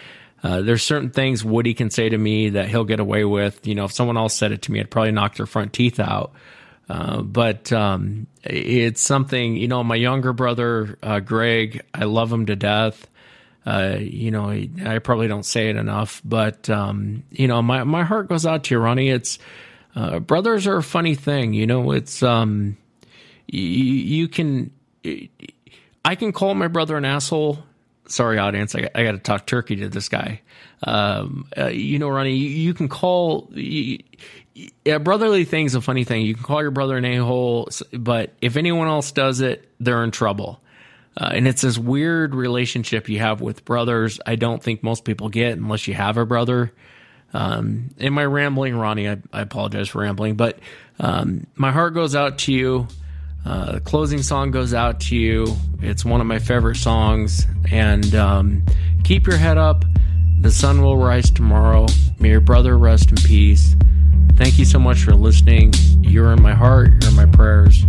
Uh, 0.43 0.61
there's 0.61 0.83
certain 0.83 1.09
things 1.09 1.43
Woody 1.43 1.73
can 1.73 1.89
say 1.89 2.07
to 2.07 2.17
me 2.17 2.49
that 2.49 2.67
he'll 2.67 2.83
get 2.83 2.99
away 2.99 3.25
with. 3.25 3.65
You 3.65 3.73
know, 3.73 3.85
if 3.85 3.91
someone 3.91 4.15
else 4.15 4.35
said 4.35 4.51
it 4.51 4.61
to 4.63 4.71
me, 4.71 4.79
I'd 4.79 4.91
probably 4.91 5.11
knock 5.11 5.37
their 5.37 5.47
front 5.47 5.73
teeth 5.73 5.99
out. 5.99 6.33
Uh, 6.87 7.21
but 7.21 7.71
um, 7.73 8.27
it's 8.43 9.01
something, 9.01 9.55
you 9.57 9.67
know, 9.67 9.83
my 9.83 9.95
younger 9.95 10.33
brother, 10.33 10.97
uh, 11.01 11.19
Greg, 11.19 11.83
I 11.93 12.03
love 12.03 12.31
him 12.31 12.45
to 12.45 12.55
death. 12.55 13.07
Uh, 13.65 13.97
you 13.99 14.29
know, 14.29 14.51
I, 14.51 14.99
probably 14.99 15.27
don't 15.27 15.45
say 15.45 15.69
it 15.69 15.75
enough, 15.75 16.21
but, 16.23 16.69
um, 16.69 17.23
you 17.31 17.47
know, 17.47 17.63
my, 17.63 17.83
my 17.83 18.03
heart 18.03 18.29
goes 18.29 18.45
out 18.45 18.65
to 18.65 18.75
you, 18.75 18.79
Ronnie. 18.79 19.09
It's, 19.09 19.39
uh, 19.95 20.19
brothers 20.19 20.67
are 20.67 20.77
a 20.77 20.83
funny 20.83 21.15
thing, 21.15 21.53
you 21.53 21.65
know, 21.65 21.89
it's, 21.89 22.21
um, 22.21 22.77
you, 23.47 23.63
you 23.63 24.27
can, 24.27 24.69
I 26.03 26.13
can 26.13 26.31
call 26.31 26.53
my 26.53 26.67
brother 26.67 26.95
an 26.95 27.05
asshole. 27.05 27.63
Sorry, 28.07 28.37
audience. 28.37 28.75
I, 28.75 28.87
I 28.93 29.03
got 29.03 29.13
to 29.13 29.17
talk 29.17 29.47
turkey 29.47 29.77
to 29.77 29.89
this 29.89 30.09
guy. 30.09 30.41
Um, 30.83 31.47
uh, 31.57 31.67
you 31.67 31.97
know, 31.97 32.09
Ronnie, 32.09 32.35
you, 32.35 32.49
you 32.49 32.73
can 32.75 32.87
call, 32.87 33.49
yeah, 34.85 34.99
brotherly 34.99 35.43
thing's 35.43 35.75
a 35.75 35.81
funny 35.81 36.05
thing. 36.05 36.21
You 36.21 36.33
can 36.33 36.43
call 36.43 36.61
your 36.61 36.71
brother 36.71 36.97
an 36.97 37.05
a-hole, 37.05 37.69
but 37.91 38.33
if 38.41 38.55
anyone 38.55 38.87
else 38.87 39.11
does 39.11 39.41
it, 39.41 39.69
they're 39.79 40.03
in 40.03 40.11
trouble. 40.11 40.61
Uh, 41.17 41.31
and 41.33 41.47
it's 41.47 41.61
this 41.61 41.77
weird 41.77 42.33
relationship 42.33 43.09
you 43.09 43.19
have 43.19 43.41
with 43.41 43.65
brothers. 43.65 44.19
I 44.25 44.35
don't 44.35 44.63
think 44.63 44.81
most 44.81 45.03
people 45.03 45.29
get 45.29 45.57
unless 45.57 45.87
you 45.87 45.93
have 45.93 46.17
a 46.17 46.25
brother. 46.25 46.73
Um, 47.33 47.91
in 47.97 48.13
my 48.13 48.25
rambling, 48.25 48.75
Ronnie, 48.77 49.09
I, 49.09 49.17
I 49.33 49.41
apologize 49.41 49.89
for 49.89 50.01
rambling, 50.01 50.35
but 50.35 50.59
um, 50.99 51.47
my 51.55 51.71
heart 51.71 51.93
goes 51.93 52.15
out 52.15 52.37
to 52.39 52.53
you. 52.53 52.87
Uh, 53.45 53.73
the 53.73 53.79
closing 53.81 54.23
song 54.23 54.51
goes 54.51 54.73
out 54.73 55.01
to 55.01 55.15
you. 55.15 55.55
It's 55.81 56.03
one 56.05 56.21
of 56.21 56.27
my 56.27 56.39
favorite 56.39 56.77
songs. 56.77 57.45
And 57.69 58.15
um, 58.15 58.63
keep 59.03 59.27
your 59.27 59.37
head 59.37 59.57
up. 59.57 59.85
The 60.39 60.51
sun 60.51 60.81
will 60.81 60.97
rise 60.97 61.29
tomorrow. 61.29 61.87
May 62.19 62.29
your 62.29 62.41
brother 62.41 62.77
rest 62.77 63.11
in 63.11 63.17
peace. 63.17 63.75
Thank 64.33 64.59
you 64.59 64.65
so 64.65 64.79
much 64.79 65.03
for 65.03 65.13
listening. 65.13 65.73
You're 66.01 66.33
in 66.33 66.41
my 66.41 66.53
heart, 66.53 66.91
you're 67.01 67.09
in 67.11 67.15
my 67.15 67.25
prayers. 67.25 67.83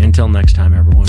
Until 0.00 0.28
next 0.28 0.54
time, 0.54 0.72
everyone. 0.72 1.08